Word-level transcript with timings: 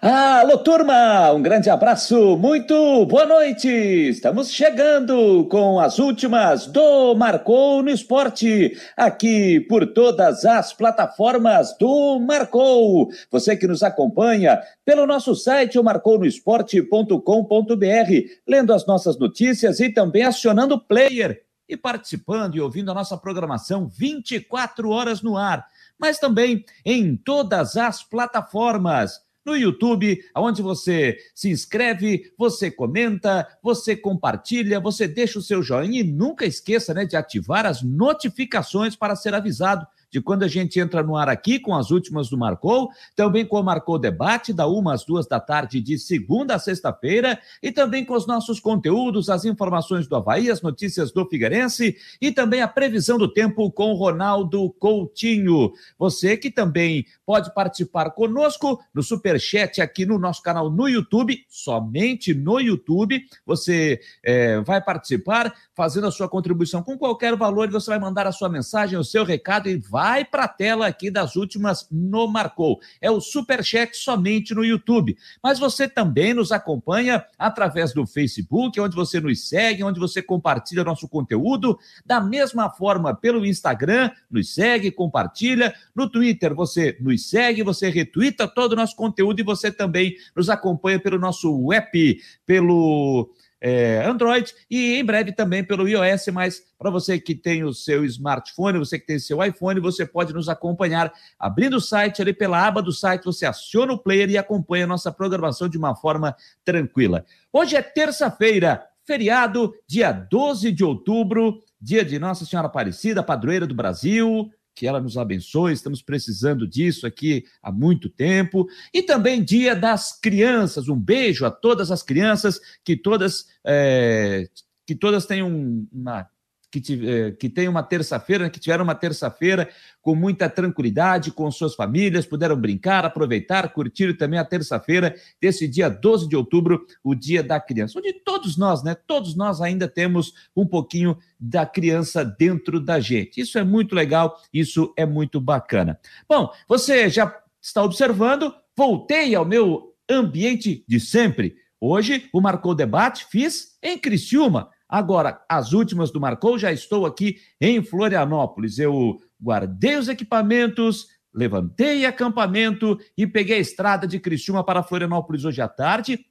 Alô, 0.00 0.58
turma! 0.58 1.32
Um 1.32 1.42
grande 1.42 1.68
abraço, 1.68 2.36
muito 2.36 3.04
boa 3.06 3.26
noite! 3.26 3.68
Estamos 3.68 4.48
chegando 4.48 5.44
com 5.50 5.80
as 5.80 5.98
últimas 5.98 6.68
do 6.68 7.16
Marcou 7.16 7.82
no 7.82 7.90
Esporte, 7.90 8.78
aqui 8.96 9.58
por 9.58 9.88
todas 9.88 10.44
as 10.44 10.72
plataformas 10.72 11.76
do 11.80 12.20
Marcou. 12.20 13.10
Você 13.28 13.56
que 13.56 13.66
nos 13.66 13.82
acompanha 13.82 14.62
pelo 14.84 15.04
nosso 15.04 15.34
site, 15.34 15.80
o 15.80 15.82
marcounoesporte.com.br, 15.82 18.12
lendo 18.46 18.72
as 18.72 18.86
nossas 18.86 19.18
notícias 19.18 19.80
e 19.80 19.90
também 19.90 20.22
acionando 20.22 20.76
o 20.76 20.80
player 20.80 21.42
e 21.68 21.76
participando 21.76 22.54
e 22.54 22.60
ouvindo 22.60 22.92
a 22.92 22.94
nossa 22.94 23.16
programação 23.16 23.88
24 23.88 24.90
horas 24.90 25.22
no 25.22 25.36
ar, 25.36 25.66
mas 25.98 26.20
também 26.20 26.64
em 26.84 27.16
todas 27.16 27.76
as 27.76 28.04
plataformas 28.04 29.26
no 29.48 29.56
YouTube, 29.56 30.22
onde 30.36 30.62
você 30.62 31.16
se 31.34 31.50
inscreve, 31.50 32.32
você 32.36 32.70
comenta, 32.70 33.48
você 33.62 33.96
compartilha, 33.96 34.78
você 34.78 35.08
deixa 35.08 35.38
o 35.38 35.42
seu 35.42 35.62
joinha 35.62 36.00
e 36.00 36.04
nunca 36.04 36.46
esqueça 36.46 36.94
né, 36.94 37.04
de 37.04 37.16
ativar 37.16 37.66
as 37.66 37.82
notificações 37.82 38.94
para 38.94 39.16
ser 39.16 39.34
avisado 39.34 39.86
de 40.10 40.20
quando 40.20 40.42
a 40.42 40.48
gente 40.48 40.80
entra 40.80 41.02
no 41.02 41.16
ar 41.16 41.28
aqui 41.28 41.58
com 41.58 41.74
as 41.74 41.90
últimas 41.90 42.28
do 42.28 42.38
Marcou, 42.38 42.90
também 43.14 43.44
com 43.44 43.60
o 43.60 43.62
Marcou 43.62 43.98
Debate, 43.98 44.52
da 44.52 44.66
uma 44.66 44.94
às 44.94 45.04
duas 45.04 45.26
da 45.26 45.38
tarde, 45.38 45.80
de 45.80 45.98
segunda 45.98 46.54
a 46.54 46.58
sexta-feira, 46.58 47.38
e 47.62 47.70
também 47.70 48.04
com 48.04 48.14
os 48.14 48.26
nossos 48.26 48.60
conteúdos, 48.60 49.28
as 49.28 49.44
informações 49.44 50.06
do 50.06 50.16
Havaí, 50.16 50.50
as 50.50 50.62
notícias 50.62 51.12
do 51.12 51.26
Figueirense 51.26 51.96
e 52.20 52.32
também 52.32 52.62
a 52.62 52.68
previsão 52.68 53.18
do 53.18 53.32
tempo 53.32 53.70
com 53.70 53.92
Ronaldo 53.92 54.70
Coutinho. 54.78 55.72
Você 55.98 56.36
que 56.36 56.50
também 56.50 57.04
pode 57.26 57.52
participar 57.54 58.10
conosco 58.10 58.82
no 58.94 59.02
Superchat 59.02 59.80
aqui 59.80 60.06
no 60.06 60.18
nosso 60.18 60.42
canal 60.42 60.70
no 60.70 60.88
YouTube, 60.88 61.44
somente 61.48 62.34
no 62.34 62.60
YouTube. 62.60 63.22
Você 63.44 64.00
é, 64.24 64.60
vai 64.60 64.82
participar 64.82 65.52
fazendo 65.78 66.08
a 66.08 66.10
sua 66.10 66.28
contribuição 66.28 66.82
com 66.82 66.98
qualquer 66.98 67.36
valor 67.36 67.70
você 67.70 67.88
vai 67.90 68.00
mandar 68.00 68.26
a 68.26 68.32
sua 68.32 68.48
mensagem, 68.48 68.98
o 68.98 69.04
seu 69.04 69.22
recado 69.22 69.68
e 69.68 69.76
vai 69.76 70.24
para 70.24 70.42
a 70.42 70.48
tela 70.48 70.88
aqui 70.88 71.08
das 71.08 71.36
últimas 71.36 71.86
no 71.88 72.26
Marcou. 72.26 72.80
É 73.00 73.08
o 73.08 73.20
Superchat 73.20 73.96
somente 73.96 74.52
no 74.56 74.64
YouTube. 74.64 75.16
Mas 75.40 75.60
você 75.60 75.88
também 75.88 76.34
nos 76.34 76.50
acompanha 76.50 77.24
através 77.38 77.94
do 77.94 78.04
Facebook, 78.04 78.80
onde 78.80 78.96
você 78.96 79.20
nos 79.20 79.48
segue, 79.48 79.84
onde 79.84 80.00
você 80.00 80.20
compartilha 80.20 80.82
nosso 80.82 81.06
conteúdo. 81.06 81.78
Da 82.04 82.20
mesma 82.20 82.68
forma, 82.68 83.14
pelo 83.14 83.46
Instagram, 83.46 84.10
nos 84.28 84.52
segue, 84.52 84.90
compartilha. 84.90 85.72
No 85.94 86.10
Twitter, 86.10 86.56
você 86.56 86.96
nos 87.00 87.30
segue, 87.30 87.62
você 87.62 87.88
retuita 87.88 88.48
todo 88.48 88.72
o 88.72 88.76
nosso 88.76 88.96
conteúdo 88.96 89.38
e 89.38 89.44
você 89.44 89.70
também 89.70 90.16
nos 90.34 90.50
acompanha 90.50 90.98
pelo 90.98 91.20
nosso 91.20 91.72
app, 91.72 92.20
pelo 92.44 93.30
é, 93.60 94.04
Android 94.04 94.54
e 94.70 94.94
em 94.94 95.04
breve 95.04 95.32
também 95.32 95.64
pelo 95.64 95.88
iOS, 95.88 96.28
mas 96.32 96.62
para 96.78 96.90
você 96.90 97.18
que 97.18 97.34
tem 97.34 97.64
o 97.64 97.72
seu 97.72 98.04
smartphone, 98.04 98.78
você 98.78 98.98
que 98.98 99.06
tem 99.06 99.18
seu 99.18 99.42
iPhone, 99.44 99.80
você 99.80 100.06
pode 100.06 100.32
nos 100.32 100.48
acompanhar 100.48 101.12
abrindo 101.38 101.76
o 101.76 101.80
site 101.80 102.22
ali 102.22 102.32
pela 102.32 102.64
aba 102.64 102.80
do 102.80 102.92
site, 102.92 103.24
você 103.24 103.46
aciona 103.46 103.92
o 103.92 103.98
player 103.98 104.30
e 104.30 104.38
acompanha 104.38 104.84
a 104.84 104.88
nossa 104.88 105.10
programação 105.10 105.68
de 105.68 105.76
uma 105.76 105.96
forma 105.96 106.36
tranquila. 106.64 107.24
Hoje 107.52 107.76
é 107.76 107.82
terça-feira, 107.82 108.84
feriado, 109.04 109.74
dia 109.86 110.12
12 110.12 110.70
de 110.70 110.84
outubro, 110.84 111.62
dia 111.80 112.04
de 112.04 112.18
Nossa 112.18 112.44
Senhora 112.44 112.68
Aparecida, 112.68 113.22
padroeira 113.22 113.66
do 113.66 113.74
Brasil, 113.74 114.50
que 114.78 114.86
ela 114.86 115.00
nos 115.00 115.18
abençoe, 115.18 115.72
estamos 115.72 116.00
precisando 116.00 116.64
disso 116.64 117.04
aqui 117.04 117.44
há 117.60 117.72
muito 117.72 118.08
tempo. 118.08 118.68
E 118.94 119.02
também 119.02 119.42
Dia 119.42 119.74
das 119.74 120.16
Crianças, 120.20 120.88
um 120.88 120.96
beijo 120.96 121.44
a 121.44 121.50
todas 121.50 121.90
as 121.90 122.00
crianças, 122.00 122.60
que 122.84 122.96
todas, 122.96 123.46
é, 123.66 124.48
que 124.86 124.94
todas 124.94 125.26
tenham 125.26 125.84
uma 125.90 126.28
que, 126.70 127.08
eh, 127.08 127.30
que 127.32 127.48
tem 127.48 127.66
uma 127.68 127.82
terça-feira, 127.82 128.44
né, 128.44 128.50
que 128.50 128.60
tiveram 128.60 128.84
uma 128.84 128.94
terça-feira 128.94 129.68
com 130.02 130.14
muita 130.14 130.48
tranquilidade, 130.48 131.32
com 131.32 131.50
suas 131.50 131.74
famílias, 131.74 132.26
puderam 132.26 132.56
brincar, 132.56 133.04
aproveitar, 133.04 133.72
curtir 133.72 134.16
também 134.16 134.38
a 134.38 134.44
terça-feira 134.44 135.14
desse 135.40 135.66
dia 135.66 135.88
12 135.88 136.28
de 136.28 136.36
outubro, 136.36 136.84
o 137.02 137.14
Dia 137.14 137.42
da 137.42 137.58
Criança, 137.58 137.98
onde 137.98 138.12
todos 138.12 138.56
nós, 138.56 138.82
né, 138.82 138.94
todos 139.06 139.34
nós 139.34 139.60
ainda 139.60 139.88
temos 139.88 140.34
um 140.54 140.66
pouquinho 140.66 141.16
da 141.40 141.64
criança 141.64 142.24
dentro 142.24 142.80
da 142.80 143.00
gente. 143.00 143.40
Isso 143.40 143.58
é 143.58 143.64
muito 143.64 143.94
legal, 143.94 144.38
isso 144.52 144.92
é 144.96 145.06
muito 145.06 145.40
bacana. 145.40 145.98
Bom, 146.28 146.50
você 146.68 147.08
já 147.08 147.34
está 147.60 147.82
observando, 147.82 148.54
voltei 148.76 149.34
ao 149.34 149.44
meu 149.44 149.94
ambiente 150.10 150.84
de 150.86 151.00
sempre. 151.00 151.56
Hoje, 151.80 152.28
o 152.32 152.40
Marcou 152.40 152.74
Debate 152.74 153.26
fiz 153.30 153.78
em 153.82 153.96
Criciúma, 153.96 154.70
Agora, 154.88 155.44
as 155.48 155.72
últimas 155.72 156.10
do 156.10 156.20
Marcou, 156.20 156.58
já 156.58 156.72
estou 156.72 157.04
aqui 157.04 157.36
em 157.60 157.82
Florianópolis. 157.82 158.78
Eu 158.78 159.20
guardei 159.40 159.96
os 159.96 160.08
equipamentos, 160.08 161.08
levantei 161.32 162.06
acampamento 162.06 162.98
e 163.16 163.26
peguei 163.26 163.58
a 163.58 163.60
estrada 163.60 164.06
de 164.06 164.18
Criciúma 164.18 164.64
para 164.64 164.82
Florianópolis 164.82 165.44
hoje 165.44 165.60
à 165.60 165.68
tarde. 165.68 166.24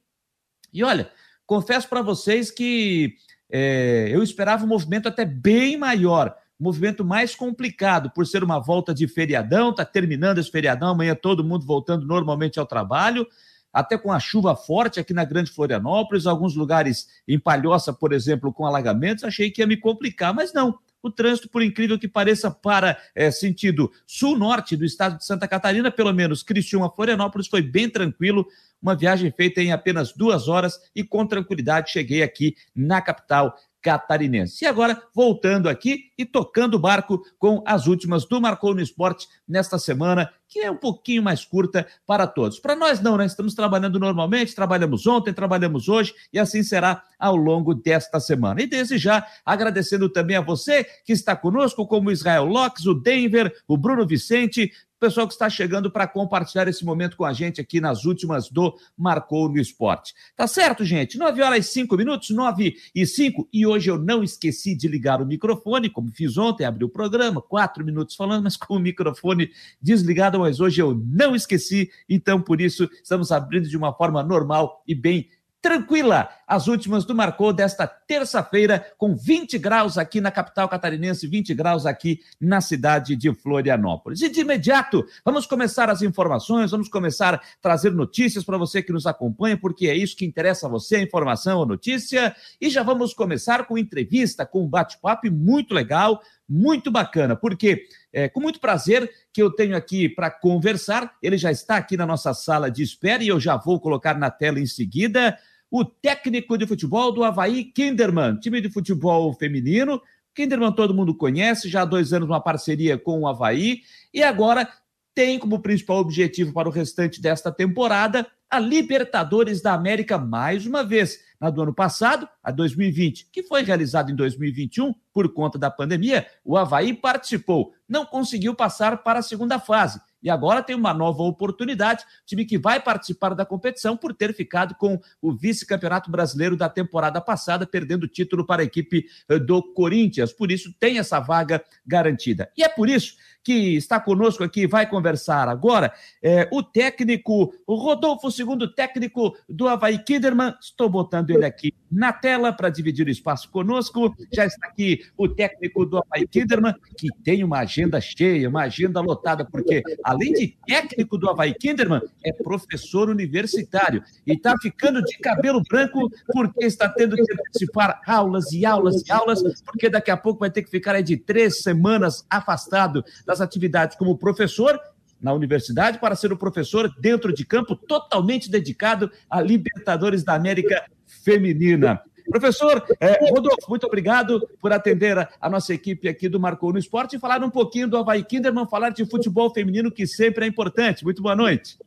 E 0.72 0.82
olha, 0.82 1.10
confesso 1.46 1.88
para 1.88 2.02
vocês 2.02 2.50
que 2.50 3.14
é, 3.50 4.08
eu 4.10 4.22
esperava 4.22 4.64
um 4.64 4.68
movimento 4.68 5.08
até 5.08 5.24
bem 5.24 5.76
maior, 5.76 6.34
movimento 6.58 7.04
mais 7.04 7.36
complicado, 7.36 8.10
por 8.10 8.26
ser 8.26 8.42
uma 8.42 8.58
volta 8.58 8.92
de 8.92 9.06
feriadão, 9.06 9.70
está 9.70 9.84
terminando 9.84 10.38
esse 10.38 10.50
feriadão, 10.50 10.88
amanhã 10.88 11.14
todo 11.14 11.44
mundo 11.44 11.64
voltando 11.64 12.04
normalmente 12.04 12.58
ao 12.58 12.66
trabalho 12.66 13.26
até 13.72 13.96
com 13.98 14.12
a 14.12 14.20
chuva 14.20 14.56
forte 14.56 14.98
aqui 14.98 15.12
na 15.12 15.24
Grande 15.24 15.50
Florianópolis, 15.50 16.26
alguns 16.26 16.54
lugares 16.54 17.08
em 17.26 17.38
Palhoça, 17.38 17.92
por 17.92 18.12
exemplo, 18.12 18.52
com 18.52 18.66
alagamentos, 18.66 19.24
achei 19.24 19.50
que 19.50 19.60
ia 19.60 19.66
me 19.66 19.76
complicar, 19.76 20.34
mas 20.34 20.52
não. 20.52 20.78
O 21.00 21.10
trânsito, 21.10 21.48
por 21.48 21.62
incrível 21.62 21.96
que 21.96 22.08
pareça, 22.08 22.50
para 22.50 22.98
é, 23.14 23.30
sentido 23.30 23.90
sul-norte 24.04 24.76
do 24.76 24.84
estado 24.84 25.16
de 25.16 25.24
Santa 25.24 25.46
Catarina, 25.46 25.92
pelo 25.92 26.12
menos 26.12 26.42
Criciúma, 26.42 26.90
Florianópolis, 26.90 27.46
foi 27.46 27.62
bem 27.62 27.88
tranquilo. 27.88 28.46
Uma 28.82 28.96
viagem 28.96 29.30
feita 29.30 29.60
em 29.60 29.70
apenas 29.70 30.12
duas 30.12 30.48
horas 30.48 30.78
e 30.94 31.04
com 31.04 31.24
tranquilidade 31.24 31.92
cheguei 31.92 32.22
aqui 32.22 32.56
na 32.74 33.00
capital 33.00 33.56
catarinense. 33.82 34.64
E 34.64 34.68
agora, 34.68 35.00
voltando 35.14 35.68
aqui 35.68 36.10
e 36.16 36.24
tocando 36.24 36.74
o 36.74 36.78
barco 36.78 37.22
com 37.38 37.62
as 37.66 37.86
últimas 37.86 38.24
do 38.26 38.40
Marcou 38.40 38.74
no 38.74 38.80
Esporte 38.80 39.28
nesta 39.46 39.78
semana, 39.78 40.30
que 40.48 40.60
é 40.60 40.70
um 40.70 40.76
pouquinho 40.76 41.22
mais 41.22 41.44
curta 41.44 41.86
para 42.06 42.26
todos. 42.26 42.58
Para 42.58 42.74
nós 42.74 43.00
não, 43.00 43.16
né? 43.16 43.26
Estamos 43.26 43.54
trabalhando 43.54 43.98
normalmente, 43.98 44.54
trabalhamos 44.54 45.06
ontem, 45.06 45.32
trabalhamos 45.32 45.88
hoje 45.88 46.14
e 46.32 46.38
assim 46.38 46.62
será 46.62 47.04
ao 47.18 47.36
longo 47.36 47.74
desta 47.74 48.18
semana. 48.18 48.62
E 48.62 48.66
desde 48.66 48.96
já, 48.96 49.26
agradecendo 49.44 50.08
também 50.08 50.36
a 50.36 50.40
você 50.40 50.84
que 51.04 51.12
está 51.12 51.36
conosco, 51.36 51.86
como 51.86 52.10
Israel 52.10 52.46
Lopes, 52.46 52.86
o 52.86 52.94
Denver, 52.94 53.54
o 53.66 53.76
Bruno 53.76 54.06
Vicente, 54.06 54.72
pessoal 54.98 55.26
que 55.26 55.32
está 55.32 55.48
chegando 55.48 55.90
para 55.90 56.06
compartilhar 56.06 56.68
esse 56.68 56.84
momento 56.84 57.16
com 57.16 57.24
a 57.24 57.32
gente 57.32 57.60
aqui 57.60 57.80
nas 57.80 58.04
últimas 58.04 58.50
do 58.50 58.74
Marcou 58.96 59.48
no 59.48 59.58
Esporte. 59.58 60.14
Tá 60.36 60.46
certo, 60.46 60.84
gente? 60.84 61.16
9 61.16 61.42
horas 61.42 61.66
e 61.66 61.68
5 61.70 61.96
minutos, 61.96 62.30
9 62.30 62.76
e 62.94 63.06
5. 63.06 63.48
E 63.52 63.66
hoje 63.66 63.90
eu 63.90 63.98
não 63.98 64.22
esqueci 64.22 64.74
de 64.74 64.88
ligar 64.88 65.22
o 65.22 65.26
microfone, 65.26 65.88
como 65.88 66.10
fiz 66.10 66.36
ontem, 66.36 66.64
abri 66.64 66.84
o 66.84 66.88
programa, 66.88 67.40
quatro 67.40 67.84
minutos 67.84 68.16
falando, 68.16 68.44
mas 68.44 68.56
com 68.58 68.74
o 68.74 68.80
microfone 68.80 69.50
desligado, 69.80 70.38
mas 70.38 70.60
hoje 70.60 70.80
eu 70.80 70.94
não 70.94 71.34
esqueci, 71.34 71.90
então 72.08 72.40
por 72.40 72.60
isso 72.60 72.88
estamos 73.02 73.30
abrindo 73.32 73.68
de 73.68 73.76
uma 73.76 73.92
forma 73.92 74.22
normal 74.22 74.82
e 74.86 74.94
bem 74.94 75.28
tranquila. 75.60 76.28
As 76.46 76.66
últimas 76.66 77.04
do 77.04 77.14
Marcou 77.14 77.52
desta 77.52 77.86
terça-feira, 77.86 78.86
com 78.96 79.14
20 79.14 79.58
graus 79.58 79.98
aqui 79.98 80.20
na 80.20 80.30
capital 80.30 80.68
catarinense, 80.68 81.26
20 81.26 81.52
graus 81.54 81.84
aqui 81.84 82.20
na 82.40 82.60
cidade 82.60 83.14
de 83.16 83.34
Florianópolis. 83.34 84.22
E 84.22 84.28
de 84.28 84.40
imediato, 84.40 85.04
vamos 85.24 85.46
começar 85.46 85.90
as 85.90 86.00
informações, 86.00 86.70
vamos 86.70 86.88
começar 86.88 87.34
a 87.34 87.40
trazer 87.60 87.92
notícias 87.92 88.44
para 88.44 88.56
você 88.56 88.82
que 88.82 88.92
nos 88.92 89.06
acompanha, 89.06 89.58
porque 89.58 89.88
é 89.88 89.94
isso 89.94 90.16
que 90.16 90.24
interessa 90.24 90.66
a 90.66 90.70
você, 90.70 90.96
a 90.96 91.02
informação, 91.02 91.62
a 91.62 91.66
notícia. 91.66 92.34
E 92.60 92.70
já 92.70 92.82
vamos 92.82 93.12
começar 93.12 93.66
com 93.66 93.76
entrevista, 93.76 94.46
com 94.46 94.64
um 94.64 94.68
bate-papo 94.68 95.30
muito 95.30 95.74
legal, 95.74 96.22
muito 96.48 96.90
bacana, 96.90 97.36
porque 97.36 97.84
é 98.10 98.26
com 98.26 98.40
muito 98.40 98.58
prazer 98.58 99.10
que 99.32 99.42
eu 99.42 99.50
tenho 99.50 99.76
aqui 99.76 100.08
para 100.08 100.30
conversar. 100.30 101.14
Ele 101.22 101.36
já 101.36 101.52
está 101.52 101.76
aqui 101.76 101.96
na 101.96 102.06
nossa 102.06 102.32
sala 102.32 102.70
de 102.70 102.82
espera 102.82 103.22
e 103.22 103.28
eu 103.28 103.38
já 103.38 103.56
vou 103.56 103.78
colocar 103.78 104.18
na 104.18 104.30
tela 104.30 104.58
em 104.58 104.66
seguida 104.66 105.36
o 105.70 105.84
técnico 105.84 106.56
de 106.56 106.66
futebol 106.66 107.12
do 107.12 107.24
Havaí, 107.24 107.64
Kinderman, 107.64 108.36
time 108.38 108.60
de 108.60 108.70
futebol 108.70 109.32
feminino. 109.34 110.00
Kinderman 110.34 110.72
todo 110.72 110.94
mundo 110.94 111.14
conhece, 111.14 111.68
já 111.68 111.82
há 111.82 111.84
dois 111.84 112.12
anos 112.12 112.28
uma 112.28 112.40
parceria 112.40 112.96
com 112.96 113.20
o 113.20 113.26
Havaí, 113.26 113.82
e 114.12 114.22
agora 114.22 114.68
tem 115.14 115.38
como 115.38 115.60
principal 115.60 115.98
objetivo 115.98 116.52
para 116.52 116.68
o 116.68 116.72
restante 116.72 117.20
desta 117.20 117.50
temporada 117.50 118.26
a 118.50 118.58
Libertadores 118.58 119.60
da 119.60 119.74
América 119.74 120.16
mais 120.16 120.64
uma 120.64 120.82
vez. 120.82 121.26
Na 121.40 121.50
do 121.50 121.62
ano 121.62 121.74
passado, 121.74 122.28
a 122.42 122.50
2020, 122.50 123.28
que 123.30 123.44
foi 123.44 123.62
realizado 123.62 124.10
em 124.10 124.16
2021 124.16 124.92
por 125.12 125.32
conta 125.32 125.56
da 125.56 125.70
pandemia, 125.70 126.26
o 126.44 126.56
Havaí 126.56 126.92
participou, 126.92 127.72
não 127.88 128.04
conseguiu 128.04 128.56
passar 128.56 129.04
para 129.04 129.20
a 129.20 129.22
segunda 129.22 129.58
fase 129.60 130.00
e 130.22 130.30
agora 130.30 130.62
tem 130.62 130.74
uma 130.74 130.92
nova 130.92 131.22
oportunidade. 131.22 132.04
Time 132.26 132.44
que 132.44 132.58
vai 132.58 132.80
participar 132.80 133.34
da 133.34 133.44
competição 133.44 133.96
por 133.96 134.14
ter 134.14 134.34
ficado 134.34 134.74
com 134.74 135.00
o 135.20 135.32
vice-campeonato 135.32 136.10
brasileiro 136.10 136.56
da 136.56 136.68
temporada 136.68 137.20
passada, 137.20 137.66
perdendo 137.66 138.04
o 138.04 138.08
título 138.08 138.44
para 138.44 138.62
a 138.62 138.64
equipe 138.64 139.06
eh, 139.28 139.38
do 139.38 139.62
Corinthians. 139.62 140.32
Por 140.32 140.50
isso, 140.50 140.74
tem 140.78 140.98
essa 140.98 141.20
vaga 141.20 141.62
garantida. 141.86 142.50
E 142.56 142.62
é 142.62 142.68
por 142.68 142.88
isso 142.88 143.16
que 143.42 143.76
está 143.76 143.98
conosco 143.98 144.44
aqui, 144.44 144.66
vai 144.66 144.86
conversar 144.86 145.48
agora, 145.48 145.92
é, 146.22 146.48
o 146.52 146.62
técnico 146.62 147.54
o 147.66 147.74
Rodolfo, 147.76 148.30
segundo 148.30 148.74
técnico 148.74 149.34
do 149.48 149.68
Havaí 149.68 149.98
Kinderman. 149.98 150.54
Estou 150.60 150.88
botando 150.88 151.30
ele 151.30 151.46
aqui 151.46 151.72
na 151.90 152.12
tela 152.12 152.52
para 152.52 152.70
dividir 152.70 153.06
o 153.06 153.10
espaço 153.10 153.50
conosco. 153.50 154.14
Já 154.32 154.46
está 154.46 154.66
aqui 154.66 155.06
o 155.16 155.28
técnico 155.28 155.84
do 155.84 155.98
Havaí 155.98 156.26
Kinderman, 156.26 156.74
que 156.96 157.08
tem 157.22 157.42
uma 157.42 157.60
agenda 157.60 158.00
cheia, 158.00 158.48
uma 158.48 158.62
agenda 158.62 159.00
lotada, 159.00 159.44
porque 159.44 159.82
além 160.04 160.32
de 160.32 160.56
técnico 160.66 161.16
do 161.18 161.28
Havaí 161.28 161.54
Kinderman, 161.54 162.02
é 162.24 162.32
professor 162.32 163.08
universitário 163.08 164.02
e 164.26 164.32
está 164.32 164.54
ficando 164.60 165.02
de 165.02 165.18
cabelo 165.18 165.62
branco 165.68 166.10
porque 166.32 166.64
está 166.64 166.88
tendo 166.88 167.16
que 167.16 167.36
participar 167.36 168.00
aulas 168.06 168.52
e 168.52 168.64
aulas 168.64 169.02
e 169.06 169.12
aulas, 169.12 169.42
porque 169.62 169.88
daqui 169.88 170.10
a 170.10 170.16
pouco 170.16 170.40
vai 170.40 170.50
ter 170.50 170.62
que 170.62 170.70
ficar 170.70 170.94
aí 170.94 171.02
de 171.02 171.16
três 171.16 171.62
semanas 171.62 172.24
afastado 172.28 173.04
das 173.26 173.40
atividades 173.40 173.96
como 173.96 174.16
professor 174.16 174.78
na 175.20 175.32
universidade 175.32 175.98
para 175.98 176.14
ser 176.14 176.32
o 176.32 176.36
professor 176.36 176.92
dentro 177.00 177.32
de 177.32 177.44
campo 177.44 177.74
totalmente 177.74 178.50
dedicado 178.50 179.10
à 179.28 179.40
Libertadores 179.40 180.22
da 180.22 180.34
América 180.34 180.84
Feminina. 181.28 182.00
Professor 182.30 182.82
é, 183.00 183.30
Rodolfo, 183.30 183.68
muito 183.68 183.86
obrigado 183.86 184.40
por 184.60 184.72
atender 184.72 185.18
a, 185.18 185.28
a, 185.40 185.50
nossa 185.50 185.74
equipe 185.74 186.08
aqui 186.08 186.28
do 186.28 186.40
Marcou 186.40 186.72
no 186.72 186.78
Esporte 186.78 187.16
e 187.16 187.18
falar 187.18 187.42
um 187.42 187.50
pouquinho 187.50 187.88
do 187.88 187.96
Havaí 187.96 188.22
Kinderman, 188.22 188.66
falar 188.66 188.90
de 188.90 189.04
futebol 189.04 189.52
feminino, 189.52 189.90
que 189.90 190.06
sempre 190.06 190.44
é 190.44 190.48
importante. 190.48 191.04
Muito 191.04 191.22
boa 191.22 191.36
noite. 191.36 191.78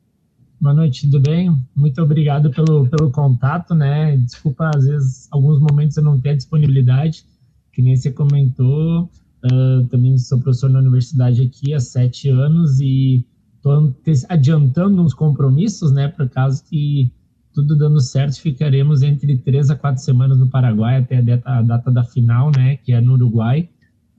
Boa 0.60 0.76
noite, 0.76 1.10
tudo 1.10 1.20
bem? 1.20 1.56
Muito 1.76 2.00
obrigado 2.02 2.52
pelo, 2.52 2.88
pelo 2.88 3.12
contato, 3.12 3.74
né? 3.74 4.16
Desculpa, 4.18 4.70
às 4.76 4.86
vezes, 4.86 5.28
alguns 5.32 5.60
momentos 5.60 5.98
eu 5.98 6.04
não 6.04 6.20
tenho 6.20 6.38
disponibilidade, 6.38 7.26
que 7.72 7.82
nem 7.82 7.96
você 7.96 8.12
comentou. 8.12 9.10
Uh, 9.44 9.88
também 9.90 10.18
sou 10.20 10.40
professor 10.40 10.70
na 10.70 10.80
universidade 10.80 11.42
aqui 11.42 11.74
há 11.74 11.80
sete 11.80 12.30
anos 12.30 12.80
e 12.80 13.26
estou 13.56 13.96
adiantando 14.30 15.02
uns 15.02 15.16
compromissos, 15.16 15.92
né, 15.92 16.08
para 16.08 16.28
caso 16.28 16.64
que 16.64 17.12
tudo 17.54 17.78
dando 17.78 18.00
certo, 18.00 18.40
ficaremos 18.40 19.02
entre 19.02 19.38
três 19.38 19.70
a 19.70 19.76
quatro 19.76 20.02
semanas 20.02 20.38
no 20.38 20.50
Paraguai 20.50 20.98
até 20.98 21.18
a 21.18 21.22
data, 21.22 21.50
a 21.50 21.62
data 21.62 21.92
da 21.92 22.04
final, 22.04 22.52
né, 22.56 22.78
que 22.78 22.94
é 22.94 23.02
no 23.02 23.14
Uruguai, 23.14 23.70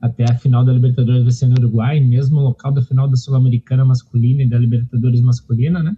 até 0.01 0.25
a 0.29 0.35
final 0.35 0.65
da 0.65 0.73
Libertadores 0.73 1.23
vai 1.23 1.31
ser 1.31 1.47
no 1.47 1.55
Uruguai, 1.57 1.99
mesmo 1.99 2.39
local 2.41 2.71
da 2.71 2.81
final 2.81 3.07
da 3.07 3.15
Sul-Americana 3.15 3.85
masculina 3.85 4.43
e 4.43 4.49
da 4.49 4.57
Libertadores 4.57 5.21
masculina, 5.21 5.81
né? 5.81 5.95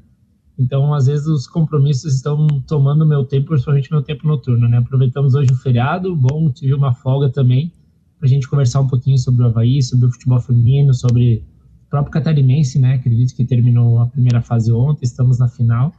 Então, 0.57 0.93
às 0.93 1.07
vezes, 1.07 1.27
os 1.27 1.47
compromissos 1.47 2.13
estão 2.13 2.47
tomando 2.67 3.05
meu 3.05 3.25
tempo, 3.25 3.47
principalmente 3.47 3.91
meu 3.91 4.01
tempo 4.01 4.27
noturno, 4.27 4.69
né? 4.69 4.77
Aproveitamos 4.77 5.33
hoje 5.33 5.51
o 5.51 5.55
feriado, 5.55 6.15
bom, 6.15 6.49
tive 6.51 6.73
uma 6.73 6.93
folga 6.93 7.29
também, 7.29 7.71
para 8.19 8.27
a 8.27 8.29
gente 8.29 8.47
conversar 8.47 8.79
um 8.79 8.87
pouquinho 8.87 9.17
sobre 9.17 9.41
o 9.41 9.47
Havaí, 9.47 9.81
sobre 9.81 10.05
o 10.05 10.11
futebol 10.11 10.39
feminino, 10.39 10.93
sobre 10.93 11.43
o 11.87 11.89
próprio 11.89 12.11
catarinense, 12.11 12.79
né? 12.79 12.93
Acredito 12.93 13.35
que 13.35 13.43
terminou 13.43 13.99
a 13.99 14.05
primeira 14.05 14.41
fase 14.41 14.71
ontem, 14.71 15.03
estamos 15.03 15.39
na 15.39 15.47
final. 15.47 15.91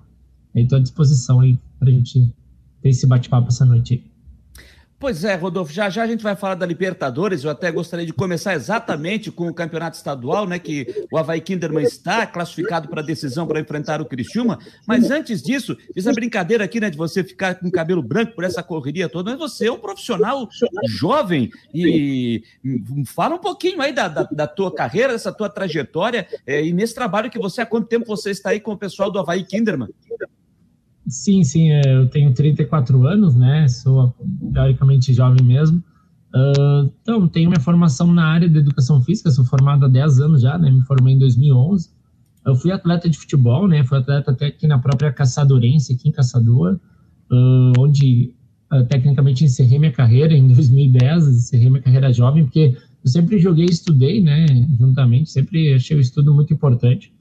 Estou 0.63 0.79
à 0.79 0.83
disposição 0.83 1.41
aí 1.41 1.59
para 1.79 1.89
a 1.89 1.93
gente 1.93 2.33
ter 2.83 2.89
esse 2.89 3.07
bate-papo 3.07 3.49
essa 3.49 3.65
noite. 3.65 4.03
Pois 4.99 5.25
é, 5.25 5.35
Rodolfo, 5.35 5.75
já 5.75 5.91
já 5.91 6.05
a 6.05 6.07
gente 6.07 6.23
vai 6.23 6.35
falar 6.35 6.55
da 6.55 6.65
Libertadores. 6.65 7.45
Eu 7.45 7.51
até 7.51 7.71
gostaria 7.71 8.07
de 8.07 8.15
começar 8.15 8.55
exatamente 8.55 9.31
com 9.31 9.47
o 9.47 9.53
campeonato 9.53 9.95
estadual, 9.95 10.47
né? 10.47 10.59
Que 10.59 11.07
o 11.13 11.19
Havaí 11.19 11.39
Kinderman 11.39 11.85
está 11.85 12.27
classificado 12.27 12.89
para 12.89 13.03
a 13.03 13.05
decisão 13.05 13.47
para 13.47 13.61
enfrentar 13.61 14.01
o 14.01 14.07
Criciúma. 14.07 14.59
Mas 14.87 15.11
antes 15.11 15.43
disso, 15.43 15.77
fiz 15.93 16.07
a 16.07 16.13
brincadeira 16.15 16.65
aqui, 16.65 16.81
né? 16.81 16.89
De 16.89 16.97
você 16.97 17.23
ficar 17.23 17.57
com 17.57 17.71
cabelo 17.71 18.03
branco 18.03 18.35
por 18.35 18.43
essa 18.43 18.63
correria 18.63 19.07
toda. 19.07 19.33
Mas 19.33 19.39
você 19.39 19.67
é 19.67 19.73
um 19.73 19.79
profissional 19.79 20.49
jovem 20.89 21.51
e 21.75 22.43
fala 23.05 23.35
um 23.35 23.41
pouquinho 23.41 23.83
aí 23.83 23.93
da, 23.93 24.09
da, 24.09 24.23
da 24.23 24.47
tua 24.47 24.75
carreira, 24.75 25.13
dessa 25.13 25.31
tua 25.31 25.51
trajetória 25.51 26.27
é, 26.47 26.65
e 26.65 26.73
nesse 26.73 26.95
trabalho 26.95 27.31
que 27.31 27.39
você, 27.39 27.61
há 27.61 27.67
quanto 27.67 27.87
tempo 27.87 28.07
você 28.07 28.31
está 28.31 28.51
aí 28.51 28.61
com 28.61 28.73
o 28.73 28.79
pessoal 28.79 29.11
do 29.11 29.19
Havaí 29.19 29.45
Kinderman? 29.45 29.91
Sim, 31.09 31.45
sim, 31.45 31.71
é, 31.71 31.83
eu 31.95 32.09
tenho 32.09 32.35
34 32.35 33.07
anos, 33.07 33.35
né? 33.35 33.69
Sou 33.69 34.15
teoricamente 34.53 35.13
jovem 35.13 35.45
mesmo. 35.45 35.83
Uh, 36.35 36.93
então, 37.01 37.27
tenho 37.29 37.49
minha 37.49 37.61
formação 37.61 38.13
na 38.13 38.27
área 38.27 38.49
de 38.49 38.59
educação 38.59 39.01
física, 39.01 39.31
sou 39.31 39.45
formado 39.45 39.87
há 39.87 39.89
10 39.89 40.21
anos 40.21 40.43
já, 40.43 40.59
né? 40.59 40.71
Me 40.71 40.83
formei 40.83 41.15
em 41.15 41.19
2011. 41.19 41.89
Eu 42.45 42.55
fui 42.57 42.73
atleta 42.73 43.09
de 43.09 43.17
futebol, 43.17 43.69
né? 43.69 43.85
Fui 43.85 43.99
atleta 43.99 44.33
até 44.33 44.47
aqui 44.47 44.67
na 44.67 44.79
própria 44.79 45.13
Caçadorense, 45.13 45.95
aqui 45.95 46.09
em 46.09 46.13
Caçador, 46.13 46.79
uh, 47.31 47.73
onde 47.79 48.35
uh, 48.73 48.85
tecnicamente 48.85 49.45
encerrei 49.45 49.79
minha 49.79 49.93
carreira 49.93 50.35
em 50.35 50.49
2010, 50.49 51.29
encerrei 51.29 51.71
minha 51.71 51.83
carreira 51.83 52.13
jovem, 52.13 52.45
porque 52.45 52.77
eu 53.05 53.11
sempre 53.11 53.39
joguei 53.39 53.67
e 53.67 53.71
estudei, 53.71 54.21
né? 54.21 54.47
Juntamente, 54.79 55.31
sempre 55.31 55.73
achei 55.73 55.97
o 55.97 56.01
estudo 56.01 56.35
muito 56.35 56.53
importante. 56.53 57.13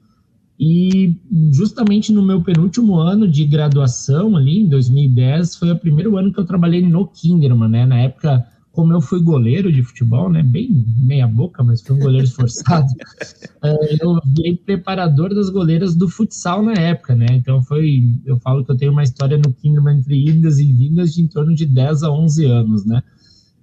E 0.58 1.14
justamente 1.52 2.12
no 2.12 2.22
meu 2.22 2.42
penúltimo 2.42 2.96
ano 2.96 3.28
de 3.28 3.44
graduação, 3.44 4.36
ali 4.36 4.60
em 4.60 4.68
2010, 4.68 5.56
foi 5.56 5.70
o 5.70 5.78
primeiro 5.78 6.16
ano 6.16 6.32
que 6.32 6.40
eu 6.40 6.46
trabalhei 6.46 6.82
no 6.82 7.06
Kinderman, 7.06 7.68
né? 7.68 7.84
Na 7.84 7.98
época, 7.98 8.46
como 8.72 8.92
eu 8.92 9.00
fui 9.00 9.22
goleiro 9.22 9.72
de 9.72 9.82
futebol, 9.82 10.30
né? 10.30 10.42
Bem 10.42 10.84
meia 10.98 11.26
boca, 11.26 11.64
mas 11.64 11.80
fui 11.80 11.96
um 11.96 11.98
goleiro 11.98 12.24
esforçado. 12.24 12.86
É, 13.62 13.96
eu 14.00 14.20
virei 14.24 14.54
preparador 14.54 15.34
das 15.34 15.48
goleiras 15.48 15.94
do 15.94 16.08
futsal 16.08 16.62
na 16.62 16.74
época, 16.74 17.16
né? 17.16 17.26
Então 17.30 17.60
foi, 17.62 18.04
eu 18.24 18.38
falo 18.38 18.64
que 18.64 18.70
eu 18.70 18.76
tenho 18.76 18.92
uma 18.92 19.02
história 19.02 19.36
no 19.38 19.52
Kinderman 19.52 19.98
entre 19.98 20.28
idas 20.28 20.60
e 20.60 20.70
vindas 20.70 21.14
de 21.14 21.22
em 21.22 21.26
torno 21.26 21.52
de 21.52 21.66
10 21.66 22.04
a 22.04 22.10
11 22.12 22.44
anos, 22.44 22.84
né? 22.84 23.02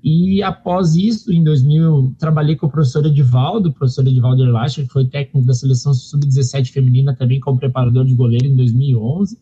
E 0.04 0.44
após 0.44 0.96
isso, 0.96 1.32
em 1.32 1.42
2000, 1.42 2.16
trabalhei 2.20 2.58
com 2.58 2.68
o 2.68 2.70
professor 2.70 3.06
Edivaldo, 3.06 3.72
professor 3.72 4.06
Edivaldo 4.06 4.44
Erlacher, 4.44 4.86
que 4.86 4.92
foi 4.92 5.06
técnico 5.06 5.48
da 5.48 5.54
seleção 5.54 5.94
sub-17 5.94 6.72
feminina, 6.72 7.16
também 7.16 7.40
como 7.40 7.58
preparador 7.58 8.04
de 8.04 8.14
goleiro 8.14 8.48
em 8.48 8.56
2011. 8.56 9.38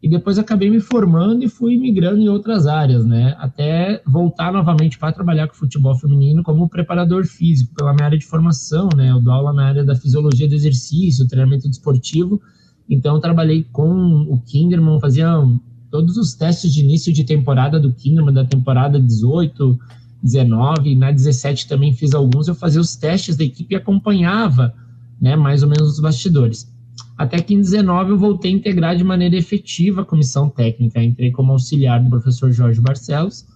E 0.00 0.08
depois 0.08 0.38
acabei 0.38 0.70
me 0.70 0.78
formando 0.78 1.42
e 1.42 1.48
fui 1.48 1.76
migrando 1.76 2.20
em 2.20 2.28
outras 2.28 2.68
áreas, 2.68 3.04
né? 3.04 3.34
Até 3.40 4.00
voltar 4.06 4.52
novamente 4.52 4.96
para 4.96 5.10
trabalhar 5.10 5.48
com 5.48 5.54
futebol 5.54 5.96
feminino 5.96 6.44
como 6.44 6.68
preparador 6.68 7.26
físico, 7.26 7.74
pela 7.74 7.92
minha 7.92 8.06
área 8.06 8.18
de 8.18 8.24
formação, 8.24 8.88
né? 8.96 9.10
Eu 9.10 9.20
dou 9.20 9.32
aula 9.32 9.52
na 9.52 9.66
área 9.66 9.84
da 9.84 9.96
fisiologia 9.96 10.46
do 10.46 10.54
exercício, 10.54 11.26
treinamento 11.26 11.68
desportivo. 11.68 12.40
Então, 12.88 13.18
trabalhei 13.18 13.66
com 13.72 14.22
o 14.30 14.40
Kinderman, 14.46 15.00
fazia 15.00 15.28
todos 15.90 16.16
os 16.16 16.34
testes 16.34 16.72
de 16.72 16.80
início 16.80 17.12
de 17.12 17.24
temporada 17.24 17.78
do 17.78 17.92
Kinderman, 17.92 18.34
da 18.34 18.44
temporada 18.44 19.00
18, 19.00 19.78
19, 20.22 20.96
na 20.96 21.10
17 21.10 21.68
também 21.68 21.92
fiz 21.92 22.14
alguns, 22.14 22.48
eu 22.48 22.54
fazia 22.54 22.80
os 22.80 22.96
testes 22.96 23.36
da 23.36 23.44
equipe 23.44 23.74
e 23.74 23.76
acompanhava, 23.76 24.74
né, 25.20 25.36
mais 25.36 25.62
ou 25.62 25.68
menos 25.68 25.92
os 25.92 26.00
bastidores. 26.00 26.70
Até 27.16 27.40
que 27.40 27.54
em 27.54 27.60
19 27.60 28.10
eu 28.10 28.18
voltei 28.18 28.52
a 28.52 28.54
integrar 28.54 28.96
de 28.96 29.04
maneira 29.04 29.36
efetiva 29.36 30.02
a 30.02 30.04
comissão 30.04 30.48
técnica, 30.48 31.02
entrei 31.02 31.30
como 31.30 31.52
auxiliar 31.52 32.02
do 32.02 32.10
professor 32.10 32.52
Jorge 32.52 32.80
Barcelos, 32.80 33.46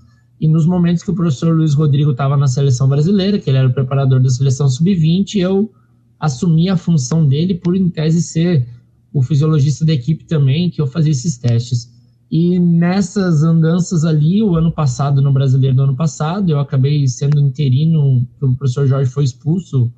e 0.40 0.48
nos 0.48 0.66
momentos 0.66 1.04
que 1.04 1.10
o 1.10 1.14
professor 1.14 1.54
Luiz 1.54 1.74
Rodrigo 1.74 2.10
estava 2.10 2.36
na 2.36 2.48
seleção 2.48 2.88
brasileira, 2.88 3.38
que 3.38 3.48
ele 3.48 3.58
era 3.58 3.68
o 3.68 3.72
preparador 3.72 4.20
da 4.20 4.28
seleção 4.28 4.68
sub-20, 4.68 5.36
eu 5.36 5.70
assumi 6.18 6.68
a 6.68 6.76
função 6.76 7.26
dele 7.26 7.54
por, 7.54 7.76
em 7.76 7.88
tese, 7.88 8.22
ser 8.22 8.66
o 9.12 9.22
fisiologista 9.22 9.84
da 9.84 9.92
equipe 9.92 10.24
também, 10.24 10.70
que 10.70 10.80
eu 10.80 10.86
fazia 10.86 11.12
esses 11.12 11.36
testes. 11.36 11.92
E 12.32 12.58
nessas 12.58 13.42
andanças 13.42 14.06
ali, 14.06 14.42
o 14.42 14.56
ano 14.56 14.72
passado, 14.72 15.20
no 15.20 15.30
brasileiro 15.30 15.76
do 15.76 15.82
ano 15.82 15.94
passado, 15.94 16.50
eu 16.50 16.58
acabei 16.58 17.06
sendo 17.06 17.38
interino, 17.38 18.26
o 18.40 18.56
professor 18.56 18.86
Jorge 18.86 19.10
foi 19.10 19.24
expulso 19.24 19.92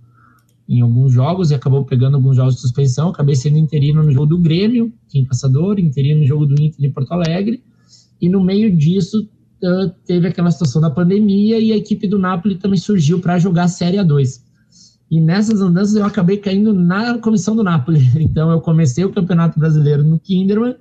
em 0.69 0.81
alguns 0.81 1.12
jogos 1.12 1.53
e 1.53 1.55
acabou 1.55 1.85
pegando 1.85 2.17
alguns 2.17 2.35
jogos 2.35 2.57
de 2.57 2.61
suspensão. 2.62 3.11
Acabei 3.11 3.37
sendo 3.37 3.57
interino 3.57 4.03
no 4.03 4.11
jogo 4.11 4.26
do 4.26 4.38
Grêmio, 4.41 4.93
aqui 5.07 5.21
em 5.21 5.25
Caçador, 5.25 5.79
interino 5.79 6.23
no 6.23 6.26
jogo 6.26 6.45
do 6.45 6.61
Inter 6.61 6.81
de 6.81 6.88
Porto 6.88 7.12
Alegre. 7.12 7.62
E 8.21 8.29
no 8.29 8.43
meio 8.43 8.76
disso, 8.76 9.29
teve 10.05 10.26
aquela 10.26 10.50
situação 10.50 10.83
da 10.83 10.91
pandemia 10.91 11.61
e 11.61 11.71
a 11.71 11.76
equipe 11.76 12.09
do 12.09 12.19
Napoli 12.19 12.57
também 12.57 12.81
surgiu 12.81 13.21
para 13.21 13.38
jogar 13.38 13.64
a 13.64 13.69
Série 13.69 13.99
A2. 13.99 14.43
E 15.09 15.21
nessas 15.21 15.61
andanças 15.61 15.95
eu 15.95 16.05
acabei 16.05 16.38
caindo 16.38 16.75
na 16.75 17.17
comissão 17.19 17.55
do 17.55 17.62
Napoli. 17.62 18.00
Então 18.19 18.50
eu 18.50 18.61
comecei 18.61 19.05
o 19.05 19.12
Campeonato 19.12 19.57
Brasileiro 19.57 20.03
no 20.03 20.19
Kinderman 20.19 20.75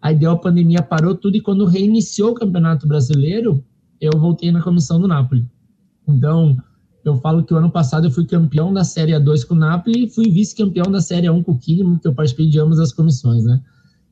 Aí 0.00 0.14
deu 0.14 0.30
a 0.30 0.36
pandemia, 0.36 0.82
parou 0.82 1.14
tudo, 1.14 1.36
e 1.36 1.40
quando 1.40 1.66
reiniciou 1.66 2.30
o 2.30 2.34
Campeonato 2.34 2.86
Brasileiro, 2.86 3.62
eu 4.00 4.12
voltei 4.18 4.50
na 4.50 4.62
comissão 4.62 5.00
do 5.00 5.06
Napoli. 5.06 5.46
Então, 6.08 6.56
eu 7.04 7.16
falo 7.18 7.44
que 7.44 7.52
o 7.52 7.56
ano 7.56 7.70
passado 7.70 8.06
eu 8.06 8.10
fui 8.10 8.26
campeão 8.26 8.72
da 8.72 8.84
Série 8.84 9.12
A2 9.12 9.46
com 9.46 9.54
o 9.54 9.58
Napoli 9.58 10.04
e 10.04 10.10
fui 10.10 10.30
vice-campeão 10.30 10.90
da 10.90 11.00
Série 11.00 11.26
A1 11.26 11.42
com 11.42 11.52
o 11.52 11.58
Kinderman, 11.58 11.98
que 11.98 12.08
eu 12.08 12.14
participei 12.14 12.48
de 12.48 12.58
ambas 12.58 12.78
as 12.78 12.92
comissões, 12.92 13.44
né? 13.44 13.60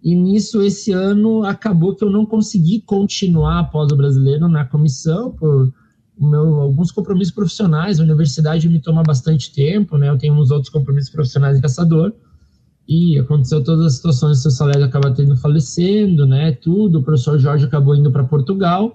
E 0.03 0.15
nisso, 0.15 0.63
esse 0.63 0.93
ano, 0.93 1.43
acabou 1.45 1.95
que 1.95 2.05
eu 2.05 2.11
não 2.11 2.25
consegui 2.25 2.81
continuar 2.83 3.59
após 3.59 3.91
o 3.91 3.97
brasileiro 3.97 4.49
na 4.49 4.65
comissão, 4.65 5.33
por 5.33 5.73
meu, 6.21 6.61
alguns 6.61 6.91
compromissos 6.93 7.35
profissionais. 7.35 7.99
A 7.99 8.03
universidade 8.03 8.69
me 8.69 8.81
toma 8.81 9.03
bastante 9.03 9.53
tempo, 9.53 9.97
né? 9.97 10.09
Eu 10.09 10.19
tenho 10.19 10.35
uns 10.35 10.51
outros 10.51 10.71
compromissos 10.71 11.11
profissionais 11.11 11.57
de 11.57 11.63
caçador. 11.63 12.13
E 12.89 13.19
aconteceu 13.19 13.63
todas 13.63 13.85
as 13.85 13.95
situações, 13.97 14.41
seu 14.41 14.51
Salésio 14.51 14.85
acaba 14.85 15.11
tendo 15.11 15.37
falecendo, 15.37 16.27
né, 16.27 16.53
tudo, 16.53 16.99
o 16.99 17.03
professor 17.03 17.39
Jorge 17.39 17.67
acabou 17.67 17.95
indo 17.95 18.11
para 18.11 18.25
Portugal, 18.25 18.95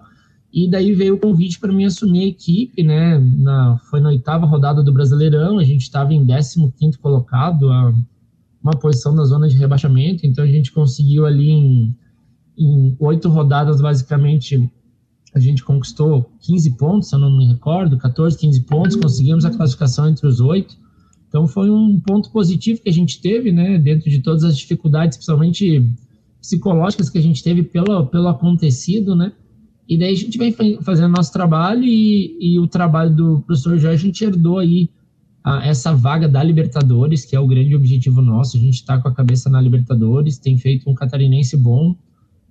e 0.52 0.68
daí 0.68 0.94
veio 0.94 1.14
o 1.16 1.20
convite 1.20 1.60
para 1.60 1.72
mim 1.72 1.86
assumir 1.86 2.24
a 2.24 2.28
equipe, 2.28 2.82
né, 2.82 3.20
na, 3.20 3.78
foi 3.90 4.02
na 4.02 4.10
oitava 4.10 4.48
rodada 4.48 4.82
do 4.82 4.92
Brasileirão, 4.92 5.60
a 5.60 5.64
gente 5.64 5.84
estava 5.84 6.12
em 6.12 6.26
15º 6.26 6.98
colocado, 6.98 7.70
uma 8.64 8.74
posição 8.80 9.14
na 9.14 9.26
zona 9.26 9.48
de 9.48 9.56
rebaixamento, 9.58 10.26
então 10.26 10.44
a 10.44 10.48
gente 10.48 10.72
conseguiu 10.72 11.28
ali 11.28 11.52
em, 11.52 11.96
em 12.58 12.96
oito 13.00 13.30
rodadas, 13.30 13.80
basicamente, 13.80 14.72
a 15.36 15.40
gente 15.40 15.64
conquistou 15.64 16.32
15 16.40 16.72
pontos, 16.78 17.10
se 17.10 17.16
eu 17.16 17.20
não 17.20 17.30
me 17.30 17.46
recordo, 17.46 17.98
14, 17.98 18.38
15 18.40 18.62
pontos, 18.62 18.96
conseguimos 18.96 19.46
a 19.46 19.52
classificação 19.52 20.10
entre 20.10 20.26
os 20.26 20.40
oito, 20.40 20.82
então 21.34 21.48
foi 21.48 21.68
um 21.68 22.00
ponto 22.00 22.30
positivo 22.30 22.80
que 22.80 22.90
a 22.90 22.94
gente 22.94 23.20
teve, 23.20 23.52
né, 23.52 23.80
dentro 23.80 24.08
de 24.08 24.20
todas 24.20 24.44
as 24.44 24.56
dificuldades, 24.56 25.18
principalmente 25.18 25.84
psicológicas 26.40 27.10
que 27.10 27.18
a 27.18 27.22
gente 27.22 27.42
teve 27.42 27.64
pelo, 27.64 28.06
pelo 28.06 28.28
acontecido, 28.28 29.16
né? 29.16 29.34
E 29.90 29.98
daí 29.98 30.14
a 30.14 30.16
gente 30.16 30.38
vem 30.38 30.54
fazendo 30.84 31.12
nosso 31.12 31.34
trabalho 31.34 31.84
e, 31.84 32.38
e 32.40 32.60
o 32.60 32.68
trabalho 32.68 33.16
do 33.16 33.40
professor 33.48 33.80
Jorge, 33.80 33.88
a 33.88 34.08
gente 34.08 34.24
herdou 34.24 34.60
aí 34.60 34.92
a, 35.44 35.66
essa 35.66 35.96
vaga 35.96 36.30
da 36.30 36.44
Libertadores, 36.44 37.26
que 37.26 37.36
é 37.36 37.40
o 37.40 37.48
grande 37.48 37.76
objetivo 37.76 38.22
nosso. 38.22 38.56
A 38.56 38.60
gente 38.60 38.76
está 38.76 39.00
com 39.00 39.08
a 39.08 39.14
cabeça 39.14 39.50
na 39.50 39.60
Libertadores, 39.60 40.38
tem 40.38 40.56
feito 40.60 40.88
um 40.88 40.94
catarinense 40.94 41.58
bom, 41.58 41.96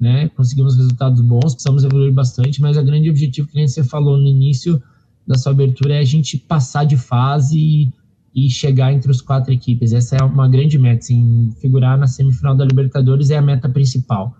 né? 0.00 0.28
Conseguimos 0.30 0.74
resultados 0.74 1.20
bons, 1.20 1.54
precisamos 1.54 1.84
evoluir 1.84 2.12
bastante, 2.12 2.60
mas 2.60 2.76
o 2.76 2.82
grande 2.82 3.08
objetivo 3.08 3.46
que 3.46 3.68
você 3.68 3.84
falou 3.84 4.18
no 4.18 4.26
início 4.26 4.82
da 5.24 5.38
sua 5.38 5.52
abertura 5.52 5.94
é 5.94 5.98
a 6.00 6.04
gente 6.04 6.36
passar 6.36 6.82
de 6.82 6.96
fase 6.96 7.56
e 7.60 8.01
e 8.34 8.50
chegar 8.50 8.92
entre 8.92 9.10
os 9.10 9.20
quatro 9.20 9.52
equipes. 9.52 9.92
Essa 9.92 10.16
é 10.16 10.22
uma 10.22 10.48
grande 10.48 10.78
meta, 10.78 10.98
assim, 10.98 11.50
figurar 11.60 11.98
na 11.98 12.06
semifinal 12.06 12.56
da 12.56 12.64
Libertadores 12.64 13.30
é 13.30 13.36
a 13.36 13.42
meta 13.42 13.68
principal. 13.68 14.34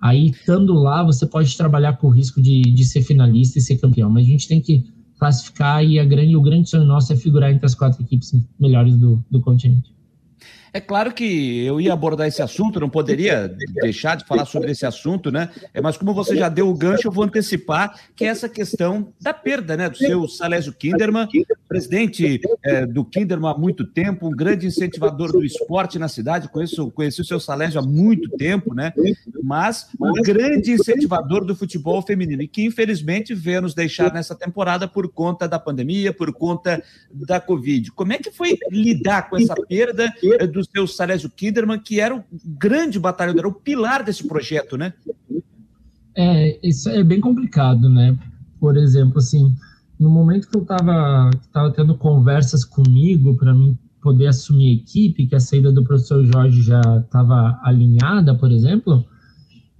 Aí, 0.00 0.28
estando 0.30 0.74
lá, 0.74 1.02
você 1.02 1.26
pode 1.26 1.56
trabalhar 1.56 1.94
com 1.94 2.06
o 2.06 2.10
risco 2.10 2.40
de, 2.40 2.62
de 2.62 2.84
ser 2.84 3.02
finalista 3.02 3.58
e 3.58 3.62
ser 3.62 3.78
campeão, 3.78 4.10
mas 4.10 4.26
a 4.26 4.30
gente 4.30 4.46
tem 4.46 4.60
que 4.60 4.84
classificar 5.18 5.84
e 5.84 5.98
a 5.98 6.04
grande, 6.04 6.36
o 6.36 6.40
grande 6.40 6.70
sonho 6.70 6.84
nosso 6.84 7.12
é 7.12 7.16
figurar 7.16 7.50
entre 7.50 7.66
as 7.66 7.74
quatro 7.74 8.00
equipes 8.02 8.32
melhores 8.60 8.96
do, 8.96 9.22
do 9.30 9.40
continente. 9.40 9.92
É 10.72 10.80
claro 10.80 11.12
que 11.12 11.64
eu 11.64 11.80
ia 11.80 11.92
abordar 11.92 12.26
esse 12.26 12.42
assunto, 12.42 12.80
não 12.80 12.88
poderia 12.88 13.48
deixar 13.82 14.16
de 14.16 14.24
falar 14.24 14.44
sobre 14.44 14.70
esse 14.70 14.84
assunto, 14.84 15.30
né? 15.30 15.50
É, 15.72 15.80
mas 15.80 15.96
como 15.96 16.14
você 16.14 16.36
já 16.36 16.48
deu 16.48 16.68
o 16.68 16.74
gancho, 16.74 17.08
eu 17.08 17.12
vou 17.12 17.24
antecipar 17.24 17.98
que 18.14 18.24
é 18.24 18.28
essa 18.28 18.48
questão 18.48 19.12
da 19.20 19.32
perda, 19.32 19.76
né? 19.76 19.88
Do 19.88 19.96
seu 19.96 20.28
Salésio 20.28 20.72
Kinderman, 20.72 21.28
presidente 21.68 22.40
é, 22.62 22.86
do 22.86 23.04
Kinderman 23.04 23.50
há 23.50 23.58
muito 23.58 23.86
tempo, 23.86 24.28
um 24.28 24.30
grande 24.30 24.66
incentivador 24.66 25.32
do 25.32 25.44
esporte 25.44 25.98
na 25.98 26.08
cidade. 26.08 26.48
Conheço, 26.48 26.90
conheci 26.90 27.20
o 27.20 27.24
seu 27.24 27.40
Salésio 27.40 27.80
há 27.80 27.82
muito 27.82 28.30
tempo, 28.36 28.74
né? 28.74 28.92
Mas 29.42 29.88
um 30.00 30.12
grande 30.22 30.72
incentivador 30.72 31.44
do 31.44 31.54
futebol 31.54 32.02
feminino 32.02 32.42
e 32.42 32.48
que 32.48 32.64
infelizmente 32.64 33.34
veio 33.34 33.62
nos 33.62 33.74
deixar 33.74 34.12
nessa 34.12 34.34
temporada 34.34 34.86
por 34.86 35.08
conta 35.08 35.48
da 35.48 35.58
pandemia, 35.58 36.12
por 36.12 36.32
conta 36.32 36.82
da 37.10 37.40
Covid. 37.40 37.92
Como 37.92 38.12
é 38.12 38.18
que 38.18 38.30
foi 38.30 38.58
lidar 38.70 39.28
com 39.28 39.36
essa 39.36 39.54
perda 39.54 40.12
do 40.52 40.57
do 40.58 40.70
seu 40.70 40.86
Salésio 40.86 41.30
Kinderman, 41.30 41.78
que 41.78 42.00
era 42.00 42.14
o 42.16 42.24
grande 42.44 42.98
batalhador, 42.98 43.40
era 43.40 43.48
o 43.48 43.54
pilar 43.54 44.02
desse 44.02 44.26
projeto, 44.26 44.76
né? 44.76 44.92
É, 46.16 46.58
isso 46.66 46.88
é 46.88 47.02
bem 47.04 47.20
complicado, 47.20 47.88
né? 47.88 48.18
Por 48.58 48.76
exemplo, 48.76 49.18
assim, 49.18 49.54
no 49.98 50.10
momento 50.10 50.48
que 50.48 50.56
eu 50.56 50.62
estava 50.62 51.30
tava 51.52 51.72
tendo 51.72 51.96
conversas 51.96 52.64
comigo 52.64 53.36
para 53.36 53.54
mim 53.54 53.78
poder 54.02 54.26
assumir 54.26 54.70
a 54.70 54.74
equipe, 54.74 55.26
que 55.26 55.34
a 55.34 55.40
saída 55.40 55.72
do 55.72 55.84
professor 55.84 56.24
Jorge 56.24 56.62
já 56.62 56.80
estava 57.04 57.58
alinhada, 57.62 58.34
por 58.34 58.50
exemplo, 58.50 59.04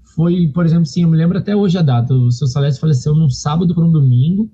foi, 0.05 0.49
por 0.49 0.67
exemplo, 0.67 0.87
sim, 0.87 1.03
eu 1.03 1.09
me 1.09 1.17
lembro 1.17 1.39
até 1.39 1.55
hoje 1.55 1.79
a 1.79 1.83
data, 1.83 2.13
o 2.13 2.31
seu 2.31 2.47
Salésio 2.47 2.81
faleceu 2.81 3.15
num 3.15 3.31
sábado 3.31 3.75
para 3.75 3.85
um 3.85 3.93
domingo, 3.93 4.51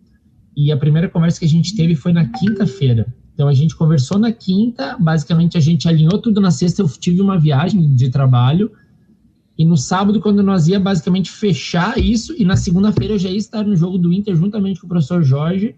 e 0.57 0.71
a 0.71 0.76
primeira 0.76 1.09
conversa 1.09 1.40
que 1.40 1.47
a 1.47 1.49
gente 1.49 1.75
teve 1.75 1.95
foi 1.95 2.12
na 2.12 2.28
quinta-feira. 2.28 3.07
Então 3.35 3.49
a 3.49 3.53
gente 3.53 3.75
conversou 3.75 4.19
na 4.19 4.33
quinta, 4.33 4.97
basicamente 4.99 5.59
a 5.59 5.61
gente 5.61 5.88
alinhou 5.88 6.19
tudo 6.19 6.41
na 6.41 6.50
sexta, 6.50 6.83
eu 6.83 6.88
tive 6.88 7.21
uma 7.21 7.38
viagem 7.38 7.95
de 7.95 8.09
trabalho, 8.09 8.71
e 9.57 9.64
no 9.64 9.76
sábado, 9.76 10.21
quando 10.21 10.43
nós 10.43 10.67
ia 10.67 10.81
basicamente 10.81 11.31
fechar 11.31 11.97
isso, 11.97 12.35
e 12.37 12.45
na 12.45 12.57
segunda-feira 12.57 13.14
eu 13.14 13.19
já 13.19 13.29
ia 13.29 13.37
estar 13.37 13.62
no 13.62 13.76
jogo 13.76 13.99
do 13.99 14.12
Inter 14.12 14.35
juntamente 14.35 14.81
com 14.81 14.87
o 14.87 14.88
professor 14.88 15.23
Jorge, 15.23 15.76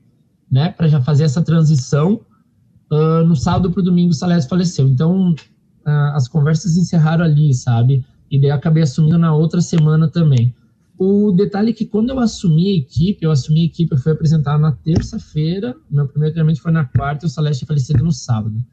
né, 0.50 0.70
para 0.70 0.88
já 0.88 1.00
fazer 1.00 1.24
essa 1.24 1.42
transição. 1.42 2.20
Uh, 2.90 3.24
no 3.26 3.34
sábado 3.34 3.70
para 3.70 3.80
o 3.80 3.84
domingo 3.84 4.10
o 4.10 4.14
Salés 4.14 4.46
faleceu. 4.46 4.88
Então 4.88 5.32
uh, 5.32 6.14
as 6.14 6.26
conversas 6.26 6.76
encerraram 6.76 7.24
ali, 7.24 7.52
sabe? 7.52 8.04
E 8.30 8.40
daí 8.40 8.50
eu 8.50 8.54
acabei 8.54 8.82
assumindo 8.82 9.18
na 9.18 9.34
outra 9.34 9.60
semana 9.60 10.08
também. 10.08 10.54
O 10.98 11.30
detalhe 11.32 11.70
é 11.70 11.72
que 11.74 11.84
quando 11.84 12.10
eu 12.10 12.18
assumi 12.18 12.68
a 12.68 12.76
equipe, 12.78 13.24
eu 13.24 13.30
assumi 13.30 13.62
a 13.62 13.64
equipe, 13.66 13.92
eu 13.92 13.98
fui 13.98 14.12
apresentar 14.12 14.58
na 14.58 14.72
terça-feira, 14.72 15.76
meu 15.90 16.08
primeiro 16.08 16.32
treinamento 16.32 16.62
foi 16.62 16.72
na 16.72 16.84
quarta 16.84 17.26
o 17.26 17.28
Celeste 17.28 17.60
tinha 17.60 17.68
falecido 17.68 18.02
no 18.02 18.12
sábado. 18.12 18.64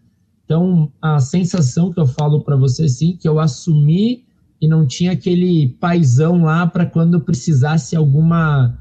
Então, 0.46 0.92
a 1.02 1.20
sensação 1.20 1.92
que 1.92 2.00
eu 2.00 2.06
falo 2.06 2.42
para 2.42 2.56
você, 2.56 2.88
sim, 2.88 3.18
que 3.18 3.28
eu 3.28 3.40
assumi 3.40 4.26
e 4.62 4.68
não 4.68 4.88
tinha 4.88 5.12
aquele 5.12 5.70
paizão 5.80 6.44
lá 6.44 6.66
para 6.66 6.86
quando 6.86 7.16
eu 7.16 7.22
precisasse 7.22 7.96
alguma 7.96 8.78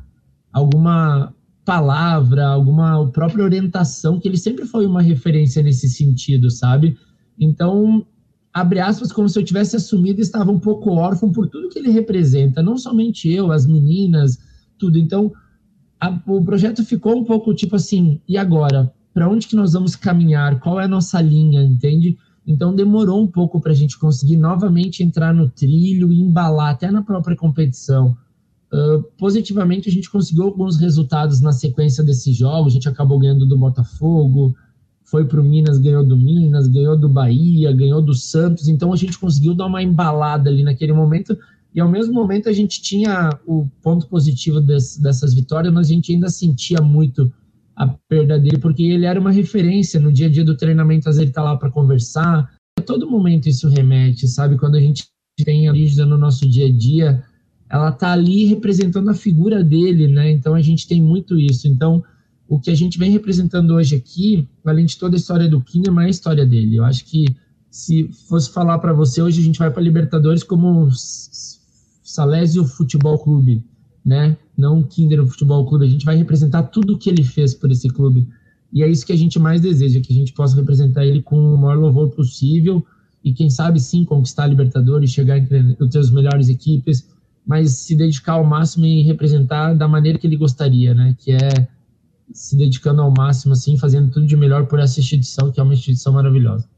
alguma 0.52 1.34
palavra, 1.64 2.46
alguma 2.46 3.08
própria 3.10 3.44
orientação, 3.44 4.20
que 4.20 4.28
ele 4.28 4.36
sempre 4.36 4.66
foi 4.66 4.84
uma 4.86 5.00
referência 5.00 5.62
nesse 5.62 5.88
sentido, 5.88 6.50
sabe? 6.50 6.96
Então, 7.38 8.06
abre 8.52 8.80
aspas, 8.80 9.10
como 9.10 9.28
se 9.28 9.38
eu 9.38 9.44
tivesse 9.44 9.76
assumido 9.76 10.20
e 10.20 10.22
estava 10.22 10.50
um 10.50 10.58
pouco 10.58 10.90
órfão 10.90 11.32
por 11.32 11.48
tudo 11.48 11.68
que 11.68 11.78
ele 11.78 11.90
representa, 11.90 12.62
não 12.62 12.76
somente 12.76 13.32
eu, 13.32 13.50
as 13.50 13.66
meninas, 13.66 14.38
tudo. 14.76 14.98
Então, 14.98 15.32
a, 15.98 16.10
o 16.26 16.44
projeto 16.44 16.84
ficou 16.84 17.16
um 17.16 17.24
pouco 17.24 17.54
tipo 17.54 17.76
assim, 17.76 18.20
e 18.28 18.36
agora? 18.36 18.92
Para 19.14 19.28
onde 19.28 19.46
que 19.46 19.56
nós 19.56 19.72
vamos 19.72 19.96
caminhar? 19.96 20.60
Qual 20.60 20.80
é 20.80 20.84
a 20.84 20.88
nossa 20.88 21.20
linha, 21.20 21.62
entende? 21.62 22.18
Então, 22.46 22.74
demorou 22.74 23.22
um 23.22 23.26
pouco 23.26 23.60
para 23.60 23.72
a 23.72 23.74
gente 23.74 23.98
conseguir 23.98 24.36
novamente 24.36 25.02
entrar 25.02 25.32
no 25.32 25.48
trilho 25.48 26.12
e 26.12 26.20
embalar 26.20 26.72
até 26.72 26.90
na 26.90 27.02
própria 27.02 27.36
competição. 27.36 28.16
Uh, 28.72 29.02
positivamente, 29.18 29.88
a 29.88 29.92
gente 29.92 30.10
conseguiu 30.10 30.44
alguns 30.44 30.78
resultados 30.78 31.40
na 31.40 31.52
sequência 31.52 32.02
desses 32.02 32.34
jogos, 32.34 32.72
a 32.72 32.74
gente 32.74 32.88
acabou 32.88 33.18
ganhando 33.18 33.46
do 33.46 33.56
Botafogo, 33.56 34.56
foi 35.12 35.26
para 35.26 35.42
o 35.42 35.44
Minas, 35.44 35.76
ganhou 35.76 36.02
do 36.02 36.16
Minas, 36.16 36.66
ganhou 36.66 36.96
do 36.96 37.06
Bahia, 37.06 37.70
ganhou 37.70 38.00
do 38.00 38.14
Santos, 38.14 38.66
então 38.66 38.94
a 38.94 38.96
gente 38.96 39.18
conseguiu 39.18 39.52
dar 39.52 39.66
uma 39.66 39.82
embalada 39.82 40.48
ali 40.48 40.62
naquele 40.62 40.94
momento, 40.94 41.36
e 41.74 41.80
ao 41.82 41.88
mesmo 41.90 42.14
momento 42.14 42.48
a 42.48 42.52
gente 42.52 42.80
tinha 42.80 43.28
o 43.46 43.68
ponto 43.82 44.06
positivo 44.08 44.58
desse, 44.58 45.02
dessas 45.02 45.34
vitórias, 45.34 45.70
mas 45.70 45.90
a 45.90 45.92
gente 45.92 46.14
ainda 46.14 46.30
sentia 46.30 46.80
muito 46.80 47.30
a 47.76 47.88
perda 48.08 48.38
dele, 48.38 48.56
porque 48.56 48.84
ele 48.84 49.04
era 49.04 49.20
uma 49.20 49.30
referência 49.30 50.00
no 50.00 50.10
dia 50.10 50.28
a 50.28 50.30
dia 50.30 50.46
do 50.46 50.56
treinamento, 50.56 51.06
às 51.10 51.16
vezes 51.16 51.24
ele 51.24 51.30
está 51.30 51.42
lá 51.42 51.58
para 51.58 51.70
conversar, 51.70 52.50
a 52.78 52.80
todo 52.80 53.10
momento 53.10 53.50
isso 53.50 53.68
remete, 53.68 54.26
sabe, 54.26 54.56
quando 54.56 54.76
a 54.76 54.80
gente 54.80 55.04
tem 55.44 55.68
a 55.68 55.72
Lígida 55.72 56.06
no 56.06 56.16
nosso 56.16 56.48
dia 56.48 56.68
a 56.68 56.72
dia, 56.72 57.22
ela 57.68 57.90
está 57.90 58.12
ali 58.12 58.46
representando 58.46 59.10
a 59.10 59.14
figura 59.14 59.62
dele, 59.62 60.08
né, 60.08 60.30
então 60.30 60.54
a 60.54 60.62
gente 60.62 60.88
tem 60.88 61.02
muito 61.02 61.38
isso, 61.38 61.68
então 61.68 62.02
o 62.52 62.60
que 62.60 62.70
a 62.70 62.74
gente 62.74 62.98
vem 62.98 63.10
representando 63.10 63.70
hoje 63.70 63.96
aqui, 63.96 64.46
além 64.62 64.84
de 64.84 64.98
toda 64.98 65.16
a 65.16 65.18
história 65.18 65.48
do 65.48 65.58
Kinderman, 65.62 66.04
é 66.04 66.08
a 66.08 66.10
história 66.10 66.44
dele. 66.44 66.76
Eu 66.76 66.84
acho 66.84 67.02
que 67.06 67.24
se 67.70 68.10
fosse 68.28 68.52
falar 68.52 68.78
para 68.78 68.92
você, 68.92 69.22
hoje 69.22 69.40
a 69.40 69.42
gente 69.42 69.58
vai 69.58 69.70
para 69.70 69.82
Libertadores 69.82 70.42
como 70.42 70.90
Salésio 70.92 72.66
Futebol 72.66 73.18
Clube, 73.18 73.64
né? 74.04 74.36
Não 74.54 74.82
Kinder 74.82 75.26
Futebol 75.26 75.64
Clube. 75.66 75.86
A 75.86 75.88
gente 75.88 76.04
vai 76.04 76.14
representar 76.14 76.64
tudo 76.64 76.92
o 76.92 76.98
que 76.98 77.08
ele 77.08 77.24
fez 77.24 77.54
por 77.54 77.72
esse 77.72 77.88
clube. 77.88 78.28
E 78.70 78.82
é 78.82 78.86
isso 78.86 79.06
que 79.06 79.14
a 79.14 79.16
gente 79.16 79.38
mais 79.38 79.62
deseja, 79.62 79.98
que 80.00 80.12
a 80.12 80.16
gente 80.16 80.34
possa 80.34 80.54
representar 80.54 81.06
ele 81.06 81.22
com 81.22 81.54
o 81.54 81.56
maior 81.56 81.78
louvor 81.78 82.10
possível 82.10 82.84
e 83.24 83.32
quem 83.32 83.48
sabe 83.48 83.80
sim 83.80 84.04
conquistar 84.04 84.44
a 84.44 84.48
Libertadores, 84.48 85.10
chegar 85.10 85.38
entre 85.38 85.98
as 85.98 86.10
melhores 86.10 86.50
equipes, 86.50 87.08
mas 87.46 87.70
se 87.78 87.96
dedicar 87.96 88.34
ao 88.34 88.44
máximo 88.44 88.84
e 88.84 89.00
representar 89.04 89.72
da 89.72 89.88
maneira 89.88 90.18
que 90.18 90.26
ele 90.26 90.36
gostaria, 90.36 90.92
né? 90.92 91.16
Que 91.18 91.32
é 91.32 91.66
se 92.34 92.56
dedicando 92.56 93.02
ao 93.02 93.10
máximo, 93.10 93.52
assim, 93.52 93.76
fazendo 93.76 94.10
tudo 94.10 94.26
de 94.26 94.36
melhor 94.36 94.66
por 94.66 94.78
essa 94.78 95.00
instituição, 95.00 95.50
que 95.50 95.60
é 95.60 95.62
uma 95.62 95.74
instituição 95.74 96.12
maravilhosa. 96.12 96.68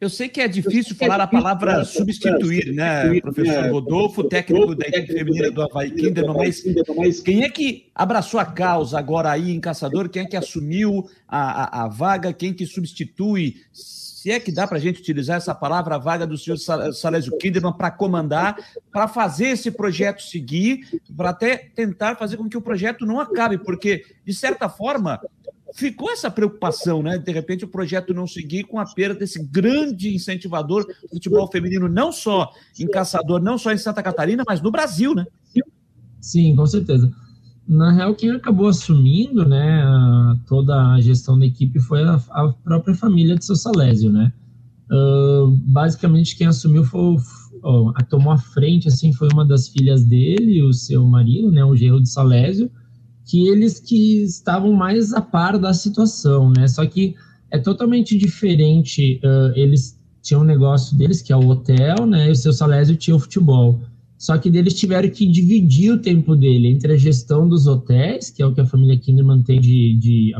Eu 0.00 0.10
sei 0.10 0.28
que 0.28 0.40
é 0.40 0.48
difícil 0.48 0.94
falar 0.96 1.20
a 1.20 1.26
palavra 1.26 1.84
substituir, 1.84 2.74
né, 2.74 3.20
professor 3.20 3.70
Rodolfo, 3.70 4.24
técnico 4.24 4.74
da 4.74 4.86
equipe 4.86 5.12
feminina 5.12 5.50
do 5.50 5.62
Havaí 5.62 5.90
Kinderman, 5.92 6.36
mas 6.96 7.20
quem 7.20 7.42
é 7.42 7.48
que 7.48 7.86
abraçou 7.94 8.38
a 8.38 8.44
causa 8.44 8.98
agora 8.98 9.30
aí 9.30 9.50
em 9.50 9.60
Caçador? 9.60 10.08
Quem 10.10 10.22
é 10.22 10.26
que 10.26 10.36
assumiu 10.36 11.08
a, 11.26 11.62
a, 11.62 11.84
a 11.84 11.88
vaga? 11.88 12.32
Quem 12.32 12.52
que 12.52 12.66
substitui 12.66 13.56
se 14.24 14.30
é 14.30 14.40
que 14.40 14.50
dá 14.50 14.66
para 14.66 14.78
a 14.78 14.80
gente 14.80 15.00
utilizar 15.00 15.36
essa 15.36 15.54
palavra, 15.54 15.98
vaga 15.98 16.26
do 16.26 16.38
senhor 16.38 16.56
Salésio 16.56 17.36
Kinderman 17.36 17.74
para 17.74 17.90
comandar, 17.90 18.56
para 18.90 19.06
fazer 19.06 19.48
esse 19.48 19.70
projeto 19.70 20.22
seguir, 20.22 20.98
para 21.14 21.28
até 21.28 21.58
tentar 21.58 22.16
fazer 22.16 22.38
com 22.38 22.48
que 22.48 22.56
o 22.56 22.62
projeto 22.62 23.04
não 23.04 23.20
acabe, 23.20 23.58
porque, 23.58 24.02
de 24.24 24.32
certa 24.32 24.66
forma, 24.66 25.20
ficou 25.74 26.10
essa 26.10 26.30
preocupação, 26.30 27.02
né? 27.02 27.18
De 27.18 27.30
repente 27.32 27.66
o 27.66 27.68
projeto 27.68 28.14
não 28.14 28.26
seguir 28.26 28.64
com 28.64 28.80
a 28.80 28.86
perda 28.86 29.14
desse 29.14 29.44
grande 29.44 30.14
incentivador 30.14 30.86
do 30.86 31.08
futebol 31.10 31.46
feminino, 31.52 31.86
não 31.86 32.10
só 32.10 32.50
em 32.80 32.86
Caçador, 32.86 33.42
não 33.42 33.58
só 33.58 33.72
em 33.72 33.78
Santa 33.78 34.02
Catarina, 34.02 34.42
mas 34.46 34.62
no 34.62 34.70
Brasil, 34.70 35.14
né? 35.14 35.26
Sim, 36.18 36.56
com 36.56 36.64
certeza. 36.66 37.12
Na 37.66 37.90
real, 37.90 38.14
quem 38.14 38.30
acabou 38.30 38.68
assumindo, 38.68 39.46
né, 39.48 39.82
toda 40.46 40.92
a 40.92 41.00
gestão 41.00 41.38
da 41.38 41.46
equipe 41.46 41.80
foi 41.80 42.02
a, 42.02 42.20
a 42.30 42.48
própria 42.62 42.94
família 42.94 43.36
de 43.36 43.44
seu 43.44 43.56
Salésio, 43.56 44.12
né? 44.12 44.32
Uh, 44.90 45.48
basicamente, 45.66 46.36
quem 46.36 46.46
assumiu 46.46 46.84
foi, 46.84 47.16
oh, 47.62 47.92
tomou 48.08 48.32
a 48.32 48.38
frente, 48.38 48.88
assim, 48.88 49.12
foi 49.14 49.28
uma 49.32 49.46
das 49.46 49.68
filhas 49.68 50.04
dele, 50.04 50.62
o 50.62 50.74
seu 50.74 51.06
marido, 51.06 51.50
né, 51.50 51.64
o 51.64 51.74
Gerro 51.74 52.02
de 52.02 52.08
Salésio, 52.10 52.70
que 53.24 53.48
eles 53.48 53.80
que 53.80 54.22
estavam 54.22 54.72
mais 54.72 55.14
a 55.14 55.20
par 55.20 55.58
da 55.58 55.72
situação, 55.72 56.50
né? 56.50 56.68
Só 56.68 56.84
que 56.84 57.14
é 57.50 57.58
totalmente 57.58 58.18
diferente. 58.18 59.20
Uh, 59.24 59.52
eles 59.56 59.98
tinham 60.22 60.42
um 60.42 60.44
negócio 60.44 60.96
deles, 60.96 61.22
que 61.22 61.32
é 61.32 61.36
o 61.36 61.48
hotel, 61.48 62.06
né? 62.06 62.28
E 62.28 62.32
o 62.32 62.36
seu 62.36 62.52
Salésio 62.52 62.96
tinha 62.96 63.16
o 63.16 63.20
futebol. 63.20 63.80
Só 64.24 64.38
que 64.38 64.48
eles 64.48 64.72
tiveram 64.72 65.10
que 65.10 65.26
dividir 65.26 65.92
o 65.92 65.98
tempo 65.98 66.34
dele 66.34 66.68
entre 66.68 66.94
a 66.94 66.96
gestão 66.96 67.46
dos 67.46 67.66
hotéis, 67.66 68.30
que 68.30 68.42
é 68.42 68.46
o 68.46 68.54
que 68.54 68.60
a 68.62 68.64
família 68.64 68.98
Kinderman 68.98 69.42
tem 69.42 69.60
de, 69.60 69.92
de, 69.98 70.32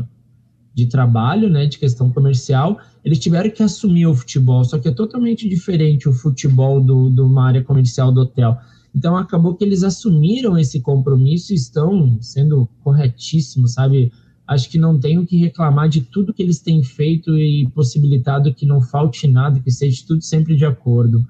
de 0.73 0.87
trabalho, 0.87 1.51
né? 1.51 1.67
De 1.67 1.77
questão 1.77 2.09
comercial. 2.09 2.79
Eles 3.03 3.19
tiveram 3.19 3.51
que 3.51 3.61
assumir 3.61 4.07
o 4.07 4.15
futebol, 4.15 4.63
só 4.63 4.79
que 4.79 4.87
é 4.87 4.91
totalmente 4.91 5.47
diferente 5.47 6.09
o 6.09 6.13
futebol 6.13 6.81
do, 6.81 7.11
de 7.11 7.21
uma 7.21 7.45
área 7.45 7.63
comercial 7.63 8.11
do 8.11 8.21
hotel. 8.21 8.57
Então 8.95 9.15
acabou 9.15 9.53
que 9.53 9.63
eles 9.63 9.83
assumiram 9.83 10.57
esse 10.57 10.79
compromisso 10.81 11.53
e 11.53 11.55
estão 11.55 12.17
sendo 12.21 12.67
corretíssimos, 12.83 13.73
sabe? 13.73 14.11
Acho 14.47 14.67
que 14.67 14.79
não 14.79 14.99
tenho 14.99 15.27
que 15.27 15.37
reclamar 15.37 15.89
de 15.89 16.01
tudo 16.01 16.33
que 16.33 16.41
eles 16.41 16.57
têm 16.57 16.81
feito 16.81 17.37
e 17.37 17.69
possibilitado 17.69 18.51
que 18.51 18.65
não 18.65 18.81
falte 18.81 19.27
nada, 19.27 19.59
que 19.59 19.69
seja 19.69 20.03
tudo 20.07 20.23
sempre 20.23 20.55
de 20.55 20.65
acordo. 20.65 21.23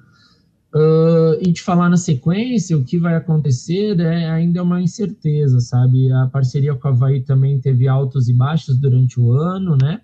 Uh, 0.75 1.39
e 1.39 1.53
de 1.53 1.61
falar 1.61 1.89
na 1.89 1.95
sequência, 1.95 2.77
o 2.77 2.83
que 2.83 2.99
vai 2.99 3.15
acontecer 3.15 3.97
é, 3.97 4.29
ainda 4.29 4.59
é 4.59 4.61
uma 4.61 4.81
incerteza, 4.81 5.61
sabe? 5.61 6.11
A 6.11 6.27
parceria 6.27 6.75
com 6.75 6.89
a 6.89 6.91
Havaí 6.91 7.21
também 7.21 7.57
teve 7.61 7.87
altos 7.87 8.27
e 8.27 8.33
baixos 8.33 8.77
durante 8.77 9.17
o 9.17 9.31
ano, 9.31 9.77
né? 9.81 10.01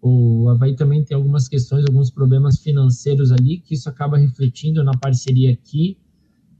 O 0.00 0.48
Havaí 0.48 0.76
também 0.76 1.02
tem 1.02 1.16
algumas 1.16 1.48
questões, 1.48 1.84
alguns 1.88 2.08
problemas 2.08 2.60
financeiros 2.60 3.32
ali, 3.32 3.58
que 3.58 3.74
isso 3.74 3.88
acaba 3.88 4.16
refletindo 4.16 4.84
na 4.84 4.92
parceria 4.92 5.52
aqui 5.52 5.98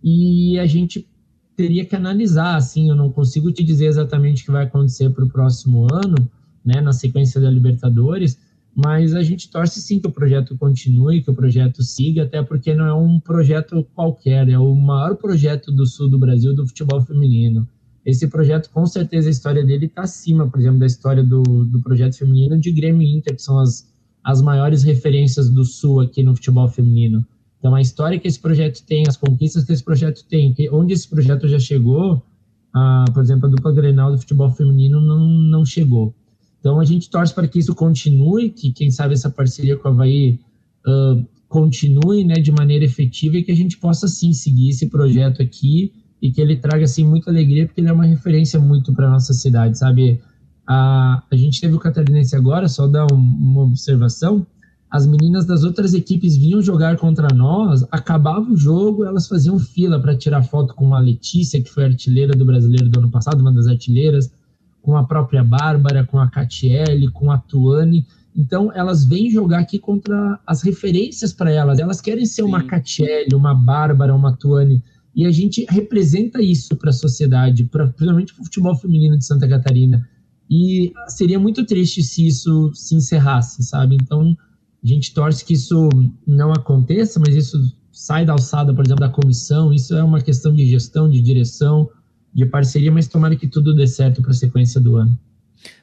e 0.02 0.58
a 0.58 0.66
gente 0.66 1.08
teria 1.56 1.84
que 1.84 1.94
analisar, 1.94 2.56
assim, 2.56 2.88
eu 2.88 2.96
não 2.96 3.12
consigo 3.12 3.52
te 3.52 3.62
dizer 3.62 3.86
exatamente 3.86 4.42
o 4.42 4.46
que 4.46 4.50
vai 4.50 4.64
acontecer 4.64 5.10
para 5.10 5.24
o 5.24 5.28
próximo 5.28 5.86
ano, 5.92 6.16
né, 6.64 6.80
na 6.80 6.92
sequência 6.92 7.40
da 7.40 7.50
Libertadores, 7.50 8.38
mas 8.74 9.14
a 9.14 9.22
gente 9.22 9.50
torce 9.50 9.80
sim 9.82 10.00
que 10.00 10.06
o 10.06 10.12
projeto 10.12 10.56
continue, 10.56 11.22
que 11.22 11.30
o 11.30 11.34
projeto 11.34 11.82
siga, 11.82 12.22
até 12.22 12.42
porque 12.42 12.74
não 12.74 12.86
é 12.86 12.94
um 12.94 13.20
projeto 13.20 13.86
qualquer, 13.94 14.48
é 14.48 14.58
o 14.58 14.74
maior 14.74 15.16
projeto 15.16 15.70
do 15.70 15.84
sul 15.86 16.08
do 16.08 16.18
Brasil 16.18 16.54
do 16.54 16.66
futebol 16.66 17.00
feminino. 17.02 17.68
Esse 18.04 18.26
projeto, 18.28 18.70
com 18.70 18.84
certeza, 18.86 19.28
a 19.28 19.30
história 19.30 19.64
dele 19.64 19.86
está 19.86 20.02
acima, 20.02 20.48
por 20.48 20.58
exemplo, 20.58 20.78
da 20.78 20.86
história 20.86 21.22
do, 21.22 21.42
do 21.42 21.80
projeto 21.80 22.16
feminino 22.16 22.58
de 22.58 22.72
Grêmio 22.72 23.06
Inter, 23.06 23.36
que 23.36 23.42
são 23.42 23.58
as, 23.58 23.88
as 24.24 24.42
maiores 24.42 24.82
referências 24.82 25.48
do 25.50 25.64
sul 25.64 26.00
aqui 26.00 26.22
no 26.22 26.34
futebol 26.34 26.66
feminino. 26.68 27.24
Então, 27.58 27.74
a 27.74 27.80
história 27.80 28.18
que 28.18 28.26
esse 28.26 28.40
projeto 28.40 28.82
tem, 28.84 29.04
as 29.06 29.16
conquistas 29.16 29.64
que 29.64 29.72
esse 29.72 29.84
projeto 29.84 30.24
tem, 30.28 30.52
que, 30.52 30.68
onde 30.70 30.94
esse 30.94 31.08
projeto 31.08 31.46
já 31.46 31.60
chegou, 31.60 32.20
a, 32.74 33.04
por 33.12 33.22
exemplo, 33.22 33.46
a 33.46 33.50
dupla 33.50 33.72
Grenal 33.72 34.10
do 34.10 34.18
futebol 34.18 34.50
feminino 34.50 35.00
não, 35.00 35.28
não 35.28 35.64
chegou. 35.64 36.12
Então, 36.62 36.78
a 36.78 36.84
gente 36.84 37.10
torce 37.10 37.34
para 37.34 37.48
que 37.48 37.58
isso 37.58 37.74
continue, 37.74 38.48
que 38.48 38.70
quem 38.70 38.88
sabe 38.88 39.14
essa 39.14 39.28
parceria 39.28 39.76
com 39.76 39.88
a 39.88 39.90
Havaí 39.90 40.38
uh, 40.86 41.26
continue 41.48 42.22
né, 42.22 42.34
de 42.34 42.52
maneira 42.52 42.84
efetiva 42.84 43.36
e 43.36 43.42
que 43.42 43.50
a 43.50 43.56
gente 43.56 43.76
possa, 43.78 44.06
sim, 44.06 44.32
seguir 44.32 44.68
esse 44.68 44.86
projeto 44.86 45.42
aqui 45.42 45.92
e 46.22 46.30
que 46.30 46.40
ele 46.40 46.54
traga, 46.54 46.84
assim, 46.84 47.04
muita 47.04 47.32
alegria, 47.32 47.66
porque 47.66 47.80
ele 47.80 47.88
é 47.88 47.92
uma 47.92 48.06
referência 48.06 48.60
muito 48.60 48.92
para 48.92 49.10
nossa 49.10 49.34
cidade, 49.34 49.76
sabe? 49.76 50.20
A, 50.64 51.24
a 51.28 51.36
gente 51.36 51.60
teve 51.60 51.74
o 51.74 51.80
Catarinense 51.80 52.36
agora, 52.36 52.68
só 52.68 52.86
dar 52.86 53.12
um, 53.12 53.16
uma 53.16 53.62
observação, 53.62 54.46
as 54.88 55.04
meninas 55.04 55.44
das 55.44 55.64
outras 55.64 55.94
equipes 55.94 56.36
vinham 56.36 56.62
jogar 56.62 56.96
contra 56.96 57.26
nós, 57.34 57.84
acabava 57.90 58.48
o 58.48 58.56
jogo, 58.56 59.04
elas 59.04 59.26
faziam 59.26 59.58
fila 59.58 59.98
para 59.98 60.16
tirar 60.16 60.44
foto 60.44 60.74
com 60.74 60.94
a 60.94 61.00
Letícia, 61.00 61.60
que 61.60 61.68
foi 61.68 61.86
artilheira 61.86 62.36
do 62.36 62.44
brasileiro 62.44 62.88
do 62.88 63.00
ano 63.00 63.10
passado, 63.10 63.40
uma 63.40 63.50
das 63.50 63.66
artilheiras, 63.66 64.30
com 64.82 64.96
a 64.96 65.04
própria 65.04 65.44
Bárbara, 65.44 66.04
com 66.04 66.18
a 66.18 66.28
Catiele, 66.28 67.10
com 67.10 67.30
a 67.30 67.38
Tuane. 67.38 68.04
Então, 68.36 68.72
elas 68.74 69.04
vêm 69.04 69.30
jogar 69.30 69.60
aqui 69.60 69.78
contra 69.78 70.38
as 70.46 70.62
referências 70.62 71.32
para 71.32 71.50
elas. 71.50 71.78
Elas 71.78 72.00
querem 72.00 72.26
ser 72.26 72.42
Sim. 72.42 72.48
uma 72.48 72.64
Catiele, 72.64 73.34
uma 73.34 73.54
Bárbara, 73.54 74.14
uma 74.14 74.36
Tuane. 74.36 74.82
E 75.14 75.26
a 75.26 75.30
gente 75.30 75.64
representa 75.68 76.42
isso 76.42 76.74
para 76.76 76.90
a 76.90 76.94
sociedade, 76.94 77.64
pra, 77.64 77.86
principalmente 77.86 78.34
para 78.34 78.42
o 78.42 78.44
futebol 78.44 78.74
feminino 78.74 79.16
de 79.16 79.24
Santa 79.24 79.48
Catarina. 79.48 80.08
E 80.50 80.92
seria 81.08 81.38
muito 81.38 81.64
triste 81.64 82.02
se 82.02 82.26
isso 82.26 82.72
se 82.74 82.94
encerrasse, 82.94 83.62
sabe? 83.62 83.96
Então, 83.96 84.36
a 84.82 84.86
gente 84.86 85.14
torce 85.14 85.44
que 85.44 85.54
isso 85.54 85.88
não 86.26 86.50
aconteça, 86.50 87.20
mas 87.20 87.36
isso 87.36 87.58
sai 87.92 88.24
da 88.24 88.32
alçada, 88.32 88.74
por 88.74 88.84
exemplo, 88.84 89.06
da 89.06 89.12
comissão. 89.12 89.72
Isso 89.72 89.94
é 89.94 90.02
uma 90.02 90.20
questão 90.20 90.52
de 90.52 90.66
gestão, 90.66 91.08
de 91.08 91.20
direção, 91.20 91.88
de 92.32 92.46
parceria, 92.46 92.90
mas 92.90 93.06
tomara 93.06 93.36
que 93.36 93.46
tudo 93.46 93.74
dê 93.74 93.86
certo 93.86 94.22
para 94.22 94.30
a 94.30 94.34
sequência 94.34 94.80
do 94.80 94.96
ano. 94.96 95.18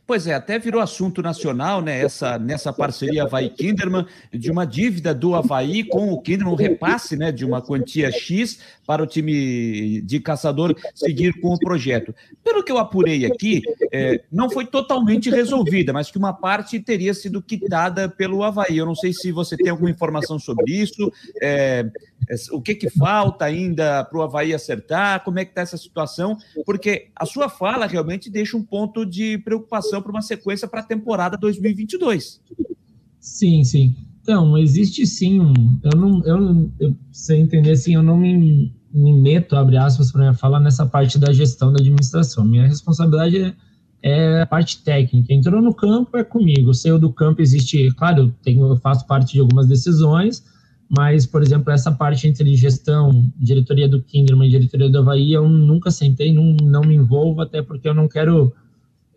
Pois 0.09 0.25
é, 0.25 0.33
até 0.33 0.57
virou 0.57 0.81
assunto 0.81 1.21
nacional, 1.21 1.83
né? 1.83 2.01
Essa, 2.01 2.39
nessa 2.39 2.73
parceria 2.73 3.25
Havaí 3.25 3.47
Kinderman, 3.47 4.07
de 4.33 4.49
uma 4.49 4.65
dívida 4.65 5.13
do 5.13 5.35
Havaí 5.35 5.83
com 5.83 6.11
o 6.11 6.19
Kinderman, 6.19 6.51
um 6.51 6.55
repasse 6.55 7.15
né, 7.15 7.31
de 7.31 7.45
uma 7.45 7.61
quantia 7.61 8.11
X 8.11 8.57
para 8.87 9.03
o 9.03 9.05
time 9.05 10.01
de 10.01 10.19
caçador 10.19 10.75
seguir 10.95 11.39
com 11.39 11.53
o 11.53 11.59
projeto. 11.59 12.11
Pelo 12.43 12.63
que 12.63 12.71
eu 12.71 12.79
apurei 12.79 13.23
aqui, 13.23 13.61
é, 13.91 14.19
não 14.31 14.49
foi 14.49 14.65
totalmente 14.65 15.29
resolvida, 15.29 15.93
mas 15.93 16.09
que 16.09 16.17
uma 16.17 16.33
parte 16.33 16.79
teria 16.79 17.13
sido 17.13 17.39
quitada 17.39 18.09
pelo 18.09 18.43
Havaí. 18.43 18.79
Eu 18.79 18.87
não 18.87 18.95
sei 18.95 19.13
se 19.13 19.31
você 19.31 19.55
tem 19.55 19.69
alguma 19.69 19.91
informação 19.91 20.39
sobre 20.39 20.71
isso, 20.71 21.13
é, 21.39 21.85
é 22.27 22.35
o 22.51 22.59
que, 22.59 22.73
que 22.73 22.89
falta 22.89 23.45
ainda 23.45 24.03
para 24.05 24.17
o 24.17 24.23
Havaí 24.23 24.55
acertar, 24.55 25.23
como 25.23 25.37
é 25.37 25.45
que 25.45 25.51
está 25.51 25.61
essa 25.61 25.77
situação, 25.77 26.35
porque 26.65 27.09
a 27.15 27.27
sua 27.27 27.47
fala 27.47 27.85
realmente 27.85 28.27
deixa 28.27 28.57
um 28.57 28.63
ponto 28.63 29.05
de 29.05 29.37
preocupação 29.37 29.98
para 30.01 30.11
uma 30.11 30.21
sequência 30.21 30.67
para 30.67 30.81
a 30.81 30.83
temporada 30.83 31.37
2022. 31.37 32.41
Sim, 33.19 33.63
sim. 33.63 33.95
Então, 34.21 34.57
existe 34.57 35.05
sim 35.07 35.39
um. 35.39 35.53
Eu 35.83 35.99
não. 35.99 36.23
Eu, 36.25 36.71
eu 36.79 36.95
sei 37.11 37.39
entender 37.39 37.71
assim, 37.71 37.95
eu 37.95 38.03
não 38.03 38.17
me, 38.17 38.71
me 38.93 39.13
meto, 39.13 39.55
abre 39.55 39.77
aspas, 39.77 40.11
para 40.11 40.33
falar 40.33 40.59
nessa 40.59 40.85
parte 40.85 41.17
da 41.17 41.33
gestão 41.33 41.71
da 41.73 41.79
administração. 41.79 42.45
Minha 42.45 42.67
responsabilidade 42.67 43.37
é, 43.37 43.55
é, 44.01 44.41
a 44.41 44.45
parte 44.45 44.83
técnica. 44.83 45.33
Entrou 45.33 45.61
no 45.61 45.73
campo, 45.73 46.17
é 46.17 46.23
comigo. 46.23 46.73
Saiu 46.73 46.99
do 46.99 47.11
campo, 47.11 47.41
existe. 47.41 47.91
Claro, 47.95 48.23
eu, 48.23 48.31
tenho, 48.43 48.67
eu 48.67 48.77
faço 48.77 49.05
parte 49.07 49.33
de 49.33 49.39
algumas 49.39 49.67
decisões, 49.67 50.43
mas, 50.89 51.25
por 51.25 51.41
exemplo, 51.41 51.71
essa 51.71 51.91
parte 51.91 52.27
entre 52.27 52.55
gestão, 52.55 53.31
diretoria 53.37 53.87
do 53.87 54.01
Kinderman 54.01 54.47
e 54.47 54.51
diretoria 54.51 54.89
do 54.89 54.99
Havaí, 54.99 55.33
eu 55.33 55.47
nunca 55.47 55.91
sentei, 55.91 56.33
não, 56.33 56.55
não 56.61 56.81
me 56.81 56.95
envolvo, 56.95 57.41
até 57.41 57.61
porque 57.61 57.87
eu 57.87 57.93
não 57.93 58.07
quero 58.07 58.53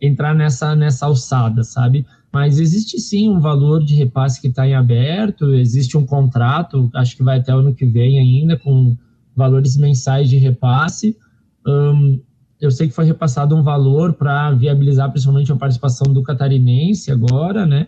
entrar 0.03 0.35
nessa, 0.35 0.75
nessa 0.75 1.07
alçada, 1.07 1.63
sabe? 1.63 2.05
Mas 2.33 2.59
existe 2.59 2.99
sim 2.99 3.29
um 3.29 3.39
valor 3.39 3.85
de 3.85 3.95
repasse 3.95 4.41
que 4.41 4.49
está 4.49 4.67
em 4.67 4.75
aberto, 4.75 5.55
existe 5.55 5.97
um 5.97 6.05
contrato, 6.05 6.91
acho 6.95 7.17
que 7.17 7.23
vai 7.23 7.39
até 7.39 7.55
o 7.55 7.59
ano 7.59 7.75
que 7.75 7.87
vem 7.87 8.19
ainda, 8.19 8.59
com 8.59 8.97
valores 9.37 9.77
mensais 9.77 10.29
de 10.29 10.39
repasse. 10.39 11.17
Um, 11.65 12.21
eu 12.61 12.71
sei 12.71 12.89
que 12.89 12.95
foi 12.95 13.05
repassado 13.05 13.55
um 13.55 13.63
valor 13.63 14.15
para 14.15 14.51
viabilizar 14.53 15.11
principalmente 15.11 15.53
a 15.53 15.57
participação 15.57 16.13
do 16.13 16.23
catarinense 16.23 17.13
agora, 17.13 17.65
né? 17.65 17.87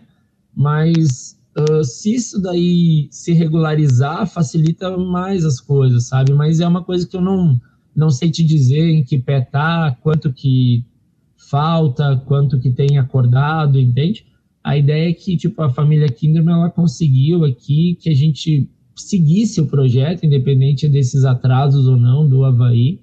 Mas 0.55 1.37
uh, 1.57 1.83
se 1.83 2.13
isso 2.13 2.41
daí 2.41 3.07
se 3.11 3.33
regularizar, 3.33 4.27
facilita 4.27 4.95
mais 4.97 5.43
as 5.43 5.59
coisas, 5.59 6.05
sabe? 6.05 6.33
Mas 6.33 6.59
é 6.59 6.67
uma 6.67 6.83
coisa 6.83 7.07
que 7.07 7.17
eu 7.17 7.21
não, 7.21 7.59
não 7.95 8.09
sei 8.09 8.29
te 8.29 8.43
dizer 8.43 8.89
em 8.89 9.03
que 9.03 9.17
pé 9.17 9.41
tá, 9.41 9.97
quanto 10.01 10.31
que 10.31 10.85
falta, 11.49 12.21
quanto 12.25 12.59
que 12.59 12.71
tem 12.71 12.97
acordado, 12.97 13.79
entende? 13.79 14.25
A 14.63 14.77
ideia 14.77 15.09
é 15.09 15.13
que, 15.13 15.37
tipo, 15.37 15.61
a 15.61 15.69
família 15.69 16.09
Kinderman, 16.09 16.55
ela 16.55 16.69
conseguiu 16.69 17.45
aqui 17.45 17.97
que 18.01 18.09
a 18.09 18.15
gente 18.15 18.69
seguisse 18.95 19.61
o 19.61 19.67
projeto, 19.67 20.25
independente 20.25 20.87
desses 20.87 21.23
atrasos 21.25 21.87
ou 21.87 21.97
não 21.97 22.27
do 22.27 22.43
Havaí, 22.43 22.99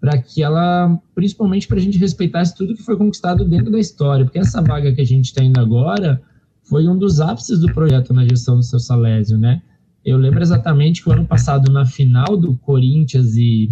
para 0.00 0.18
que 0.18 0.42
ela, 0.42 1.00
principalmente 1.14 1.68
para 1.68 1.78
a 1.78 1.80
gente 1.80 1.98
respeitasse 1.98 2.54
tudo 2.54 2.74
que 2.74 2.82
foi 2.82 2.96
conquistado 2.96 3.44
dentro 3.44 3.70
da 3.70 3.78
história, 3.78 4.24
porque 4.24 4.38
essa 4.38 4.60
vaga 4.60 4.92
que 4.92 5.00
a 5.00 5.06
gente 5.06 5.26
está 5.26 5.42
indo 5.42 5.58
agora 5.60 6.20
foi 6.62 6.88
um 6.88 6.98
dos 6.98 7.20
ápices 7.20 7.60
do 7.60 7.72
projeto 7.72 8.12
na 8.12 8.24
gestão 8.24 8.56
do 8.56 8.62
seu 8.62 8.78
Salésio, 8.78 9.38
né? 9.38 9.62
Eu 10.04 10.18
lembro 10.18 10.42
exatamente 10.42 11.02
que 11.02 11.08
o 11.08 11.12
ano 11.12 11.24
passado, 11.24 11.72
na 11.72 11.86
final 11.86 12.36
do 12.36 12.54
Corinthians 12.56 13.36
e, 13.36 13.70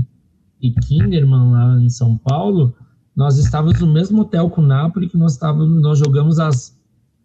e 0.61 0.71
Kinderman 0.71 1.51
lá 1.51 1.79
em 1.81 1.91
São 1.91 2.17
Paulo, 2.17 2.75
nós 3.15 3.37
estávamos 3.37 3.81
no 3.81 3.87
mesmo 3.87 4.23
hotel 4.23 4.49
com 4.49 4.63
o 4.63 4.67
Napoli 4.67 5.09
que 5.09 5.17
nós 5.17 5.33
estávamos, 5.33 5.81
nós 5.81 5.99
jogamos 5.99 6.39
as, 6.39 6.77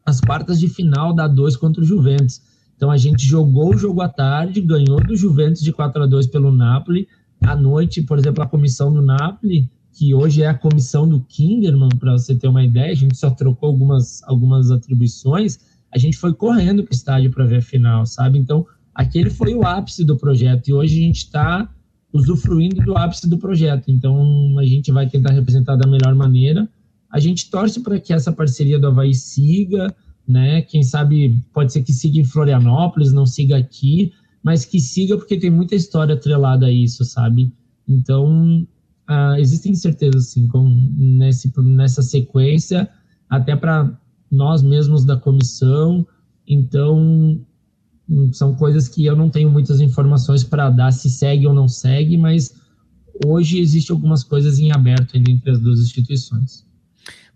as 0.05 0.19
quartas 0.19 0.59
de 0.59 0.67
final 0.67 1.13
da 1.13 1.27
2 1.27 1.55
contra 1.55 1.81
o 1.81 1.85
Juventus. 1.85 2.41
Então 2.75 2.91
a 2.91 2.97
gente 2.97 3.25
jogou 3.25 3.73
o 3.73 3.77
jogo 3.77 4.01
à 4.01 4.09
tarde, 4.09 4.61
ganhou 4.61 5.01
do 5.03 5.15
Juventus 5.15 5.61
de 5.61 5.71
4 5.71 6.03
a 6.03 6.05
2 6.05 6.27
pelo 6.27 6.51
Napoli. 6.51 7.07
À 7.41 7.55
noite, 7.55 8.01
por 8.01 8.19
exemplo, 8.19 8.43
a 8.43 8.47
comissão 8.47 8.91
do 8.91 9.01
Napoli, 9.01 9.69
que 9.93 10.13
hoje 10.13 10.43
é 10.43 10.47
a 10.47 10.53
comissão 10.53 11.07
do 11.07 11.21
Kinderman, 11.21 11.89
para 11.97 12.11
você 12.11 12.35
ter 12.35 12.47
uma 12.47 12.63
ideia, 12.63 12.91
a 12.91 12.95
gente 12.95 13.17
só 13.17 13.31
trocou 13.31 13.69
algumas, 13.69 14.21
algumas 14.23 14.69
atribuições, 14.69 15.57
a 15.91 15.97
gente 15.97 16.17
foi 16.17 16.33
correndo 16.33 16.83
para 16.83 16.91
o 16.91 16.95
estádio 16.95 17.31
para 17.31 17.45
ver 17.45 17.57
a 17.57 17.61
final, 17.61 18.05
sabe? 18.05 18.37
Então, 18.37 18.65
aquele 18.93 19.29
foi 19.29 19.55
o 19.55 19.65
ápice 19.65 20.03
do 20.03 20.17
projeto 20.17 20.67
e 20.67 20.73
hoje 20.73 20.99
a 20.99 21.01
gente 21.01 21.17
está 21.17 21.69
usufruindo 22.13 22.83
do 22.83 22.97
ápice 22.97 23.29
do 23.29 23.37
projeto. 23.37 23.89
Então, 23.89 24.57
a 24.57 24.65
gente 24.65 24.91
vai 24.91 25.07
tentar 25.07 25.31
representar 25.31 25.75
da 25.75 25.87
melhor 25.87 26.15
maneira. 26.15 26.67
A 27.11 27.19
gente 27.19 27.49
torce 27.49 27.81
para 27.81 27.99
que 27.99 28.13
essa 28.13 28.31
parceria 28.31 28.79
do 28.79 28.87
Havaí 28.87 29.13
siga, 29.13 29.93
né? 30.27 30.61
Quem 30.61 30.83
sabe 30.83 31.41
pode 31.53 31.71
ser 31.71 31.83
que 31.83 31.93
siga 31.93 32.19
em 32.19 32.25
Florianópolis, 32.25 33.13
não 33.13 33.25
siga 33.25 33.57
aqui, 33.57 34.11
mas 34.43 34.65
que 34.65 34.79
siga 34.79 35.17
porque 35.17 35.37
tem 35.37 35.49
muita 35.49 35.75
história 35.75 36.15
atrelada 36.15 36.65
a 36.65 36.71
isso, 36.71 37.03
sabe? 37.05 37.51
Então, 37.87 38.67
uh, 39.09 39.35
existem 39.37 39.73
certezas, 39.73 40.27
sim, 40.27 40.47
com, 40.47 40.69
nesse, 40.97 41.51
nessa 41.61 42.01
sequência, 42.01 42.89
até 43.29 43.55
para 43.55 43.97
nós 44.29 44.61
mesmos 44.61 45.05
da 45.05 45.15
comissão. 45.15 46.05
Então, 46.47 47.39
são 48.31 48.55
coisas 48.55 48.87
que 48.87 49.05
eu 49.05 49.15
não 49.15 49.29
tenho 49.29 49.49
muitas 49.49 49.81
informações 49.81 50.43
para 50.43 50.69
dar 50.69 50.91
se 50.91 51.09
segue 51.09 51.45
ou 51.45 51.53
não 51.53 51.67
segue, 51.67 52.17
mas 52.17 52.55
hoje 53.25 53.59
existe 53.59 53.91
algumas 53.91 54.23
coisas 54.23 54.59
em 54.59 54.71
aberto 54.71 55.15
entre 55.15 55.51
as 55.51 55.59
duas 55.59 55.79
instituições. 55.79 56.65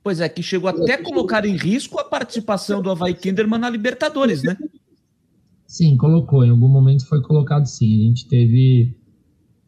Pois 0.04 0.20
é, 0.20 0.28
que 0.28 0.42
chegou 0.42 0.70
até 0.70 0.96
a 0.96 1.04
colocar 1.04 1.46
em 1.46 1.56
risco 1.56 2.00
a 2.00 2.04
participação 2.04 2.82
do 2.82 2.90
Havaí 2.90 3.14
Kinderman 3.14 3.60
na 3.60 3.70
Libertadores, 3.70 4.42
né? 4.42 4.58
Sim, 5.68 5.96
colocou. 5.96 6.44
Em 6.44 6.50
algum 6.50 6.68
momento 6.68 7.06
foi 7.06 7.22
colocado 7.22 7.66
sim. 7.66 8.02
A 8.02 8.08
gente 8.08 8.28
teve, 8.28 8.96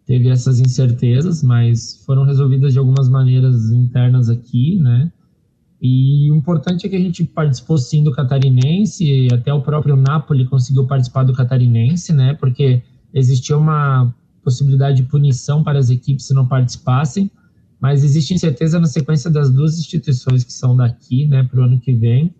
teve 0.05 0.29
essas 0.29 0.59
incertezas, 0.59 1.43
mas 1.43 2.03
foram 2.05 2.23
resolvidas 2.23 2.73
de 2.73 2.79
algumas 2.79 3.07
maneiras 3.07 3.69
internas 3.69 4.27
aqui, 4.27 4.79
né? 4.79 5.11
E 5.85 6.31
o 6.31 6.35
importante 6.35 6.87
é 6.87 6.89
que 6.89 6.95
a 6.95 6.99
gente 6.99 7.25
participou 7.25 7.77
sim 7.77 8.05
do 8.05 8.11
Catarinense, 8.13 9.27
até 9.33 9.53
o 9.53 9.59
próprio 9.59 9.97
Napoli 9.97 10.45
conseguiu 10.45 10.87
participar 10.87 11.23
do 11.23 11.33
Catarinense, 11.33 12.13
né? 12.13 12.35
Porque 12.35 12.81
existia 13.13 13.57
uma 13.57 14.15
possibilidade 14.41 14.95
de 14.95 15.03
punição 15.03 15.61
para 15.61 15.77
as 15.77 15.89
equipes 15.89 16.25
se 16.25 16.33
não 16.33 16.47
participassem, 16.47 17.29
mas 17.81 18.01
existe 18.01 18.33
incerteza 18.33 18.79
na 18.79 18.85
sequência 18.85 19.29
das 19.29 19.51
duas 19.51 19.77
instituições 19.77 20.45
que 20.45 20.53
são 20.53 20.73
daqui, 20.73 21.25
né, 21.27 21.43
para 21.43 21.59
o 21.59 21.63
ano 21.63 21.77
que 21.77 21.91
vem. 21.91 22.33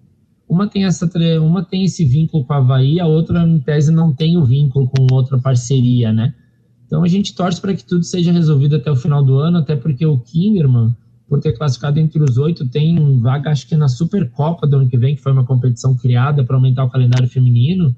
Uma 0.48 0.70
tem 0.70 0.86
essa, 0.86 1.10
uma 1.42 1.66
tem 1.66 1.84
esse 1.84 2.06
vínculo 2.06 2.46
com 2.46 2.54
a 2.54 2.58
Havaí, 2.58 2.98
a 2.98 3.06
outra, 3.06 3.46
em 3.46 3.60
tese, 3.60 3.92
não 3.92 4.14
tem 4.14 4.38
o 4.38 4.46
vínculo 4.46 4.88
com 4.88 5.06
outra 5.14 5.38
parceria, 5.38 6.14
né? 6.14 6.34
Então 6.86 7.04
a 7.04 7.10
gente 7.10 7.36
torce 7.36 7.60
para 7.60 7.74
que 7.74 7.84
tudo 7.84 8.06
seja 8.06 8.32
resolvido 8.32 8.78
até 8.78 8.90
o 8.90 8.96
final 8.96 9.22
do 9.22 9.38
ano, 9.38 9.58
até 9.58 9.76
porque 9.76 10.06
o 10.06 10.18
Kinderman 10.18 10.96
por 11.28 11.40
ter 11.40 11.54
classificado 11.54 12.00
entre 12.00 12.22
os 12.22 12.38
oito, 12.38 12.68
tem 12.68 13.20
vaga, 13.20 13.50
acho 13.50 13.68
que 13.68 13.76
na 13.76 13.88
Supercopa 13.88 14.68
do 14.68 14.78
ano 14.78 14.90
que 14.90 14.98
vem, 14.98 15.16
que 15.16 15.22
foi 15.22 15.32
uma 15.32 15.46
competição 15.46 15.96
criada 15.96 16.44
para 16.44 16.56
aumentar 16.56 16.84
o 16.84 16.90
calendário 16.90 17.28
feminino, 17.28 17.96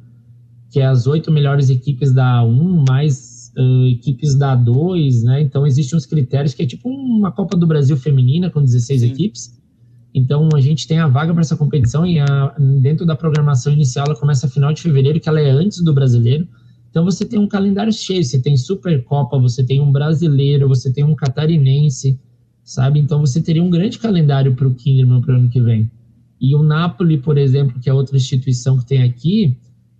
que 0.69 0.79
é 0.79 0.85
as 0.85 1.07
oito 1.07 1.31
melhores 1.31 1.69
equipes 1.69 2.11
da 2.11 2.41
A1, 2.41 2.85
mais 2.87 3.51
uh, 3.57 3.87
equipes 3.87 4.35
da 4.35 4.57
A2, 4.57 5.23
né? 5.23 5.41
Então, 5.41 5.65
existem 5.65 5.97
uns 5.97 6.05
critérios 6.05 6.53
que 6.53 6.63
é 6.63 6.65
tipo 6.65 6.89
uma 6.89 7.31
Copa 7.31 7.57
do 7.57 7.65
Brasil 7.65 7.97
feminina, 7.97 8.49
com 8.49 8.63
16 8.63 9.01
Sim. 9.01 9.07
equipes. 9.07 9.61
Então, 10.13 10.47
a 10.53 10.61
gente 10.61 10.87
tem 10.87 10.99
a 10.99 11.07
vaga 11.07 11.33
para 11.33 11.41
essa 11.41 11.57
competição 11.57 12.05
e 12.05 12.19
a, 12.19 12.55
dentro 12.81 13.05
da 13.05 13.15
programação 13.15 13.73
inicial, 13.73 14.05
ela 14.05 14.15
começa 14.15 14.47
final 14.47 14.71
de 14.71 14.81
fevereiro, 14.81 15.19
que 15.19 15.27
ela 15.27 15.41
é 15.41 15.49
antes 15.49 15.83
do 15.83 15.93
brasileiro. 15.93 16.47
Então, 16.89 17.03
você 17.03 17.25
tem 17.25 17.37
um 17.37 17.47
calendário 17.47 17.91
cheio, 17.91 18.23
você 18.23 18.39
tem 18.39 18.55
Supercopa, 18.55 19.37
você 19.37 19.63
tem 19.63 19.81
um 19.81 19.91
brasileiro, 19.91 20.69
você 20.69 20.91
tem 20.91 21.03
um 21.03 21.13
catarinense, 21.15 22.17
sabe? 22.65 22.99
Então 22.99 23.21
você 23.21 23.39
teria 23.39 23.63
um 23.63 23.69
grande 23.69 23.99
calendário 23.99 24.55
para 24.55 24.67
o 24.67 24.73
Kinderman 24.73 25.21
para 25.21 25.35
o 25.35 25.37
ano 25.37 25.49
que 25.49 25.61
vem. 25.61 25.89
E 26.41 26.53
o 26.55 26.63
Napoli, 26.63 27.17
por 27.17 27.37
exemplo, 27.37 27.79
que 27.79 27.89
é 27.89 27.93
outra 27.93 28.17
instituição 28.17 28.77
que 28.77 28.85
tem 28.85 29.03
aqui, 29.03 29.55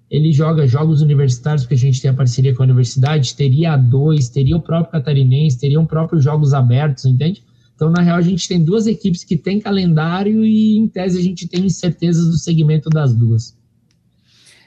ele 0.10 0.32
joga 0.32 0.68
jogos 0.68 1.02
universitários, 1.02 1.64
porque 1.64 1.76
a 1.76 1.78
gente 1.78 2.02
tem 2.02 2.12
a 2.12 2.14
parceria 2.14 2.54
com 2.54 2.64
a 2.64 2.66
universidade, 2.66 3.36
teria 3.36 3.74
a 3.74 3.78
dois, 3.78 4.30
teria 4.30 4.58
o 4.58 4.62
próprio 4.62 4.92
Catarinense, 4.92 5.60
teriam 5.60 5.86
próprios 5.86 6.24
jogos 6.24 6.54
abertos, 6.54 7.06
entende? 7.06 7.44
Então, 7.76 7.90
na 7.90 8.02
real, 8.02 8.18
a 8.18 8.22
gente 8.22 8.48
tem 8.48 8.64
duas 8.64 8.88
equipes 8.88 9.24
que 9.24 9.36
têm 9.36 9.60
calendário 9.60 10.46
e, 10.46 10.78
em 10.78 10.88
tese, 10.88 11.20
a 11.20 11.24
gente 11.24 11.48
tem 11.48 11.66
incertezas 11.66 12.28
do 12.28 12.38
segmento 12.38 12.90
das 12.90 13.14
duas. 13.14 13.55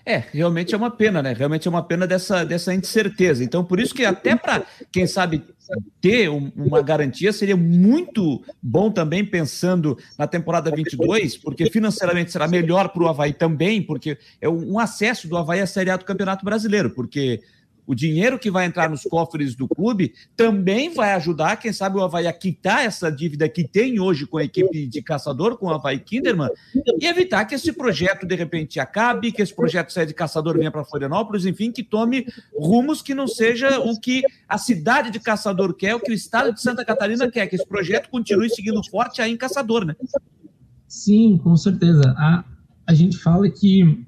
É, 0.08 0.24
realmente 0.32 0.74
é 0.74 0.78
uma 0.78 0.90
pena, 0.90 1.22
né? 1.22 1.34
Realmente 1.34 1.68
é 1.68 1.70
uma 1.70 1.82
pena 1.82 2.06
dessa, 2.06 2.42
dessa 2.42 2.72
incerteza. 2.72 3.44
Então, 3.44 3.62
por 3.62 3.78
isso 3.78 3.94
que 3.94 4.06
até 4.06 4.34
para, 4.34 4.64
quem 4.90 5.06
sabe, 5.06 5.44
ter 6.00 6.30
um, 6.30 6.50
uma 6.56 6.80
garantia 6.80 7.30
seria 7.30 7.58
muito 7.58 8.42
bom 8.62 8.90
também 8.90 9.22
pensando 9.22 9.98
na 10.18 10.26
temporada 10.26 10.74
22, 10.74 11.36
porque 11.36 11.70
financeiramente 11.70 12.32
será 12.32 12.48
melhor 12.48 12.88
para 12.88 13.02
o 13.02 13.06
Havaí 13.06 13.34
também, 13.34 13.82
porque 13.82 14.16
é 14.40 14.48
um 14.48 14.78
acesso 14.78 15.28
do 15.28 15.36
Havaí 15.36 15.60
à 15.60 15.66
Série 15.66 15.90
A 15.90 15.98
do 15.98 16.06
Campeonato 16.06 16.42
Brasileiro, 16.42 16.88
porque 16.88 17.42
o 17.88 17.94
dinheiro 17.94 18.38
que 18.38 18.51
vai 18.51 18.66
entrar 18.66 18.90
nos 18.90 19.03
cofres 19.03 19.55
do 19.55 19.66
clube 19.66 20.12
também 20.37 20.92
vai 20.92 21.14
ajudar, 21.14 21.57
quem 21.57 21.72
sabe, 21.72 21.96
o 21.96 22.03
Havaí 22.03 22.27
a 22.27 22.33
quitar 22.35 22.85
essa 22.85 23.11
dívida 23.11 23.48
que 23.48 23.66
tem 23.66 23.98
hoje 23.98 24.27
com 24.27 24.37
a 24.37 24.44
equipe 24.44 24.87
de 24.87 25.01
caçador, 25.01 25.57
com 25.57 25.66
o 25.66 25.70
Havaí 25.70 25.98
Kinderman, 25.98 26.51
e 27.01 27.07
evitar 27.07 27.46
que 27.46 27.55
esse 27.55 27.72
projeto 27.72 28.27
de 28.27 28.35
repente 28.35 28.79
acabe, 28.79 29.33
que 29.33 29.40
esse 29.40 29.57
projeto 29.57 29.90
saia 29.90 30.07
de 30.07 30.12
caçador 30.12 30.57
e 30.57 30.59
venha 30.59 30.70
para 30.70 30.85
Florianópolis, 30.85 31.46
enfim, 31.46 31.72
que 31.72 31.83
tome 31.83 32.27
rumos 32.55 33.01
que 33.01 33.14
não 33.14 33.27
seja 33.27 33.81
o 33.81 33.98
que 33.98 34.20
a 34.46 34.59
cidade 34.59 35.11
de 35.11 35.18
caçador 35.18 35.72
quer, 35.72 35.94
o 35.94 36.01
que 36.01 36.11
o 36.11 36.14
estado 36.14 36.53
de 36.53 36.61
Santa 36.61 36.85
Catarina 36.85 37.31
quer, 37.31 37.46
que 37.46 37.57
esse 37.57 37.66
projeto 37.66 38.11
continue 38.11 38.51
seguindo 38.51 38.87
forte 38.90 39.22
aí 39.22 39.33
em 39.33 39.37
caçador, 39.38 39.87
né? 39.87 39.96
Sim, 40.87 41.40
com 41.42 41.57
certeza. 41.57 42.03
A, 42.18 42.44
a 42.87 42.92
gente 42.92 43.16
fala 43.16 43.48
que 43.48 44.07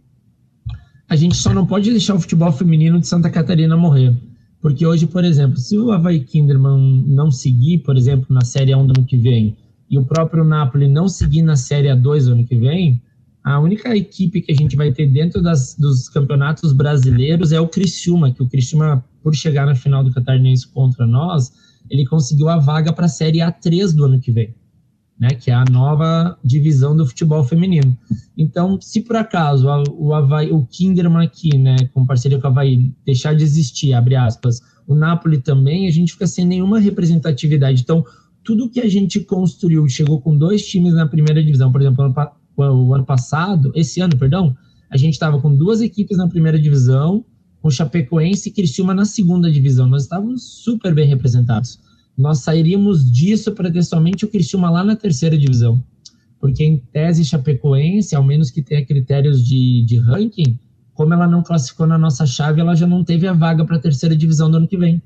a 1.10 1.16
gente 1.16 1.36
só 1.36 1.52
não 1.52 1.66
pode 1.66 1.90
deixar 1.90 2.14
o 2.14 2.20
futebol 2.20 2.52
feminino 2.52 3.00
de 3.00 3.06
Santa 3.08 3.28
Catarina 3.28 3.76
morrer. 3.76 4.16
Porque 4.62 4.86
hoje, 4.86 5.08
por 5.08 5.24
exemplo, 5.24 5.56
se 5.56 5.76
o 5.76 5.90
Havaí 5.90 6.20
Kinderman 6.20 7.02
não 7.04 7.32
seguir, 7.32 7.78
por 7.78 7.96
exemplo, 7.96 8.26
na 8.30 8.42
Série 8.42 8.72
1 8.72 8.86
do 8.86 8.94
ano 8.96 9.04
que 9.04 9.16
vem, 9.16 9.56
e 9.90 9.98
o 9.98 10.04
próprio 10.04 10.44
Napoli 10.44 10.86
não 10.86 11.08
seguir 11.08 11.42
na 11.42 11.56
Série 11.56 11.88
A2 11.88 12.26
do 12.26 12.32
ano 12.34 12.46
que 12.46 12.54
vem, 12.54 13.02
a 13.42 13.58
única 13.58 13.96
equipe 13.96 14.40
que 14.40 14.52
a 14.52 14.54
gente 14.54 14.76
vai 14.76 14.92
ter 14.92 15.08
dentro 15.08 15.42
das, 15.42 15.74
dos 15.76 16.08
campeonatos 16.08 16.72
brasileiros 16.72 17.50
é 17.50 17.60
o 17.60 17.66
Criciúma, 17.66 18.30
que 18.30 18.42
o 18.44 18.48
Criciúma, 18.48 19.04
por 19.20 19.34
chegar 19.34 19.66
na 19.66 19.74
final 19.74 20.04
do 20.04 20.12
Catarinense 20.12 20.68
contra 20.68 21.04
nós, 21.04 21.50
ele 21.90 22.06
conseguiu 22.06 22.48
a 22.48 22.56
vaga 22.56 22.92
para 22.92 23.06
a 23.06 23.08
Série 23.08 23.38
A3 23.38 23.96
do 23.96 24.04
ano 24.04 24.20
que 24.20 24.30
vem 24.30 24.54
né, 25.20 25.28
que 25.30 25.50
é 25.50 25.54
a 25.54 25.66
nova 25.70 26.38
divisão 26.42 26.96
do 26.96 27.04
futebol 27.04 27.44
feminino. 27.44 27.94
Então, 28.38 28.80
se 28.80 29.02
por 29.02 29.16
acaso 29.16 29.68
o 29.92 30.14
Havaí, 30.14 30.50
o 30.50 30.64
Kinderman 30.64 31.26
aqui, 31.26 31.58
né, 31.58 31.76
com 31.92 32.06
parceria 32.06 32.40
com 32.40 32.48
o 32.48 32.50
Havaí, 32.50 32.90
deixar 33.04 33.34
de 33.34 33.44
existir, 33.44 33.92
abre 33.92 34.16
aspas, 34.16 34.62
o 34.86 34.94
Napoli 34.94 35.38
também, 35.38 35.86
a 35.86 35.90
gente 35.90 36.14
fica 36.14 36.26
sem 36.26 36.46
nenhuma 36.46 36.80
representatividade. 36.80 37.82
Então, 37.82 38.02
tudo 38.42 38.70
que 38.70 38.80
a 38.80 38.88
gente 38.88 39.20
construiu, 39.20 39.86
chegou 39.90 40.22
com 40.22 40.34
dois 40.34 40.66
times 40.66 40.94
na 40.94 41.06
primeira 41.06 41.44
divisão, 41.44 41.70
por 41.70 41.82
exemplo, 41.82 42.14
o 42.56 42.94
ano 42.94 43.04
passado, 43.04 43.70
esse 43.74 44.00
ano, 44.00 44.16
perdão, 44.16 44.56
a 44.88 44.96
gente 44.96 45.12
estava 45.12 45.38
com 45.38 45.54
duas 45.54 45.82
equipes 45.82 46.16
na 46.16 46.28
primeira 46.28 46.58
divisão, 46.58 47.24
com 47.60 47.70
Chapecoense 47.70 48.48
e 48.48 48.52
Criciúma 48.52 48.94
na 48.94 49.04
segunda 49.04 49.50
divisão. 49.50 49.86
Nós 49.86 50.04
estávamos 50.04 50.42
super 50.42 50.94
bem 50.94 51.06
representados 51.06 51.78
nós 52.20 52.40
sairíamos 52.40 53.10
disso 53.10 53.52
para 53.52 53.70
ter 53.70 53.82
somente 53.82 54.24
o 54.24 54.28
Criciúma 54.28 54.70
lá 54.70 54.84
na 54.84 54.94
terceira 54.94 55.36
divisão. 55.36 55.82
Porque 56.38 56.64
em 56.64 56.78
tese 56.92 57.24
Chapecoense, 57.24 58.14
ao 58.14 58.24
menos 58.24 58.50
que 58.50 58.62
tenha 58.62 58.84
critérios 58.84 59.44
de, 59.44 59.84
de 59.84 59.98
ranking, 59.98 60.58
como 60.94 61.14
ela 61.14 61.26
não 61.26 61.42
classificou 61.42 61.86
na 61.86 61.98
nossa 61.98 62.26
chave, 62.26 62.60
ela 62.60 62.74
já 62.74 62.86
não 62.86 63.02
teve 63.04 63.26
a 63.26 63.32
vaga 63.32 63.64
para 63.64 63.76
a 63.76 63.80
terceira 63.80 64.16
divisão 64.16 64.50
do 64.50 64.58
ano 64.58 64.68
que 64.68 64.76
vem. 64.76 65.02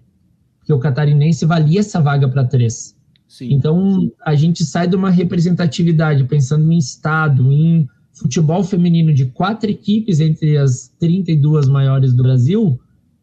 Porque 0.58 0.72
o 0.72 0.78
catarinense 0.78 1.44
valia 1.44 1.80
essa 1.80 2.00
vaga 2.00 2.28
para 2.28 2.44
três. 2.44 2.96
Sim, 3.28 3.52
então, 3.52 4.00
sim. 4.00 4.12
a 4.24 4.34
gente 4.34 4.64
sai 4.64 4.86
de 4.86 4.96
uma 4.96 5.10
representatividade, 5.10 6.24
pensando 6.24 6.70
em 6.70 6.78
estado, 6.78 7.52
em 7.52 7.88
futebol 8.12 8.62
feminino 8.62 9.12
de 9.12 9.26
quatro 9.26 9.68
equipes 9.68 10.20
entre 10.20 10.56
as 10.56 10.92
32 11.00 11.68
maiores 11.68 12.12
do 12.12 12.22
Brasil, 12.22 12.80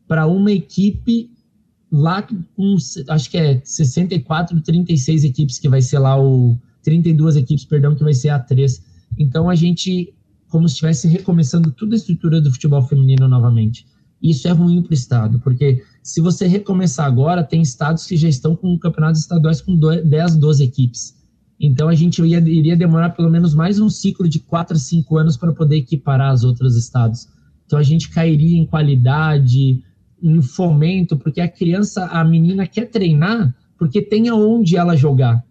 para 0.08 0.28
uma 0.28 0.52
equipe 0.52 1.31
lá 1.92 2.22
com, 2.22 2.76
acho 3.10 3.30
que 3.30 3.38
é 3.38 3.62
64, 3.64 4.60
36 4.62 5.24
equipes 5.24 5.60
que 5.60 5.68
vai 5.68 5.82
ser 5.82 6.00
lá 6.00 6.20
o 6.20 6.58
32 6.84 7.36
equipes, 7.36 7.66
perdão, 7.66 7.96
que 7.96 8.04
vai 8.04 8.14
ser 8.14 8.30
a 8.30 8.40
3. 8.40 8.82
Então 9.18 9.50
a 9.50 9.56
gente 9.56 10.14
como 10.52 10.68
se 10.68 10.74
estivesse 10.74 11.08
recomeçando 11.08 11.72
toda 11.72 11.96
a 11.96 11.98
estrutura 11.98 12.42
do 12.42 12.52
futebol 12.52 12.82
feminino 12.84 13.28
novamente. 13.28 13.88
Isso 14.22 14.48
é 14.48 14.52
ruim 14.52 14.82
para 14.82 14.92
o 14.92 14.94
estado, 14.94 15.40
porque 15.40 15.82
se 16.04 16.22
você 16.22 16.46
recomeçar 16.46 17.08
agora, 17.08 17.44
tem 17.44 17.62
estados 17.62 18.06
que 18.06 18.18
já 18.18 18.28
estão 18.28 18.56
com 18.56 18.78
campeonatos 18.78 19.22
estaduais 19.22 19.62
com 19.62 19.76
10, 19.76 20.36
12 20.36 20.64
equipes. 20.64 21.16
Então 21.60 21.88
a 21.88 21.96
gente 21.96 22.22
ia, 22.22 22.40
iria 22.40 22.76
demorar 22.76 23.12
pelo 23.12 23.30
menos 23.30 23.56
mais 23.56 23.80
um 23.80 23.90
ciclo 23.90 24.28
de 24.28 24.40
4 24.40 24.76
a 24.76 24.80
5 24.80 25.18
anos 25.18 25.38
para 25.38 25.54
poder 25.54 25.78
equiparar 25.78 26.34
os 26.34 26.44
outros 26.44 26.76
estados. 26.76 27.30
Então 27.66 27.80
a 27.80 27.84
gente 27.84 28.10
cairia 28.10 28.58
em 28.58 28.66
qualidade, 28.66 29.82
em 30.22 30.42
fomento, 30.42 31.18
porque 31.18 31.42
a 31.42 31.48
criança, 31.48 32.06
a 32.06 32.24
menina 32.24 32.68
quer 32.68 32.86
treinar 32.86 33.56
porque 33.78 34.02
tem 34.02 34.30
aonde 34.30 34.78
ela 34.78 34.96
jogar. 34.96 35.44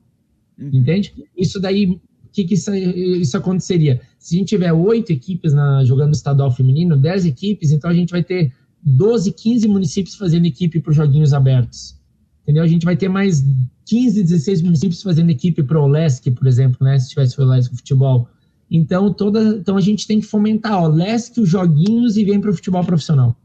Uhum. 0.57 0.71
Entende? 0.73 1.13
Isso 1.37 1.59
daí, 1.59 1.87
o 1.87 2.01
que, 2.33 2.45
que 2.45 2.55
isso, 2.55 2.73
isso, 2.73 3.37
aconteceria? 3.37 4.01
Se 4.19 4.37
a 4.37 4.39
gente 4.39 4.49
tiver 4.51 4.73
oito 4.73 5.11
equipes 5.11 5.53
na, 5.53 5.85
jogando 5.85 6.15
estadual 6.15 6.51
feminino, 6.53 6.97
10 6.97 7.27
equipes, 7.27 7.73
então 7.73 7.91
a 7.91 7.95
gente 7.95 8.11
vai 8.11 8.23
ter 8.23 8.53
12, 8.83 9.33
15 9.33 9.67
municípios 9.67 10.15
fazendo 10.15 10.47
equipe 10.47 10.79
para 10.79 10.91
os 10.91 10.97
joguinhos 10.97 11.33
abertos. 11.35 11.99
Entendeu? 12.43 12.63
A 12.63 12.69
gente 12.69 12.85
vai 12.85 12.97
ter 12.97 13.09
mais 13.09 13.45
15, 13.87 14.23
16 14.23 14.63
municípios 14.63 15.03
fazendo 15.03 15.31
equipe 15.31 15.63
para 15.63 15.81
o 15.81 15.89
LESC, 15.89 16.31
por 16.31 16.47
exemplo, 16.47 16.79
né? 16.85 16.99
Se 16.99 17.11
tivesse 17.11 17.41
o 17.41 17.45
LESC 17.45 17.75
futebol. 17.75 18.29
Então, 18.71 19.13
toda, 19.13 19.57
então 19.57 19.77
a 19.77 19.81
gente 19.81 20.07
tem 20.07 20.21
que 20.21 20.27
fomentar, 20.27 20.81
ó, 20.81 20.87
LESC, 20.87 21.41
os 21.41 21.49
joguinhos 21.49 22.17
e 22.17 22.25
vem 22.25 22.41
para 22.41 22.51
o 22.51 22.55
futebol 22.55 22.85
profissional, 22.85 23.37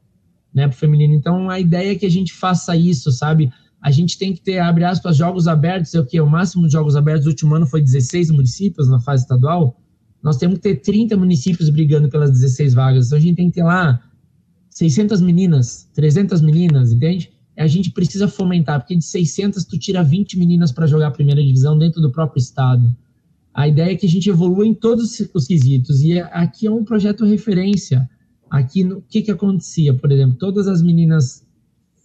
né? 0.55 0.67
Para 0.67 0.75
o 0.75 0.79
feminino. 0.79 1.13
Então, 1.13 1.49
a 1.49 1.59
ideia 1.59 1.91
é 1.91 1.95
que 1.95 2.05
a 2.05 2.09
gente 2.09 2.33
faça 2.33 2.75
isso, 2.75 3.11
sabe? 3.11 3.51
A 3.81 3.91
gente 3.91 4.17
tem 4.17 4.33
que 4.33 4.41
ter, 4.41 4.57
abre 4.57 4.85
aspas, 4.85 5.17
jogos 5.17 5.47
abertos, 5.47 5.93
é 5.93 5.99
o 5.99 6.05
que? 6.05 6.19
O 6.19 6.27
máximo 6.27 6.65
de 6.65 6.71
jogos 6.71 6.95
abertos 6.95 7.25
do 7.25 7.29
último 7.29 7.53
ano 7.53 7.67
foi 7.67 7.81
16 7.81 8.31
municípios 8.31 8.87
na 8.87 8.99
fase 8.99 9.23
estadual. 9.23 9.79
Nós 10.23 10.37
temos 10.37 10.57
que 10.57 10.63
ter 10.63 10.77
30 10.77 11.17
municípios 11.17 11.69
brigando 11.69 12.09
pelas 12.09 12.31
16 12.31 12.73
vagas. 12.73 13.07
Então, 13.07 13.17
a 13.17 13.21
gente 13.21 13.35
tem 13.35 13.49
que 13.49 13.55
ter 13.55 13.63
lá 13.63 14.01
600 14.71 15.21
meninas, 15.21 15.87
300 15.93 16.41
meninas, 16.41 16.91
entende? 16.91 17.31
A 17.57 17.67
gente 17.67 17.91
precisa 17.91 18.27
fomentar, 18.27 18.79
porque 18.79 18.95
de 18.95 19.05
600 19.05 19.63
tu 19.65 19.77
tira 19.77 20.03
20 20.03 20.37
meninas 20.39 20.71
para 20.71 20.87
jogar 20.87 21.07
a 21.07 21.11
primeira 21.11 21.43
divisão 21.43 21.77
dentro 21.77 22.01
do 22.01 22.11
próprio 22.11 22.39
estado. 22.39 22.93
A 23.53 23.67
ideia 23.67 23.91
é 23.91 23.95
que 23.95 24.05
a 24.05 24.09
gente 24.09 24.29
evolua 24.29 24.65
em 24.65 24.73
todos 24.73 25.17
os 25.33 25.47
quesitos, 25.47 26.01
e 26.01 26.19
aqui 26.19 26.67
é 26.67 26.71
um 26.71 26.83
projeto 26.83 27.23
referência. 27.23 28.09
Aqui, 28.55 28.83
o 28.83 29.01
que 29.01 29.21
que 29.21 29.31
acontecia? 29.31 29.93
Por 29.93 30.11
exemplo, 30.11 30.37
todas 30.37 30.67
as 30.67 30.81
meninas 30.81 31.45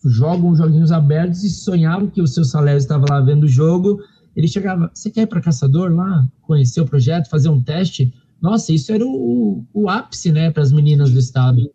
jogam 0.04 0.54
joguinhos 0.54 0.90
abertos 0.92 1.44
e 1.44 1.50
sonhavam 1.50 2.08
que 2.08 2.22
o 2.22 2.26
seu 2.26 2.44
salário 2.44 2.78
estava 2.78 3.04
lá 3.08 3.20
vendo 3.20 3.44
o 3.44 3.48
jogo. 3.48 4.00
Ele 4.34 4.48
chegava, 4.48 4.90
você 4.92 5.10
quer 5.10 5.22
ir 5.22 5.26
para 5.26 5.40
Caçador 5.40 5.92
lá, 5.92 6.26
conhecer 6.42 6.80
o 6.80 6.86
projeto, 6.86 7.28
fazer 7.28 7.48
um 7.48 7.62
teste? 7.62 8.12
Nossa, 8.40 8.72
isso 8.72 8.90
era 8.92 9.04
o, 9.04 9.64
o 9.72 9.88
ápice, 9.88 10.32
né, 10.32 10.50
para 10.50 10.62
as 10.62 10.72
meninas 10.72 11.10
do 11.10 11.18
estado 11.18 11.70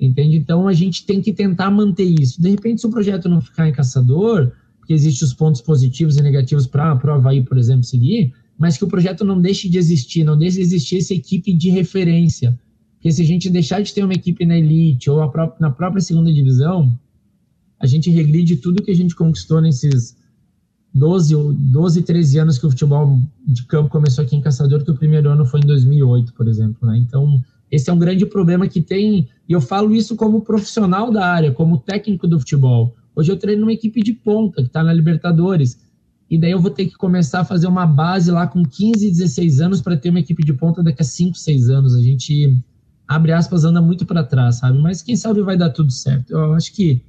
entende? 0.00 0.36
Então 0.36 0.68
a 0.68 0.72
gente 0.72 1.06
tem 1.06 1.20
que 1.20 1.32
tentar 1.32 1.70
manter 1.70 2.04
isso. 2.04 2.40
De 2.40 2.50
repente, 2.50 2.80
se 2.80 2.86
o 2.86 2.90
projeto 2.90 3.28
não 3.28 3.40
ficar 3.40 3.68
em 3.68 3.72
caçador, 3.72 4.52
porque 4.78 4.92
existem 4.92 5.26
os 5.26 5.34
pontos 5.34 5.60
positivos 5.60 6.16
e 6.16 6.22
negativos 6.22 6.66
para 6.66 6.94
o 7.04 7.10
Havaí, 7.10 7.42
por 7.42 7.56
exemplo, 7.56 7.84
seguir, 7.84 8.32
mas 8.58 8.76
que 8.76 8.84
o 8.84 8.88
projeto 8.88 9.24
não 9.24 9.40
deixe 9.40 9.68
de 9.68 9.78
existir, 9.78 10.24
não 10.24 10.36
deixe 10.36 10.56
de 10.56 10.62
existir 10.62 10.98
essa 10.98 11.14
equipe 11.14 11.52
de 11.52 11.70
referência. 11.70 12.58
Porque 13.04 13.12
se 13.12 13.20
a 13.20 13.26
gente 13.26 13.50
deixar 13.50 13.82
de 13.82 13.92
ter 13.92 14.02
uma 14.02 14.14
equipe 14.14 14.46
na 14.46 14.56
elite 14.56 15.10
ou 15.10 15.18
na 15.60 15.70
própria 15.70 16.00
segunda 16.00 16.32
divisão, 16.32 16.98
a 17.78 17.86
gente 17.86 18.08
regride 18.08 18.56
tudo 18.56 18.82
que 18.82 18.90
a 18.90 18.94
gente 18.94 19.14
conquistou 19.14 19.60
nesses 19.60 20.16
12, 20.94 21.34
12, 21.52 22.00
13 22.00 22.38
anos 22.38 22.58
que 22.58 22.64
o 22.64 22.70
futebol 22.70 23.20
de 23.46 23.62
campo 23.66 23.90
começou 23.90 24.24
aqui 24.24 24.34
em 24.34 24.40
Caçador, 24.40 24.82
que 24.82 24.90
o 24.90 24.94
primeiro 24.94 25.28
ano 25.28 25.44
foi 25.44 25.60
em 25.60 25.66
2008, 25.66 26.32
por 26.32 26.48
exemplo. 26.48 26.88
Né? 26.88 26.96
Então, 26.96 27.38
esse 27.70 27.90
é 27.90 27.92
um 27.92 27.98
grande 27.98 28.24
problema 28.24 28.66
que 28.66 28.80
tem, 28.80 29.28
e 29.46 29.52
eu 29.52 29.60
falo 29.60 29.94
isso 29.94 30.16
como 30.16 30.40
profissional 30.40 31.12
da 31.12 31.26
área, 31.26 31.52
como 31.52 31.76
técnico 31.76 32.26
do 32.26 32.38
futebol. 32.38 32.96
Hoje 33.14 33.30
eu 33.30 33.36
treino 33.36 33.64
uma 33.64 33.72
equipe 33.74 34.02
de 34.02 34.14
ponta 34.14 34.62
que 34.62 34.68
está 34.68 34.82
na 34.82 34.94
Libertadores, 34.94 35.78
e 36.30 36.38
daí 36.38 36.52
eu 36.52 36.58
vou 36.58 36.70
ter 36.70 36.86
que 36.86 36.94
começar 36.94 37.40
a 37.40 37.44
fazer 37.44 37.66
uma 37.66 37.86
base 37.86 38.30
lá 38.30 38.46
com 38.46 38.62
15, 38.62 39.10
16 39.10 39.60
anos 39.60 39.82
para 39.82 39.94
ter 39.94 40.08
uma 40.08 40.20
equipe 40.20 40.42
de 40.42 40.54
ponta 40.54 40.82
daqui 40.82 41.02
a 41.02 41.04
5, 41.04 41.36
6 41.36 41.68
anos. 41.68 41.94
A 41.94 42.00
gente, 42.00 42.58
abre 43.06 43.32
aspas, 43.32 43.64
anda 43.64 43.80
muito 43.80 44.06
para 44.06 44.24
trás, 44.24 44.56
sabe? 44.56 44.78
Mas 44.78 45.02
quem 45.02 45.16
sabe 45.16 45.42
vai 45.42 45.56
dar 45.56 45.70
tudo 45.70 45.90
certo. 45.90 46.30
Eu 46.30 46.54
acho 46.54 46.72
que 46.72 47.02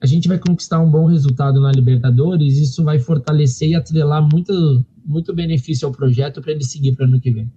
a 0.00 0.06
gente 0.06 0.26
vai 0.26 0.38
conquistar 0.38 0.80
um 0.80 0.90
bom 0.90 1.06
resultado 1.06 1.60
na 1.60 1.70
Libertadores, 1.70 2.58
isso 2.58 2.82
vai 2.82 2.98
fortalecer 2.98 3.68
e 3.68 3.74
atrelar 3.74 4.22
muito, 4.22 4.84
muito 5.04 5.32
benefício 5.32 5.86
ao 5.86 5.92
projeto 5.92 6.40
para 6.40 6.52
ele 6.52 6.64
seguir 6.64 6.96
para 6.96 7.06
ano 7.06 7.20
que 7.20 7.30
vem. 7.30 7.50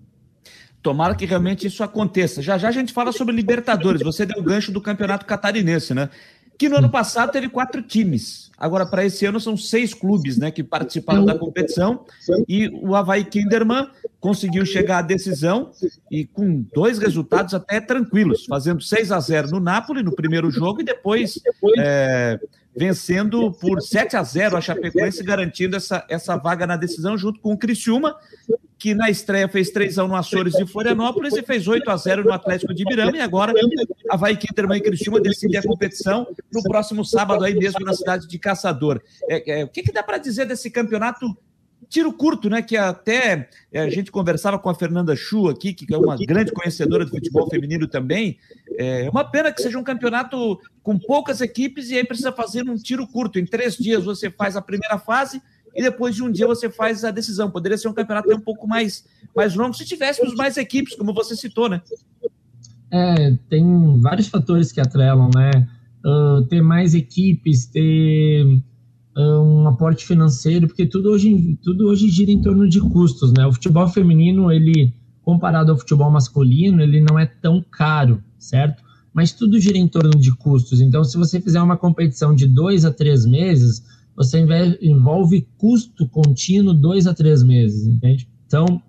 Tomara 0.86 1.16
que 1.16 1.26
realmente 1.26 1.66
isso 1.66 1.84
aconteça. 1.84 2.44
Já 2.44 2.60
já 2.60 2.68
a 2.68 2.72
gente 2.72 2.94
fala 2.94 3.12
sobre 3.12 3.36
Libertadores. 3.36 4.04
Você 4.04 4.24
deu 4.24 4.40
o 4.40 4.44
gancho 4.44 4.72
do 4.72 4.80
Campeonato 4.80 5.26
Catarinense, 5.26 5.96
né? 5.96 6.10
Que 6.58 6.70
no 6.70 6.78
ano 6.78 6.90
passado 6.90 7.32
teve 7.32 7.50
quatro 7.50 7.82
times. 7.82 8.52
Agora, 8.58 8.86
para 8.86 9.06
esse 9.06 9.26
ano, 9.26 9.40
são 9.40 9.58
seis 9.58 9.94
clubes 9.94 10.38
né, 10.38 10.50
que 10.52 10.64
participaram 10.64 11.26
da 11.26 11.38
competição. 11.38 12.06
E 12.48 12.70
o 12.82 12.96
Havaí 12.96 13.26
Kinderman 13.26 13.90
conseguiu 14.20 14.66
chegar 14.66 15.00
à 15.00 15.02
decisão 15.02 15.72
e 16.10 16.26
com 16.26 16.66
dois 16.74 16.98
resultados 16.98 17.54
até 17.54 17.80
tranquilos, 17.80 18.46
fazendo 18.46 18.82
6 18.82 19.12
a 19.12 19.20
0 19.20 19.52
no 19.52 19.60
Napoli 19.60 20.02
no 20.02 20.16
primeiro 20.16 20.50
jogo 20.50 20.82
e 20.82 20.84
depois 20.84 21.40
é, 21.78 22.40
vencendo 22.76 23.52
por 23.54 23.82
7 23.82 24.18
a 24.18 24.24
0 24.24 24.58
a 24.58 24.62
Chapecoense, 24.62 25.24
garantindo 25.24 25.76
essa, 25.76 26.06
essa 26.10 26.36
vaga 26.36 26.68
na 26.68 26.76
decisão, 26.76 27.18
junto 27.18 27.40
com 27.40 27.54
o 27.54 27.58
Criciúma, 27.58 28.16
que 28.78 28.94
na 28.94 29.10
estreia 29.10 29.48
fez 29.48 29.72
3 29.72 29.98
x 29.98 30.08
no 30.08 30.16
Açores 30.16 30.54
de 30.54 30.66
Florianópolis 30.66 31.34
e 31.36 31.42
fez 31.42 31.68
8 31.68 31.90
a 31.90 31.98
0 31.98 32.24
no 32.26 32.34
Atlético 32.34 32.74
de 32.74 32.84
Ibirama, 32.84 33.18
e 33.18 33.22
agora 33.22 33.54
a 34.10 34.18
Vai 34.18 34.36
Kinderman 34.36 34.78
e 34.78 34.82
Criciúma 34.82 35.20
decidem 35.20 35.58
a 35.58 35.64
competição 35.64 36.28
no 36.52 36.62
próximo 36.64 37.04
sábado 37.04 37.44
aí 37.44 37.56
mesmo 37.56 37.80
na 37.86 37.94
cidade 37.94 38.28
de 38.28 38.38
Caçador. 38.38 39.02
É, 39.30 39.62
é, 39.62 39.64
o 39.64 39.70
que, 39.70 39.82
que 39.82 39.92
dá 39.92 40.04
para 40.04 40.18
dizer 40.18 40.46
desse 40.46 40.70
campeonato 40.70 41.26
tiro 41.96 42.12
curto, 42.12 42.50
né? 42.50 42.62
Que 42.62 42.76
até 42.76 43.50
é, 43.72 43.80
a 43.80 43.90
gente 43.90 44.12
conversava 44.12 44.60
com 44.60 44.70
a 44.70 44.76
Fernanda 44.76 45.16
Chu 45.16 45.48
aqui, 45.48 45.74
que 45.74 45.94
é 45.94 45.98
uma 45.98 46.18
grande 46.18 46.52
conhecedora 46.52 47.06
do 47.06 47.12
futebol 47.12 47.50
feminino 47.50 47.88
também. 47.88 48.38
É 48.78 49.10
uma 49.10 49.24
pena 49.24 49.50
que 49.50 49.62
seja 49.62 49.80
um 49.80 49.84
campeonato 49.84 50.60
com 50.84 51.00
poucas 51.00 51.40
equipes 51.40 51.90
e 51.90 51.96
aí 51.96 52.04
precisa 52.04 52.34
fazer 52.34 52.70
um 52.70 52.76
tiro 52.76 53.08
curto. 53.08 53.40
Em 53.40 53.46
três 53.46 53.78
dias 53.78 54.04
você 54.04 54.30
faz 54.30 54.58
a 54.58 54.62
primeira 54.62 54.98
fase 54.98 55.42
e 55.74 55.82
depois 55.82 56.14
de 56.14 56.22
um 56.22 56.30
dia 56.30 56.46
você 56.46 56.70
faz 56.70 57.06
a 57.06 57.12
decisão. 57.12 57.50
Poderia 57.50 57.78
ser 57.78 57.88
um 57.88 57.94
campeonato 57.94 58.30
um 58.36 58.42
pouco 58.42 58.68
mais, 58.68 59.06
mais 59.34 59.56
longo 59.56 59.74
se 59.74 59.86
tivéssemos 59.86 60.36
mais 60.36 60.58
equipes, 60.58 60.96
como 60.96 61.14
você 61.14 61.34
citou, 61.34 61.70
né? 61.70 61.82
É, 62.92 63.38
tem 63.50 64.02
vários 64.02 64.28
fatores 64.28 64.70
que 64.74 64.82
atrelam, 64.82 65.30
né? 65.34 65.66
Uh, 66.06 66.44
ter 66.48 66.62
mais 66.62 66.94
equipes, 66.94 67.66
ter 67.66 68.62
um 69.18 69.68
aporte 69.68 70.06
financeiro, 70.06 70.68
porque 70.68 70.86
tudo 70.86 71.10
hoje, 71.10 71.58
tudo 71.64 71.88
hoje 71.88 72.10
gira 72.10 72.32
em 72.32 72.42
torno 72.42 72.68
de 72.68 72.82
custos, 72.82 73.32
né? 73.32 73.46
O 73.46 73.54
futebol 73.54 73.88
feminino, 73.88 74.52
ele, 74.52 74.94
comparado 75.24 75.72
ao 75.72 75.78
futebol 75.78 76.12
masculino, 76.12 76.82
ele 76.82 77.00
não 77.00 77.18
é 77.18 77.26
tão 77.26 77.64
caro, 77.72 78.22
certo? 78.38 78.84
Mas 79.14 79.32
tudo 79.32 79.60
gira 79.60 79.78
em 79.78 79.88
torno 79.88 80.12
de 80.12 80.36
custos. 80.36 80.82
Então, 80.82 81.04
se 81.04 81.18
você 81.18 81.40
fizer 81.40 81.62
uma 81.62 81.78
competição 81.78 82.36
de 82.36 82.46
dois 82.46 82.84
a 82.84 82.92
três 82.92 83.26
meses, 83.26 83.82
você 84.16 84.46
envolve 84.82 85.48
custo 85.58 86.08
contínuo 86.10 86.74
dois 86.74 87.08
a 87.08 87.14
três 87.14 87.42
meses, 87.42 87.88
entende? 87.88 88.28
Então, 88.46 88.82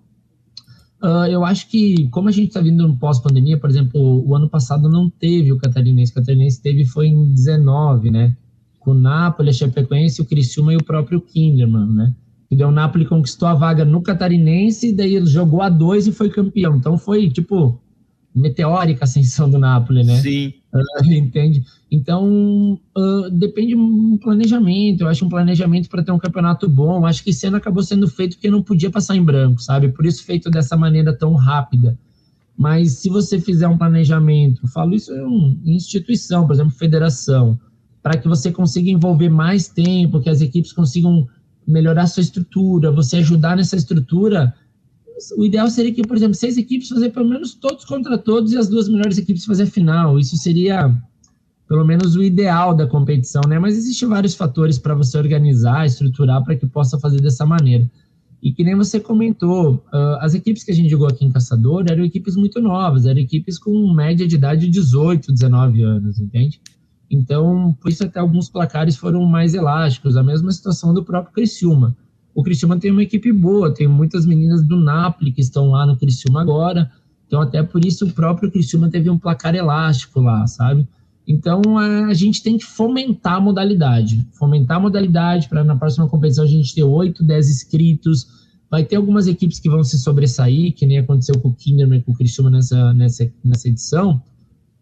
uh, 1.01 1.25
eu 1.29 1.45
acho 1.45 1.69
que, 1.69 2.09
como 2.09 2.27
a 2.27 2.31
gente 2.33 2.49
está 2.49 2.59
vindo 2.59 2.85
no 2.85 2.97
pós-pandemia, 2.97 3.57
por 3.57 3.69
exemplo, 3.69 4.27
o 4.27 4.35
ano 4.35 4.49
passado 4.49 4.89
não 4.89 5.09
teve 5.09 5.53
o 5.53 5.57
Catarinense, 5.57 6.11
o 6.11 6.15
Catarinense 6.15 6.61
teve 6.61 6.85
foi 6.85 7.07
em 7.07 7.31
19, 7.31 8.11
né? 8.11 8.35
Com 8.87 8.91
o 8.91 8.93
Napoli, 8.93 9.49
a 9.49 9.53
Chapecoense, 9.53 10.21
o 10.21 10.25
Criciúma 10.25 10.71
e 10.71 10.77
o 10.77 10.83
próprio 10.83 11.19
Kinderman, 11.19 11.87
né? 11.87 12.15
E 12.49 12.55
daí 12.55 12.65
o 12.65 12.71
Napoli 12.71 13.03
conquistou 13.03 13.45
a 13.45 13.53
vaga 13.53 13.83
no 13.83 14.01
Catarinense, 14.01 14.87
e 14.87 14.93
daí 14.93 15.13
ele 15.13 15.25
jogou 15.25 15.61
a 15.61 15.67
dois 15.67 16.07
e 16.07 16.13
foi 16.13 16.29
campeão. 16.29 16.77
Então 16.77 16.97
foi, 16.97 17.29
tipo, 17.29 17.81
meteórica 18.33 19.03
a 19.03 19.03
ascensão 19.03 19.49
do 19.49 19.59
Napoli, 19.59 20.05
né? 20.05 20.21
Sim. 20.21 20.53
Uh, 20.73 21.11
entende? 21.11 21.65
Então, 21.91 22.79
uh, 22.97 23.29
depende 23.29 23.75
um 23.75 24.17
planejamento. 24.17 25.01
Eu 25.01 25.09
acho 25.09 25.25
um 25.25 25.29
planejamento 25.29 25.89
para 25.89 26.01
ter 26.01 26.13
um 26.13 26.19
campeonato 26.19 26.69
bom. 26.69 27.05
Acho 27.05 27.21
que 27.21 27.31
esse 27.31 27.45
ano 27.45 27.57
acabou 27.57 27.83
sendo 27.83 28.07
feito 28.07 28.37
porque 28.37 28.49
não 28.49 28.63
podia 28.63 28.89
passar 28.89 29.17
em 29.17 29.21
branco, 29.21 29.61
sabe? 29.61 29.89
Por 29.89 30.05
isso 30.05 30.23
feito 30.23 30.49
dessa 30.49 30.77
maneira 30.77 31.13
tão 31.13 31.33
rápida. 31.33 31.99
Mas 32.57 32.93
se 32.93 33.09
você 33.09 33.37
fizer 33.37 33.67
um 33.67 33.77
planejamento, 33.77 34.65
falo 34.69 34.95
isso 34.95 35.11
em 35.13 35.75
instituição, 35.75 36.47
por 36.47 36.53
exemplo, 36.53 36.71
federação, 36.71 37.59
para 38.07 38.17
que 38.17 38.25
você 38.25 38.53
consiga 38.53 38.89
envolver 38.89 39.27
mais 39.27 39.67
tempo, 39.67 40.21
que 40.21 40.29
as 40.29 40.39
equipes 40.39 40.71
consigam 40.71 41.27
melhorar 41.67 42.07
sua 42.07 42.21
estrutura, 42.21 42.89
você 42.89 43.17
ajudar 43.17 43.57
nessa 43.57 43.75
estrutura. 43.75 44.53
O 45.37 45.43
ideal 45.43 45.69
seria 45.69 45.93
que, 45.93 46.01
por 46.03 46.15
exemplo, 46.15 46.35
seis 46.35 46.57
equipes 46.57 46.87
fazer 46.87 47.09
pelo 47.09 47.27
menos 47.27 47.53
todos 47.53 47.83
contra 47.83 48.17
todos 48.17 48.53
e 48.53 48.57
as 48.57 48.69
duas 48.69 48.87
melhores 48.87 49.17
equipes 49.17 49.43
fazer 49.43 49.65
final. 49.65 50.17
Isso 50.17 50.37
seria 50.37 50.89
pelo 51.67 51.83
menos 51.83 52.15
o 52.15 52.23
ideal 52.23 52.73
da 52.73 52.87
competição, 52.87 53.41
né? 53.45 53.59
Mas 53.59 53.75
existem 53.75 54.07
vários 54.07 54.35
fatores 54.35 54.79
para 54.79 54.95
você 54.95 55.17
organizar, 55.17 55.85
estruturar 55.85 56.41
para 56.45 56.55
que 56.55 56.65
possa 56.65 56.97
fazer 56.97 57.19
dessa 57.19 57.45
maneira. 57.45 57.91
E 58.41 58.53
que 58.53 58.63
nem 58.63 58.75
você 58.75 59.01
comentou, 59.01 59.83
uh, 59.93 60.15
as 60.21 60.33
equipes 60.33 60.63
que 60.63 60.71
a 60.71 60.73
gente 60.73 60.87
jogou 60.87 61.09
aqui 61.09 61.25
em 61.25 61.29
Caçador 61.29 61.83
eram 61.89 62.05
equipes 62.05 62.37
muito 62.37 62.61
novas, 62.61 63.05
eram 63.05 63.19
equipes 63.19 63.59
com 63.59 63.93
média 63.93 64.25
de 64.25 64.35
idade 64.35 64.61
de 64.61 64.69
18, 64.69 65.33
19 65.33 65.81
anos, 65.81 66.19
entende? 66.19 66.61
Então, 67.09 67.75
por 67.81 67.89
isso 67.89 68.03
até 68.03 68.19
alguns 68.19 68.49
placares 68.49 68.97
foram 68.97 69.25
mais 69.25 69.53
elásticos. 69.53 70.17
A 70.17 70.23
mesma 70.23 70.51
situação 70.51 70.93
do 70.93 71.03
próprio 71.03 71.33
Criciúma. 71.33 71.95
o 72.35 72.43
Cristiano 72.43 72.79
tem 72.79 72.91
uma 72.91 73.03
equipe 73.03 73.31
boa, 73.31 73.73
tem 73.73 73.87
muitas 73.87 74.25
meninas 74.25 74.61
do 74.63 74.77
Napoli 74.77 75.31
que 75.31 75.41
estão 75.41 75.69
lá 75.71 75.85
no 75.85 75.97
Cristiano 75.97 76.37
agora, 76.37 76.91
então 77.25 77.41
até 77.41 77.63
por 77.63 77.83
isso 77.83 78.05
o 78.05 78.11
próprio 78.11 78.51
Cristiano 78.51 78.89
teve 78.89 79.09
um 79.09 79.17
placar 79.17 79.55
elástico 79.55 80.19
lá, 80.21 80.45
sabe? 80.45 80.87
Então 81.27 81.61
a 81.77 82.13
gente 82.13 82.41
tem 82.41 82.57
que 82.57 82.63
fomentar 82.63 83.35
a 83.35 83.41
modalidade, 83.41 84.25
fomentar 84.33 84.77
a 84.77 84.79
modalidade 84.79 85.49
para 85.49 85.63
na 85.63 85.75
próxima 85.75 86.07
competição 86.07 86.45
a 86.45 86.47
gente 86.47 86.73
ter 86.73 86.83
8, 86.83 87.23
10 87.23 87.49
inscritos. 87.49 88.27
Vai 88.69 88.85
ter 88.85 88.95
algumas 88.95 89.27
equipes 89.27 89.59
que 89.59 89.69
vão 89.69 89.83
se 89.83 89.99
sobressair, 89.99 90.73
que 90.73 90.85
nem 90.85 90.99
aconteceu 90.99 91.37
com 91.39 91.49
o 91.49 91.53
Kinderman 91.53 92.01
com 92.01 92.11
o 92.11 92.15
Cristiano 92.15 92.49
nessa, 92.49 92.93
nessa, 92.93 93.29
nessa 93.43 93.67
edição. 93.67 94.21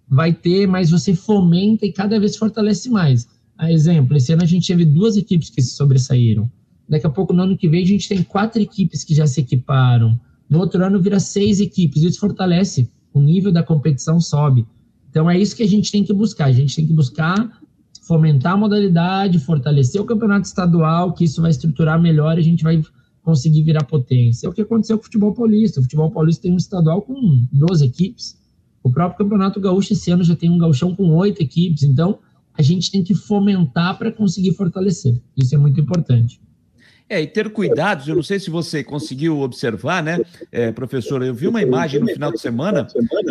Vai 0.08 0.34
ter, 0.34 0.68
mas 0.68 0.91
você 0.91 1.15
fomenta 1.15 1.86
e 1.86 1.91
cada 1.91 2.20
vez 2.20 2.38
fortalece 2.38 2.89
mais. 2.89 3.28
A 3.58 3.72
exemplo, 3.72 4.15
esse 4.18 4.34
ano 4.34 4.44
a 4.44 4.48
gente 4.48 4.68
teve 4.68 4.86
duas 4.86 5.15
equipes 5.18 5.50
que 5.50 5.62
se 5.62 5.76
sobressaíram. 5.76 6.50
Daqui 6.88 7.08
a 7.08 7.10
pouco, 7.10 7.34
no 7.34 7.44
ano 7.44 7.58
que 7.58 7.68
vem, 7.68 7.84
a 7.84 7.88
gente 7.88 8.08
tem 8.08 8.22
quatro 8.22 8.62
equipes 8.62 9.04
que 9.04 9.15
já 9.15 9.26
se 9.26 9.41
equiparam. 9.41 10.20
No 10.50 10.60
outro 10.60 10.84
ano, 10.84 11.02
vira 11.02 11.20
seis 11.20 11.60
equipes. 11.60 12.04
Isso 12.04 12.20
fortalece. 12.20 12.89
O 13.13 13.20
nível 13.20 13.52
da 13.52 13.63
competição 13.63 14.20
sobe. 14.20 14.65
Então, 15.10 15.30
é 15.30 15.39
isso 15.39 15.56
que 15.56 15.63
a 15.63 15.68
gente 15.68 15.91
tem 15.91 16.04
que 16.04 16.13
buscar. 16.13 16.46
A 16.46 16.52
gente 16.52 16.76
tem 16.76 16.86
que 16.86 16.94
buscar 16.94 17.60
fomentar 18.06 18.54
a 18.54 18.58
modalidade, 18.58 19.39
fortalecer 19.39 20.00
o 20.00 20.06
campeonato 20.06 20.46
estadual, 20.46 21.13
que 21.13 21.24
isso 21.24 21.41
vai 21.41 21.50
estruturar 21.50 22.00
melhor 22.00 22.38
e 22.38 22.41
a 22.41 22.44
gente 22.44 22.63
vai 22.63 22.80
conseguir 23.24 23.63
virar 23.63 23.84
potência. 23.86 24.46
É 24.46 24.50
o 24.50 24.54
que 24.54 24.62
aconteceu 24.62 24.98
com 24.98 25.02
o 25.02 25.06
futebol 25.06 25.34
paulista. 25.34 25.80
O 25.80 25.84
futebol 25.84 26.12
paulista 26.12 26.44
tem 26.44 26.54
um 26.54 26.58
estadual 26.58 27.02
com 27.02 27.48
12 27.52 27.86
equipes. 27.86 28.38
O 28.86 28.91
próprio 28.91 29.17
Campeonato 29.17 29.60
Gaúcho 29.60 29.93
esse 29.93 30.12
ano 30.12 30.24
já 30.24 30.36
tem 30.36 30.48
um 30.48 30.60
gauchão 30.60 30.95
com 30.95 31.10
oito 31.15 31.41
equipes. 31.41 31.82
Então, 31.82 32.19
a 32.56 32.62
gente 32.62 32.91
tem 32.91 33.04
que 33.04 33.15
fomentar 33.15 33.98
para 33.98 34.12
conseguir 34.12 34.54
fortalecer. 34.54 35.19
Isso 35.36 35.56
é 35.56 35.58
muito 35.58 35.82
importante. 35.82 36.39
É, 37.10 37.19
e 37.19 37.26
ter 37.26 37.52
cuidados, 37.52 38.08
eu 38.08 38.15
não 38.15 38.21
sei 38.21 38.39
se 38.39 38.52
você 38.52 38.84
conseguiu 38.84 39.39
observar, 39.39 40.04
né, 40.04 40.19
é, 40.52 40.71
professor? 40.71 41.24
Eu 41.24 41.34
vi 41.34 41.48
uma 41.48 41.63
imagem 41.63 42.00
no 42.00 42.08
final 42.08 42.32
de 42.32 42.39
semana, 42.39 42.88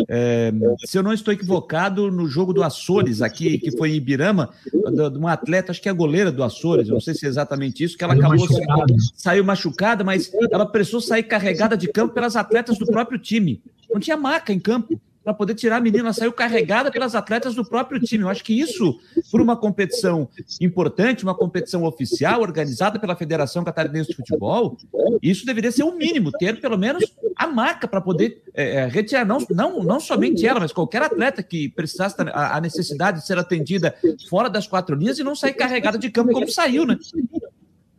é, 0.09 0.51
se 0.85 0.97
eu 0.97 1.03
não 1.03 1.13
estou 1.13 1.33
equivocado, 1.33 2.11
no 2.11 2.27
jogo 2.27 2.53
do 2.53 2.63
Açores, 2.63 3.21
aqui, 3.21 3.57
que 3.57 3.75
foi 3.77 3.91
em 3.91 3.95
Ibirama, 3.95 4.49
de 4.71 5.17
uma 5.17 5.33
atleta, 5.33 5.71
acho 5.71 5.81
que 5.81 5.89
é 5.89 5.91
a 5.91 5.95
goleira 5.95 6.31
do 6.31 6.41
Açores, 6.41 6.87
eu 6.87 6.93
não 6.93 7.01
sei 7.01 7.13
se 7.13 7.25
é 7.25 7.29
exatamente 7.29 7.83
isso, 7.83 7.97
que 7.97 8.03
ela 8.03 8.13
acabou 8.13 8.39
machucada. 8.39 8.95
saiu 9.13 9.43
machucada, 9.43 10.03
mas 10.05 10.31
ela 10.51 10.65
precisou 10.65 11.01
sair 11.01 11.23
carregada 11.23 11.75
de 11.75 11.87
campo 11.89 12.13
pelas 12.13 12.37
atletas 12.37 12.77
do 12.77 12.85
próprio 12.85 13.19
time. 13.19 13.61
Não 13.93 13.99
tinha 13.99 14.15
maca 14.15 14.53
em 14.53 14.59
campo 14.59 14.99
para 15.25 15.33
poder 15.33 15.55
tirar 15.55 15.77
a 15.77 15.81
menina. 15.81 16.13
Saiu 16.13 16.31
carregada 16.31 16.91
pelas 16.91 17.15
atletas 17.15 17.55
do 17.55 17.65
próprio 17.65 17.99
time. 17.99 18.23
Eu 18.23 18.29
acho 18.29 18.43
que 18.43 18.57
isso, 18.57 18.99
por 19.31 19.41
uma 19.41 19.57
competição 19.57 20.29
importante, 20.61 21.23
uma 21.23 21.33
competição 21.33 21.83
oficial, 21.83 22.41
organizada 22.41 22.99
pela 22.99 23.15
Federação 23.15 23.63
Catarinense 23.63 24.11
de 24.11 24.15
Futebol, 24.15 24.77
isso 25.21 25.43
deveria 25.43 25.71
ser 25.71 25.83
o 25.83 25.97
mínimo, 25.97 26.31
ter 26.31 26.61
pelo 26.61 26.77
menos 26.77 27.03
a 27.35 27.47
marca 27.47 27.87
para 27.87 27.99
poder 27.99 28.43
é, 28.53 28.75
é, 28.75 28.87
retirar, 28.87 29.25
não, 29.25 29.39
não, 29.49 29.83
não 29.83 29.99
somente 29.99 30.45
ela, 30.45 30.59
mas 30.59 30.71
qualquer 30.71 31.01
atleta 31.01 31.41
que 31.41 31.69
precisasse 31.69 32.15
a, 32.31 32.57
a 32.57 32.61
necessidade 32.61 33.19
de 33.19 33.25
ser 33.25 33.39
atendida 33.39 33.95
fora 34.29 34.47
das 34.47 34.67
quatro 34.67 34.95
linhas 34.95 35.17
e 35.17 35.23
não 35.23 35.35
sair 35.35 35.53
carregada 35.53 35.97
de 35.97 36.11
campo 36.11 36.31
como 36.31 36.47
saiu, 36.49 36.85
né? 36.85 36.97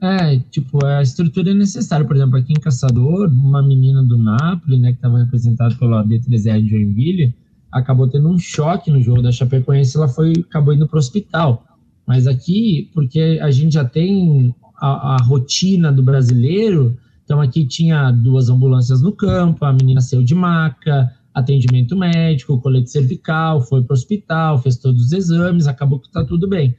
É, 0.01 0.39
tipo, 0.51 0.85
a 0.85 1.03
estrutura 1.03 1.51
é 1.51 1.55
necessária. 1.55 2.07
Por 2.07 2.17
exemplo, 2.17 2.37
aqui 2.37 2.53
em 2.53 2.61
Caçador, 2.61 3.29
uma 3.29 3.63
menina 3.63 4.03
do 4.03 4.19
Napoli, 4.19 4.79
né, 4.79 4.91
que 4.91 4.99
estava 4.99 5.19
representada 5.19 5.75
pelo 5.77 5.93
AB3R 5.97 6.63
de 6.63 6.69
Joinville, 6.69 7.35
acabou 7.73 8.09
tendo 8.09 8.29
um 8.29 8.39
choque 8.39 8.91
no 8.91 9.01
jogo 9.01 9.23
da 9.23 9.33
Chapecoense, 9.33 9.97
ela 9.97 10.09
foi, 10.09 10.33
acabou 10.49 10.75
indo 10.75 10.87
para 10.87 10.97
o 10.97 10.99
hospital. 10.99 11.65
Mas 12.07 12.27
aqui, 12.27 12.91
porque 12.95 13.39
a 13.43 13.51
gente 13.51 13.75
já 13.75 13.85
tem 13.85 14.55
a, 14.79 15.15
a, 15.15 15.23
rotina 15.23 15.91
do 15.91 16.03
brasileiro, 16.03 16.97
então 17.25 17.41
aqui 17.41 17.67
tinha 17.67 18.11
duas 18.13 18.49
ambulâncias 18.49 19.03
no 19.03 19.13
campo, 19.13 19.65
a 19.65 19.73
menina 19.73 20.01
saiu 20.01 20.23
de 20.23 20.35
maca, 20.35 21.13
atendimento 21.35 21.97
médico, 21.97 22.61
colete 22.61 22.91
cervical, 22.91 23.61
foi 23.61 23.83
para 23.83 23.93
o 23.93 23.97
hospital, 23.97 24.63
fez 24.63 24.77
todos 24.77 25.07
os 25.07 25.13
exames, 25.13 25.67
acabou 25.67 25.99
que 25.99 26.07
está 26.07 26.25
tudo 26.25 26.49
bem. 26.49 26.75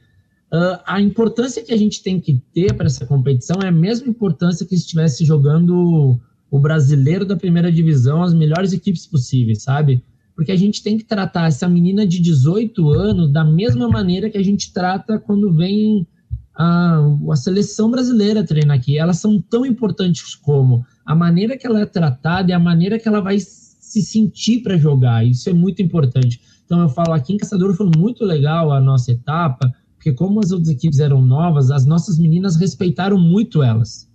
Uh, 0.52 0.80
a 0.86 1.00
importância 1.00 1.62
que 1.62 1.72
a 1.72 1.76
gente 1.76 2.02
tem 2.02 2.18
que 2.18 2.42
ter 2.54 2.74
para 2.74 2.86
essa 2.86 3.04
competição 3.04 3.60
é 3.62 3.68
a 3.68 3.72
mesma 3.72 4.08
importância 4.08 4.64
que 4.64 4.74
se 4.76 4.82
estivesse 4.82 5.24
jogando 5.24 6.18
o 6.50 6.58
brasileiro 6.58 7.26
da 7.26 7.36
primeira 7.36 7.70
divisão, 7.70 8.22
as 8.22 8.32
melhores 8.32 8.72
equipes 8.72 9.06
possíveis, 9.06 9.62
sabe? 9.62 10.02
Porque 10.34 10.50
a 10.50 10.56
gente 10.56 10.82
tem 10.82 10.96
que 10.96 11.04
tratar 11.04 11.48
essa 11.48 11.68
menina 11.68 12.06
de 12.06 12.20
18 12.20 12.90
anos 12.90 13.30
da 13.30 13.44
mesma 13.44 13.88
maneira 13.88 14.30
que 14.30 14.38
a 14.38 14.42
gente 14.42 14.72
trata 14.72 15.18
quando 15.18 15.52
vem 15.52 16.06
a, 16.54 16.98
a 17.30 17.36
seleção 17.36 17.90
brasileira 17.90 18.44
treinar 18.44 18.78
aqui. 18.78 18.96
Elas 18.96 19.18
são 19.18 19.40
tão 19.40 19.66
importantes 19.66 20.34
como 20.34 20.84
a 21.04 21.14
maneira 21.14 21.58
que 21.58 21.66
ela 21.66 21.80
é 21.80 21.86
tratada 21.86 22.50
e 22.50 22.54
a 22.54 22.58
maneira 22.58 22.98
que 22.98 23.06
ela 23.06 23.20
vai 23.20 23.38
se 23.38 24.02
sentir 24.02 24.62
para 24.62 24.78
jogar. 24.78 25.26
Isso 25.26 25.50
é 25.50 25.52
muito 25.52 25.82
importante. 25.82 26.40
Então 26.64 26.80
eu 26.80 26.88
falo 26.88 27.12
aqui 27.12 27.34
em 27.34 27.36
Caçador 27.36 27.74
foi 27.74 27.90
muito 27.96 28.24
legal 28.24 28.72
a 28.72 28.80
nossa 28.80 29.12
etapa 29.12 29.72
porque 29.98 30.12
como 30.12 30.38
as 30.38 30.52
outras 30.52 30.68
equipes 30.68 31.00
eram 31.00 31.20
novas, 31.20 31.72
as 31.72 31.84
nossas 31.84 32.18
meninas 32.18 32.54
respeitaram 32.54 33.18
muito 33.18 33.64
elas. 33.64 34.08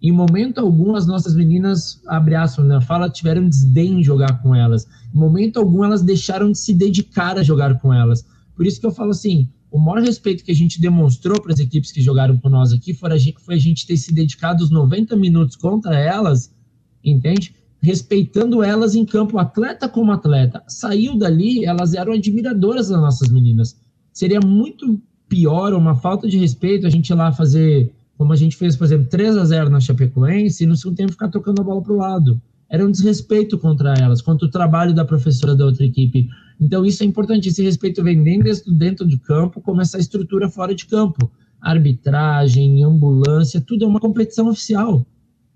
Em 0.00 0.12
momento 0.12 0.58
algum, 0.58 0.94
as 0.94 1.04
nossas 1.04 1.34
meninas, 1.34 2.00
abre 2.06 2.36
aspas, 2.36 2.64
né, 2.64 2.80
fala, 2.80 3.10
tiveram 3.10 3.48
desdém 3.48 3.98
em 3.98 4.04
jogar 4.04 4.40
com 4.40 4.54
elas. 4.54 4.86
Em 5.12 5.18
momento 5.18 5.58
algum, 5.58 5.84
elas 5.84 6.02
deixaram 6.02 6.52
de 6.52 6.58
se 6.58 6.72
dedicar 6.72 7.36
a 7.36 7.42
jogar 7.42 7.80
com 7.80 7.92
elas. 7.92 8.24
Por 8.54 8.64
isso 8.64 8.78
que 8.78 8.86
eu 8.86 8.92
falo 8.92 9.10
assim, 9.10 9.48
o 9.68 9.80
maior 9.80 10.00
respeito 10.00 10.44
que 10.44 10.52
a 10.52 10.54
gente 10.54 10.80
demonstrou 10.80 11.42
para 11.42 11.52
as 11.52 11.58
equipes 11.58 11.90
que 11.90 12.00
jogaram 12.00 12.38
com 12.38 12.48
nós 12.48 12.72
aqui 12.72 12.94
foi 12.94 13.12
a, 13.12 13.16
gente, 13.16 13.40
foi 13.40 13.56
a 13.56 13.58
gente 13.58 13.84
ter 13.84 13.96
se 13.96 14.14
dedicado 14.14 14.62
os 14.62 14.70
90 14.70 15.16
minutos 15.16 15.56
contra 15.56 15.98
elas, 15.98 16.54
entende? 17.02 17.52
Respeitando 17.82 18.62
elas 18.62 18.94
em 18.94 19.04
campo, 19.04 19.38
atleta 19.38 19.88
como 19.88 20.12
atleta. 20.12 20.62
Saiu 20.68 21.18
dali, 21.18 21.64
elas 21.64 21.94
eram 21.94 22.12
admiradoras 22.12 22.90
das 22.90 23.00
nossas 23.00 23.28
meninas. 23.28 23.76
Seria 24.12 24.40
muito 24.40 24.98
pior, 25.28 25.72
uma 25.74 25.94
falta 25.94 26.28
de 26.28 26.38
respeito, 26.38 26.86
a 26.86 26.90
gente 26.90 27.10
ir 27.10 27.14
lá 27.14 27.32
fazer, 27.32 27.92
como 28.16 28.32
a 28.32 28.36
gente 28.36 28.56
fez, 28.56 28.76
por 28.76 28.84
exemplo, 28.84 29.08
3 29.08 29.36
a 29.36 29.44
0 29.44 29.70
na 29.70 29.80
Chapecoense, 29.80 30.64
e 30.64 30.66
no 30.66 30.76
segundo 30.76 30.96
tempo 30.96 31.12
ficar 31.12 31.28
tocando 31.28 31.60
a 31.60 31.64
bola 31.64 31.82
para 31.82 31.92
o 31.92 31.96
lado. 31.96 32.40
Era 32.68 32.84
um 32.84 32.90
desrespeito 32.90 33.58
contra 33.58 33.94
elas, 33.94 34.20
contra 34.20 34.46
o 34.46 34.50
trabalho 34.50 34.92
da 34.94 35.04
professora 35.04 35.54
da 35.54 35.64
outra 35.64 35.84
equipe. 35.84 36.28
Então, 36.60 36.84
isso 36.84 37.02
é 37.02 37.06
importante. 37.06 37.48
Esse 37.48 37.62
respeito 37.62 38.02
vem 38.02 38.22
dentro, 38.22 38.74
dentro 38.74 39.06
de 39.06 39.18
campo, 39.18 39.60
como 39.60 39.80
essa 39.80 39.98
estrutura 39.98 40.48
fora 40.48 40.74
de 40.74 40.86
campo. 40.86 41.30
Arbitragem, 41.60 42.82
ambulância, 42.82 43.60
tudo 43.60 43.84
é 43.84 43.88
uma 43.88 44.00
competição 44.00 44.48
oficial. 44.48 45.06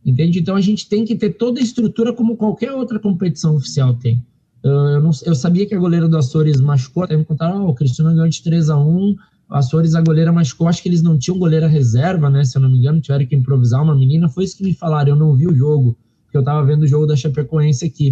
Entende? 0.04 0.38
Então, 0.38 0.54
a 0.54 0.60
gente 0.60 0.88
tem 0.88 1.04
que 1.04 1.16
ter 1.16 1.30
toda 1.30 1.60
a 1.60 1.62
estrutura 1.62 2.12
como 2.12 2.36
qualquer 2.36 2.72
outra 2.72 2.98
competição 2.98 3.56
oficial 3.56 3.94
tem. 3.94 4.24
Eu, 4.62 5.00
não, 5.00 5.10
eu 5.24 5.34
sabia 5.34 5.66
que 5.66 5.74
a 5.74 5.78
goleira 5.78 6.08
do 6.08 6.16
Açores 6.16 6.60
machucou, 6.60 7.02
até 7.02 7.16
me 7.16 7.24
contaram, 7.24 7.66
oh, 7.66 7.70
o 7.70 7.74
Cristiano 7.74 8.14
ganhou 8.14 8.28
de 8.28 8.42
3 8.42 8.70
a 8.70 8.78
1 8.78 9.16
Açores, 9.50 9.96
a 9.96 10.00
goleira 10.00 10.32
machucou, 10.32 10.68
acho 10.68 10.80
que 10.80 10.88
eles 10.88 11.02
não 11.02 11.18
tinham 11.18 11.36
goleira 11.36 11.66
reserva, 11.66 12.30
né? 12.30 12.44
Se 12.44 12.56
eu 12.56 12.62
não 12.62 12.70
me 12.70 12.78
engano, 12.78 13.00
tiveram 13.00 13.26
que 13.26 13.34
improvisar 13.34 13.82
uma 13.82 13.96
menina. 13.96 14.28
Foi 14.28 14.44
isso 14.44 14.56
que 14.56 14.62
me 14.62 14.72
falaram. 14.72 15.10
Eu 15.10 15.16
não 15.16 15.34
vi 15.34 15.48
o 15.48 15.54
jogo, 15.54 15.98
porque 16.24 16.36
eu 16.36 16.40
estava 16.40 16.64
vendo 16.64 16.84
o 16.84 16.86
jogo 16.86 17.04
da 17.04 17.16
Chapecoense 17.16 17.84
aqui. 17.84 18.10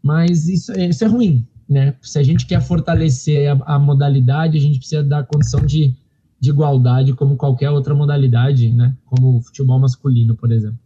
Mas 0.00 0.48
isso, 0.48 0.70
é, 0.72 0.88
isso 0.88 1.04
é 1.04 1.08
ruim, 1.08 1.44
né? 1.68 1.96
Se 2.00 2.20
a 2.20 2.22
gente 2.22 2.46
quer 2.46 2.62
fortalecer 2.62 3.50
a, 3.50 3.74
a 3.74 3.78
modalidade, 3.80 4.56
a 4.56 4.60
gente 4.60 4.78
precisa 4.78 5.02
dar 5.02 5.26
condição 5.26 5.66
de, 5.66 5.92
de 6.38 6.50
igualdade, 6.50 7.14
como 7.14 7.36
qualquer 7.36 7.70
outra 7.70 7.92
modalidade, 7.92 8.72
né? 8.72 8.96
Como 9.06 9.38
o 9.38 9.42
futebol 9.42 9.80
masculino, 9.80 10.36
por 10.36 10.52
exemplo. 10.52 10.78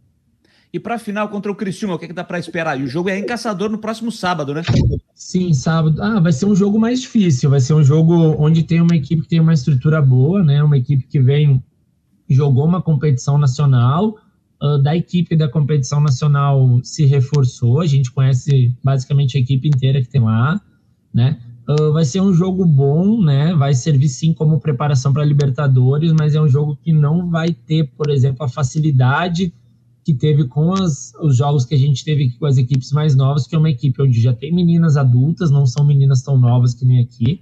E 0.73 0.79
para 0.79 0.95
a 0.95 0.99
final 0.99 1.27
contra 1.27 1.51
o 1.51 1.55
Criciúma, 1.55 1.95
o 1.95 1.99
que, 1.99 2.05
é 2.05 2.07
que 2.07 2.13
dá 2.13 2.23
para 2.23 2.39
esperar? 2.39 2.79
E 2.79 2.83
o 2.83 2.87
jogo 2.87 3.09
é 3.09 3.19
em 3.19 3.25
Caçador 3.25 3.69
no 3.69 3.77
próximo 3.77 4.09
sábado, 4.09 4.53
né? 4.53 4.61
Sim, 5.13 5.53
sábado. 5.53 6.01
Ah, 6.01 6.19
vai 6.19 6.31
ser 6.31 6.45
um 6.45 6.55
jogo 6.55 6.79
mais 6.79 7.01
difícil. 7.01 7.49
Vai 7.49 7.59
ser 7.59 7.73
um 7.73 7.83
jogo 7.83 8.13
onde 8.39 8.63
tem 8.63 8.79
uma 8.79 8.95
equipe 8.95 9.23
que 9.23 9.27
tem 9.27 9.41
uma 9.41 9.53
estrutura 9.53 10.01
boa, 10.01 10.41
né? 10.43 10.63
Uma 10.63 10.77
equipe 10.77 11.05
que 11.05 11.19
vem 11.19 11.61
jogou 12.29 12.65
uma 12.65 12.81
competição 12.81 13.37
nacional. 13.37 14.15
Uh, 14.63 14.77
da 14.77 14.95
equipe 14.95 15.35
da 15.35 15.49
competição 15.49 15.99
nacional 15.99 16.79
se 16.83 17.03
reforçou. 17.05 17.81
A 17.81 17.87
gente 17.87 18.11
conhece 18.11 18.73
basicamente 18.81 19.35
a 19.35 19.41
equipe 19.41 19.67
inteira 19.67 20.01
que 20.01 20.07
tem 20.07 20.21
lá, 20.21 20.61
né? 21.13 21.39
Uh, 21.67 21.91
vai 21.91 22.05
ser 22.05 22.21
um 22.21 22.31
jogo 22.31 22.63
bom, 22.63 23.21
né? 23.21 23.53
Vai 23.55 23.73
servir 23.73 24.07
sim 24.07 24.33
como 24.33 24.59
preparação 24.59 25.11
para 25.11 25.25
Libertadores, 25.25 26.13
mas 26.13 26.33
é 26.33 26.41
um 26.41 26.47
jogo 26.47 26.77
que 26.81 26.93
não 26.93 27.29
vai 27.29 27.49
ter, 27.49 27.91
por 27.97 28.09
exemplo, 28.09 28.45
a 28.45 28.47
facilidade 28.47 29.51
que 30.11 30.13
teve 30.13 30.45
com 30.45 30.73
as, 30.73 31.13
os 31.21 31.37
jogos 31.37 31.63
que 31.63 31.73
a 31.73 31.77
gente 31.77 32.03
teve 32.03 32.31
com 32.31 32.45
as 32.45 32.57
equipes 32.57 32.91
mais 32.91 33.15
novas, 33.15 33.47
que 33.47 33.55
é 33.55 33.57
uma 33.57 33.69
equipe 33.69 34.01
onde 34.01 34.19
já 34.19 34.33
tem 34.33 34.53
meninas 34.53 34.97
adultas, 34.97 35.49
não 35.49 35.65
são 35.65 35.85
meninas 35.85 36.21
tão 36.21 36.37
novas 36.37 36.73
que 36.73 36.85
nem 36.85 36.99
aqui. 36.99 37.41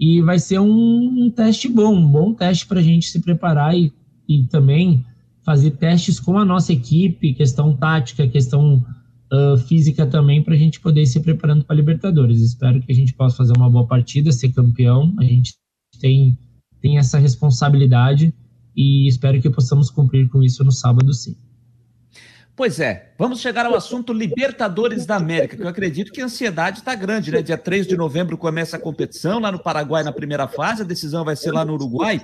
E 0.00 0.22
vai 0.22 0.38
ser 0.38 0.58
um, 0.58 1.24
um 1.24 1.30
teste 1.30 1.68
bom, 1.68 1.94
um 1.94 2.08
bom 2.08 2.32
teste 2.32 2.66
para 2.66 2.80
a 2.80 2.82
gente 2.82 3.08
se 3.08 3.20
preparar 3.20 3.76
e, 3.76 3.92
e 4.28 4.44
também 4.44 5.04
fazer 5.44 5.72
testes 5.72 6.18
com 6.18 6.38
a 6.38 6.44
nossa 6.44 6.72
equipe, 6.72 7.34
questão 7.34 7.76
tática, 7.76 8.26
questão 8.26 8.84
uh, 9.32 9.58
física 9.58 10.06
também, 10.06 10.42
para 10.42 10.54
a 10.54 10.58
gente 10.58 10.80
poder 10.80 11.02
ir 11.02 11.06
se 11.06 11.20
preparando 11.20 11.64
para 11.64 11.74
a 11.74 11.76
Libertadores. 11.76 12.40
Espero 12.40 12.80
que 12.80 12.92
a 12.92 12.94
gente 12.94 13.12
possa 13.12 13.36
fazer 13.36 13.54
uma 13.56 13.68
boa 13.68 13.86
partida, 13.86 14.32
ser 14.32 14.50
campeão. 14.50 15.14
A 15.18 15.24
gente 15.24 15.54
tem, 16.00 16.38
tem 16.80 16.96
essa 16.96 17.18
responsabilidade 17.18 18.32
e 18.74 19.08
espero 19.08 19.42
que 19.42 19.50
possamos 19.50 19.90
cumprir 19.90 20.28
com 20.28 20.42
isso 20.42 20.62
no 20.64 20.72
sábado, 20.72 21.12
sim. 21.12 21.36
Pois 22.58 22.80
é, 22.80 23.10
vamos 23.16 23.38
chegar 23.38 23.66
ao 23.66 23.76
assunto 23.76 24.12
Libertadores 24.12 25.06
da 25.06 25.14
América, 25.14 25.56
que 25.56 25.62
eu 25.62 25.68
acredito 25.68 26.10
que 26.10 26.20
a 26.20 26.24
ansiedade 26.24 26.80
está 26.80 26.92
grande, 26.92 27.30
né? 27.30 27.40
Dia 27.40 27.56
3 27.56 27.86
de 27.86 27.96
novembro 27.96 28.36
começa 28.36 28.76
a 28.76 28.80
competição 28.80 29.38
lá 29.38 29.52
no 29.52 29.60
Paraguai 29.60 30.02
na 30.02 30.10
primeira 30.10 30.48
fase, 30.48 30.82
a 30.82 30.84
decisão 30.84 31.24
vai 31.24 31.36
ser 31.36 31.52
lá 31.52 31.64
no 31.64 31.74
Uruguai. 31.74 32.20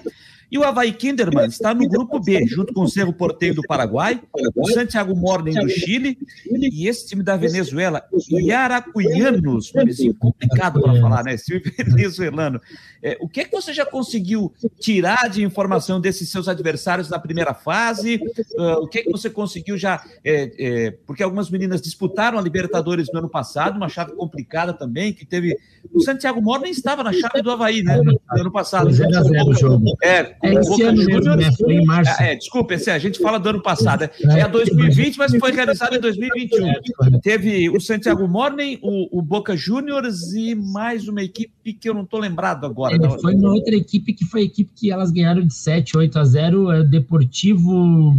E 0.51 0.59
o 0.59 0.65
Havaí 0.65 0.93
Kinderman 0.93 1.47
está 1.47 1.75
no 1.75 1.89
grupo 1.89 2.21
B, 2.21 2.47
junto 2.47 2.73
com 2.73 2.83
o 2.83 2.89
Cerro 2.89 3.13
Porteio 3.13 3.55
do 3.55 3.63
Paraguai, 3.63 4.21
o 4.55 4.71
Santiago 4.71 5.15
Morning 5.15 5.55
do 5.55 5.69
Chile 5.69 6.19
e 6.47 6.89
esse 6.89 7.07
time 7.07 7.23
da 7.23 7.37
Venezuela, 7.37 8.05
Yaracuyanos, 8.31 9.73
complicado 10.19 10.81
para 10.81 11.01
falar, 11.01 11.25
né? 11.25 11.35
Esse 11.35 11.59
venezuelano. 11.85 12.61
É, 13.03 13.19
o 13.21 13.29
que 13.29 13.41
é 13.41 13.45
que 13.45 13.53
você 13.53 13.73
já 13.73 13.85
conseguiu 13.85 14.53
tirar 14.79 15.29
de 15.29 15.43
informação 15.43 16.01
desses 16.01 16.29
seus 16.29 16.49
adversários 16.49 17.09
na 17.09 17.19
primeira 17.19 17.53
fase? 17.53 18.21
Uh, 18.57 18.83
o 18.83 18.89
que 18.89 19.01
é 19.01 19.03
que 19.03 19.11
você 19.11 19.29
conseguiu 19.29 19.77
já. 19.77 20.03
É, 20.25 20.53
é, 20.59 20.91
porque 21.07 21.23
algumas 21.23 21.51
meninas 21.51 21.83
disputaram 21.83 22.39
a 22.39 22.43
Libertadores 22.43 23.09
no 23.13 23.19
ano 23.19 23.29
passado, 23.29 23.77
uma 23.77 23.89
chave 23.89 24.13
complicada 24.13 24.73
também, 24.73 25.13
que 25.13 25.27
teve. 25.27 25.57
O 25.93 26.01
Santiago 26.01 26.41
Morning 26.41 26.71
estava 26.71 27.03
na 27.03 27.13
chave 27.13 27.43
do 27.43 27.51
Havaí, 27.51 27.83
né? 27.83 28.01
No 28.01 28.41
ano 28.41 28.53
passado. 28.53 28.91
0 28.91 29.19
a 29.19 29.23
0 29.23 29.47
o 29.47 29.55
jogo. 29.55 29.97
É, 30.03 30.34
é, 30.43 30.55
esse 30.55 30.83
ano 30.83 31.03
Júnior, 31.03 31.37
mesmo, 31.37 31.37
né? 31.37 31.53
Foi 31.59 31.75
em 31.75 31.85
março. 31.85 32.23
É, 32.23 32.33
é, 32.33 32.37
desculpa, 32.37 32.75
esse, 32.75 32.91
a 32.91 32.99
gente 32.99 33.19
fala 33.21 33.39
do 33.39 33.49
ano 33.49 33.63
passado. 33.63 34.05
É, 34.05 34.11
é 34.39 34.43
a 34.43 34.49
2020, 34.49 35.17
mas 35.17 35.35
foi 35.37 35.53
realizado 35.53 35.97
em 35.97 36.01
2021. 36.01 37.21
Teve 37.21 37.71
o 37.71 37.81
Santiago 37.81 38.27
Morning, 38.27 38.79
o, 38.83 39.19
o 39.19 39.23
Boca 39.23 39.57
Juniors 39.57 40.33
e 40.33 40.55
mais 40.55 41.09
uma 41.09 41.23
equipe 41.23 41.73
que 41.73 41.89
eu 41.89 41.95
não 41.95 42.03
estou 42.03 42.21
lembrado 42.21 42.67
agora. 42.67 42.97
É, 42.97 43.19
foi 43.21 43.35
uma 43.35 43.53
outra 43.53 43.75
equipe 43.75 44.13
que 44.13 44.25
foi 44.25 44.43
a 44.43 44.45
equipe 44.45 44.71
que 44.75 44.91
elas 44.91 45.11
ganharam 45.11 45.47
de 45.47 45.55
7, 45.55 45.97
8 45.97 46.19
a 46.19 46.25
0, 46.25 46.73
é 46.73 46.81
o 46.81 46.85
Deportivo. 46.85 48.15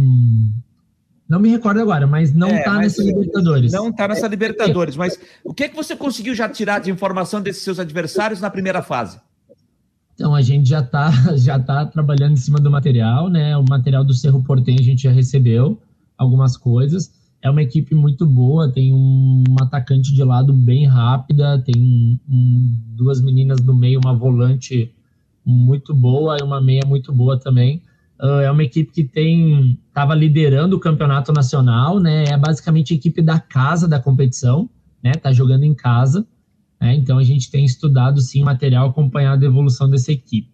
Não 1.28 1.40
me 1.40 1.48
recordo 1.48 1.80
agora, 1.80 2.06
mas 2.06 2.32
não 2.32 2.48
está 2.48 2.76
é, 2.76 2.78
nessa 2.78 3.02
Libertadores. 3.02 3.72
Não 3.72 3.88
está 3.88 4.08
nessa 4.08 4.28
Libertadores, 4.28 4.96
mas 4.96 5.18
o 5.42 5.52
que 5.52 5.64
é 5.64 5.68
que 5.68 5.74
você 5.74 5.96
conseguiu 5.96 6.34
já 6.34 6.48
tirar 6.48 6.80
de 6.80 6.90
informação 6.90 7.40
desses 7.40 7.62
seus 7.62 7.80
adversários 7.80 8.40
na 8.40 8.48
primeira 8.48 8.80
fase? 8.80 9.18
Então 10.16 10.34
a 10.34 10.40
gente 10.40 10.66
já 10.66 10.80
está 10.80 11.10
já 11.36 11.58
tá 11.60 11.84
trabalhando 11.84 12.32
em 12.32 12.36
cima 12.36 12.58
do 12.58 12.70
material, 12.70 13.28
né? 13.28 13.56
O 13.56 13.64
material 13.68 14.02
do 14.02 14.14
Cerro 14.14 14.42
Portem 14.42 14.76
a 14.80 14.82
gente 14.82 15.02
já 15.02 15.12
recebeu 15.12 15.80
algumas 16.16 16.56
coisas. 16.56 17.12
É 17.42 17.50
uma 17.50 17.62
equipe 17.62 17.94
muito 17.94 18.26
boa, 18.26 18.72
tem 18.72 18.94
um, 18.94 19.44
um 19.48 19.62
atacante 19.62 20.12
de 20.12 20.24
lado 20.24 20.54
bem 20.54 20.86
rápida, 20.86 21.62
tem 21.62 21.74
um, 21.80 22.18
um, 22.28 22.76
duas 22.96 23.20
meninas 23.20 23.60
do 23.60 23.74
meio, 23.74 24.00
uma 24.02 24.14
volante 24.14 24.90
muito 25.44 25.94
boa 25.94 26.38
e 26.40 26.42
uma 26.42 26.62
meia 26.62 26.82
muito 26.86 27.12
boa 27.12 27.38
também. 27.38 27.82
Uh, 28.18 28.40
é 28.40 28.50
uma 28.50 28.64
equipe 28.64 28.90
que 28.90 29.04
tem 29.04 29.78
estava 29.86 30.14
liderando 30.14 30.76
o 30.76 30.80
campeonato 30.80 31.30
nacional, 31.30 32.00
né? 32.00 32.24
É 32.24 32.38
basicamente 32.38 32.94
a 32.94 32.96
equipe 32.96 33.20
da 33.20 33.38
casa 33.38 33.86
da 33.86 34.00
competição, 34.00 34.68
né? 35.04 35.12
Tá 35.12 35.30
jogando 35.30 35.64
em 35.64 35.74
casa. 35.74 36.26
Né? 36.80 36.94
Então 36.94 37.18
a 37.18 37.24
gente 37.24 37.50
tem 37.50 37.64
estudado 37.64 38.20
sim 38.20 38.42
material, 38.42 38.88
acompanhado 38.88 39.44
a 39.44 39.48
evolução 39.48 39.88
dessa 39.88 40.12
equipe. 40.12 40.48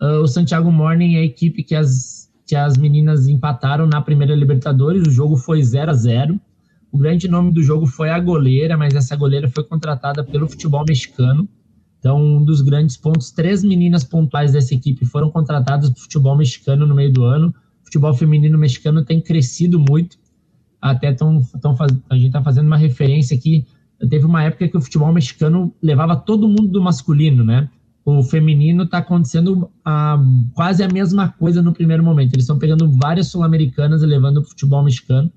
Uh, 0.00 0.22
o 0.22 0.26
Santiago 0.26 0.70
Morning 0.70 1.16
é 1.16 1.20
a 1.20 1.24
equipe 1.24 1.62
que 1.62 1.74
as, 1.74 2.30
que 2.46 2.54
as 2.54 2.76
meninas 2.76 3.28
empataram 3.28 3.86
na 3.86 4.00
primeira 4.00 4.34
Libertadores, 4.34 5.06
o 5.06 5.10
jogo 5.10 5.36
foi 5.36 5.62
0 5.62 5.90
a 5.90 5.94
0 5.94 6.40
O 6.92 6.98
grande 6.98 7.28
nome 7.28 7.52
do 7.52 7.62
jogo 7.62 7.86
foi 7.86 8.10
a 8.10 8.18
goleira, 8.20 8.76
mas 8.76 8.94
essa 8.94 9.16
goleira 9.16 9.50
foi 9.50 9.64
contratada 9.64 10.22
pelo 10.24 10.48
futebol 10.48 10.84
mexicano. 10.88 11.48
Então, 11.98 12.22
um 12.22 12.44
dos 12.44 12.60
grandes 12.60 12.96
pontos, 12.96 13.32
três 13.32 13.64
meninas 13.64 14.04
pontuais 14.04 14.52
dessa 14.52 14.72
equipe 14.72 15.04
foram 15.04 15.30
contratadas 15.30 15.90
para 15.90 16.00
futebol 16.00 16.36
mexicano 16.36 16.86
no 16.86 16.94
meio 16.94 17.12
do 17.12 17.24
ano. 17.24 17.48
O 17.82 17.84
futebol 17.84 18.14
feminino 18.14 18.56
mexicano 18.56 19.04
tem 19.04 19.20
crescido 19.20 19.80
muito. 19.80 20.16
Até 20.80 21.12
tão, 21.12 21.42
tão 21.60 21.76
a 22.08 22.14
gente 22.14 22.28
está 22.28 22.40
fazendo 22.40 22.68
uma 22.68 22.76
referência 22.76 23.36
aqui 23.36 23.66
teve 24.06 24.24
uma 24.24 24.44
época 24.44 24.68
que 24.68 24.76
o 24.76 24.80
futebol 24.80 25.12
mexicano 25.12 25.74
levava 25.82 26.16
todo 26.16 26.48
mundo 26.48 26.68
do 26.68 26.82
masculino, 26.82 27.44
né? 27.44 27.68
O 28.04 28.22
feminino 28.22 28.84
está 28.84 28.98
acontecendo 28.98 29.70
a, 29.84 30.18
quase 30.54 30.82
a 30.82 30.88
mesma 30.88 31.28
coisa 31.28 31.60
no 31.60 31.72
primeiro 31.72 32.02
momento. 32.02 32.32
Eles 32.32 32.44
estão 32.44 32.58
pegando 32.58 32.90
várias 32.90 33.26
sul-americanas 33.28 34.02
e 34.02 34.06
levando 34.06 34.38
o 34.38 34.44
futebol 34.44 34.82
mexicano. 34.82 35.30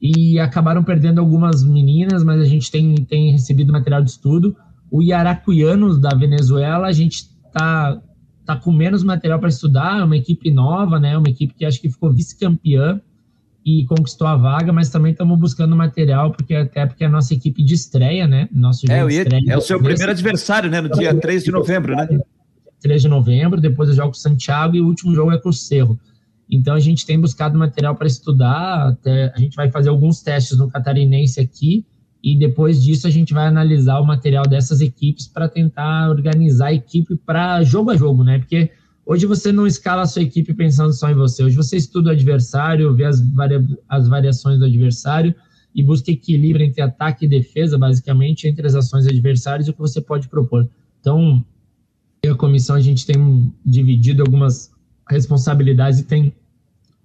E 0.00 0.38
acabaram 0.38 0.82
perdendo 0.82 1.20
algumas 1.20 1.64
meninas, 1.64 2.24
mas 2.24 2.40
a 2.40 2.44
gente 2.44 2.70
tem, 2.70 2.94
tem 2.96 3.30
recebido 3.32 3.72
material 3.72 4.02
de 4.02 4.10
estudo. 4.10 4.54
O 4.90 5.02
Yaracuyanos 5.02 5.98
da 5.98 6.10
Venezuela, 6.10 6.88
a 6.88 6.92
gente 6.92 7.28
está 7.46 8.02
tá 8.44 8.56
com 8.56 8.72
menos 8.72 9.04
material 9.04 9.38
para 9.38 9.48
estudar, 9.48 10.00
é 10.00 10.04
uma 10.04 10.16
equipe 10.16 10.50
nova, 10.50 10.98
né? 10.98 11.16
Uma 11.16 11.28
equipe 11.28 11.54
que 11.54 11.64
acho 11.64 11.80
que 11.80 11.88
ficou 11.88 12.12
vice-campeã 12.12 13.00
e 13.64 13.84
conquistou 13.86 14.26
a 14.26 14.36
vaga, 14.36 14.72
mas 14.72 14.88
também 14.88 15.12
estamos 15.12 15.38
buscando 15.38 15.76
material, 15.76 16.32
porque 16.32 16.54
até 16.54 16.84
porque 16.84 17.04
a 17.04 17.08
nossa 17.08 17.32
equipe 17.32 17.62
de 17.62 17.74
estreia, 17.74 18.26
né? 18.26 18.48
Nosso 18.52 18.90
é, 18.90 18.98
ia, 19.10 19.24
é 19.48 19.56
o 19.56 19.60
seu 19.60 19.80
primeiro 19.80 20.10
adversário, 20.10 20.68
né? 20.70 20.80
No 20.80 20.90
dia 20.90 21.14
3 21.14 21.44
de 21.44 21.52
novembro, 21.52 21.94
né? 21.94 22.20
3 22.80 23.02
de 23.02 23.08
novembro, 23.08 23.60
depois 23.60 23.88
eu 23.88 23.94
jogo 23.94 24.08
com 24.08 24.16
o 24.16 24.20
Santiago 24.20 24.74
e 24.74 24.80
o 24.80 24.86
último 24.86 25.14
jogo 25.14 25.30
é 25.32 25.38
com 25.38 25.48
o 25.48 25.52
Cerro. 25.52 25.98
Então 26.50 26.74
a 26.74 26.80
gente 26.80 27.06
tem 27.06 27.18
buscado 27.18 27.56
material 27.56 27.94
para 27.94 28.06
estudar, 28.06 28.88
até, 28.88 29.32
a 29.34 29.38
gente 29.38 29.54
vai 29.54 29.70
fazer 29.70 29.88
alguns 29.88 30.20
testes 30.20 30.58
no 30.58 30.68
catarinense 30.68 31.40
aqui, 31.40 31.86
e 32.22 32.36
depois 32.36 32.82
disso 32.82 33.06
a 33.06 33.10
gente 33.10 33.32
vai 33.32 33.46
analisar 33.46 33.98
o 34.00 34.06
material 34.06 34.44
dessas 34.44 34.80
equipes 34.80 35.26
para 35.26 35.48
tentar 35.48 36.08
organizar 36.08 36.66
a 36.66 36.72
equipe 36.72 37.16
para 37.16 37.62
jogo 37.62 37.90
a 37.90 37.96
jogo, 37.96 38.22
né? 38.22 38.38
Porque 38.38 38.70
Hoje 39.04 39.26
você 39.26 39.50
não 39.50 39.66
escala 39.66 40.02
a 40.02 40.06
sua 40.06 40.22
equipe 40.22 40.54
pensando 40.54 40.92
só 40.92 41.10
em 41.10 41.14
você. 41.14 41.42
Hoje 41.42 41.56
você 41.56 41.76
estuda 41.76 42.10
o 42.10 42.12
adversário, 42.12 42.94
vê 42.94 43.04
as, 43.04 43.20
varia 43.32 43.66
as 43.88 44.08
variações 44.08 44.58
do 44.58 44.64
adversário 44.64 45.34
e 45.74 45.82
busca 45.82 46.10
equilíbrio 46.10 46.64
entre 46.64 46.82
ataque 46.82 47.24
e 47.24 47.28
defesa, 47.28 47.76
basicamente, 47.76 48.46
entre 48.46 48.66
as 48.66 48.74
ações 48.74 49.06
adversárias 49.06 49.66
e 49.66 49.70
o 49.70 49.72
que 49.72 49.80
você 49.80 50.00
pode 50.00 50.28
propor. 50.28 50.68
Então, 51.00 51.44
a 52.30 52.34
comissão, 52.34 52.76
a 52.76 52.80
gente 52.80 53.04
tem 53.04 53.52
dividido 53.64 54.22
algumas 54.22 54.70
responsabilidades 55.08 56.00
e 56.00 56.04
tem, 56.04 56.32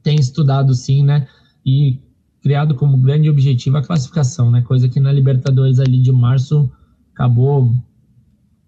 tem 0.04 0.20
estudado, 0.20 0.76
sim, 0.76 1.04
né? 1.04 1.28
E 1.66 2.00
criado 2.44 2.76
como 2.76 2.98
grande 2.98 3.30
objetivo 3.30 3.78
a 3.78 3.84
classificação, 3.84 4.52
né? 4.52 4.62
Coisa 4.62 4.88
que 4.88 5.00
na 5.00 5.12
Libertadores 5.12 5.80
ali 5.80 6.00
de 6.00 6.12
março 6.12 6.72
acabou 7.14 7.74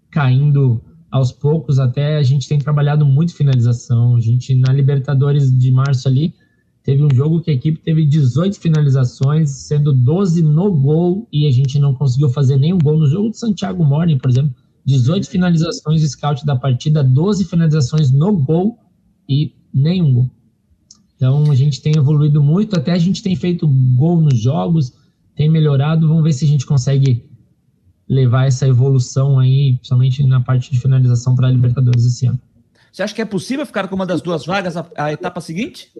caindo 0.09 0.81
aos 1.11 1.31
poucos, 1.31 1.79
até 1.79 2.17
a 2.17 2.23
gente 2.23 2.47
tem 2.47 2.59
trabalhado 2.59 3.05
muito 3.05 3.35
finalização. 3.35 4.15
A 4.15 4.19
gente, 4.19 4.55
na 4.55 4.71
Libertadores 4.71 5.57
de 5.57 5.71
março 5.71 6.07
ali, 6.07 6.33
teve 6.83 7.03
um 7.03 7.13
jogo 7.13 7.41
que 7.41 7.49
a 7.49 7.53
equipe 7.53 7.79
teve 7.79 8.05
18 8.05 8.59
finalizações, 8.59 9.49
sendo 9.49 9.93
12 9.93 10.41
no 10.43 10.71
gol, 10.71 11.27
e 11.31 11.47
a 11.47 11.51
gente 11.51 11.79
não 11.79 11.93
conseguiu 11.93 12.29
fazer 12.29 12.57
nenhum 12.57 12.77
gol. 12.77 12.97
No 12.97 13.07
jogo 13.07 13.31
de 13.31 13.37
Santiago 13.37 13.83
Morning, 13.83 14.17
por 14.17 14.29
exemplo, 14.29 14.53
18 14.85 15.29
finalizações 15.29 16.01
scout 16.09 16.45
da 16.45 16.55
partida, 16.55 17.03
12 17.03 17.45
finalizações 17.45 18.11
no 18.11 18.35
gol 18.35 18.77
e 19.27 19.53
nenhum 19.73 20.13
gol. 20.13 20.29
Então 21.15 21.51
a 21.51 21.55
gente 21.55 21.81
tem 21.81 21.93
evoluído 21.97 22.41
muito, 22.41 22.77
até 22.77 22.93
a 22.93 22.97
gente 22.97 23.21
tem 23.21 23.35
feito 23.35 23.67
gol 23.67 24.21
nos 24.21 24.39
jogos, 24.39 24.93
tem 25.35 25.49
melhorado. 25.49 26.07
Vamos 26.07 26.23
ver 26.23 26.33
se 26.33 26.45
a 26.45 26.47
gente 26.47 26.65
consegue 26.65 27.28
levar 28.09 28.47
essa 28.47 28.67
evolução 28.67 29.37
aí, 29.37 29.75
principalmente 29.75 30.25
na 30.25 30.41
parte 30.41 30.71
de 30.71 30.79
finalização 30.79 31.35
para 31.35 31.47
a 31.47 31.51
Libertadores 31.51 32.05
esse 32.05 32.25
ano. 32.25 32.39
Você 32.91 33.03
acha 33.03 33.13
que 33.13 33.21
é 33.21 33.25
possível 33.25 33.65
ficar 33.65 33.87
com 33.87 33.95
uma 33.95 34.05
das 34.05 34.19
duas 34.19 34.45
vagas 34.45 34.75
a, 34.75 34.85
a 34.97 35.13
etapa 35.13 35.39
seguinte? 35.39 35.91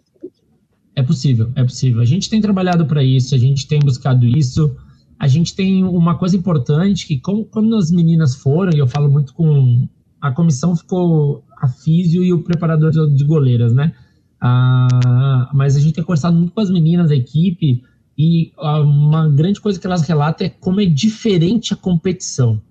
É 0.96 1.04
possível, 1.04 1.52
é 1.56 1.64
possível. 1.64 2.02
A 2.02 2.06
gente 2.06 2.30
tem 2.30 2.42
trabalhado 2.42 2.86
para 2.86 3.04
isso, 3.04 3.36
a 3.36 3.38
gente 3.38 3.68
tem 3.68 3.80
buscado 3.80 4.26
isso. 4.26 4.76
A 5.20 5.28
gente 5.28 5.56
tem 5.56 5.84
uma 5.84 6.18
coisa 6.18 6.36
importante 6.36 7.06
que, 7.06 7.20
como, 7.20 7.46
quando 7.46 7.76
as 7.76 7.92
meninas 7.92 8.36
foram, 8.36 8.74
e 8.74 8.80
eu 8.80 8.88
falo 8.88 9.10
muito 9.10 9.34
com. 9.34 9.88
A 10.20 10.32
comissão 10.32 10.76
ficou 10.76 11.46
a 11.62 11.68
físio 11.70 12.24
e 12.24 12.34
o 12.34 12.44
preparador 12.44 12.92
de 12.92 13.24
goleiras, 13.24 13.72
né? 13.72 13.94
Ah, 14.42 15.50
mas 15.54 15.78
a 15.78 15.80
gente 15.80 15.94
tem 15.94 16.04
conversado 16.04 16.36
muito 16.36 16.52
com 16.52 16.60
as 16.60 16.70
meninas 16.70 17.10
da 17.10 17.16
equipe 17.16 17.84
e 18.22 18.52
uma 18.58 19.30
grande 19.30 19.62
coisa 19.62 19.80
que 19.80 19.88
elas 19.88 20.02
relatam 20.02 20.46
é 20.46 20.50
como 20.50 20.82
é 20.82 20.86
diferente 20.86 21.74
a 21.74 21.78
competição. 21.78 22.62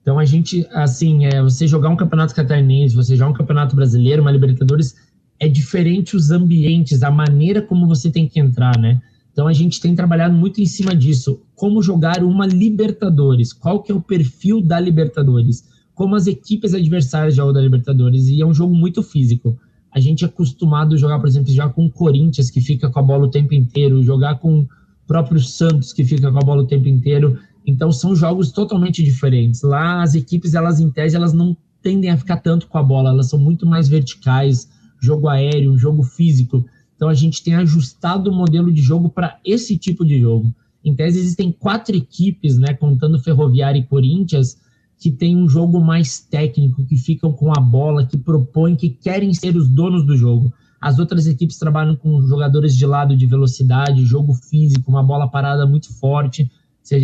Então 0.00 0.18
a 0.18 0.24
gente, 0.24 0.66
assim, 0.72 1.26
é, 1.26 1.42
você 1.42 1.66
jogar 1.66 1.90
um 1.90 1.96
campeonato 1.96 2.34
catarinense, 2.34 2.96
você 2.96 3.14
jogar 3.14 3.30
um 3.30 3.34
campeonato 3.34 3.76
brasileiro, 3.76 4.22
uma 4.22 4.32
Libertadores, 4.32 4.96
é 5.38 5.46
diferente 5.46 6.16
os 6.16 6.30
ambientes, 6.30 7.02
a 7.02 7.10
maneira 7.10 7.60
como 7.60 7.86
você 7.86 8.10
tem 8.10 8.26
que 8.26 8.40
entrar, 8.40 8.78
né? 8.78 8.98
Então 9.30 9.46
a 9.46 9.52
gente 9.52 9.78
tem 9.78 9.94
trabalhado 9.94 10.34
muito 10.34 10.62
em 10.62 10.66
cima 10.66 10.96
disso. 10.96 11.42
Como 11.54 11.82
jogar 11.82 12.24
uma 12.24 12.46
Libertadores? 12.46 13.52
Qual 13.52 13.82
que 13.82 13.92
é 13.92 13.94
o 13.94 14.00
perfil 14.00 14.62
da 14.62 14.80
Libertadores? 14.80 15.68
Como 15.94 16.16
as 16.16 16.26
equipes 16.26 16.72
adversárias 16.72 17.34
jogam 17.34 17.52
da 17.52 17.60
Libertadores? 17.60 18.28
E 18.28 18.40
é 18.40 18.46
um 18.46 18.54
jogo 18.54 18.74
muito 18.74 19.02
físico. 19.02 19.60
A 19.92 20.00
gente 20.00 20.24
é 20.24 20.28
acostumado 20.28 20.94
a 20.94 20.98
jogar, 20.98 21.18
por 21.18 21.28
exemplo, 21.28 21.50
jogar 21.50 21.70
com 21.70 21.86
o 21.86 21.90
Corinthians, 21.90 22.50
que 22.50 22.60
fica 22.60 22.90
com 22.90 22.98
a 22.98 23.02
bola 23.02 23.26
o 23.26 23.30
tempo 23.30 23.54
inteiro, 23.54 24.02
jogar 24.02 24.38
com 24.38 24.66
próprio 25.06 25.40
Santos, 25.40 25.92
que 25.92 26.04
fica 26.04 26.30
com 26.30 26.38
a 26.38 26.42
bola 26.42 26.62
o 26.62 26.66
tempo 26.66 26.88
inteiro. 26.88 27.38
Então, 27.66 27.90
são 27.90 28.14
jogos 28.14 28.52
totalmente 28.52 29.02
diferentes. 29.02 29.62
Lá, 29.62 30.02
as 30.02 30.14
equipes, 30.14 30.54
elas 30.54 30.80
em 30.80 30.90
tese, 30.90 31.16
elas 31.16 31.32
não 31.32 31.56
tendem 31.82 32.10
a 32.10 32.16
ficar 32.16 32.38
tanto 32.38 32.66
com 32.66 32.78
a 32.78 32.82
bola, 32.82 33.10
elas 33.10 33.28
são 33.28 33.38
muito 33.38 33.66
mais 33.66 33.88
verticais, 33.88 34.68
jogo 35.00 35.28
aéreo, 35.28 35.78
jogo 35.78 36.02
físico. 36.02 36.64
Então 36.96 37.08
a 37.08 37.14
gente 37.14 37.42
tem 37.42 37.54
ajustado 37.54 38.30
o 38.30 38.34
modelo 38.34 38.72
de 38.72 38.82
jogo 38.82 39.08
para 39.08 39.38
esse 39.44 39.78
tipo 39.78 40.04
de 40.04 40.20
jogo. 40.20 40.52
Em 40.84 40.94
tese, 40.94 41.18
existem 41.18 41.52
quatro 41.52 41.96
equipes, 41.96 42.58
né, 42.58 42.74
contando 42.74 43.20
Ferroviária 43.20 43.78
e 43.78 43.84
Corinthians, 43.84 44.58
que 44.98 45.10
tem 45.10 45.36
um 45.36 45.48
jogo 45.48 45.80
mais 45.80 46.18
técnico, 46.18 46.84
que 46.84 46.96
ficam 46.96 47.32
com 47.32 47.52
a 47.56 47.60
bola, 47.60 48.04
que 48.04 48.16
propõem, 48.16 48.74
que 48.74 48.90
querem 48.90 49.32
ser 49.32 49.56
os 49.56 49.68
donos 49.68 50.04
do 50.04 50.16
jogo. 50.16 50.52
As 50.80 50.98
outras 50.98 51.26
equipes 51.26 51.58
trabalham 51.58 51.94
com 51.94 52.20
jogadores 52.22 52.76
de 52.76 52.84
lado 52.84 53.16
de 53.16 53.26
velocidade, 53.26 54.04
jogo 54.04 54.34
físico, 54.34 54.90
uma 54.90 55.02
bola 55.02 55.28
parada 55.28 55.66
muito 55.66 55.92
forte. 55.92 56.50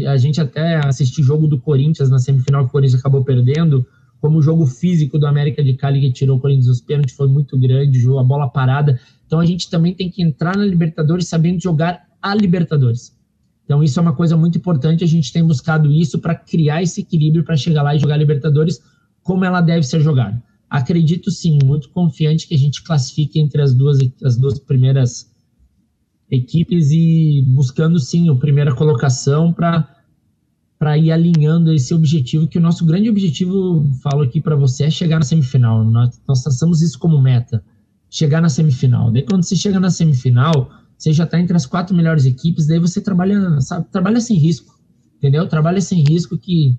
A 0.08 0.16
gente 0.16 0.40
até 0.40 0.76
assistiu 0.84 1.22
o 1.22 1.26
jogo 1.26 1.46
do 1.46 1.60
Corinthians 1.60 2.10
na 2.10 2.18
semifinal 2.18 2.62
que 2.62 2.68
o 2.68 2.72
Corinthians 2.72 3.00
acabou 3.00 3.22
perdendo, 3.22 3.86
como 4.20 4.38
o 4.38 4.42
jogo 4.42 4.66
físico 4.66 5.18
do 5.18 5.26
América 5.26 5.62
de 5.62 5.74
Cali 5.74 6.00
que 6.00 6.10
tirou 6.10 6.38
o 6.38 6.40
Corinthians 6.40 6.66
dos 6.66 6.80
pênaltis 6.80 7.14
foi 7.14 7.28
muito 7.28 7.58
grande, 7.58 8.00
a 8.18 8.22
bola 8.22 8.48
parada. 8.48 8.98
Então 9.26 9.38
a 9.38 9.46
gente 9.46 9.68
também 9.68 9.94
tem 9.94 10.10
que 10.10 10.22
entrar 10.22 10.56
na 10.56 10.64
Libertadores 10.64 11.28
sabendo 11.28 11.60
jogar 11.60 12.02
a 12.22 12.34
Libertadores. 12.34 13.13
Então, 13.64 13.82
isso 13.82 13.98
é 13.98 14.02
uma 14.02 14.14
coisa 14.14 14.36
muito 14.36 14.58
importante. 14.58 15.02
A 15.02 15.06
gente 15.06 15.32
tem 15.32 15.44
buscado 15.44 15.90
isso 15.90 16.18
para 16.18 16.34
criar 16.34 16.82
esse 16.82 17.00
equilíbrio 17.00 17.44
para 17.44 17.56
chegar 17.56 17.82
lá 17.82 17.94
e 17.94 17.98
jogar 17.98 18.16
Libertadores 18.16 18.80
como 19.22 19.44
ela 19.44 19.60
deve 19.60 19.84
ser 19.84 20.00
jogada. 20.00 20.40
Acredito 20.68 21.30
sim, 21.30 21.58
muito 21.64 21.88
confiante 21.88 22.46
que 22.46 22.54
a 22.54 22.58
gente 22.58 22.82
classifique 22.82 23.40
entre 23.40 23.62
as 23.62 23.74
duas, 23.74 23.98
as 24.22 24.36
duas 24.36 24.58
primeiras 24.58 25.32
equipes 26.30 26.90
e 26.90 27.42
buscando 27.46 27.98
sim 27.98 28.28
a 28.28 28.34
primeira 28.34 28.74
colocação 28.74 29.52
para 29.52 30.98
ir 30.98 31.10
alinhando 31.10 31.72
esse 31.72 31.94
objetivo, 31.94 32.48
que 32.48 32.58
o 32.58 32.60
nosso 32.60 32.84
grande 32.84 33.08
objetivo, 33.08 33.88
falo 34.02 34.22
aqui 34.22 34.40
para 34.40 34.56
você, 34.56 34.84
é 34.84 34.90
chegar 34.90 35.18
na 35.18 35.24
semifinal. 35.24 35.84
Nós, 35.84 36.20
nós 36.26 36.42
traçamos 36.42 36.82
isso 36.82 36.98
como 36.98 37.20
meta, 37.20 37.64
chegar 38.10 38.42
na 38.42 38.48
semifinal. 38.48 39.10
Daí 39.10 39.22
quando 39.22 39.44
você 39.44 39.56
chega 39.56 39.78
na 39.80 39.90
semifinal, 39.90 40.70
você 40.96 41.12
já 41.12 41.24
está 41.24 41.40
entre 41.40 41.56
as 41.56 41.66
quatro 41.66 41.94
melhores 41.94 42.24
equipes, 42.24 42.66
daí 42.66 42.78
você 42.78 43.00
trabalha, 43.00 43.60
sabe, 43.60 43.86
trabalha 43.90 44.20
sem 44.20 44.36
risco, 44.36 44.78
entendeu? 45.16 45.46
Trabalha 45.46 45.80
sem 45.80 46.02
risco 46.02 46.38
que 46.38 46.78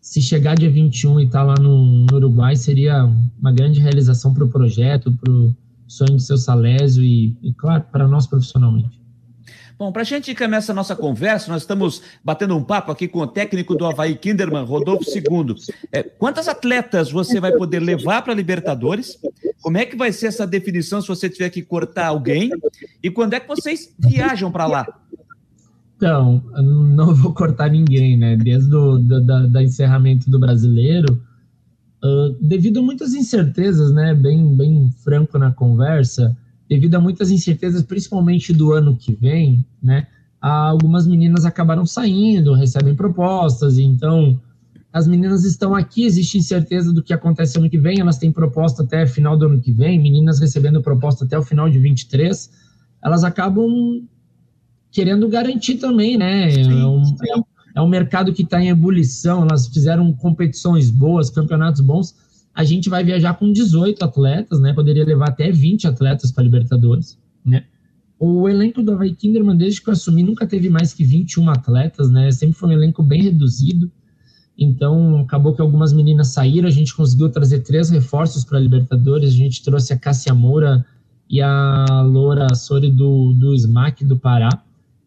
se 0.00 0.20
chegar 0.22 0.54
dia 0.54 0.70
21 0.70 1.20
e 1.20 1.24
estar 1.24 1.40
tá 1.40 1.44
lá 1.44 1.54
no, 1.60 2.06
no, 2.06 2.16
Uruguai 2.16 2.56
seria 2.56 3.04
uma 3.38 3.52
grande 3.52 3.80
realização 3.80 4.32
para 4.32 4.44
o 4.44 4.48
projeto, 4.48 5.12
para 5.12 5.32
o 5.32 5.54
sonho 5.86 6.14
do 6.14 6.20
seu 6.20 6.38
Salésio 6.38 7.04
e, 7.04 7.36
e 7.42 7.52
claro, 7.52 7.84
para 7.92 8.08
nós 8.08 8.26
profissionalmente. 8.26 8.99
Bom, 9.80 9.90
para 9.90 10.02
a 10.02 10.04
gente 10.04 10.30
encaminhar 10.30 10.58
essa 10.58 10.74
nossa 10.74 10.94
conversa, 10.94 11.50
nós 11.50 11.62
estamos 11.62 12.02
batendo 12.22 12.54
um 12.54 12.62
papo 12.62 12.92
aqui 12.92 13.08
com 13.08 13.20
o 13.20 13.26
técnico 13.26 13.74
do 13.74 13.86
Havaí 13.86 14.14
Kinderman, 14.14 14.62
Rodolfo 14.62 15.04
II. 15.08 15.54
É, 15.90 16.02
quantas 16.02 16.48
atletas 16.48 17.10
você 17.10 17.40
vai 17.40 17.50
poder 17.52 17.80
levar 17.80 18.20
para 18.20 18.34
a 18.34 18.36
Libertadores? 18.36 19.18
Como 19.62 19.78
é 19.78 19.86
que 19.86 19.96
vai 19.96 20.12
ser 20.12 20.26
essa 20.26 20.46
definição 20.46 21.00
se 21.00 21.08
você 21.08 21.30
tiver 21.30 21.48
que 21.48 21.62
cortar 21.62 22.08
alguém? 22.08 22.50
E 23.02 23.10
quando 23.10 23.32
é 23.32 23.40
que 23.40 23.48
vocês 23.48 23.90
viajam 23.98 24.52
para 24.52 24.66
lá? 24.66 24.86
Então, 25.96 26.44
não 26.62 27.14
vou 27.14 27.32
cortar 27.32 27.70
ninguém, 27.70 28.18
né? 28.18 28.36
Desde 28.36 28.74
o 28.74 28.98
do, 28.98 29.24
da 29.48 29.62
encerramento 29.62 30.30
do 30.30 30.38
brasileiro, 30.38 31.22
uh, 32.04 32.36
devido 32.38 32.80
a 32.80 32.82
muitas 32.82 33.14
incertezas, 33.14 33.90
né? 33.94 34.12
Bem, 34.12 34.54
bem 34.54 34.90
franco 35.02 35.38
na 35.38 35.50
conversa, 35.52 36.36
devido 36.70 36.94
a 36.94 37.00
muitas 37.00 37.32
incertezas, 37.32 37.82
principalmente 37.82 38.52
do 38.52 38.72
ano 38.72 38.96
que 38.96 39.12
vem, 39.12 39.66
né? 39.82 40.06
Algumas 40.40 41.04
meninas 41.04 41.44
acabaram 41.44 41.84
saindo, 41.84 42.54
recebem 42.54 42.94
propostas, 42.94 43.76
então 43.76 44.40
as 44.92 45.08
meninas 45.08 45.44
estão 45.44 45.74
aqui, 45.74 46.04
existe 46.04 46.38
incerteza 46.38 46.92
do 46.92 47.02
que 47.02 47.12
acontece 47.12 47.58
ano 47.58 47.68
que 47.68 47.76
vem, 47.76 47.98
elas 47.98 48.18
têm 48.18 48.30
proposta 48.30 48.84
até 48.84 49.04
final 49.04 49.36
do 49.36 49.46
ano 49.46 49.60
que 49.60 49.72
vem, 49.72 50.00
meninas 50.00 50.38
recebendo 50.38 50.80
proposta 50.80 51.24
até 51.24 51.36
o 51.36 51.42
final 51.42 51.68
de 51.68 51.78
23, 51.78 52.48
elas 53.04 53.24
acabam 53.24 54.02
querendo 54.92 55.28
garantir 55.28 55.74
também, 55.74 56.16
né? 56.16 56.50
Sim, 56.50 56.80
é, 56.80 56.86
um, 56.86 57.02
é 57.74 57.82
um 57.82 57.88
mercado 57.88 58.32
que 58.32 58.42
está 58.42 58.62
em 58.62 58.68
ebulição, 58.68 59.42
elas 59.42 59.66
fizeram 59.66 60.12
competições 60.12 60.88
boas, 60.88 61.30
campeonatos 61.30 61.80
bons, 61.80 62.14
a 62.54 62.64
gente 62.64 62.88
vai 62.88 63.04
viajar 63.04 63.34
com 63.34 63.52
18 63.52 64.04
atletas, 64.04 64.60
né? 64.60 64.72
Poderia 64.72 65.04
levar 65.04 65.28
até 65.28 65.50
20 65.50 65.86
atletas 65.86 66.32
para 66.32 66.44
Libertadores, 66.44 67.18
né? 67.44 67.64
O 68.18 68.48
elenco 68.48 68.82
do 68.82 68.92
Havaí 68.92 69.14
Kinderman, 69.14 69.56
desde 69.56 69.80
que 69.80 69.88
eu 69.88 69.92
assumi, 69.92 70.22
nunca 70.22 70.46
teve 70.46 70.68
mais 70.68 70.92
que 70.92 71.02
21 71.02 71.48
atletas, 71.48 72.10
né? 72.10 72.30
Sempre 72.30 72.58
foi 72.58 72.68
um 72.68 72.72
elenco 72.72 73.02
bem 73.02 73.22
reduzido. 73.22 73.90
Então, 74.58 75.20
acabou 75.20 75.54
que 75.54 75.62
algumas 75.62 75.90
meninas 75.92 76.28
saíram, 76.28 76.68
a 76.68 76.70
gente 76.70 76.94
conseguiu 76.94 77.30
trazer 77.30 77.60
três 77.60 77.88
reforços 77.88 78.44
para 78.44 78.58
Libertadores. 78.58 79.30
A 79.30 79.36
gente 79.36 79.62
trouxe 79.62 79.94
a 79.94 79.98
Cássia 79.98 80.34
Moura 80.34 80.84
e 81.30 81.40
a 81.40 82.02
Loura 82.02 82.54
Sori 82.54 82.90
do, 82.90 83.32
do 83.32 83.54
SMAC 83.54 84.04
do 84.04 84.18
Pará. 84.18 84.50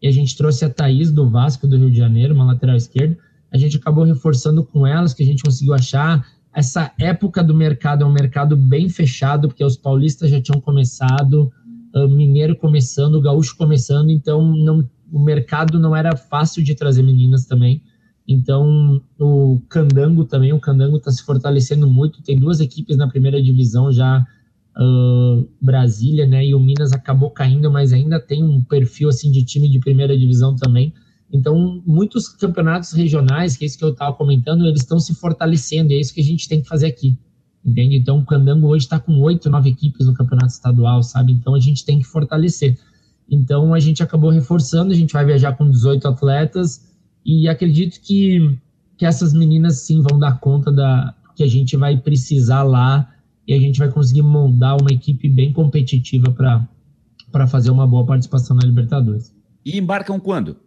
E 0.02 0.08
a 0.08 0.12
gente 0.12 0.36
trouxe 0.36 0.66
a 0.66 0.70
Thaís 0.70 1.12
do 1.12 1.30
Vasco 1.30 1.68
do 1.68 1.78
Rio 1.78 1.92
de 1.92 1.98
Janeiro, 1.98 2.34
uma 2.34 2.46
lateral 2.46 2.76
esquerda. 2.76 3.16
A 3.52 3.58
gente 3.58 3.78
acabou 3.78 4.04
reforçando 4.04 4.64
com 4.64 4.88
elas, 4.88 5.14
que 5.14 5.22
a 5.22 5.26
gente 5.26 5.44
conseguiu 5.44 5.76
achar 5.76 6.26
essa 6.54 6.92
época 7.00 7.44
do 7.44 7.54
mercado 7.54 8.04
é 8.04 8.08
um 8.08 8.14
mercado 8.14 8.56
bem 8.56 8.88
fechado, 8.90 9.48
porque 9.48 9.64
os 9.64 9.76
paulistas 9.76 10.30
já 10.30 10.42
tinham 10.42 10.62
começado, 10.62 11.52
o 11.96 12.08
mineiro 12.08 12.56
começando, 12.56 13.16
o 13.16 13.22
gaúcho 13.22 13.56
começando, 13.58 14.10
então 14.10 14.56
não, 14.56 14.88
o 15.12 15.20
mercado 15.20 15.80
não 15.80 15.96
era 15.96 16.16
fácil 16.16 16.64
de 16.64 16.76
trazer 16.76 17.04
meninas 17.04 17.46
também. 17.46 17.82
Então, 18.28 19.02
o 19.20 19.62
Candango 19.68 20.24
também, 20.24 20.54
o 20.54 20.60
Candango 20.60 20.98
está 20.98 21.12
se 21.12 21.24
fortalecendo 21.24 21.88
muito. 21.90 22.24
Tem 22.24 22.40
duas 22.40 22.60
equipes 22.62 22.96
na 22.96 23.08
primeira 23.08 23.42
divisão 23.42 23.92
já, 23.92 24.26
uh, 24.78 25.48
Brasília, 25.62 26.26
né? 26.26 26.46
E 26.46 26.56
o 26.56 26.60
Minas 26.60 26.94
acabou 26.94 27.30
caindo, 27.30 27.70
mas 27.70 27.92
ainda 27.92 28.20
tem 28.20 28.44
um 28.44 28.64
perfil 28.64 29.10
assim 29.10 29.30
de 29.30 29.44
time 29.44 29.70
de 29.70 29.80
primeira 29.80 30.18
divisão 30.18 30.56
também. 30.56 30.94
Então, 31.34 31.82
muitos 31.84 32.30
campeonatos 32.30 32.92
regionais, 32.92 33.58
que 33.58 33.66
é 33.66 33.68
isso 33.68 33.78
que 33.78 33.84
eu 33.84 33.90
estava 33.90 34.14
comentando, 34.14 34.68
eles 34.68 34.82
estão 34.82 35.00
se 35.00 35.16
fortalecendo, 35.16 35.92
e 35.92 35.96
é 35.96 36.00
isso 36.00 36.14
que 36.14 36.22
a 36.22 36.24
gente 36.24 36.48
tem 36.48 36.62
que 36.62 36.68
fazer 36.68 36.86
aqui, 36.86 37.18
entende? 37.66 37.96
Então, 37.96 38.20
o 38.20 38.26
Candango 38.26 38.68
hoje 38.68 38.86
está 38.86 39.00
com 39.00 39.20
oito, 39.20 39.50
nove 39.50 39.72
equipes 39.72 40.06
no 40.06 40.14
campeonato 40.14 40.54
estadual, 40.54 41.02
sabe? 41.02 41.32
Então, 41.32 41.56
a 41.56 41.60
gente 41.60 41.84
tem 41.84 41.98
que 41.98 42.06
fortalecer. 42.06 42.78
Então, 43.28 43.74
a 43.74 43.80
gente 43.80 44.04
acabou 44.04 44.30
reforçando, 44.30 44.94
a 44.94 44.96
gente 44.96 45.12
vai 45.12 45.26
viajar 45.26 45.54
com 45.54 45.68
18 45.68 46.08
atletas, 46.08 46.94
e 47.26 47.50
acredito 47.50 48.00
que, 48.00 48.60
que 48.96 49.04
essas 49.04 49.34
meninas, 49.34 49.80
sim, 49.80 50.04
vão 50.04 50.20
dar 50.20 50.40
conta 50.40 50.72
da 50.72 51.16
que 51.36 51.42
a 51.44 51.48
gente 51.48 51.76
vai 51.76 51.98
precisar 51.98 52.62
lá, 52.62 53.12
e 53.48 53.56
a 53.56 53.60
gente 53.60 53.80
vai 53.80 53.90
conseguir 53.90 54.22
moldar 54.22 54.78
uma 54.80 54.92
equipe 54.92 55.28
bem 55.28 55.52
competitiva 55.52 56.32
para 57.32 57.48
fazer 57.48 57.72
uma 57.72 57.88
boa 57.88 58.06
participação 58.06 58.56
na 58.56 58.64
Libertadores. 58.64 59.34
E 59.66 59.80
embarcam 59.80 60.20
quando? 60.20 60.58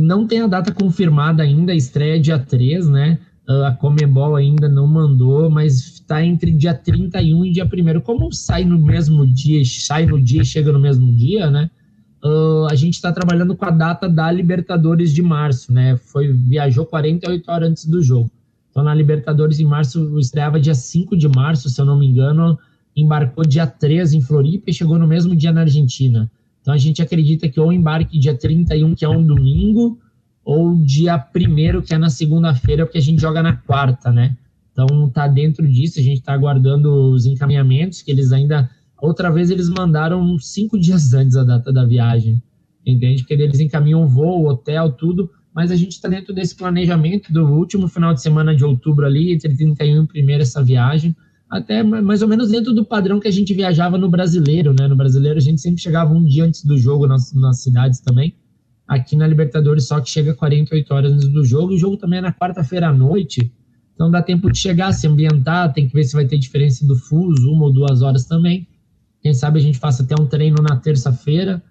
Não 0.00 0.26
tem 0.26 0.40
a 0.40 0.46
data 0.46 0.72
confirmada 0.72 1.42
ainda, 1.42 1.72
a 1.72 1.76
estreia 1.76 2.16
é 2.16 2.18
dia 2.18 2.38
3, 2.38 2.88
né? 2.88 3.18
Ah, 3.46 3.68
a 3.68 3.72
Comebol 3.72 4.34
ainda 4.34 4.66
não 4.66 4.86
mandou, 4.86 5.50
mas 5.50 5.74
está 5.74 6.24
entre 6.24 6.52
dia 6.52 6.72
31 6.72 7.44
e 7.44 7.52
dia 7.52 7.66
1. 7.66 8.00
Como 8.00 8.32
sai 8.32 8.64
no 8.64 8.78
mesmo 8.78 9.26
dia, 9.26 9.62
sai 9.62 10.06
no 10.06 10.18
dia 10.18 10.40
e 10.40 10.44
chega 10.44 10.72
no 10.72 10.80
mesmo 10.80 11.12
dia, 11.12 11.50
né? 11.50 11.70
Uh, 12.24 12.66
a 12.70 12.74
gente 12.74 12.94
está 12.94 13.12
trabalhando 13.12 13.54
com 13.54 13.64
a 13.66 13.70
data 13.70 14.08
da 14.08 14.32
Libertadores 14.32 15.12
de 15.12 15.20
março, 15.20 15.70
né? 15.70 15.98
Foi, 15.98 16.32
viajou 16.32 16.86
48 16.86 17.50
horas 17.50 17.68
antes 17.68 17.84
do 17.84 18.02
jogo. 18.02 18.30
Então, 18.70 18.82
na 18.82 18.94
Libertadores 18.94 19.60
em 19.60 19.66
março, 19.66 20.18
estreava 20.18 20.58
dia 20.58 20.74
5 20.74 21.14
de 21.14 21.28
março, 21.28 21.68
se 21.68 21.78
eu 21.78 21.84
não 21.84 21.98
me 21.98 22.06
engano, 22.06 22.58
embarcou 22.96 23.44
dia 23.44 23.66
3 23.66 24.14
em 24.14 24.22
Floripa 24.22 24.70
e 24.70 24.72
chegou 24.72 24.98
no 24.98 25.06
mesmo 25.06 25.36
dia 25.36 25.52
na 25.52 25.60
Argentina. 25.60 26.30
Então 26.70 26.76
a 26.76 26.78
gente 26.78 27.02
acredita 27.02 27.48
que 27.48 27.58
ou 27.58 27.72
embarque 27.72 28.16
dia 28.16 28.32
31, 28.32 28.94
que 28.94 29.04
é 29.04 29.08
um 29.08 29.26
domingo, 29.26 29.98
ou 30.44 30.76
dia 30.76 31.16
1 31.16 31.82
que 31.82 31.92
é 31.92 31.98
na 31.98 32.08
segunda-feira, 32.08 32.86
porque 32.86 32.98
a 32.98 33.02
gente 33.02 33.20
joga 33.20 33.42
na 33.42 33.56
quarta, 33.56 34.12
né? 34.12 34.36
Então 34.72 35.10
tá 35.10 35.26
dentro 35.26 35.66
disso, 35.66 35.98
a 35.98 36.02
gente 36.02 36.18
está 36.20 36.32
aguardando 36.32 37.10
os 37.12 37.26
encaminhamentos, 37.26 38.02
que 38.02 38.10
eles 38.12 38.30
ainda. 38.30 38.70
Outra 39.02 39.32
vez 39.32 39.50
eles 39.50 39.68
mandaram 39.68 40.38
cinco 40.38 40.78
dias 40.78 41.10
antes 41.12 41.36
a 41.36 41.42
data 41.42 41.72
da 41.72 41.84
viagem, 41.84 42.40
entende? 42.86 43.22
Porque 43.22 43.34
eles 43.34 43.58
encaminham 43.58 44.06
voo, 44.06 44.46
hotel, 44.46 44.92
tudo, 44.92 45.28
mas 45.52 45.72
a 45.72 45.76
gente 45.76 45.92
está 45.92 46.08
dentro 46.08 46.32
desse 46.32 46.54
planejamento 46.54 47.32
do 47.32 47.46
último 47.46 47.88
final 47.88 48.14
de 48.14 48.22
semana 48.22 48.54
de 48.54 48.64
outubro 48.64 49.04
ali, 49.04 49.32
entre 49.32 49.56
31 49.56 50.06
e 50.14 50.22
1 50.22 50.30
essa 50.38 50.62
viagem 50.62 51.16
até 51.50 51.82
mais 51.82 52.22
ou 52.22 52.28
menos 52.28 52.48
dentro 52.48 52.72
do 52.72 52.84
padrão 52.84 53.18
que 53.18 53.26
a 53.26 53.30
gente 53.30 53.52
viajava 53.52 53.98
no 53.98 54.08
brasileiro, 54.08 54.72
né? 54.72 54.86
No 54.86 54.94
brasileiro 54.94 55.36
a 55.36 55.42
gente 55.42 55.60
sempre 55.60 55.82
chegava 55.82 56.14
um 56.14 56.24
dia 56.24 56.44
antes 56.44 56.64
do 56.64 56.78
jogo 56.78 57.08
nas, 57.08 57.32
nas 57.34 57.60
cidades 57.60 57.98
também. 57.98 58.36
Aqui 58.86 59.16
na 59.16 59.26
Libertadores 59.26 59.86
só 59.88 60.00
que 60.00 60.08
chega 60.08 60.32
48 60.32 60.94
horas 60.94 61.12
antes 61.12 61.28
do 61.28 61.44
jogo. 61.44 61.72
O 61.72 61.78
jogo 61.78 61.96
também 61.96 62.20
é 62.20 62.22
na 62.22 62.32
quarta-feira 62.32 62.88
à 62.88 62.92
noite, 62.92 63.52
então 63.94 64.10
dá 64.10 64.22
tempo 64.22 64.50
de 64.50 64.58
chegar, 64.58 64.92
se 64.92 65.08
ambientar, 65.08 65.72
tem 65.72 65.88
que 65.88 65.92
ver 65.92 66.04
se 66.04 66.14
vai 66.14 66.24
ter 66.24 66.38
diferença 66.38 66.86
do 66.86 66.94
fuso, 66.94 67.50
uma 67.50 67.64
ou 67.64 67.72
duas 67.72 68.00
horas 68.00 68.24
também. 68.24 68.66
Quem 69.20 69.34
sabe 69.34 69.58
a 69.58 69.62
gente 69.62 69.78
faça 69.78 70.02
até 70.02 70.14
um 70.18 70.26
treino 70.26 70.62
na 70.62 70.76
terça-feira, 70.76 71.62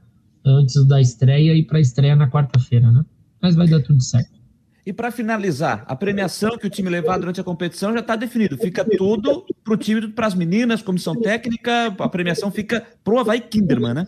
antes 0.45 0.85
da 0.85 1.01
estreia, 1.01 1.55
e 1.55 1.63
para 1.63 1.77
a 1.79 1.81
estreia 1.81 2.15
na 2.15 2.29
quarta-feira, 2.29 2.91
né? 2.91 3.03
Mas 3.41 3.55
vai 3.55 3.67
dar 3.67 3.81
tudo 3.81 4.03
certo. 4.03 4.38
E 4.85 4.93
para 4.93 5.11
finalizar, 5.11 5.83
a 5.87 5.95
premiação 5.95 6.57
que 6.57 6.65
o 6.65 6.69
time 6.69 6.89
levar 6.89 7.17
durante 7.17 7.39
a 7.39 7.43
competição 7.43 7.93
já 7.93 7.99
está 7.99 8.15
definido. 8.15 8.57
Fica 8.57 8.83
tudo 8.83 9.45
para 9.63 9.73
o 9.73 9.77
time, 9.77 10.07
para 10.07 10.27
as 10.27 10.33
meninas, 10.33 10.81
comissão 10.81 11.15
técnica, 11.15 11.87
a 11.87 12.09
premiação 12.09 12.49
fica 12.49 12.85
pro 13.03 13.19
Havaí 13.19 13.41
Kinderman, 13.41 13.93
né? 13.93 14.05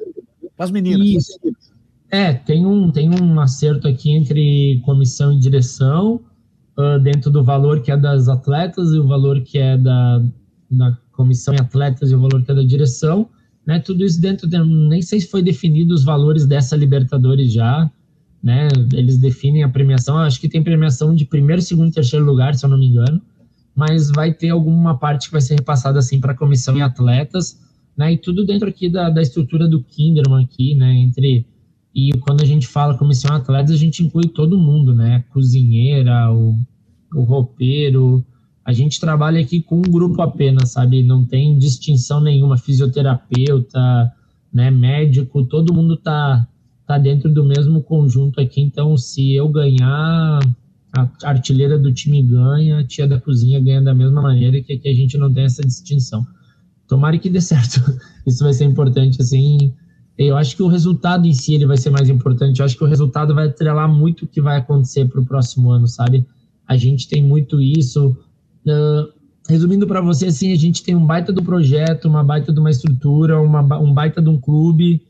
Para 0.55 0.65
as 0.65 0.71
meninas. 0.71 1.07
Isso. 1.07 1.39
É, 2.09 2.33
tem 2.33 2.65
um, 2.65 2.91
tem 2.91 3.09
um 3.09 3.39
acerto 3.39 3.87
aqui 3.87 4.11
entre 4.11 4.81
comissão 4.85 5.31
e 5.31 5.39
direção, 5.39 6.21
uh, 6.77 6.99
dentro 6.99 7.31
do 7.31 7.43
valor 7.43 7.81
que 7.81 7.91
é 7.91 7.97
das 7.97 8.27
atletas 8.27 8.91
e 8.91 8.99
o 8.99 9.07
valor 9.07 9.41
que 9.41 9.57
é 9.57 9.77
da, 9.77 10.21
da 10.69 10.97
comissão 11.11 11.53
e 11.53 11.59
atletas 11.59 12.11
e 12.11 12.15
o 12.15 12.19
valor 12.19 12.43
que 12.43 12.51
é 12.51 12.55
da 12.55 12.63
direção. 12.63 13.29
Né, 13.65 13.79
tudo 13.79 14.03
isso 14.03 14.19
dentro, 14.19 14.47
de, 14.47 14.57
nem 14.59 15.03
sei 15.03 15.21
se 15.21 15.27
foi 15.27 15.43
definido 15.43 15.93
os 15.93 16.03
valores 16.03 16.47
dessa 16.47 16.75
Libertadores 16.75 17.53
já, 17.53 17.89
né, 18.41 18.67
eles 18.93 19.17
definem 19.17 19.63
a 19.63 19.69
premiação, 19.69 20.17
acho 20.17 20.39
que 20.39 20.49
tem 20.49 20.63
premiação 20.63 21.13
de 21.13 21.25
primeiro, 21.25 21.61
segundo 21.61 21.89
e 21.89 21.93
terceiro 21.93 22.25
lugar, 22.25 22.55
se 22.55 22.65
eu 22.65 22.69
não 22.69 22.77
me 22.77 22.87
engano, 22.87 23.21
mas 23.75 24.09
vai 24.11 24.33
ter 24.33 24.49
alguma 24.49 24.97
parte 24.97 25.27
que 25.27 25.31
vai 25.31 25.41
ser 25.41 25.55
repassada 25.55 25.99
assim 25.99 26.19
para 26.19 26.33
a 26.33 26.37
comissão 26.37 26.77
e 26.77 26.81
atletas, 26.81 27.59
né, 27.95 28.13
e 28.13 28.17
tudo 28.17 28.45
dentro 28.45 28.67
aqui 28.67 28.89
da, 28.89 29.09
da 29.09 29.21
estrutura 29.21 29.67
do 29.67 29.83
Kinderman 29.83 30.43
aqui, 30.43 30.75
né, 30.75 30.93
entre 30.93 31.45
e 31.93 32.11
quando 32.19 32.41
a 32.41 32.45
gente 32.45 32.67
fala 32.67 32.97
comissão 32.97 33.35
atletas, 33.35 33.71
a 33.71 33.77
gente 33.77 34.03
inclui 34.03 34.27
todo 34.29 34.57
mundo, 34.57 34.95
né? 34.95 35.25
Cozinheira, 35.29 36.31
o, 36.31 36.57
o 37.13 37.23
roupeiro. 37.23 38.25
A 38.63 38.71
gente 38.71 38.99
trabalha 38.99 39.41
aqui 39.41 39.61
com 39.61 39.77
um 39.77 39.91
grupo 39.91 40.21
apenas, 40.21 40.71
sabe? 40.71 41.03
Não 41.03 41.25
tem 41.25 41.57
distinção 41.57 42.21
nenhuma. 42.21 42.57
Fisioterapeuta, 42.57 44.11
né? 44.53 44.71
Médico, 44.71 45.43
todo 45.43 45.73
mundo 45.73 45.97
tá, 45.97 46.47
tá 46.91 46.97
dentro 46.97 47.29
do 47.31 47.43
mesmo 47.43 47.81
conjunto 47.81 48.41
aqui. 48.41 48.61
Então, 48.61 48.97
se 48.97 49.33
eu 49.33 49.47
ganhar, 49.47 50.39
a 50.93 51.09
artilheira 51.23 51.77
do 51.77 51.93
time 51.93 52.21
ganha, 52.21 52.79
a 52.79 52.83
tia 52.83 53.07
da 53.07 53.19
cozinha 53.19 53.59
ganha 53.59 53.81
da 53.81 53.93
mesma 53.93 54.21
maneira, 54.21 54.61
que 54.61 54.73
aqui 54.73 54.89
a 54.89 54.93
gente 54.93 55.17
não 55.17 55.31
tem 55.33 55.45
essa 55.45 55.61
distinção. 55.61 56.25
Tomara 56.87 57.17
que 57.17 57.29
dê 57.29 57.39
certo. 57.41 57.79
Isso 58.27 58.43
vai 58.43 58.53
ser 58.53 58.65
importante, 58.65 59.21
assim, 59.21 59.73
eu 60.17 60.35
acho 60.35 60.55
que 60.55 60.63
o 60.63 60.67
resultado 60.67 61.25
em 61.25 61.33
si 61.33 61.53
ele 61.53 61.65
vai 61.65 61.77
ser 61.77 61.89
mais 61.89 62.09
importante. 62.09 62.59
Eu 62.59 62.65
acho 62.65 62.77
que 62.77 62.83
o 62.83 62.87
resultado 62.87 63.33
vai 63.33 63.47
atrelar 63.47 63.89
muito 63.89 64.25
o 64.25 64.27
que 64.27 64.41
vai 64.41 64.57
acontecer 64.57 65.07
para 65.07 65.21
o 65.21 65.25
próximo 65.25 65.71
ano, 65.71 65.87
sabe? 65.87 66.25
A 66.67 66.75
gente 66.75 67.07
tem 67.07 67.23
muito 67.23 67.61
isso. 67.61 68.17
Uh, 68.67 69.11
resumindo 69.47 69.87
para 69.87 70.01
você, 70.01 70.27
assim, 70.27 70.51
a 70.51 70.57
gente 70.57 70.83
tem 70.83 70.95
um 70.95 71.05
baita 71.05 71.31
do 71.31 71.41
projeto, 71.41 72.07
uma 72.07 72.23
baita 72.23 72.51
de 72.51 72.59
uma 72.59 72.69
estrutura, 72.69 73.41
uma, 73.41 73.79
um 73.79 73.93
baita 73.93 74.21
de 74.21 74.29
um 74.29 74.37
clube, 74.37 75.01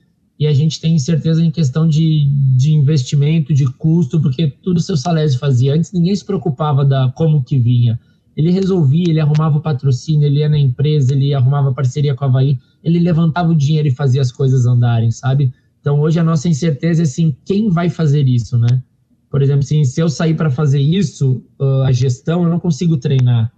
e 0.42 0.48
a 0.48 0.54
gente 0.54 0.82
tem 0.82 0.98
certeza 0.98 1.46
em 1.46 1.52
questão 1.52 1.88
de, 1.88 2.28
de 2.58 2.74
investimento, 2.74 3.54
de 3.54 3.66
custo, 3.74 4.20
porque 4.20 4.48
tudo 4.48 4.78
o 4.78 4.82
seu 4.82 4.98
Salésio 4.98 5.38
fazia. 5.38 5.76
Antes 5.76 5.94
ninguém 5.94 6.16
se 6.16 6.26
preocupava 6.26 6.84
da 6.84 7.12
como 7.16 7.44
que 7.44 7.60
vinha. 7.60 8.00
Ele 8.36 8.50
resolvia, 8.50 9.06
ele 9.08 9.20
arrumava 9.20 9.60
o 9.60 9.62
patrocínio, 9.62 10.26
ele 10.26 10.40
ia 10.40 10.50
na 10.50 10.58
empresa, 10.58 11.14
ele 11.14 11.32
arrumava 11.32 11.72
parceria 11.72 12.16
com 12.16 12.26
a 12.26 12.28
Havaí 12.28 12.58
ele 12.84 13.00
levantava 13.00 13.52
o 13.52 13.56
dinheiro 13.56 13.88
e 13.88 13.92
fazia 13.92 14.22
as 14.22 14.32
coisas 14.32 14.66
andarem, 14.66 15.12
sabe? 15.12 15.54
Então 15.80 16.00
hoje 16.00 16.20
a 16.20 16.24
nossa 16.24 16.50
incerteza 16.50 17.02
é 17.02 17.04
assim, 17.04 17.36
quem 17.46 17.70
vai 17.70 17.90
fazer 17.90 18.28
isso, 18.28 18.58
né? 18.58 18.82
Por 19.30 19.42
exemplo, 19.42 19.64
assim, 19.64 19.84
se 19.84 20.02
eu 20.02 20.10
sair 20.10 20.34
para 20.34 20.50
fazer 20.50 20.80
isso, 20.80 21.44
uh, 21.60 21.84
a 21.84 21.92
gestão, 21.92 22.44
eu 22.44 22.50
não 22.50 22.60
consigo 22.60 22.98
treinar. 22.98 23.52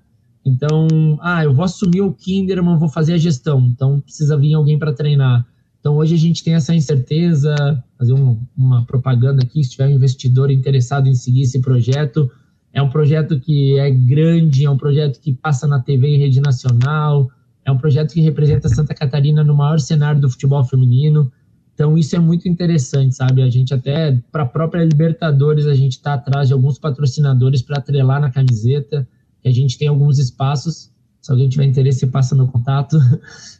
Então, 0.45 1.17
ah, 1.21 1.43
eu 1.43 1.53
vou 1.53 1.63
assumir 1.63 2.01
o 2.01 2.13
Kinderman, 2.13 2.77
vou 2.77 2.89
fazer 2.89 3.13
a 3.13 3.17
gestão. 3.17 3.61
Então 3.73 4.01
precisa 4.01 4.37
vir 4.37 4.53
alguém 4.53 4.77
para 4.77 4.91
treinar. 4.93 5.45
Então 5.83 5.97
hoje 5.97 6.15
a 6.15 6.17
gente 6.17 6.41
tem 6.41 6.53
essa 6.53 6.73
incerteza, 6.73 7.83
fazer 7.97 8.13
um, 8.13 8.39
uma 8.57 8.85
propaganda 8.85 9.43
aqui, 9.43 9.61
se 9.61 9.71
tiver 9.71 9.87
um 9.87 9.91
investidor 9.91 10.49
interessado 10.49 11.09
em 11.09 11.13
seguir 11.13 11.41
esse 11.41 11.59
projeto, 11.59 12.31
é 12.71 12.81
um 12.81 12.87
projeto 12.87 13.37
que 13.37 13.77
é 13.77 13.91
grande, 13.91 14.63
é 14.63 14.69
um 14.69 14.77
projeto 14.77 15.19
que 15.19 15.33
passa 15.33 15.67
na 15.67 15.81
TV 15.81 16.07
em 16.07 16.17
rede 16.17 16.39
nacional, 16.39 17.29
é 17.65 17.71
um 17.71 17.77
projeto 17.77 18.13
que 18.13 18.21
representa 18.21 18.69
Santa 18.69 18.95
Catarina 18.95 19.43
no 19.43 19.53
maior 19.53 19.77
cenário 19.77 20.21
do 20.21 20.29
futebol 20.29 20.63
feminino. 20.63 21.29
Então 21.73 21.97
isso 21.97 22.15
é 22.15 22.19
muito 22.19 22.47
interessante, 22.47 23.15
sabe? 23.15 23.41
A 23.41 23.49
gente 23.49 23.73
até 23.73 24.17
para 24.31 24.43
a 24.43 24.47
própria 24.47 24.85
Libertadores 24.85 25.65
a 25.65 25.73
gente 25.73 25.97
está 25.97 26.13
atrás 26.13 26.47
de 26.47 26.53
alguns 26.53 26.79
patrocinadores 26.79 27.61
para 27.61 27.79
atrelar 27.79 28.21
na 28.21 28.31
camiseta. 28.31 29.05
A 29.43 29.51
gente 29.51 29.77
tem 29.77 29.89
alguns 29.89 30.17
espaços. 30.17 30.92
Se 31.23 31.31
alguém 31.31 31.47
tiver 31.47 31.63
interesse, 31.63 32.05
passa 32.05 32.35
meu 32.35 32.47
contato. 32.47 32.97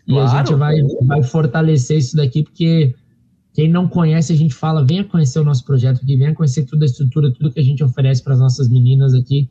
E 0.06 0.12
claro. 0.12 0.28
a 0.28 0.38
gente 0.38 0.54
vai, 0.56 0.76
vai 1.08 1.24
fortalecer 1.24 1.98
isso 1.98 2.18
daqui, 2.18 2.44
porque 2.44 2.94
quem 3.54 3.70
não 3.70 3.88
conhece, 3.88 4.34
a 4.34 4.36
gente 4.36 4.54
fala, 4.54 4.86
venha 4.86 5.06
conhecer 5.06 5.40
o 5.40 5.46
nosso 5.46 5.64
projeto 5.64 6.02
aqui, 6.04 6.18
venha 6.18 6.36
conhecer 6.36 6.66
toda 6.66 6.84
a 6.84 6.88
estrutura, 6.88 7.32
tudo 7.32 7.50
que 7.50 7.60
a 7.62 7.64
gente 7.64 7.82
oferece 7.82 8.22
para 8.22 8.34
as 8.34 8.40
nossas 8.42 8.68
meninas 8.68 9.14
aqui. 9.14 9.50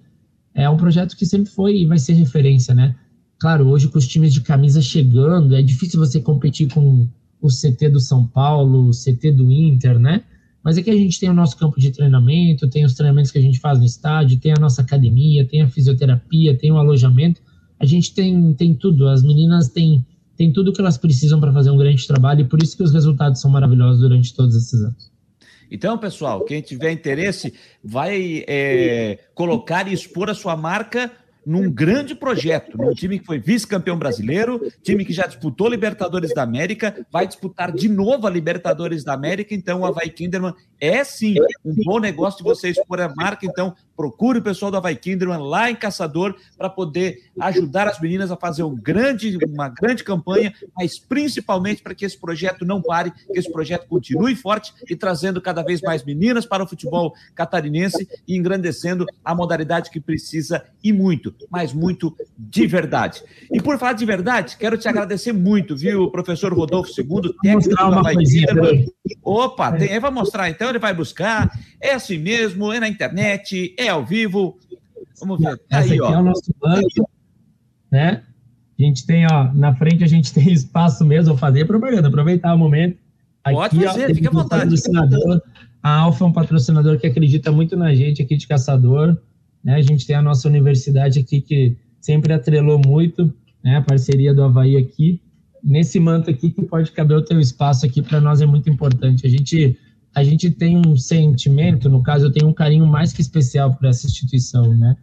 É 0.55 0.69
um 0.69 0.77
projeto 0.77 1.17
que 1.17 1.25
sempre 1.25 1.51
foi 1.51 1.79
e 1.79 1.87
vai 1.87 1.99
ser 1.99 2.13
referência, 2.13 2.75
né? 2.75 2.95
Claro, 3.41 3.67
hoje 3.67 3.89
com 3.89 3.97
os 3.97 4.07
times 4.07 4.31
de 4.35 4.43
camisa 4.43 4.83
chegando, 4.83 5.57
é 5.57 5.63
difícil 5.63 5.99
você 5.99 6.21
competir 6.21 6.71
com 6.71 7.09
o 7.41 7.49
CT 7.49 7.89
do 7.89 7.99
São 7.99 8.27
Paulo, 8.27 8.89
o 8.89 8.91
CT 8.91 9.33
do 9.33 9.51
Inter, 9.51 9.99
né? 9.99 10.23
Mas 10.63 10.77
aqui 10.77 10.91
a 10.91 10.97
gente 10.97 11.19
tem 11.19 11.31
o 11.31 11.35
nosso 11.35 11.57
campo 11.57 11.81
de 11.81 11.91
treinamento, 11.91 12.69
tem 12.69 12.85
os 12.85 12.93
treinamentos 12.93 13.31
que 13.31 13.39
a 13.39 13.43
gente 13.43 13.59
faz 13.59 13.79
no 13.79 13.87
estádio, 13.87 14.39
tem 14.39 14.53
a 14.53 14.61
nossa 14.61 14.83
academia, 14.83 15.47
tem 15.47 15.63
a 15.63 15.69
fisioterapia, 15.69 16.57
tem 16.59 16.71
o 16.71 16.77
alojamento. 16.77 17.41
A 17.83 17.85
gente 17.85 18.15
tem, 18.15 18.55
tem 18.55 18.73
tudo. 18.73 19.09
As 19.09 19.25
meninas 19.25 19.69
têm, 19.69 20.07
têm 20.37 20.53
tudo 20.53 20.73
que 20.73 20.81
elas 20.81 20.97
precisam 20.97 21.41
para 21.41 21.53
fazer 21.53 21.71
um 21.71 21.77
grande 21.77 22.07
trabalho 22.07 22.43
e 22.43 22.45
por 22.45 22.63
isso 22.63 22.77
que 22.77 22.83
os 22.85 22.93
resultados 22.93 23.41
são 23.41 23.51
maravilhosos 23.51 24.01
durante 24.01 24.33
todos 24.33 24.55
esses 24.55 24.81
anos. 24.81 25.11
Então, 25.69 25.99
pessoal, 25.99 26.45
quem 26.45 26.63
tiver 26.63 26.93
interesse, 26.93 27.53
vai 27.83 28.45
é, 28.47 29.19
colocar 29.35 29.89
e 29.89 29.93
expor 29.93 30.31
a 30.31 30.35
sua 30.35 30.57
marca 30.57 31.11
num 31.45 31.69
grande 31.69 32.15
projeto, 32.15 32.79
num 32.79 32.95
time 32.95 33.19
que 33.19 33.27
foi 33.27 33.41
vice-campeão 33.41 33.99
brasileiro, 33.99 34.61
time 34.81 35.05
que 35.05 35.13
já 35.13 35.27
disputou 35.27 35.69
Libertadores 35.69 36.33
da 36.33 36.43
América, 36.43 37.05
vai 37.11 37.27
disputar 37.27 37.73
de 37.73 37.89
novo 37.89 38.29
a 38.29 38.31
Libertadores 38.31 39.03
da 39.03 39.13
América, 39.13 39.55
então 39.55 39.81
o 39.81 39.85
Havaí 39.85 40.11
Kinderman 40.11 40.55
é 40.83 41.05
sim 41.05 41.37
um 41.65 41.73
bom 41.85 42.01
negócio 42.01 42.39
de 42.39 42.43
você 42.43 42.69
expor 42.69 43.01
a 43.01 43.15
marca, 43.15 43.47
então 43.47 43.73
procure 43.97 44.41
o 44.41 44.43
pessoal 44.43 44.69
do 44.69 44.77
Havaí 44.77 44.97
Kinderman 44.97 45.39
lá 45.39 45.71
em 45.71 45.77
Caçador 45.77 46.35
para 46.59 46.69
poder 46.69 47.31
ajudar 47.39 47.87
as 47.87 48.01
meninas 48.01 48.33
a 48.33 48.37
fazer 48.37 48.65
um 48.65 48.75
grande, 48.75 49.39
uma 49.47 49.69
grande 49.69 50.03
campanha, 50.03 50.53
mas 50.77 50.99
principalmente 50.99 51.83
para 51.83 51.95
que 51.95 52.05
esse 52.05 52.19
projeto 52.19 52.65
não 52.65 52.83
pare, 52.83 53.13
que 53.13 53.39
esse 53.39 53.51
projeto 53.53 53.87
continue 53.87 54.35
forte 54.35 54.75
e 54.91 54.97
trazendo 54.97 55.41
cada 55.41 55.63
vez 55.63 55.81
mais 55.81 56.05
meninas 56.05 56.45
para 56.45 56.65
o 56.65 56.67
futebol 56.67 57.15
catarinense 57.33 58.09
e 58.27 58.37
engrandecendo 58.37 59.07
a 59.25 59.37
modalidade 59.37 59.89
que 59.89 60.01
precisa 60.01 60.65
e 60.83 60.93
muito, 60.93 61.33
mas 61.49 61.73
muito 61.73 62.13
de 62.37 62.67
verdade. 62.67 63.23
E 63.53 63.63
por 63.63 63.79
falar 63.79 63.93
de 63.93 64.05
verdade, 64.05 64.57
quero 64.57 64.77
te 64.77 64.89
agradecer 64.89 65.33
muito, 65.33 65.77
viu, 65.77 66.11
professor 66.11 66.53
Rodolfo 66.53 66.91
II, 66.99 67.33
técnico 67.41 68.03
Kinderman. 68.19 68.87
Opa, 69.23 69.71
tem, 69.73 70.01
vai 70.01 70.11
mostrar 70.11 70.51
então, 70.51 70.72
ele 70.73 70.79
vai 70.79 70.95
buscar, 70.95 71.51
é 71.81 71.95
assim 71.95 72.19
mesmo, 72.19 72.73
é 72.73 72.81
na 72.81 72.89
internet, 72.89 73.75
é 73.79 73.89
ao 73.89 74.05
vivo. 74.05 74.59
Vamos 75.21 75.39
ver. 75.39 75.59
Tá 75.69 75.79
aí, 75.79 76.01
ó. 76.01 76.13
é 76.13 76.19
o 76.19 76.23
nosso 76.23 76.53
banco, 76.61 77.09
né? 77.91 78.23
A 78.79 78.83
gente 78.83 79.07
tem, 79.07 79.27
ó, 79.31 79.53
na 79.55 79.75
frente 79.75 80.03
a 80.03 80.09
gente 80.09 80.33
tem 80.35 80.53
espaço 80.53 81.05
mesmo, 81.05 81.31
vou 81.31 81.39
fazer 81.39 81.65
propaganda, 81.67 82.09
aproveitar 82.09 82.55
o 82.55 82.59
momento. 82.59 82.99
Aqui, 83.45 83.57
Pode 83.57 83.85
fazer, 83.85 84.11
ó, 84.11 84.15
fica 84.15 84.29
à 84.29 84.33
vontade. 84.33 84.75
A 85.83 85.99
Alfa 85.99 86.25
é 86.25 86.29
um 86.29 86.33
patrocinador 86.33 86.99
que 86.99 87.07
acredita 87.07 87.51
muito 87.51 87.77
na 87.77 87.93
gente 87.95 88.23
aqui 88.23 88.37
de 88.37 88.47
Caçador. 88.47 89.17
Né? 89.65 89.75
A 89.75 89.83
gente 89.83 90.07
tem 90.07 90.15
a 90.15 90.23
nossa 90.23 90.49
universidade 90.49 91.19
aqui 91.19 91.41
que 91.41 91.77
sempre 92.01 92.33
atrelou 92.33 92.81
muito, 92.85 93.33
né? 93.63 93.77
A 93.77 93.83
parceria 93.83 94.33
do 94.33 94.43
Havaí 94.43 94.77
aqui. 94.77 95.21
Nesse 95.63 96.01
manto 96.01 96.31
aqui 96.31 96.51
que 96.51 96.63
pode 96.63 96.91
caber 96.93 97.17
o 97.17 97.25
teu 97.25 97.39
espaço 97.41 97.87
aqui 97.87 98.03
para 98.03 98.21
nós 98.21 98.41
é 98.41 98.47
muito 98.47 98.69
importante. 98.71 99.27
A 99.27 99.31
gente 99.31 99.77
a 100.15 100.23
gente 100.23 100.51
tem 100.51 100.77
um 100.77 100.97
sentimento, 100.97 101.89
no 101.89 102.03
caso, 102.03 102.27
eu 102.27 102.33
tenho 102.33 102.49
um 102.49 102.53
carinho 102.53 102.87
mais 102.87 103.13
que 103.13 103.23
especial 103.23 103.75
por 103.75 103.87
essa 103.87 104.07
instituição, 104.07 104.75
né? 104.75 104.97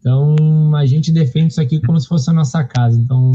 Então, 0.00 0.74
a 0.74 0.84
gente 0.86 1.12
defende 1.12 1.52
isso 1.52 1.60
aqui 1.60 1.80
como 1.80 1.98
se 1.98 2.06
fosse 2.06 2.30
a 2.30 2.32
nossa 2.32 2.62
casa. 2.64 2.98
Então, 2.98 3.32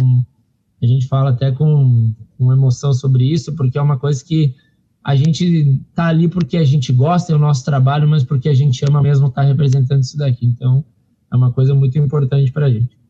a 0.81 0.85
gente 0.85 1.07
fala 1.07 1.31
até 1.31 1.51
com, 1.51 2.13
com 2.37 2.51
emoção 2.51 2.93
sobre 2.93 3.25
isso, 3.25 3.53
porque 3.55 3.77
é 3.77 3.81
uma 3.81 3.97
coisa 3.97 4.23
que 4.23 4.55
a 5.03 5.15
gente 5.15 5.81
tá 5.95 6.07
ali 6.07 6.27
porque 6.27 6.57
a 6.57 6.63
gente 6.63 6.93
gosta, 6.93 7.33
é 7.33 7.35
o 7.35 7.39
nosso 7.39 7.65
trabalho, 7.65 8.07
mas 8.07 8.23
porque 8.23 8.47
a 8.47 8.53
gente 8.53 8.83
ama 8.87 9.01
mesmo 9.01 9.27
estar 9.27 9.41
tá 9.41 9.47
representando 9.47 10.01
isso 10.01 10.17
daqui. 10.17 10.45
Então, 10.45 10.83
é 11.31 11.35
uma 11.35 11.51
coisa 11.51 11.73
muito 11.73 11.97
importante 11.97 12.51
para 12.51 12.67
a 12.67 12.69
gente. 12.69 13.00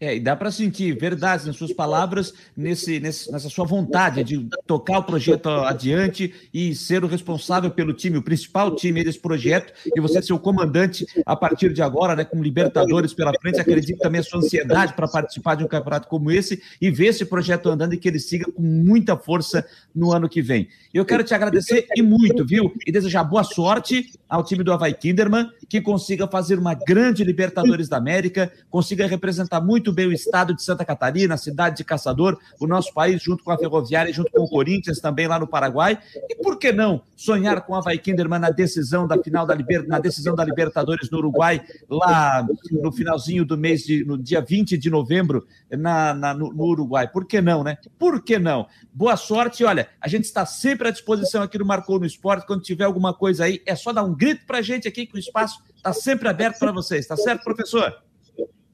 É, 0.00 0.16
e 0.16 0.20
dá 0.20 0.34
para 0.34 0.50
sentir 0.50 0.98
verdades 0.98 1.44
nas 1.44 1.56
suas 1.56 1.74
palavras, 1.74 2.32
nesse, 2.56 2.98
nesse, 2.98 3.30
nessa 3.30 3.50
sua 3.50 3.66
vontade 3.66 4.24
de 4.24 4.48
tocar 4.66 5.00
o 5.00 5.02
projeto 5.02 5.50
adiante 5.50 6.32
e 6.54 6.74
ser 6.74 7.04
o 7.04 7.06
responsável 7.06 7.70
pelo 7.70 7.92
time, 7.92 8.16
o 8.16 8.22
principal 8.22 8.74
time 8.74 9.04
desse 9.04 9.18
projeto, 9.18 9.74
e 9.94 10.00
você 10.00 10.22
ser 10.22 10.32
o 10.32 10.38
comandante 10.38 11.04
a 11.26 11.36
partir 11.36 11.74
de 11.74 11.82
agora, 11.82 12.16
né, 12.16 12.24
com 12.24 12.42
Libertadores 12.42 13.12
pela 13.12 13.30
frente. 13.38 13.60
Acredito 13.60 13.98
também 13.98 14.20
a 14.22 14.24
sua 14.24 14.38
ansiedade 14.38 14.94
para 14.94 15.06
participar 15.06 15.56
de 15.56 15.64
um 15.64 15.68
campeonato 15.68 16.08
como 16.08 16.30
esse 16.30 16.62
e 16.80 16.90
ver 16.90 17.08
esse 17.08 17.26
projeto 17.26 17.68
andando 17.68 17.92
e 17.92 17.98
que 17.98 18.08
ele 18.08 18.18
siga 18.18 18.50
com 18.50 18.62
muita 18.62 19.18
força 19.18 19.66
no 19.94 20.12
ano 20.12 20.30
que 20.30 20.40
vem. 20.40 20.66
Eu 20.94 21.04
quero 21.04 21.22
te 21.22 21.34
agradecer 21.34 21.86
e 21.94 22.00
muito, 22.00 22.46
viu? 22.46 22.72
E 22.86 22.90
desejar 22.90 23.22
boa 23.22 23.44
sorte 23.44 24.12
ao 24.26 24.42
time 24.42 24.64
do 24.64 24.72
Havaí 24.72 24.94
Kinderman, 24.94 25.50
que 25.68 25.80
consiga 25.80 26.26
fazer 26.26 26.58
uma 26.58 26.72
grande 26.72 27.22
Libertadores 27.22 27.88
da 27.88 27.98
América, 27.98 28.50
consiga 28.70 29.06
representar 29.06 29.60
muito 29.60 29.89
bem 29.92 30.06
o 30.06 30.12
estado 30.12 30.54
de 30.54 30.62
Santa 30.62 30.84
Catarina, 30.84 31.34
a 31.34 31.38
cidade 31.38 31.78
de 31.78 31.84
Caçador, 31.84 32.38
o 32.58 32.66
nosso 32.66 32.92
país, 32.92 33.22
junto 33.22 33.42
com 33.42 33.50
a 33.50 33.58
Ferroviária 33.58 34.10
junto 34.12 34.30
com 34.30 34.42
o 34.42 34.48
Corinthians 34.48 35.00
também 35.00 35.26
lá 35.26 35.38
no 35.38 35.46
Paraguai. 35.46 35.98
E 36.28 36.34
por 36.36 36.58
que 36.58 36.72
não 36.72 37.02
sonhar 37.16 37.62
com 37.62 37.72
o 37.72 37.76
Havaí 37.76 37.98
Kinderman 37.98 38.38
na 38.38 38.50
decisão 38.50 39.06
da 39.06 39.20
final 39.22 39.46
da 39.46 39.54
Liber... 39.54 39.86
na 39.86 39.98
decisão 39.98 40.34
da 40.34 40.44
Libertadores 40.44 41.10
no 41.10 41.18
Uruguai, 41.18 41.62
lá 41.88 42.46
no 42.70 42.92
finalzinho 42.92 43.44
do 43.44 43.56
mês 43.56 43.82
de 43.82 44.04
no 44.04 44.16
dia 44.16 44.40
20 44.40 44.76
de 44.76 44.90
novembro, 44.90 45.46
na, 45.70 46.14
na 46.14 46.34
no, 46.34 46.52
no 46.52 46.64
Uruguai? 46.64 47.08
Por 47.08 47.26
que 47.26 47.40
não, 47.40 47.62
né? 47.62 47.78
Por 47.98 48.22
que 48.22 48.38
não? 48.38 48.66
Boa 48.92 49.16
sorte, 49.16 49.64
olha, 49.64 49.88
a 50.00 50.08
gente 50.08 50.24
está 50.24 50.44
sempre 50.46 50.88
à 50.88 50.90
disposição 50.90 51.42
aqui 51.42 51.58
no 51.58 51.64
Marcou 51.64 51.98
no 51.98 52.06
Esporte, 52.06 52.46
quando 52.46 52.62
tiver 52.62 52.84
alguma 52.84 53.12
coisa 53.14 53.44
aí, 53.44 53.62
é 53.66 53.74
só 53.74 53.92
dar 53.92 54.02
um 54.02 54.14
grito 54.14 54.46
para 54.46 54.58
a 54.58 54.62
gente 54.62 54.88
aqui 54.88 55.06
que 55.06 55.16
o 55.16 55.18
espaço 55.18 55.62
está 55.76 55.92
sempre 55.92 56.28
aberto 56.28 56.58
para 56.58 56.72
vocês, 56.72 57.06
tá 57.06 57.16
certo, 57.16 57.44
professor? 57.44 57.94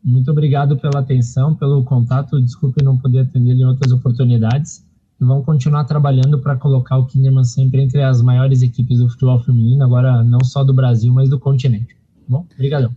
Muito 0.06 0.30
obrigado 0.30 0.76
pela 0.76 1.00
atenção, 1.00 1.52
pelo 1.56 1.82
contato. 1.82 2.40
Desculpe 2.40 2.80
não 2.80 2.96
poder 2.96 3.22
atender 3.22 3.54
em 3.54 3.64
outras 3.64 3.90
oportunidades. 3.90 4.86
E 5.20 5.24
vamos 5.24 5.44
continuar 5.44 5.82
trabalhando 5.82 6.38
para 6.38 6.54
colocar 6.54 6.96
o 6.96 7.06
Kinderman 7.06 7.42
sempre 7.42 7.82
entre 7.82 8.00
as 8.00 8.22
maiores 8.22 8.62
equipes 8.62 9.00
do 9.00 9.10
futebol 9.10 9.40
feminino, 9.40 9.82
agora 9.82 10.22
não 10.22 10.44
só 10.44 10.62
do 10.62 10.72
Brasil, 10.72 11.12
mas 11.12 11.28
do 11.28 11.40
continente. 11.40 11.88
Tá 11.88 12.22
bom, 12.28 12.46
obrigadão. 12.54 12.94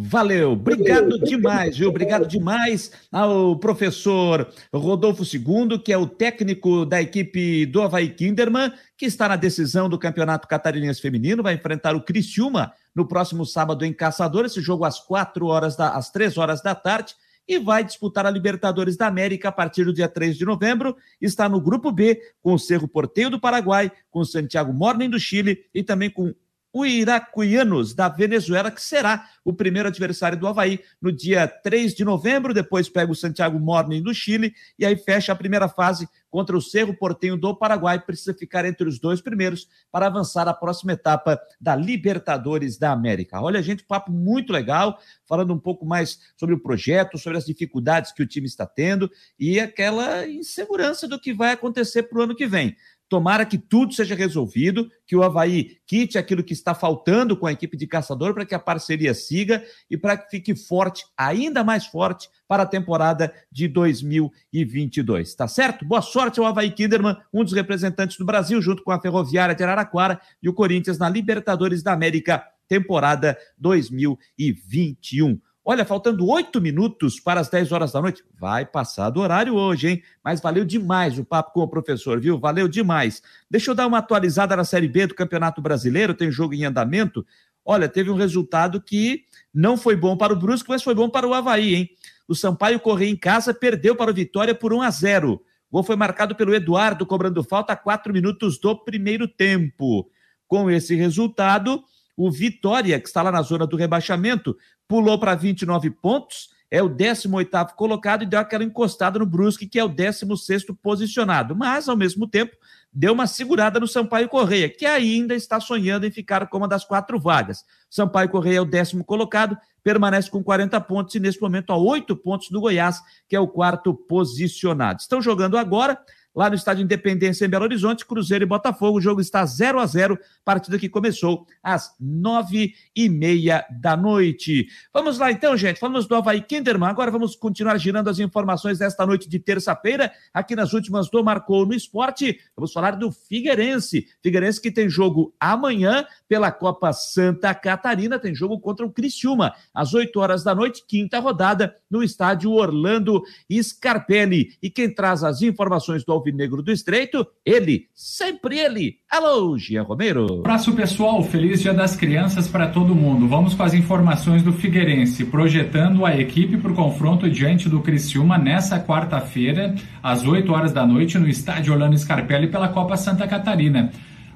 Valeu, 0.00 0.52
obrigado 0.52 1.18
demais, 1.18 1.76
viu? 1.76 1.88
Obrigado 1.88 2.26
demais 2.26 2.92
ao 3.10 3.56
professor 3.56 4.48
Rodolfo 4.72 5.24
II, 5.24 5.76
que 5.80 5.92
é 5.92 5.98
o 5.98 6.06
técnico 6.06 6.86
da 6.86 7.02
equipe 7.02 7.66
do 7.66 7.82
Havaí 7.82 8.08
Kinderman, 8.08 8.72
que 8.96 9.06
está 9.06 9.28
na 9.28 9.34
decisão 9.34 9.88
do 9.88 9.98
Campeonato 9.98 10.46
Catarinense 10.46 11.00
Feminino, 11.00 11.42
vai 11.42 11.54
enfrentar 11.54 11.96
o 11.96 12.00
Criciúma 12.00 12.72
no 12.98 13.06
próximo 13.06 13.46
sábado 13.46 13.84
em 13.84 13.92
Caçador, 13.92 14.44
esse 14.44 14.60
jogo 14.60 14.84
às 14.84 14.98
quatro 14.98 15.46
horas, 15.46 15.76
da, 15.76 15.90
às 15.90 16.10
três 16.10 16.36
horas 16.36 16.60
da 16.60 16.74
tarde, 16.74 17.14
e 17.46 17.56
vai 17.56 17.84
disputar 17.84 18.26
a 18.26 18.30
Libertadores 18.30 18.96
da 18.96 19.06
América 19.06 19.48
a 19.48 19.52
partir 19.52 19.84
do 19.84 19.92
dia 19.92 20.08
3 20.08 20.36
de 20.36 20.44
novembro. 20.44 20.96
Está 21.20 21.48
no 21.48 21.60
grupo 21.60 21.92
B, 21.92 22.20
com 22.42 22.52
o 22.52 22.58
Cerro 22.58 22.88
Porteio 22.88 23.30
do 23.30 23.40
Paraguai, 23.40 23.90
com 24.10 24.18
o 24.18 24.26
Santiago 24.26 24.72
Morning 24.72 25.08
do 25.08 25.18
Chile 25.18 25.64
e 25.72 25.82
também 25.82 26.10
com 26.10 26.34
o 26.72 26.84
Iracuianos 26.84 27.94
da 27.94 28.08
Venezuela, 28.08 28.70
que 28.70 28.82
será 28.82 29.28
o 29.44 29.52
primeiro 29.52 29.88
adversário 29.88 30.38
do 30.38 30.46
Havaí 30.46 30.80
no 31.00 31.10
dia 31.10 31.48
3 31.48 31.94
de 31.94 32.04
novembro. 32.04 32.52
Depois 32.52 32.88
pega 32.88 33.10
o 33.10 33.16
Santiago 33.16 33.58
Morning 33.58 34.02
do 34.02 34.12
Chile 34.12 34.54
e 34.78 34.84
aí 34.84 34.96
fecha 34.96 35.32
a 35.32 35.36
primeira 35.36 35.68
fase 35.68 36.08
contra 36.30 36.56
o 36.56 36.60
Cerro 36.60 36.94
Portenho 36.94 37.36
do 37.36 37.54
Paraguai. 37.56 37.98
Precisa 37.98 38.34
ficar 38.34 38.64
entre 38.64 38.86
os 38.86 38.98
dois 38.98 39.20
primeiros 39.20 39.66
para 39.90 40.06
avançar 40.06 40.46
à 40.46 40.52
próxima 40.52 40.92
etapa 40.92 41.40
da 41.60 41.74
Libertadores 41.74 42.78
da 42.78 42.92
América. 42.92 43.40
Olha, 43.40 43.62
gente, 43.62 43.84
papo 43.84 44.12
muito 44.12 44.52
legal, 44.52 44.98
falando 45.26 45.54
um 45.54 45.58
pouco 45.58 45.86
mais 45.86 46.18
sobre 46.36 46.54
o 46.54 46.60
projeto, 46.60 47.18
sobre 47.18 47.38
as 47.38 47.46
dificuldades 47.46 48.12
que 48.12 48.22
o 48.22 48.26
time 48.26 48.46
está 48.46 48.66
tendo 48.66 49.10
e 49.38 49.58
aquela 49.58 50.26
insegurança 50.26 51.08
do 51.08 51.18
que 51.18 51.32
vai 51.32 51.52
acontecer 51.52 52.04
para 52.04 52.18
o 52.18 52.22
ano 52.22 52.36
que 52.36 52.46
vem. 52.46 52.76
Tomara 53.08 53.46
que 53.46 53.56
tudo 53.56 53.94
seja 53.94 54.14
resolvido, 54.14 54.90
que 55.06 55.16
o 55.16 55.22
Havaí 55.22 55.78
quite 55.86 56.18
aquilo 56.18 56.44
que 56.44 56.52
está 56.52 56.74
faltando 56.74 57.36
com 57.36 57.46
a 57.46 57.52
equipe 57.52 57.76
de 57.76 57.86
caçador 57.86 58.34
para 58.34 58.44
que 58.44 58.54
a 58.54 58.58
parceria 58.58 59.14
siga 59.14 59.64
e 59.90 59.96
para 59.96 60.16
que 60.16 60.30
fique 60.30 60.54
forte, 60.54 61.06
ainda 61.16 61.64
mais 61.64 61.86
forte, 61.86 62.28
para 62.46 62.64
a 62.64 62.66
temporada 62.66 63.32
de 63.50 63.66
2022. 63.66 65.34
Tá 65.34 65.48
certo? 65.48 65.86
Boa 65.86 66.02
sorte 66.02 66.38
ao 66.38 66.46
Havaí 66.46 66.70
Kinderman, 66.70 67.16
um 67.32 67.42
dos 67.42 67.54
representantes 67.54 68.18
do 68.18 68.26
Brasil, 68.26 68.60
junto 68.60 68.82
com 68.82 68.92
a 68.92 69.00
Ferroviária 69.00 69.54
de 69.54 69.62
Araraquara 69.62 70.20
e 70.42 70.48
o 70.48 70.52
Corinthians 70.52 70.98
na 70.98 71.08
Libertadores 71.08 71.82
da 71.82 71.94
América, 71.94 72.44
temporada 72.68 73.38
2021. 73.56 75.40
Olha, 75.70 75.84
faltando 75.84 76.26
oito 76.26 76.62
minutos 76.62 77.20
para 77.20 77.40
as 77.40 77.50
10 77.50 77.72
horas 77.72 77.92
da 77.92 78.00
noite. 78.00 78.24
Vai 78.40 78.64
passar 78.64 79.10
do 79.10 79.20
horário 79.20 79.54
hoje, 79.54 79.88
hein? 79.88 80.02
Mas 80.24 80.40
valeu 80.40 80.64
demais 80.64 81.18
o 81.18 81.24
papo 81.26 81.52
com 81.52 81.60
o 81.60 81.68
professor, 81.68 82.18
viu? 82.18 82.38
Valeu 82.38 82.66
demais. 82.66 83.22
Deixa 83.50 83.70
eu 83.70 83.74
dar 83.74 83.86
uma 83.86 83.98
atualizada 83.98 84.56
na 84.56 84.64
Série 84.64 84.88
B 84.88 85.08
do 85.08 85.14
Campeonato 85.14 85.60
Brasileiro, 85.60 86.14
tem 86.14 86.30
jogo 86.30 86.54
em 86.54 86.64
andamento. 86.64 87.22
Olha, 87.62 87.86
teve 87.86 88.10
um 88.10 88.14
resultado 88.14 88.80
que 88.80 89.24
não 89.52 89.76
foi 89.76 89.94
bom 89.94 90.16
para 90.16 90.32
o 90.32 90.36
Brusque, 90.36 90.70
mas 90.70 90.82
foi 90.82 90.94
bom 90.94 91.10
para 91.10 91.28
o 91.28 91.34
Havaí, 91.34 91.74
hein? 91.74 91.90
O 92.26 92.34
Sampaio 92.34 92.80
Correia 92.80 93.10
em 93.10 93.16
casa 93.16 93.52
perdeu 93.52 93.94
para 93.94 94.10
o 94.10 94.14
Vitória 94.14 94.54
por 94.54 94.72
1 94.72 94.80
a 94.80 94.90
0. 94.90 95.32
O 95.34 95.40
gol 95.70 95.82
foi 95.82 95.96
marcado 95.96 96.34
pelo 96.34 96.54
Eduardo, 96.54 97.04
cobrando 97.04 97.44
falta 97.44 97.74
a 97.74 97.76
quatro 97.76 98.10
minutos 98.10 98.58
do 98.58 98.74
primeiro 98.74 99.28
tempo. 99.28 100.10
Com 100.46 100.70
esse 100.70 100.94
resultado, 100.94 101.84
o 102.18 102.32
Vitória, 102.32 102.98
que 102.98 103.06
está 103.06 103.22
lá 103.22 103.30
na 103.30 103.42
zona 103.42 103.64
do 103.64 103.76
rebaixamento, 103.76 104.56
pulou 104.88 105.20
para 105.20 105.34
29 105.34 105.90
pontos, 105.90 106.48
é 106.70 106.82
o 106.82 106.88
18º 106.88 107.74
colocado 107.74 108.22
e 108.22 108.26
deu 108.26 108.40
aquela 108.40 108.64
encostada 108.64 109.18
no 109.18 109.26
Brusque, 109.26 109.66
que 109.66 109.78
é 109.78 109.84
o 109.84 109.88
16º 109.88 110.76
posicionado. 110.82 111.54
Mas, 111.54 111.88
ao 111.88 111.96
mesmo 111.96 112.26
tempo, 112.26 112.56
deu 112.92 113.12
uma 113.12 113.26
segurada 113.26 113.78
no 113.78 113.86
Sampaio 113.86 114.28
Correia, 114.28 114.68
que 114.68 114.84
ainda 114.84 115.34
está 115.34 115.60
sonhando 115.60 116.06
em 116.06 116.10
ficar 116.10 116.46
com 116.48 116.58
uma 116.58 116.68
das 116.68 116.84
quatro 116.84 117.18
vagas. 117.18 117.64
Sampaio 117.88 118.28
Correia 118.28 118.58
é 118.58 118.60
o 118.60 118.66
décimo 118.66 119.04
colocado, 119.04 119.56
permanece 119.82 120.30
com 120.30 120.42
40 120.42 120.78
pontos 120.82 121.14
e, 121.14 121.20
nesse 121.20 121.40
momento, 121.40 121.72
a 121.72 121.76
oito 121.76 122.14
pontos 122.14 122.50
do 122.50 122.60
Goiás, 122.60 123.00
que 123.26 123.36
é 123.36 123.40
o 123.40 123.48
quarto 123.48 123.94
posicionado. 123.94 125.00
Estão 125.00 125.22
jogando 125.22 125.56
agora 125.56 125.98
lá 126.38 126.48
no 126.48 126.54
Estádio 126.54 126.84
Independência 126.84 127.44
em 127.44 127.48
Belo 127.48 127.64
Horizonte, 127.64 128.06
Cruzeiro 128.06 128.44
e 128.44 128.46
Botafogo. 128.46 128.98
O 128.98 129.00
jogo 129.00 129.20
está 129.20 129.44
0 129.44 129.80
a 129.80 129.86
0 129.86 130.16
partida 130.44 130.78
que 130.78 130.88
começou 130.88 131.44
às 131.60 131.92
nove 131.98 132.74
e 132.94 133.08
meia 133.08 133.66
da 133.68 133.96
noite. 133.96 134.68
Vamos 134.94 135.18
lá 135.18 135.32
então, 135.32 135.56
gente. 135.56 135.80
Falamos 135.80 136.06
do 136.06 136.14
Havaí 136.14 136.40
Kinderman. 136.40 136.90
Agora 136.90 137.10
vamos 137.10 137.34
continuar 137.34 137.76
girando 137.76 138.08
as 138.08 138.20
informações 138.20 138.78
desta 138.78 139.04
noite 139.04 139.28
de 139.28 139.40
terça-feira, 139.40 140.12
aqui 140.32 140.54
nas 140.54 140.72
últimas 140.72 141.10
do 141.10 141.24
Marcou 141.24 141.66
no 141.66 141.74
Esporte. 141.74 142.38
Vamos 142.54 142.72
falar 142.72 142.92
do 142.92 143.10
Figueirense. 143.10 144.06
Figueirense 144.22 144.62
que 144.62 144.70
tem 144.70 144.88
jogo 144.88 145.34
amanhã 145.40 146.06
pela 146.28 146.52
Copa 146.52 146.92
Santa 146.92 147.52
Catarina, 147.52 148.16
tem 148.16 148.32
jogo 148.32 148.60
contra 148.60 148.86
o 148.86 148.92
Criciúma, 148.92 149.54
às 149.74 149.92
8 149.92 150.20
horas 150.20 150.44
da 150.44 150.54
noite, 150.54 150.84
quinta 150.86 151.18
rodada, 151.18 151.74
no 151.90 152.00
estádio 152.00 152.52
Orlando 152.52 153.24
Scarpelli. 153.60 154.56
E 154.62 154.70
quem 154.70 154.94
traz 154.94 155.24
as 155.24 155.42
informações 155.42 156.04
do 156.04 156.12
Alvinegro 156.28 156.62
do 156.62 156.70
Estreito, 156.70 157.26
ele, 157.44 157.86
sempre 157.94 158.58
ele. 158.58 158.96
Alô, 159.10 159.56
Gia 159.56 159.82
Romero. 159.82 160.40
Abraço 160.40 160.72
pessoal, 160.74 161.22
feliz 161.22 161.60
Dia 161.62 161.72
das 161.72 161.96
Crianças 161.96 162.46
para 162.46 162.68
todo 162.68 162.94
mundo. 162.94 163.26
Vamos 163.26 163.54
com 163.54 163.62
as 163.62 163.72
informações 163.72 164.42
do 164.42 164.52
Figueirense, 164.52 165.24
projetando 165.24 166.04
a 166.04 166.16
equipe 166.16 166.58
para 166.58 166.70
o 166.70 166.74
confronto 166.74 167.28
diante 167.30 167.68
do 167.68 167.80
Criciúma 167.80 168.36
nessa 168.36 168.78
quarta-feira, 168.78 169.74
às 170.02 170.24
8 170.24 170.52
horas 170.52 170.72
da 170.72 170.86
noite, 170.86 171.18
no 171.18 171.28
estádio 171.28 171.72
Orlando 171.72 171.98
Scarpelli 171.98 172.48
pela 172.48 172.68
Copa 172.68 172.96
Santa 172.96 173.26
Catarina. 173.26 173.90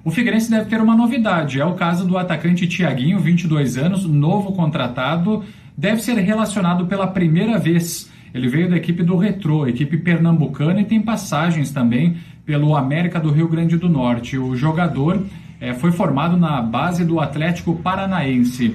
O 0.04 0.10
Figueirense 0.10 0.50
deve 0.50 0.68
ter 0.68 0.80
uma 0.80 0.96
novidade, 0.96 1.60
é 1.60 1.64
o 1.64 1.74
caso 1.74 2.06
do 2.06 2.18
atacante 2.18 2.66
Tiaguinho, 2.66 3.20
22 3.20 3.76
anos, 3.76 4.04
novo 4.04 4.52
contratado, 4.52 5.44
deve 5.76 6.02
ser 6.02 6.14
relacionado 6.14 6.86
pela 6.86 7.06
primeira 7.06 7.58
vez. 7.58 8.10
Ele 8.34 8.48
veio 8.48 8.68
da 8.68 8.76
equipe 8.76 9.02
do 9.02 9.16
Retrô, 9.16 9.66
equipe 9.66 9.96
pernambucana, 9.96 10.80
e 10.80 10.84
tem 10.84 11.00
passagens 11.00 11.70
também 11.70 12.16
pelo 12.46 12.74
América 12.74 13.20
do 13.20 13.30
Rio 13.30 13.48
Grande 13.48 13.76
do 13.76 13.88
Norte. 13.88 14.38
O 14.38 14.56
jogador 14.56 15.22
é, 15.60 15.72
foi 15.74 15.92
formado 15.92 16.36
na 16.36 16.60
base 16.60 17.04
do 17.04 17.20
Atlético 17.20 17.76
Paranaense. 17.76 18.74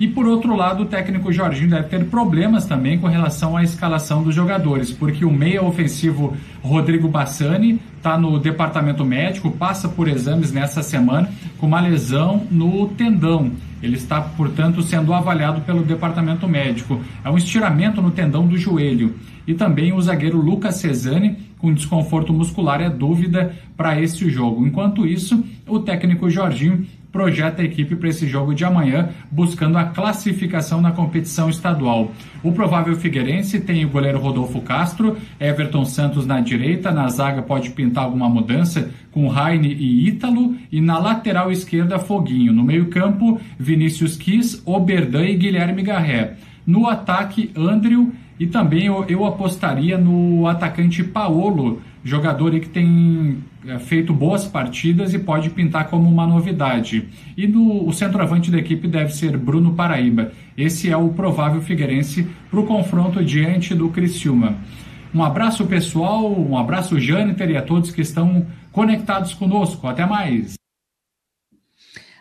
E 0.00 0.06
por 0.06 0.26
outro 0.26 0.54
lado, 0.54 0.84
o 0.84 0.86
técnico 0.86 1.32
Jorginho 1.32 1.70
deve 1.70 1.88
ter 1.88 2.04
problemas 2.04 2.64
também 2.64 2.98
com 2.98 3.08
relação 3.08 3.56
à 3.56 3.64
escalação 3.64 4.22
dos 4.22 4.34
jogadores, 4.34 4.92
porque 4.92 5.24
o 5.24 5.30
meia 5.30 5.62
ofensivo 5.62 6.36
Rodrigo 6.62 7.08
Bassani 7.08 7.80
está 7.96 8.16
no 8.16 8.38
departamento 8.38 9.04
médico, 9.04 9.50
passa 9.50 9.88
por 9.88 10.06
exames 10.06 10.52
nessa 10.52 10.84
semana 10.84 11.28
com 11.58 11.66
uma 11.66 11.80
lesão 11.80 12.46
no 12.48 12.86
tendão. 12.88 13.50
Ele 13.82 13.96
está, 13.96 14.20
portanto, 14.20 14.82
sendo 14.82 15.12
avaliado 15.12 15.60
pelo 15.62 15.82
departamento 15.82 16.48
médico. 16.48 17.00
É 17.24 17.30
um 17.30 17.36
estiramento 17.36 18.00
no 18.00 18.10
tendão 18.10 18.46
do 18.46 18.56
joelho. 18.56 19.14
E 19.46 19.54
também 19.54 19.92
o 19.92 20.00
zagueiro 20.00 20.40
Lucas 20.40 20.76
Cesani 20.76 21.36
com 21.58 21.72
desconforto 21.72 22.32
muscular 22.32 22.80
é 22.80 22.88
dúvida 22.90 23.54
para 23.76 24.00
este 24.00 24.30
jogo. 24.30 24.66
Enquanto 24.66 25.06
isso, 25.06 25.44
o 25.66 25.78
técnico 25.80 26.30
Jorginho 26.30 26.86
projeta 27.10 27.62
a 27.62 27.64
equipe 27.64 27.96
para 27.96 28.08
esse 28.08 28.26
jogo 28.26 28.54
de 28.54 28.64
amanhã, 28.64 29.10
buscando 29.30 29.78
a 29.78 29.84
classificação 29.84 30.80
na 30.80 30.92
competição 30.92 31.48
estadual. 31.48 32.12
O 32.42 32.52
provável 32.52 32.94
Figueirense 32.96 33.60
tem 33.60 33.84
o 33.84 33.88
goleiro 33.88 34.18
Rodolfo 34.18 34.60
Castro, 34.60 35.16
Everton 35.40 35.84
Santos 35.84 36.26
na 36.26 36.40
direita, 36.40 36.90
na 36.90 37.08
zaga 37.08 37.42
pode 37.42 37.70
pintar 37.70 38.04
alguma 38.04 38.28
mudança 38.28 38.90
com 39.10 39.26
Raine 39.28 39.72
e 39.72 40.08
Ítalo, 40.08 40.56
e 40.70 40.80
na 40.80 40.98
lateral 40.98 41.50
esquerda 41.50 41.98
Foguinho. 41.98 42.52
No 42.52 42.62
meio-campo, 42.62 43.40
Vinícius 43.58 44.16
Quis, 44.16 44.62
Oberdan 44.64 45.24
e 45.24 45.36
Guilherme 45.36 45.82
Garré. 45.82 46.34
No 46.66 46.86
ataque, 46.86 47.50
Andrew 47.56 48.12
e 48.38 48.46
também 48.46 48.86
eu, 48.86 49.04
eu 49.08 49.24
apostaria 49.24 49.98
no 49.98 50.46
atacante 50.46 51.02
Paolo, 51.02 51.82
jogador 52.04 52.52
que 52.60 52.68
tem 52.68 53.38
feito 53.78 54.14
boas 54.14 54.46
partidas 54.46 55.12
e 55.12 55.18
pode 55.18 55.50
pintar 55.50 55.88
como 55.88 56.08
uma 56.08 56.26
novidade. 56.26 57.08
E 57.36 57.46
no, 57.46 57.86
o 57.86 57.92
centroavante 57.92 58.50
da 58.50 58.58
equipe 58.58 58.86
deve 58.86 59.12
ser 59.12 59.36
Bruno 59.36 59.74
Paraíba. 59.74 60.32
Esse 60.56 60.90
é 60.90 60.96
o 60.96 61.08
provável 61.08 61.60
Figueirense 61.60 62.26
para 62.50 62.60
o 62.60 62.66
confronto 62.66 63.24
diante 63.24 63.74
do 63.74 63.88
Criciúma. 63.90 64.56
Um 65.14 65.24
abraço 65.24 65.66
pessoal, 65.66 66.30
um 66.30 66.56
abraço 66.56 67.00
Jâniter 67.00 67.50
e 67.50 67.56
a 67.56 67.62
todos 67.62 67.90
que 67.90 68.02
estão 68.02 68.46
conectados 68.70 69.34
conosco. 69.34 69.86
Até 69.86 70.06
mais! 70.06 70.58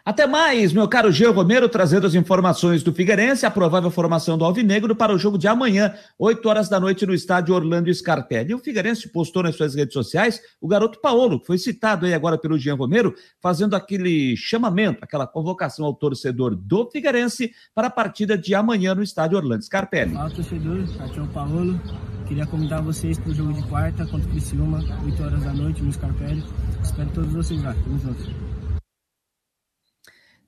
Até 0.08 0.26
mais, 0.26 0.72
meu 0.72 0.88
caro 0.88 1.12
Geo 1.12 1.34
Romero, 1.34 1.68
trazendo 1.68 2.08
as 2.08 2.16
informações 2.16 2.82
do 2.82 2.93
Figueirense, 2.93 3.45
a 3.45 3.51
provável 3.51 3.91
formação 3.91 4.38
do 4.38 4.45
Alvinegro 4.45 4.95
para 4.95 5.14
o 5.14 5.18
jogo 5.18 5.38
de 5.38 5.49
amanhã, 5.49 5.93
8 6.18 6.47
horas 6.47 6.70
da 6.70 6.80
noite, 6.80 7.05
no 7.05 7.14
estádio 7.14 7.53
Orlando 7.53 7.93
Scarpelli. 7.93 8.53
O 8.53 8.58
Figueirense 8.58 9.10
postou 9.10 9.43
nas 9.43 9.58
suas 9.58 9.76
redes 9.76 9.91
sociais 9.91 10.39
o 10.62 10.68
garoto 10.70 11.01
Paulo, 11.01 11.41
que 11.41 11.47
foi 11.47 11.58
citado 11.58 12.05
aí 12.05 12.14
agora 12.14 12.38
pelo 12.38 12.58
Jean 12.58 12.76
Romero, 12.76 13.14
fazendo 13.41 13.76
aquele 13.76 14.38
chamamento, 14.38 14.99
aquela 15.01 15.28
convocação 15.28 15.86
ao 15.86 15.93
torcedor 15.93 16.55
do 16.55 16.89
Figueirense 16.89 17.51
para 17.76 17.88
a 17.88 17.91
partida 17.91 18.38
de 18.38 18.55
amanhã 18.55 18.95
no 18.95 19.03
estádio 19.03 19.38
Orlando 19.38 19.66
Scarpelli. 19.66 20.14
Fala, 20.14 20.30
torcedor, 20.30 20.86
aqui 21.01 21.20
é 21.20 21.22
o 21.22 21.28
Paulo. 21.28 21.82
Queria 22.30 22.45
convidar 22.45 22.80
vocês 22.80 23.20
para 23.20 23.32
o 23.32 23.36
jogo 23.36 23.51
de 23.51 23.64
quarta 23.64 24.05
contra 24.05 24.26
o 24.26 24.32
Criciúma, 24.32 24.80
8 25.03 25.22
horas 25.22 25.43
da 25.43 25.51
noite, 25.51 25.84
no 25.84 25.91
Scarpelli. 25.91 26.45
Espero 26.82 27.10
todos 27.10 27.34
vocês 27.34 27.62
lá. 27.62 27.74
Tamo 27.74 27.99
junto. 27.99 28.57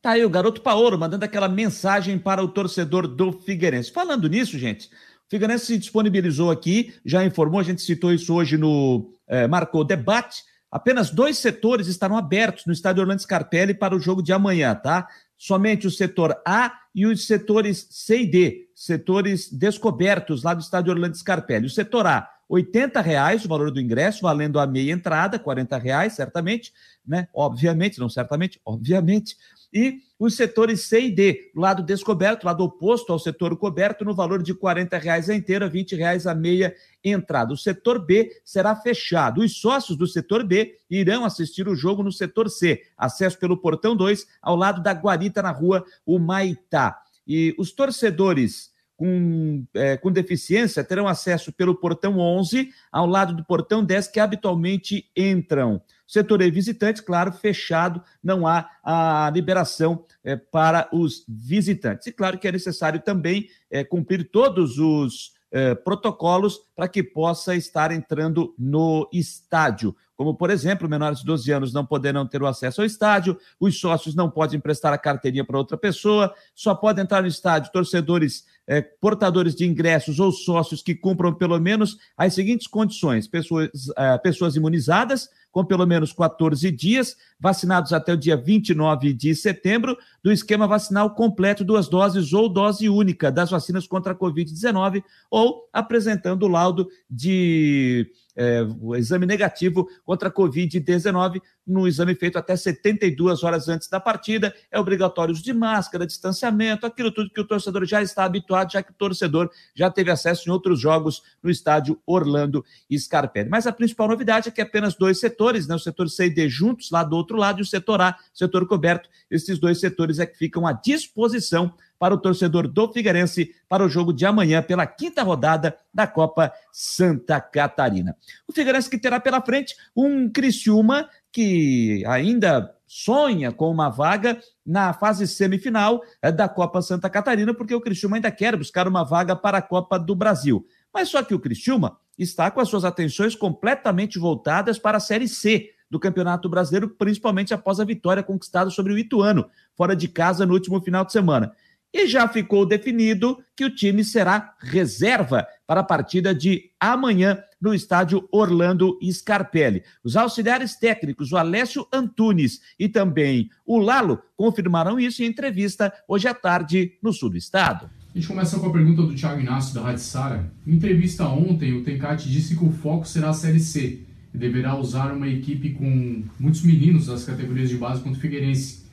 Tá 0.01 0.11
aí 0.11 0.23
o 0.23 0.29
garoto 0.29 0.61
Paoro 0.61 0.97
mandando 0.97 1.25
aquela 1.25 1.49
mensagem 1.49 2.17
para 2.17 2.41
o 2.41 2.47
torcedor 2.47 3.05
do 3.05 3.33
Figueirense. 3.33 3.91
Falando 3.91 4.29
nisso, 4.29 4.57
gente, 4.57 4.87
o 4.87 5.29
Figueirense 5.29 5.65
se 5.65 5.77
disponibilizou 5.77 6.49
aqui, 6.49 6.93
já 7.03 7.25
informou, 7.25 7.59
a 7.59 7.63
gente 7.63 7.81
citou 7.81 8.13
isso 8.13 8.33
hoje 8.33 8.57
no 8.57 9.13
é, 9.27 9.45
Marcou 9.45 9.83
Debate. 9.83 10.41
Apenas 10.71 11.09
dois 11.09 11.37
setores 11.37 11.87
estarão 11.87 12.15
abertos 12.15 12.65
no 12.65 12.71
estádio 12.71 13.01
Orlando 13.01 13.21
Scarpelli 13.21 13.73
para 13.73 13.93
o 13.93 13.99
jogo 13.99 14.23
de 14.23 14.31
amanhã, 14.31 14.73
tá? 14.73 15.05
Somente 15.37 15.85
o 15.85 15.91
setor 15.91 16.39
A 16.47 16.71
e 16.95 17.05
os 17.05 17.27
setores 17.27 17.87
C 17.89 18.21
e 18.21 18.25
D, 18.25 18.69
setores 18.73 19.51
descobertos 19.51 20.43
lá 20.43 20.53
do 20.53 20.61
estádio 20.61 20.93
Orlando 20.93 21.17
Scarpelli. 21.17 21.65
O 21.65 21.69
setor 21.69 22.07
A, 22.07 22.29
R$ 22.49 23.01
reais 23.03 23.43
o 23.43 23.49
valor 23.49 23.69
do 23.69 23.81
ingresso, 23.81 24.21
valendo 24.21 24.59
a 24.59 24.65
meia 24.65 24.93
entrada, 24.93 25.37
R$ 25.37 25.79
reais, 25.79 26.13
certamente, 26.13 26.71
né? 27.05 27.27
Obviamente, 27.33 27.99
não 27.99 28.07
certamente, 28.07 28.61
obviamente 28.63 29.35
e 29.73 29.99
os 30.17 30.35
setores 30.35 30.87
C 30.87 31.01
e 31.01 31.11
D, 31.11 31.51
lado 31.55 31.81
descoberto, 31.83 32.45
lado 32.45 32.63
oposto 32.63 33.13
ao 33.13 33.19
setor 33.19 33.55
coberto, 33.55 34.03
no 34.03 34.13
valor 34.13 34.43
de 34.43 34.51
R$ 34.51 34.59
reais 34.99 35.29
a 35.29 35.35
inteira, 35.35 35.67
R$ 35.67 35.85
reais 35.91 36.27
a 36.27 36.35
meia 36.35 36.75
entrada. 37.03 37.53
O 37.53 37.57
setor 37.57 38.05
B 38.05 38.29
será 38.43 38.75
fechado. 38.75 39.41
Os 39.41 39.57
sócios 39.57 39.97
do 39.97 40.07
setor 40.07 40.43
B 40.43 40.77
irão 40.89 41.23
assistir 41.23 41.67
o 41.67 41.75
jogo 41.75 42.03
no 42.03 42.11
setor 42.11 42.49
C, 42.49 42.81
acesso 42.97 43.39
pelo 43.39 43.57
portão 43.57 43.95
2, 43.95 44.27
ao 44.41 44.55
lado 44.55 44.81
da 44.81 44.91
Guarita, 44.91 45.41
na 45.41 45.51
rua 45.51 45.85
Humaitá. 46.05 47.01
E 47.25 47.55
os 47.57 47.71
torcedores 47.71 48.71
com, 48.99 49.63
é, 49.73 49.95
com 49.95 50.11
deficiência 50.11 50.83
terão 50.83 51.07
acesso 51.07 51.53
pelo 51.53 51.73
portão 51.73 52.19
11, 52.19 52.69
ao 52.91 53.05
lado 53.05 53.33
do 53.33 53.45
portão 53.45 53.81
10, 53.81 54.09
que 54.09 54.19
habitualmente 54.19 55.09
entram. 55.15 55.81
Setor 56.09 56.41
E 56.41 56.49
visitantes, 56.49 57.03
claro, 57.03 57.31
fechado, 57.31 58.01
não 58.23 58.47
há 58.47 58.67
a 58.83 59.29
liberação 59.31 60.03
é, 60.23 60.35
para 60.35 60.89
os 60.91 61.23
visitantes. 61.27 62.07
E 62.07 62.11
claro 62.11 62.39
que 62.39 62.47
é 62.47 62.51
necessário 62.51 62.99
também 62.99 63.47
é, 63.69 63.83
cumprir 63.83 64.31
todos 64.31 64.79
os 64.79 65.33
é, 65.51 65.75
protocolos 65.75 66.61
para 66.75 66.87
que 66.87 67.03
possa 67.03 67.55
estar 67.55 67.91
entrando 67.91 68.55
no 68.57 69.07
estádio. 69.13 69.95
Como, 70.15 70.35
por 70.35 70.49
exemplo, 70.49 70.89
menores 70.89 71.19
de 71.19 71.25
12 71.25 71.51
anos 71.51 71.73
não 71.73 71.85
poderão 71.85 72.25
ter 72.25 72.41
o 72.41 72.47
acesso 72.47 72.81
ao 72.81 72.87
estádio, 72.87 73.37
os 73.59 73.79
sócios 73.79 74.15
não 74.15 74.31
podem 74.31 74.57
emprestar 74.57 74.91
a 74.91 74.97
carteirinha 74.97 75.45
para 75.45 75.59
outra 75.59 75.77
pessoa, 75.77 76.33
só 76.55 76.73
podem 76.73 77.03
entrar 77.03 77.21
no 77.21 77.27
estádio 77.27 77.71
torcedores 77.71 78.45
é, 78.69 78.81
portadores 78.81 79.55
de 79.55 79.65
ingressos 79.65 80.19
ou 80.19 80.31
sócios 80.31 80.83
que 80.83 80.93
cumpram 80.93 81.33
pelo 81.33 81.59
menos 81.59 81.97
as 82.15 82.35
seguintes 82.35 82.67
condições: 82.67 83.27
pessoas, 83.27 83.69
é, 83.97 84.15
pessoas 84.19 84.55
imunizadas, 84.55 85.27
com 85.51 85.65
pelo 85.65 85.87
menos 85.87 86.13
14 86.13 86.69
dias, 86.69 87.17
vacinados 87.39 87.91
até 87.91 88.13
o 88.13 88.17
dia 88.17 88.37
29 88.37 89.11
de 89.11 89.33
setembro, 89.33 89.97
do 90.23 90.31
esquema 90.31 90.67
vacinal 90.67 91.15
completo, 91.15 91.65
duas 91.65 91.89
doses 91.89 92.31
ou 92.31 92.47
dose 92.47 92.87
única 92.87 93.31
das 93.31 93.49
vacinas 93.49 93.87
contra 93.87 94.13
a 94.13 94.15
Covid-19, 94.15 95.03
ou 95.31 95.67
apresentando 95.73 96.47
laudo 96.47 96.87
de 97.09 98.11
é, 98.35 98.61
exame 98.97 99.25
negativo 99.25 99.89
contra 100.05 100.29
a 100.29 100.31
Covid-19 100.31 101.41
no 101.65 101.87
exame 101.87 102.15
feito 102.15 102.37
até 102.37 102.55
72 102.55 103.43
horas 103.43 103.69
antes 103.69 103.87
da 103.87 103.99
partida. 103.99 104.53
É 104.71 104.79
obrigatório 104.79 105.31
uso 105.31 105.43
de 105.43 105.53
máscara, 105.53 106.05
distanciamento, 106.05 106.85
aquilo 106.85 107.11
tudo 107.11 107.29
que 107.29 107.41
o 107.41 107.47
torcedor 107.47 107.85
já 107.85 108.01
está 108.01 108.23
habituado, 108.23 108.58
já 108.67 108.83
que 108.83 108.91
o 108.91 108.95
torcedor 108.95 109.49
já 109.75 109.89
teve 109.89 110.09
acesso 110.11 110.49
em 110.49 110.51
outros 110.51 110.79
jogos 110.79 111.21
no 111.41 111.49
estádio 111.49 111.99
Orlando 112.05 112.65
Scarpelli. 112.91 113.49
Mas 113.49 113.67
a 113.67 113.71
principal 113.71 114.07
novidade 114.07 114.49
é 114.49 114.51
que 114.51 114.61
apenas 114.61 114.95
dois 114.95 115.19
setores, 115.19 115.67
né, 115.67 115.75
o 115.75 115.79
setor 115.79 116.09
C 116.09 116.25
e 116.25 116.29
D 116.29 116.49
juntos 116.49 116.91
lá 116.91 117.03
do 117.03 117.15
outro 117.15 117.37
lado 117.37 117.59
e 117.59 117.61
o 117.61 117.65
setor 117.65 118.01
A, 118.01 118.17
setor 118.33 118.67
coberto, 118.67 119.09
esses 119.29 119.59
dois 119.59 119.79
setores 119.79 120.19
é 120.19 120.25
que 120.25 120.37
ficam 120.37 120.65
à 120.65 120.73
disposição 120.73 121.73
para 121.99 122.13
o 122.13 122.17
torcedor 122.17 122.67
do 122.67 122.91
Figueirense 122.91 123.53
para 123.67 123.83
o 123.83 123.89
jogo 123.89 124.13
de 124.13 124.25
amanhã 124.25 124.63
pela 124.63 124.87
quinta 124.87 125.21
rodada 125.21 125.77
da 125.93 126.07
Copa 126.07 126.51
Santa 126.71 127.41
Catarina. 127.41 128.15
O 128.47 128.53
Figueirense 128.53 128.89
que 128.89 128.97
terá 128.97 129.19
pela 129.19 129.41
frente 129.41 129.75
um 129.95 130.29
Criciúma 130.31 131.09
que 131.31 132.03
ainda 132.07 132.73
sonha 132.87 133.51
com 133.51 133.69
uma 133.69 133.89
vaga 133.89 134.39
na 134.65 134.93
fase 134.93 135.27
semifinal 135.27 136.01
eh, 136.21 136.31
da 136.31 136.49
Copa 136.49 136.81
Santa 136.81 137.09
Catarina, 137.09 137.53
porque 137.53 137.75
o 137.75 137.81
Criciúma 137.81 138.17
ainda 138.17 138.31
quer 138.31 138.55
buscar 138.55 138.87
uma 138.87 139.03
vaga 139.03 139.35
para 139.35 139.59
a 139.59 139.61
Copa 139.61 139.99
do 139.99 140.15
Brasil. 140.15 140.65
Mas 140.93 141.09
só 141.09 141.21
que 141.21 141.35
o 141.35 141.39
Criciúma 141.39 141.97
está 142.17 142.49
com 142.49 142.59
as 142.59 142.67
suas 142.67 142.83
atenções 142.83 143.35
completamente 143.35 144.17
voltadas 144.17 144.79
para 144.79 144.97
a 144.97 145.01
Série 145.01 145.27
C 145.27 145.69
do 145.89 145.99
Campeonato 145.99 146.49
Brasileiro, 146.49 146.89
principalmente 146.89 147.53
após 147.53 147.79
a 147.79 147.85
vitória 147.85 148.23
conquistada 148.23 148.69
sobre 148.69 148.93
o 148.93 148.97
Ituano, 148.97 149.49
fora 149.75 149.95
de 149.95 150.07
casa 150.07 150.45
no 150.45 150.53
último 150.53 150.81
final 150.81 151.05
de 151.05 151.11
semana 151.11 151.53
e 151.93 152.07
já 152.07 152.27
ficou 152.27 152.65
definido 152.65 153.43
que 153.55 153.65
o 153.65 153.73
time 153.73 154.03
será 154.03 154.55
reserva 154.59 155.47
para 155.69 155.81
a 155.81 155.83
partida 155.83 156.33
de 156.33 156.71
amanhã 156.79 157.37
no 157.61 157.75
estádio 157.75 158.27
Orlando 158.31 158.97
Scarpelli. 159.03 159.83
Os 160.03 160.15
auxiliares 160.15 160.75
técnicos, 160.75 161.31
o 161.31 161.37
Alessio 161.37 161.85
Antunes 161.93 162.59
e 162.79 162.89
também 162.89 163.51
o 163.67 163.77
Lalo, 163.77 164.19
confirmaram 164.35 164.99
isso 164.99 165.21
em 165.21 165.27
entrevista 165.27 165.93
hoje 166.07 166.27
à 166.27 166.33
tarde 166.33 166.93
no 167.03 167.13
sul 167.13 167.29
do 167.29 167.37
estado. 167.37 167.87
A 168.15 168.17
gente 168.17 168.27
começa 168.27 168.59
com 168.59 168.65
a 168.65 168.73
pergunta 168.73 169.03
do 169.03 169.13
Thiago 169.13 169.41
Inácio 169.41 169.75
da 169.75 169.83
Rádio 169.83 170.01
Sara. 170.01 170.51
Em 170.65 170.73
entrevista 170.73 171.27
ontem, 171.27 171.71
o 171.73 171.83
Tencate 171.83 172.27
disse 172.27 172.57
que 172.57 172.65
o 172.65 172.71
foco 172.71 173.07
será 173.07 173.29
a 173.29 173.33
Série 173.33 173.59
C 173.59 173.99
e 174.33 174.37
deverá 174.39 174.75
usar 174.75 175.13
uma 175.13 175.27
equipe 175.27 175.73
com 175.73 176.23
muitos 176.39 176.63
meninos 176.63 177.05
das 177.05 177.25
categorias 177.25 177.69
de 177.69 177.77
base 177.77 178.01
contra 178.01 178.17
o 178.17 178.21
Figueirense. 178.21 178.85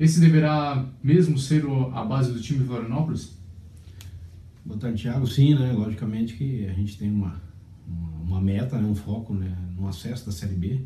Esse 0.00 0.18
deverá 0.20 0.86
mesmo 1.02 1.36
ser 1.36 1.66
a 1.92 2.02
base 2.02 2.32
do 2.32 2.40
time 2.40 2.60
de 2.60 2.64
Florianópolis? 2.64 3.43
Boa 4.64 4.78
tarde, 4.78 5.02
Thiago. 5.02 5.26
Sim, 5.26 5.56
né? 5.56 5.72
Logicamente 5.72 6.36
que 6.36 6.64
a 6.64 6.72
gente 6.72 6.96
tem 6.96 7.10
uma, 7.10 7.38
uma 8.22 8.40
meta, 8.40 8.78
né? 8.78 8.88
um 8.88 8.94
foco 8.94 9.34
né? 9.34 9.54
no 9.76 9.86
acesso 9.86 10.24
da 10.24 10.32
Série 10.32 10.54
B, 10.54 10.80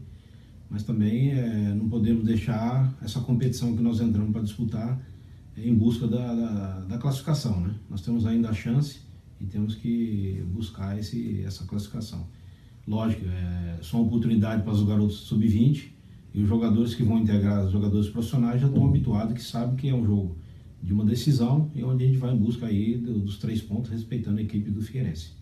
mas 0.69 0.83
também 0.83 1.31
é, 1.31 1.73
não 1.73 1.89
podemos 1.89 2.25
deixar 2.25 2.93
essa 3.01 3.21
competição 3.21 3.77
que 3.77 3.83
nós 3.83 4.01
entramos 4.01 4.33
para 4.33 4.43
disputar 4.43 5.01
em 5.57 5.73
busca 5.73 6.09
da, 6.09 6.35
da, 6.35 6.81
da, 6.81 6.99
classificação. 6.99 7.61
Né? 7.61 7.75
Nós 7.89 8.01
temos 8.01 8.27
ainda 8.27 8.51
a 8.51 8.53
chance 8.53 8.99
e 9.41 9.47
temos 9.47 9.77
que 9.77 10.45
buscar 10.53 10.99
esse, 10.99 11.45
essa 11.45 11.65
classificação. 11.65 12.27
Lógico, 12.85 13.27
é 13.27 13.79
só 13.81 13.99
uma 13.99 14.09
oportunidade 14.09 14.65
para 14.65 14.73
os 14.73 14.83
garotos 14.83 15.19
sub-20, 15.19 15.91
e 16.35 16.43
os 16.43 16.49
jogadores 16.49 16.97
que 16.97 17.05
vão 17.05 17.21
integrar, 17.21 17.65
os 17.65 17.71
jogadores 17.71 18.09
profissionais, 18.09 18.61
já 18.61 18.67
estão 18.67 18.85
habituados, 18.85 19.35
que 19.35 19.43
sabem 19.43 19.77
que 19.77 19.89
é 19.89 19.95
um 19.95 20.05
jogo 20.05 20.37
de 20.83 20.93
uma 20.93 21.05
decisão 21.05 21.71
e 21.75 21.83
onde 21.83 22.05
a 22.05 22.07
gente 22.07 22.19
vai 22.19 22.33
em 22.33 22.39
busca 22.39 22.67
aí 22.67 22.97
dos 22.97 23.39
três 23.39 23.61
pontos, 23.61 23.91
respeitando 23.91 24.39
a 24.39 24.43
equipe 24.43 24.71
do 24.71 24.81
Figueirense. 24.81 25.33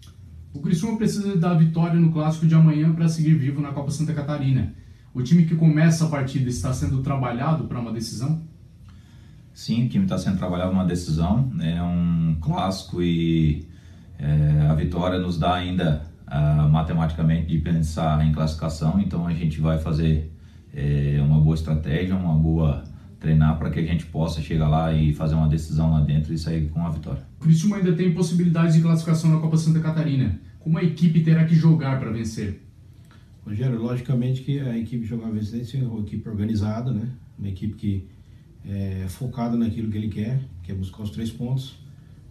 O 0.53 0.61
Criciúma 0.61 0.97
precisa 0.97 1.37
da 1.37 1.53
vitória 1.55 2.01
no 2.01 2.11
clássico 2.11 2.47
de 2.47 2.55
amanhã 2.55 2.93
para 2.93 3.09
seguir 3.09 3.35
vivo 3.35 3.61
na 3.61 3.73
Copa 3.73 3.91
Santa 3.91 4.15
Catarina. 4.15 4.75
O 5.13 5.23
time 5.23 5.45
que 5.45 5.55
começa 5.55 6.07
a 6.07 6.09
partida 6.09 6.49
está 6.49 6.73
sendo 6.73 7.03
trabalhado 7.03 7.65
para 7.65 7.79
uma 7.79 7.93
decisão? 7.93 8.43
Sim, 9.53 9.87
o 9.87 9.89
time 9.89 10.05
está 10.05 10.19
sendo 10.19 10.39
trabalhado 10.39 10.73
uma 10.73 10.85
decisão. 10.85 11.51
É 11.61 11.83
um 11.83 12.37
clássico 12.41 13.03
e 13.03 13.67
é, 14.19 14.67
a 14.69 14.75
vitória 14.75 15.19
nos 15.19 15.39
dá 15.39 15.55
ainda 15.55 16.03
uh, 16.27 16.69
matematicamente 16.69 17.47
de 17.47 17.59
pensar 17.59 18.25
em 18.27 18.33
classificação. 18.33 19.01
Então 19.01 19.27
a 19.27 19.33
gente 19.33 19.61
vai 19.61 19.79
fazer 19.79 20.33
é, 20.75 21.19
uma 21.23 21.41
boa 21.41 21.55
estratégia, 21.55 22.15
uma 22.15 22.35
boa 22.35 22.85
treinar 23.27 23.59
para 23.59 23.71
que 23.71 23.81
a 23.81 23.83
gente 23.83 24.07
possa 24.07 24.41
chegar 24.41 24.69
lá 24.69 24.93
e 24.93 25.13
fazer 25.13 25.35
uma 25.35 25.49
decisão 25.49 25.91
lá 25.91 26.01
dentro 26.01 26.33
e 26.33 26.39
sair 26.39 26.69
com 26.69 26.87
a 26.87 26.91
vitória. 26.91 27.23
O 27.41 27.43
Criciúma 27.43 27.79
ainda 27.79 27.93
tem 27.93 28.15
possibilidades 28.15 28.77
de 28.77 28.81
classificação 28.81 29.31
na 29.31 29.41
Copa 29.41 29.57
Santa 29.57 29.81
Catarina. 29.81 30.41
Como 30.61 30.79
a 30.79 30.83
equipe 30.83 31.21
terá 31.21 31.45
que 31.45 31.55
jogar 31.55 31.99
para 31.99 32.11
vencer? 32.13 32.63
Rogério, 33.45 33.81
logicamente 33.81 34.43
que 34.43 34.61
a 34.61 34.79
equipe 34.79 35.05
jogar 35.05 35.31
vencer 35.31 35.53
tem 35.53 35.61
que 35.61 35.67
ser 35.67 35.85
uma 35.85 36.01
equipe 36.01 36.29
organizada, 36.29 36.93
né? 36.93 37.09
Uma 37.37 37.49
equipe 37.49 37.75
que 37.75 38.07
é, 38.65 39.07
focado 39.09 39.57
naquilo 39.57 39.91
que 39.91 39.99
ele 39.99 40.09
quer, 40.09 40.41
que 40.63 40.71
é 40.71 40.75
buscar 40.75 41.03
os 41.03 41.11
três 41.11 41.31
pontos. 41.31 41.77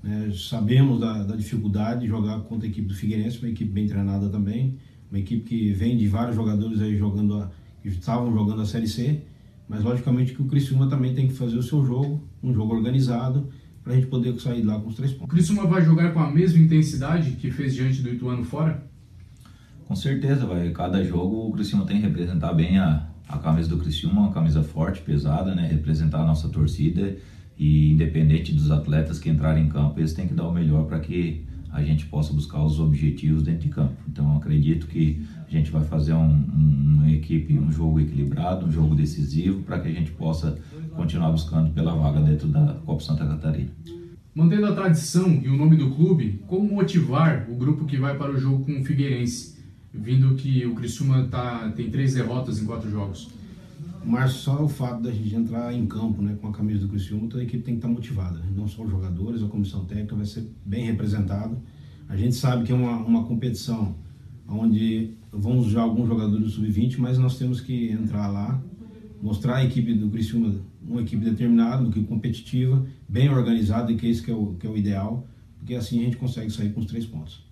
Né? 0.01 0.31
Sabemos 0.33 0.99
da, 0.99 1.23
da, 1.23 1.35
dificuldade 1.35 2.01
de 2.01 2.07
jogar 2.07 2.39
contra 2.41 2.67
a 2.67 2.69
equipe 2.69 2.87
do 2.87 2.93
Figueirense, 2.93 3.39
uma 3.39 3.49
equipe 3.49 3.69
bem 3.69 3.87
treinada 3.87 4.29
também, 4.29 4.77
uma 5.09 5.19
equipe 5.19 5.43
que 5.43 5.73
vem 5.73 5.97
de 5.97 6.07
vários 6.07 6.35
jogadores 6.35 6.81
aí 6.81 6.97
jogando 6.97 7.41
a, 7.41 7.51
que 7.81 7.89
estavam 7.89 8.31
jogando 8.33 8.61
a 8.61 8.65
Série 8.65 8.87
C, 8.87 9.21
mas 9.67 9.83
logicamente 9.83 10.33
que 10.33 10.41
o 10.41 10.45
Criciúma 10.45 10.87
também 10.87 11.13
tem 11.13 11.27
que 11.27 11.33
fazer 11.33 11.57
o 11.57 11.63
seu 11.63 11.85
jogo, 11.85 12.23
um 12.41 12.53
jogo 12.53 12.73
organizado, 12.73 13.49
para 13.83 13.93
a 13.93 13.95
gente 13.95 14.07
poder 14.07 14.39
sair 14.39 14.63
lá 14.63 14.79
com 14.79 14.89
os 14.89 14.95
três 14.95 15.11
pontos. 15.11 15.25
O 15.25 15.29
Criciúma 15.29 15.67
vai 15.67 15.83
jogar 15.83 16.11
com 16.11 16.19
a 16.19 16.31
mesma 16.31 16.59
intensidade 16.59 17.31
que 17.31 17.51
fez 17.51 17.73
diante 17.73 18.01
do 18.01 18.09
Ituano 18.09 18.43
fora? 18.43 18.83
Com 19.87 19.95
certeza, 19.95 20.45
vai. 20.45 20.71
Cada 20.71 21.03
jogo 21.03 21.47
o 21.47 21.51
Criciúma 21.51 21.85
tem 21.85 21.97
que 21.97 22.07
representar 22.07 22.53
bem 22.53 22.79
a, 22.79 23.07
a 23.27 23.37
camisa 23.37 23.69
do 23.69 23.77
Criciúma, 23.77 24.21
uma 24.21 24.31
camisa 24.31 24.63
forte, 24.63 25.01
pesada, 25.01 25.53
né? 25.53 25.67
Representar 25.67 26.21
a 26.21 26.25
nossa 26.25 26.49
torcida 26.49 27.15
e 27.57 27.91
independente 27.91 28.53
dos 28.53 28.71
atletas 28.71 29.19
que 29.19 29.29
entrarem 29.29 29.65
em 29.65 29.69
campo, 29.69 29.99
eles 29.99 30.13
têm 30.13 30.27
que 30.27 30.33
dar 30.33 30.47
o 30.47 30.51
melhor 30.51 30.85
para 30.85 30.99
que 30.99 31.45
a 31.71 31.83
gente 31.83 32.05
possa 32.05 32.33
buscar 32.33 32.63
os 32.63 32.79
objetivos 32.79 33.43
dentro 33.43 33.61
de 33.61 33.69
campo. 33.69 33.95
Então 34.09 34.35
acredito 34.37 34.87
que 34.87 35.25
a 35.47 35.57
gente 35.57 35.71
vai 35.71 35.83
fazer 35.83 36.13
um, 36.13 36.25
um, 36.25 36.95
uma 36.97 37.11
equipe, 37.11 37.57
um 37.57 37.71
jogo 37.71 37.99
equilibrado, 37.99 38.65
um 38.65 38.71
jogo 38.71 38.95
decisivo 38.95 39.61
para 39.63 39.79
que 39.79 39.87
a 39.87 39.91
gente 39.91 40.11
possa 40.11 40.57
continuar 40.95 41.31
buscando 41.31 41.71
pela 41.71 41.95
vaga 41.95 42.21
dentro 42.21 42.47
da 42.47 42.75
Copa 42.85 43.03
Santa 43.03 43.25
Catarina. 43.25 43.69
Mantendo 44.33 44.65
a 44.65 44.75
tradição 44.75 45.41
e 45.43 45.47
o 45.47 45.55
nome 45.55 45.77
do 45.77 45.91
clube, 45.91 46.41
como 46.47 46.73
motivar 46.73 47.47
o 47.49 47.55
grupo 47.55 47.85
que 47.85 47.97
vai 47.97 48.17
para 48.17 48.31
o 48.31 48.37
jogo 48.37 48.65
com 48.65 48.79
o 48.79 48.83
Figueirense? 48.83 49.55
vindo 49.97 50.35
que 50.35 50.65
o 50.65 50.75
Criciúma 50.75 51.23
tá, 51.25 51.71
tem 51.75 51.89
três 51.89 52.13
derrotas 52.13 52.61
em 52.61 52.65
quatro 52.65 52.89
jogos? 52.89 53.29
Mas 54.03 54.33
só 54.33 54.63
o 54.63 54.67
fato 54.67 55.01
da 55.01 55.11
gente 55.11 55.33
entrar 55.35 55.73
em 55.73 55.87
campo 55.87 56.21
né, 56.21 56.37
com 56.39 56.47
a 56.47 56.51
camisa 56.51 56.81
do 56.81 56.89
Criciúma, 56.89 57.27
toda 57.27 57.41
a 57.41 57.45
equipe 57.45 57.63
tem 57.63 57.75
que 57.75 57.79
estar 57.79 57.87
motivada. 57.87 58.37
Né? 58.37 58.45
Não 58.55 58.67
só 58.67 58.83
os 58.83 58.91
jogadores, 58.91 59.41
a 59.41 59.47
comissão 59.47 59.85
técnica 59.85 60.15
vai 60.15 60.25
ser 60.25 60.47
bem 60.63 60.85
representado. 60.85 61.57
A 62.07 62.15
gente 62.15 62.35
sabe 62.35 62.65
que 62.65 62.71
é 62.71 62.75
uma, 62.75 62.97
uma 62.97 63.23
competição 63.23 63.95
onde 64.47 65.13
vamos 65.37 65.67
já 65.67 65.81
alguns 65.81 66.07
jogadores 66.07 66.45
do 66.45 66.49
sub-20, 66.49 66.97
mas 66.97 67.17
nós 67.17 67.37
temos 67.37 67.61
que 67.61 67.91
entrar 67.91 68.27
lá, 68.27 68.61
mostrar 69.21 69.57
a 69.57 69.65
equipe 69.65 69.93
do 69.93 70.09
Criciúma 70.09 70.55
uma 70.87 71.01
equipe 71.01 71.23
determinada, 71.23 71.81
uma 71.81 71.89
equipe 71.89 72.07
competitiva, 72.07 72.85
bem 73.07 73.29
organizada, 73.29 73.91
e 73.91 73.95
que 73.95 74.05
é 74.05 74.09
isso 74.09 74.23
que 74.23 74.31
é 74.31 74.35
o, 74.35 74.55
que 74.55 74.67
é 74.67 74.69
o 74.69 74.77
ideal, 74.77 75.27
porque 75.57 75.75
assim 75.75 75.99
a 75.99 76.03
gente 76.03 76.17
consegue 76.17 76.49
sair 76.51 76.71
com 76.73 76.79
os 76.79 76.85
três 76.85 77.05
pontos. 77.05 77.43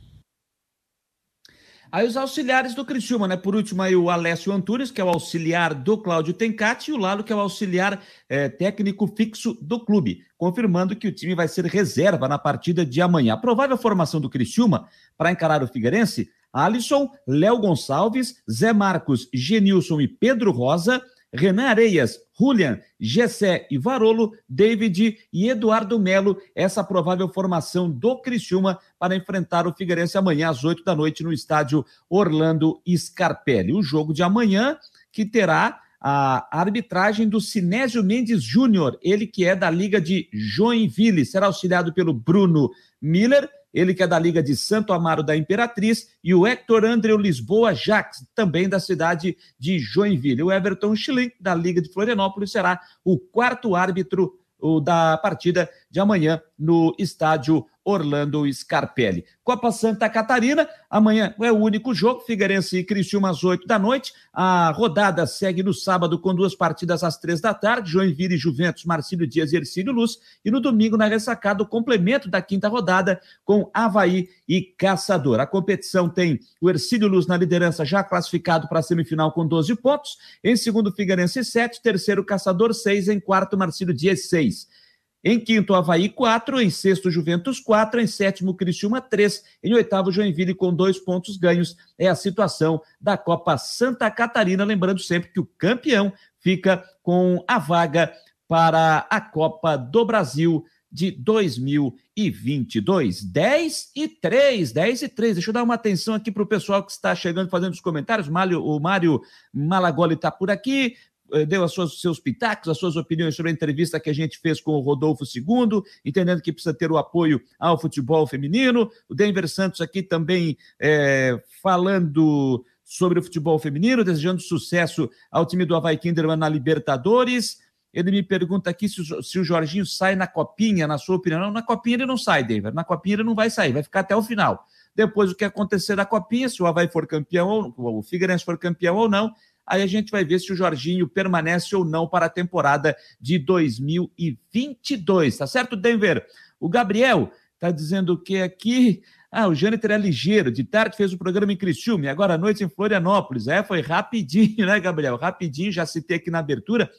Aí 1.92 2.08
os 2.08 2.18
auxiliares 2.18 2.74
do 2.74 2.84
Criciúma, 2.84 3.28
né? 3.28 3.38
Por 3.38 3.56
último, 3.56 3.84
aí 3.84 3.96
o 3.96 4.10
Alessio 4.10 4.52
Antunes, 4.52 4.90
que 4.90 5.00
é 5.00 5.04
o 5.04 5.10
auxiliar 5.10 5.76
do 5.76 5.96
Cláudio 5.96 6.34
Tencati, 6.34 6.90
e 6.90 6.94
o 6.94 6.98
Lalo, 6.98 7.24
que 7.24 7.32
é 7.32 7.36
o 7.36 7.40
auxiliar 7.40 8.02
é, 8.28 8.50
técnico 8.50 9.06
fixo 9.06 9.56
do 9.62 9.80
clube, 9.80 10.24
confirmando 10.36 10.96
que 10.96 11.08
o 11.08 11.12
time 11.12 11.36
vai 11.36 11.48
ser 11.48 11.66
reserva 11.66 12.28
na 12.28 12.40
partida 12.40 12.84
de 12.84 13.00
amanhã. 13.00 13.36
A 13.36 13.38
provável 13.38 13.78
formação 13.78 14.20
do 14.20 14.28
Criciúma 14.28 14.88
para 15.16 15.32
encarar 15.32 15.62
o 15.62 15.68
Figueirense: 15.68 16.32
Alisson, 16.54 17.10
Léo 17.28 17.58
Gonçalves, 17.58 18.36
Zé 18.50 18.72
Marcos, 18.72 19.28
Genilson 19.34 20.00
e 20.00 20.08
Pedro 20.08 20.52
Rosa. 20.52 21.02
Renan 21.36 21.66
Areias, 21.66 22.20
Julian, 22.40 22.80
Gessé 23.00 23.68
e 23.72 23.78
Varolo, 23.78 24.34
David 24.48 25.18
e 25.34 25.50
Eduardo 25.50 26.00
Melo, 26.00 26.38
essa 26.54 26.84
provável 26.84 27.28
formação 27.28 27.90
do 27.90 28.22
Criciúma 28.22 28.78
para 29.00 29.16
enfrentar 29.16 29.66
o 29.66 29.74
Figueirense 29.74 30.16
amanhã 30.16 30.50
às 30.50 30.64
8 30.64 30.84
da 30.84 30.96
noite 30.96 31.24
no 31.24 31.34
estádio 31.34 31.84
Orlando 32.08 32.80
Scarpelli. 32.88 33.74
O 33.74 33.82
jogo 33.82 34.14
de 34.14 34.22
amanhã 34.22 34.78
que 35.12 35.26
terá 35.26 35.80
a 36.00 36.60
arbitragem 36.60 37.28
do 37.28 37.42
Sinésio 37.42 38.04
Mendes 38.04 38.44
Júnior, 38.44 39.00
ele 39.02 39.26
que 39.26 39.46
é 39.46 39.56
da 39.56 39.70
Liga 39.70 40.00
de 40.00 40.30
Joinville, 40.32 41.26
será 41.26 41.48
auxiliado 41.48 41.94
pelo 41.94 42.14
Bruno 42.14 42.70
Miller 43.02 43.50
ele 43.74 43.94
que 43.94 44.04
é 44.04 44.08
da 44.08 44.20
Liga 44.20 44.44
de 44.44 44.56
Santo 44.56 44.94
Amaro 44.94 45.24
da 45.24 45.36
Imperatriz, 45.36 46.10
e 46.24 46.34
o 46.34 46.46
Hector 46.46 46.86
Andreu 46.86 47.18
Lisboa 47.18 47.74
Jacques, 47.74 48.26
também 48.36 48.70
da 48.70 48.80
cidade 48.80 49.36
de 49.58 49.80
Joinville. 49.80 50.44
O 50.44 50.52
Everton 50.52 50.96
Schilling, 50.96 51.32
da 51.40 51.56
Liga 51.56 51.82
de 51.82 51.92
Florianópolis, 51.92 52.52
será 52.52 52.80
o 53.04 53.18
quarto 53.18 53.76
árbitro 53.76 54.38
da 54.84 55.18
partida 55.18 55.70
de 55.90 56.00
amanhã 56.00 56.42
no 56.58 56.96
estádio 56.98 57.66
Orlando 57.86 58.52
Scarpelli. 58.52 59.26
Copa 59.44 59.72
Santa 59.72 60.10
Catarina, 60.10 60.68
amanhã 60.90 61.36
é 61.42 61.52
o 61.52 61.58
único 61.58 61.94
jogo, 61.94 62.22
Figueirense 62.22 62.78
e 62.78 62.84
Criciúma 62.84 63.30
às 63.30 63.44
8 63.44 63.68
da 63.68 63.78
noite. 63.78 64.14
A 64.32 64.72
rodada 64.72 65.26
segue 65.28 65.62
no 65.62 65.74
sábado 65.74 66.18
com 66.18 66.34
duas 66.34 66.56
partidas 66.56 67.04
às 67.04 67.18
três 67.18 67.42
da 67.42 67.54
tarde, 67.54 67.92
Joinville 67.92 68.36
e 68.36 68.38
Juventus, 68.38 68.86
Marcílio 68.86 69.28
Dias 69.28 69.52
e 69.52 69.58
Ercílio 69.58 69.92
Luz. 69.92 70.18
E 70.46 70.50
no 70.50 70.62
domingo, 70.62 70.96
na 70.96 71.08
ressacada, 71.08 71.62
o 71.62 71.68
complemento 71.68 72.30
da 72.30 72.42
quinta 72.42 72.70
rodada 72.70 73.20
com 73.44 73.70
Havaí 73.74 74.30
e 74.48 74.62
Caçador. 74.62 75.40
A 75.40 75.46
competição 75.46 76.08
tem 76.08 76.40
o 76.62 76.70
Ercílio 76.70 77.08
Luz 77.08 77.28
na 77.28 77.36
liderança, 77.36 77.84
já 77.84 78.04
classificado 78.04 78.68
para 78.70 78.80
a 78.80 78.84
semifinal 78.84 79.32
com 79.34 79.46
12 79.46 79.76
pontos. 79.76 80.18
Em 80.44 80.56
segundo, 80.56 80.92
Figueirense 80.92 81.44
7, 81.44 81.82
terceiro, 81.82 82.24
Caçador 82.24 82.74
6, 82.74 83.10
em 83.10 83.20
quarto, 83.20 83.58
Marcílio 83.58 83.94
Dias 83.94 84.30
6. 84.30 84.83
Em 85.24 85.40
quinto, 85.40 85.74
Havaí, 85.74 86.10
4. 86.10 86.60
Em 86.60 86.70
sexto, 86.70 87.10
Juventus, 87.10 87.60
4. 87.60 88.02
Em 88.02 88.08
sétimo, 88.08 88.54
Criciúma, 88.54 89.00
3. 89.00 89.44
Em 89.64 89.74
oitavo, 89.74 90.12
Joinville, 90.12 90.54
com 90.54 90.74
dois 90.74 91.00
pontos 91.00 91.38
ganhos. 91.38 91.78
É 91.98 92.08
a 92.08 92.16
situação 92.16 92.82
da 93.00 93.18
Copa 93.18 93.58
Santa 93.58 94.12
Catarina. 94.12 94.66
Lembrando 94.66 95.00
sempre 95.00 95.32
que 95.32 95.40
o 95.40 95.50
campeão 95.58 96.12
fica 96.40 96.84
com 97.02 97.44
a 97.48 97.58
vaga 97.58 98.14
para 98.48 99.08
a 99.10 99.22
Copa 99.22 99.78
do 99.78 100.04
Brasil 100.04 100.66
de 100.92 101.10
2022. 101.10 103.24
10 103.24 103.92
e 103.96 104.08
3, 104.08 104.72
10 104.72 105.02
e 105.02 105.10
3. 105.10 105.36
Deixa 105.36 105.50
eu 105.50 105.54
dar 105.54 105.64
uma 105.64 105.74
atenção 105.74 106.14
aqui 106.14 106.32
para 106.32 106.44
o 106.44 106.48
pessoal 106.48 106.84
que 106.84 106.92
está 106.92 107.16
chegando 107.16 107.50
fazendo 107.50 107.74
os 107.74 107.82
comentários. 107.82 108.28
O 108.28 108.80
Mário 108.80 109.22
Malagoli 109.52 110.14
está 110.14 110.30
por 110.30 110.52
aqui. 110.52 110.96
Eh, 111.34 111.46
deu 111.46 111.64
os 111.64 112.00
seus 112.00 112.20
pitacos, 112.20 112.70
as 112.70 112.78
suas 112.78 112.96
opiniões 112.96 113.36
sobre 113.36 113.50
a 113.52 113.54
entrevista 113.54 114.00
que 114.00 114.10
a 114.10 114.14
gente 114.14 114.38
fez 114.40 114.62
com 114.62 114.72
o 114.74 114.80
Rodolfo 114.80 115.24
II, 115.24 115.82
entendendo 116.06 116.42
que 116.42 116.54
precisa 116.54 116.74
ter 116.74 116.92
o 116.92 116.98
apoio 116.98 117.42
ao 117.60 117.80
futebol 117.80 118.28
feminino. 118.28 118.90
O 119.10 119.16
Denver 119.16 119.48
Santos 119.50 119.82
aqui 119.82 120.04
também 120.04 120.56
é, 120.80 121.42
falando 121.62 122.64
sobre 122.84 123.20
o 123.20 123.24
futebol 123.24 123.58
feminino, 123.58 124.04
desejando 124.04 124.42
sucesso 124.42 125.10
ao 125.32 125.46
time 125.46 125.66
do 125.66 125.76
Havaí 125.76 125.98
Kinderman 125.98 126.38
na 126.38 126.48
Libertadores. 126.48 127.58
Ele 127.92 128.12
me 128.12 128.24
pergunta 128.24 128.70
aqui 128.70 128.88
se 128.88 129.02
o, 129.02 129.24
se 129.24 129.40
o 129.40 129.44
Jorginho 129.44 129.86
sai 129.86 130.16
na 130.16 130.28
copinha, 130.28 130.86
na 130.86 131.00
sua 131.00 131.16
opinião. 131.16 131.40
Não, 131.42 131.52
na 131.52 131.64
copinha 131.64 131.96
ele 131.96 132.06
não 132.06 132.18
sai, 132.18 132.44
Denver. 132.44 132.74
Na 132.74 132.84
copinha 132.84 133.16
ele 133.16 133.24
não 133.24 133.34
vai 133.34 133.50
sair, 133.50 133.72
vai 133.72 133.84
ficar 133.84 134.02
até 134.02 134.16
o 134.16 134.22
final. 134.22 134.68
Depois, 134.96 135.32
o 135.32 135.36
que 135.36 135.44
acontecer 135.44 135.96
na 135.96 136.06
copinha, 136.06 136.48
se 136.48 136.62
o 136.62 136.68
Havaí 136.68 136.88
for 136.88 137.08
campeão, 137.08 137.74
ou 137.76 138.00
o 138.00 138.04
Figueirense 138.04 138.46
for 138.46 138.58
campeão 138.60 138.96
ou 138.96 139.10
não, 139.10 139.34
Aí 139.66 139.82
a 139.82 139.88
gente 139.88 140.12
vai 140.12 140.26
ver 140.26 140.40
se 140.40 140.52
o 140.52 140.56
Jorginho 140.56 141.08
permanece 141.08 141.76
ou 141.76 141.86
não 141.86 142.08
para 142.08 142.26
a 142.26 142.30
temporada 142.30 142.96
de 143.20 143.40
2022, 143.40 145.38
tá 145.38 145.48
certo, 145.48 145.76
Denver? 145.76 146.26
O 146.60 146.70
Gabriel 146.70 147.32
tá 147.60 147.72
dizendo 147.72 148.18
que 148.18 148.42
aqui. 148.42 149.02
Ah, 149.32 149.48
o 149.48 149.56
Jâniter 149.56 149.92
é 149.92 149.98
ligeiro. 149.98 150.52
De 150.52 150.64
tarde 150.64 150.96
fez 150.96 151.12
o 151.12 151.18
programa 151.18 151.52
em 151.52 151.58
Criciúma 151.58 152.06
e 152.06 152.10
agora 152.10 152.36
à 152.36 152.38
noite 152.38 152.64
em 152.64 152.70
Florianópolis. 152.70 153.48
É, 153.48 153.64
foi 153.64 153.82
rapidinho, 153.82 154.64
né, 154.68 154.80
Gabriel? 154.80 155.16
Rapidinho, 155.16 155.72
já 155.72 155.86
citei 155.86 156.18
aqui 156.18 156.30
na 156.30 156.40
abertura. 156.40 156.90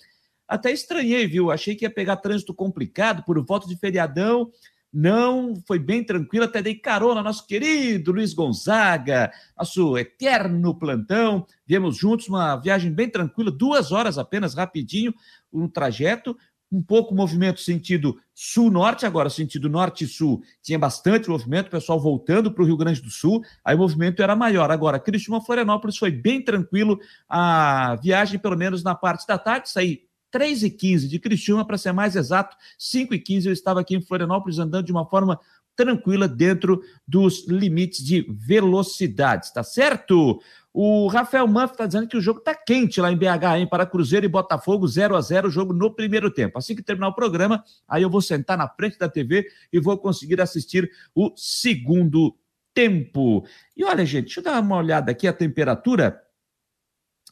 Até 0.49 0.73
estranhei, 0.73 1.27
viu? 1.27 1.51
Achei 1.51 1.75
que 1.75 1.85
ia 1.85 1.91
pegar 1.91 2.17
trânsito 2.17 2.53
complicado 2.53 3.23
por 3.25 3.43
volta 3.45 3.69
de 3.69 3.77
feriadão. 3.77 4.51
Não, 4.97 5.55
foi 5.67 5.81
bem 5.81 6.05
tranquilo, 6.05 6.45
até 6.45 6.63
dei 6.63 6.77
carona 6.77 7.21
nosso 7.21 7.45
querido 7.49 8.13
Luiz 8.13 8.33
Gonzaga, 8.33 9.33
nosso 9.59 9.99
eterno 9.99 10.73
plantão. 10.73 11.45
Viemos 11.67 11.97
juntos, 11.97 12.29
uma 12.29 12.55
viagem 12.55 12.93
bem 12.93 13.11
tranquila, 13.11 13.51
duas 13.51 13.91
horas 13.91 14.19
apenas, 14.19 14.55
rapidinho, 14.55 15.13
um 15.53 15.67
trajeto 15.67 16.37
um 16.71 16.81
pouco 16.81 17.15
movimento 17.15 17.61
sentido 17.61 18.17
sul-norte, 18.33 19.05
agora 19.05 19.29
sentido 19.29 19.69
norte-sul 19.69 20.43
tinha 20.63 20.79
bastante 20.79 21.29
movimento, 21.29 21.71
pessoal 21.71 22.01
voltando 22.01 22.53
para 22.53 22.63
o 22.63 22.67
Rio 22.67 22.77
Grande 22.77 23.01
do 23.01 23.11
Sul, 23.11 23.43
aí 23.65 23.75
o 23.75 23.79
movimento 23.79 24.23
era 24.23 24.37
maior. 24.37 24.71
Agora, 24.71 25.01
Criciúma 25.01 25.41
Florianópolis 25.41 25.97
foi 25.97 26.13
bem 26.13 26.41
tranquilo, 26.43 27.01
a 27.29 27.97
viagem 28.01 28.39
pelo 28.39 28.57
menos 28.57 28.85
na 28.85 28.95
parte 28.95 29.27
da 29.27 29.39
tarde, 29.39 29.71
saí 29.71 30.03
3 30.35 30.65
e 30.65 30.71
15 30.71 31.07
de 31.07 31.21
Criciúma, 31.21 31.65
para 31.65 31.79
ser 31.79 31.93
mais 31.93 32.17
exato, 32.17 32.57
5 32.77 33.15
e 33.15 33.21
15 33.21 33.47
eu 33.47 33.53
estava 33.53 33.79
aqui 33.79 33.95
em 33.95 34.01
Florianópolis 34.01 34.59
andando 34.59 34.85
de 34.85 34.91
uma 34.91 35.07
forma 35.07 35.39
tranquila 35.77 36.27
dentro 36.27 36.83
dos 37.07 37.47
limites 37.47 38.05
de 38.05 38.27
velocidade, 38.29 39.55
tá 39.55 39.63
certo? 39.63 40.43
O 40.73 41.07
Rafael 41.07 41.47
Manf 41.47 41.71
está 41.71 41.87
dizendo 41.87 42.09
que 42.09 42.17
o 42.17 42.21
jogo 42.21 42.41
está 42.41 42.53
quente 42.53 43.01
lá 43.01 43.13
em 43.13 43.17
BH, 43.17 43.59
hein? 43.59 43.69
Para 43.69 43.87
Cruzeiro 43.87 44.27
e 44.27 44.29
Botafogo, 44.29 44.89
0 44.89 45.15
a 45.15 45.21
0 45.21 45.49
jogo 45.49 45.73
no 45.73 45.95
primeiro 45.95 46.29
tempo. 46.33 46.59
Assim 46.59 46.75
que 46.75 46.83
terminar 46.83 47.11
o 47.11 47.15
programa, 47.15 47.63
aí 47.87 48.03
eu 48.03 48.11
vou 48.11 48.21
sentar 48.21 48.59
na 48.59 48.67
frente 48.69 48.99
da 48.99 49.09
TV 49.09 49.47
e 49.73 49.79
vou 49.79 49.97
conseguir 49.97 50.41
assistir 50.41 50.91
o 51.15 51.33
segundo 51.37 52.37
tempo. 52.75 53.47
E 53.77 53.85
olha, 53.85 54.05
gente, 54.05 54.25
deixa 54.25 54.41
eu 54.41 54.45
dar 54.45 54.61
uma 54.61 54.79
olhada 54.79 55.13
aqui 55.13 55.29
a 55.29 55.33
temperatura 55.33 56.21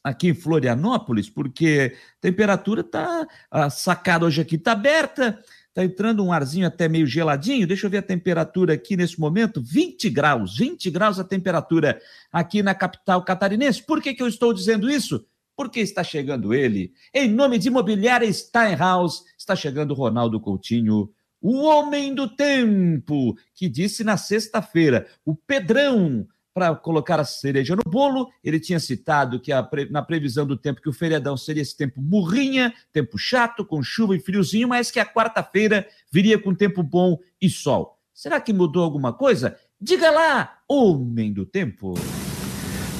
aqui 0.02 0.28
em 0.28 0.34
Florianópolis, 0.34 1.30
porque 1.30 1.94
a 2.18 2.20
temperatura 2.20 2.82
tá 2.82 3.26
a 3.50 3.70
sacada 3.70 4.26
hoje 4.26 4.40
aqui 4.40 4.58
tá 4.58 4.72
aberta, 4.72 5.38
tá 5.72 5.84
entrando 5.84 6.24
um 6.24 6.32
arzinho 6.32 6.66
até 6.66 6.88
meio 6.88 7.06
geladinho. 7.06 7.66
Deixa 7.66 7.86
eu 7.86 7.90
ver 7.90 7.98
a 7.98 8.02
temperatura 8.02 8.74
aqui 8.74 8.96
nesse 8.96 9.18
momento, 9.20 9.62
20 9.62 10.10
graus, 10.10 10.56
20 10.56 10.90
graus 10.90 11.18
a 11.18 11.24
temperatura 11.24 12.00
aqui 12.32 12.62
na 12.62 12.74
capital 12.74 13.24
catarinense. 13.24 13.82
Por 13.82 14.02
que 14.02 14.14
que 14.14 14.22
eu 14.22 14.28
estou 14.28 14.52
dizendo 14.52 14.90
isso? 14.90 15.24
Porque 15.54 15.80
está 15.80 16.02
chegando 16.02 16.52
ele. 16.52 16.92
Em 17.14 17.28
nome 17.28 17.58
de 17.58 17.68
Imobiliária 17.68 18.30
Steinhaus, 18.32 19.22
está 19.38 19.54
chegando 19.54 19.94
Ronaldo 19.94 20.40
Coutinho, 20.40 21.10
o 21.40 21.62
homem 21.62 22.14
do 22.14 22.28
tempo, 22.28 23.36
que 23.54 23.68
disse 23.68 24.04
na 24.04 24.16
sexta-feira, 24.16 25.06
o 25.24 25.34
Pedrão 25.34 26.26
para 26.54 26.74
colocar 26.74 27.18
a 27.18 27.24
cereja 27.24 27.74
no 27.74 27.82
bolo. 27.90 28.28
Ele 28.42 28.60
tinha 28.60 28.78
citado 28.78 29.40
que 29.40 29.52
a, 29.52 29.68
na 29.90 30.02
previsão 30.02 30.46
do 30.46 30.56
tempo 30.56 30.80
que 30.80 30.88
o 30.88 30.92
feriadão 30.92 31.36
seria 31.36 31.62
esse 31.62 31.76
tempo 31.76 32.00
murrinha, 32.00 32.72
tempo 32.92 33.18
chato, 33.18 33.64
com 33.64 33.82
chuva 33.82 34.16
e 34.16 34.20
friozinho, 34.20 34.68
mas 34.68 34.90
que 34.90 35.00
a 35.00 35.06
quarta-feira 35.06 35.86
viria 36.12 36.38
com 36.38 36.54
tempo 36.54 36.82
bom 36.82 37.18
e 37.40 37.48
sol. 37.48 37.98
Será 38.14 38.40
que 38.40 38.52
mudou 38.52 38.84
alguma 38.84 39.12
coisa? 39.12 39.56
Diga 39.80 40.10
lá, 40.10 40.58
homem 40.68 41.32
do 41.32 41.44
tempo. 41.44 41.94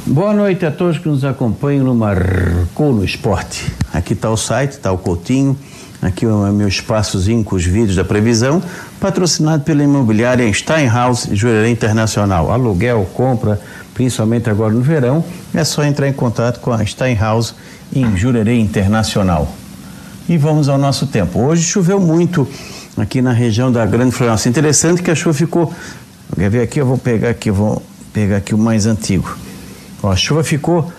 Boa 0.05 0.32
noite 0.34 0.66
a 0.66 0.70
todos 0.72 0.98
que 0.98 1.09
nos 1.09 1.24
acompanham 1.24 1.84
no 1.84 1.94
Marcou 1.94 2.92
no 2.92 3.05
Esporte. 3.05 3.72
Aqui 3.92 4.14
está 4.14 4.30
o 4.30 4.36
site, 4.36 4.72
está 4.72 4.90
o 4.90 4.98
Coutinho 4.98 5.57
Aqui 6.03 6.24
é 6.24 6.28
o 6.28 6.53
meu 6.53 6.66
espaçozinho 6.66 7.44
com 7.44 7.55
os 7.55 7.64
vídeos 7.64 7.94
da 7.94 8.05
previsão, 8.05 8.61
patrocinado 8.98 9.62
pela 9.62 9.84
imobiliária 9.84 10.53
Steinhaus 10.53 11.28
Joalheria 11.30 11.70
Internacional. 11.70 12.50
Aluguel, 12.50 13.09
compra, 13.14 13.61
principalmente 13.94 14.50
agora 14.50 14.74
no 14.74 14.80
verão, 14.80 15.24
é 15.55 15.62
só 15.62 15.84
entrar 15.84 16.09
em 16.09 16.12
contato 16.12 16.59
com 16.59 16.72
a 16.72 16.84
Steinhaus 16.84 17.55
em 17.94 18.16
Joalheria 18.16 18.59
Internacional. 18.59 19.55
E 20.28 20.36
vamos 20.36 20.68
ao 20.68 20.76
nosso 20.76 21.07
tempo. 21.07 21.38
Hoje 21.38 21.62
choveu 21.62 22.00
muito 22.00 22.48
aqui 22.96 23.22
na 23.22 23.32
região 23.32 23.70
da 23.70 23.86
Grande 23.86 24.11
Florianópolis. 24.11 24.46
Interessante 24.46 25.03
que 25.05 25.11
a 25.11 25.14
chuva 25.14 25.34
ficou. 25.34 25.72
Quer 26.34 26.50
ver 26.50 26.62
aqui? 26.62 26.80
Eu 26.80 26.86
vou 26.86 26.98
pegar 26.98 27.30
aqui, 27.30 27.48
vou 27.48 27.80
pegar 28.12 28.38
aqui 28.38 28.53
o 28.53 28.59
mais 28.59 28.86
antigo. 28.86 29.38
Ó, 30.03 30.11
a 30.11 30.16
chuva 30.16 30.42
ficou 30.42 30.92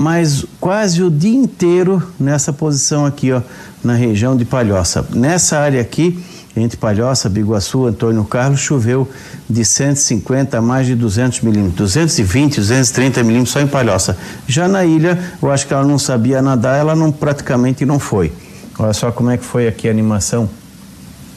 mais 0.00 0.46
quase 0.58 1.02
o 1.02 1.10
dia 1.10 1.36
inteiro 1.36 2.02
nessa 2.18 2.54
posição 2.54 3.04
aqui, 3.04 3.30
ó, 3.32 3.42
na 3.84 3.92
região 3.92 4.34
de 4.34 4.46
Palhoça. 4.46 5.06
Nessa 5.10 5.58
área 5.58 5.78
aqui, 5.78 6.18
entre 6.56 6.78
Palhoça, 6.78 7.28
Biguaçu, 7.28 7.84
Antônio 7.84 8.24
Carlos, 8.24 8.60
choveu 8.60 9.06
de 9.48 9.62
150 9.62 10.56
a 10.56 10.62
mais 10.62 10.86
de 10.86 10.94
200 10.94 11.42
milímetros, 11.42 11.76
220, 11.76 12.56
230 12.56 13.22
milímetros 13.22 13.52
só 13.52 13.60
em 13.60 13.66
Palhoça. 13.66 14.16
Já 14.48 14.66
na 14.66 14.86
ilha, 14.86 15.18
eu 15.42 15.50
acho 15.50 15.66
que 15.66 15.74
ela 15.74 15.84
não 15.84 15.98
sabia 15.98 16.40
nadar, 16.40 16.78
ela 16.78 16.96
não 16.96 17.12
praticamente 17.12 17.84
não 17.84 17.98
foi. 17.98 18.32
Olha 18.78 18.94
só 18.94 19.12
como 19.12 19.30
é 19.30 19.36
que 19.36 19.44
foi 19.44 19.68
aqui 19.68 19.86
a 19.86 19.90
animação 19.90 20.48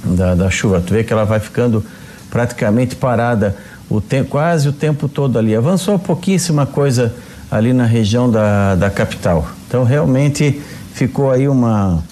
da, 0.05 0.35
da 0.35 0.49
chuva. 0.49 0.79
Tu 0.79 0.93
vê 0.93 1.03
que 1.03 1.11
ela 1.11 1.25
vai 1.25 1.41
ficando 1.41 1.83
praticamente 2.31 2.95
parada 2.95 3.57
o 3.89 3.99
tempo, 3.99 4.29
quase 4.29 4.69
o 4.69 4.71
tempo 4.71 5.09
todo 5.09 5.37
ali. 5.37 5.53
Avançou 5.53 5.99
pouquíssima 5.99 6.65
coisa 6.65 7.13
ali 7.53 7.71
na 7.71 7.85
região 7.85 8.29
da, 8.29 8.75
da 8.75 8.89
capital. 8.89 9.47
Então 9.67 9.83
realmente 9.83 10.61
ficou 10.93 11.31
aí 11.31 11.47
uma 11.47 12.03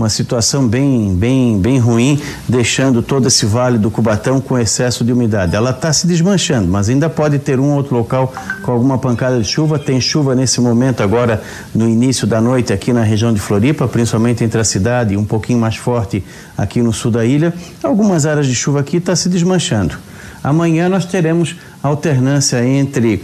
uma 0.00 0.08
situação 0.08 0.66
bem, 0.66 1.14
bem, 1.14 1.60
bem 1.60 1.78
ruim, 1.78 2.18
deixando 2.48 3.02
todo 3.02 3.28
esse 3.28 3.44
vale 3.44 3.76
do 3.76 3.90
Cubatão 3.90 4.40
com 4.40 4.58
excesso 4.58 5.04
de 5.04 5.12
umidade. 5.12 5.54
Ela 5.54 5.70
está 5.70 5.92
se 5.92 6.06
desmanchando, 6.06 6.68
mas 6.68 6.88
ainda 6.88 7.10
pode 7.10 7.38
ter 7.38 7.60
um 7.60 7.74
outro 7.74 7.94
local 7.96 8.32
com 8.62 8.72
alguma 8.72 8.96
pancada 8.96 9.38
de 9.38 9.44
chuva. 9.44 9.78
Tem 9.78 10.00
chuva 10.00 10.34
nesse 10.34 10.58
momento 10.58 11.02
agora 11.02 11.42
no 11.74 11.86
início 11.86 12.26
da 12.26 12.40
noite 12.40 12.72
aqui 12.72 12.94
na 12.94 13.02
região 13.02 13.30
de 13.30 13.40
Floripa, 13.40 13.86
principalmente 13.86 14.42
entre 14.42 14.58
a 14.58 14.64
cidade 14.64 15.12
e 15.12 15.16
um 15.18 15.24
pouquinho 15.24 15.58
mais 15.58 15.76
forte 15.76 16.24
aqui 16.56 16.80
no 16.80 16.94
sul 16.94 17.10
da 17.10 17.26
ilha. 17.26 17.52
Algumas 17.82 18.24
áreas 18.24 18.46
de 18.46 18.54
chuva 18.54 18.80
aqui 18.80 18.96
está 18.96 19.14
se 19.14 19.28
desmanchando. 19.28 19.96
Amanhã 20.42 20.88
nós 20.88 21.04
teremos 21.04 21.56
alternância 21.82 22.64
entre 22.64 23.22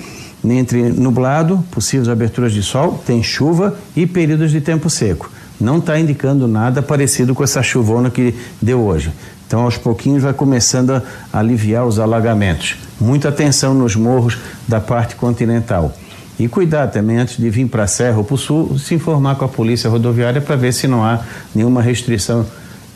entre 0.55 0.91
nublado, 0.91 1.65
possíveis 1.71 2.09
aberturas 2.09 2.53
de 2.53 2.63
sol, 2.63 3.03
tem 3.07 3.23
chuva 3.23 3.77
e 3.97 4.07
períodos 4.07 4.51
de 4.51 4.61
tempo 4.61 4.89
seco 4.89 5.31
não 5.61 5.79
está 5.79 5.99
indicando 5.99 6.47
nada 6.47 6.83
parecido 6.83 7.35
com 7.35 7.43
essa 7.43 7.63
chuvona 7.63 8.11
que 8.11 8.35
deu 8.61 8.81
hoje. 8.81 9.11
Então, 9.47 9.63
aos 9.63 9.77
pouquinhos, 9.77 10.23
vai 10.23 10.33
começando 10.33 10.91
a 10.91 11.39
aliviar 11.39 11.87
os 11.87 11.99
alagamentos. 11.99 12.77
Muita 13.01 13.29
atenção 13.29 13.75
nos 13.75 13.95
morros 13.95 14.39
da 14.67 14.81
parte 14.81 15.15
continental. 15.15 15.97
E 16.39 16.49
cuidar 16.49 16.89
também, 16.89 17.19
antes 17.19 17.37
de 17.39 17.49
vir 17.49 17.67
para 17.67 17.85
a 17.85 17.87
Serra 17.87 18.19
ou 18.19 18.25
para 18.25 18.35
o 18.35 18.39
Sul, 18.39 18.79
se 18.79 18.95
informar 18.95 19.37
com 19.37 19.45
a 19.45 19.49
Polícia 19.49 19.89
Rodoviária 19.89 20.41
para 20.41 20.57
ver 20.57 20.73
se 20.73 20.87
não 20.87 21.03
há 21.03 21.21
nenhuma 21.55 21.81
restrição 21.81 22.45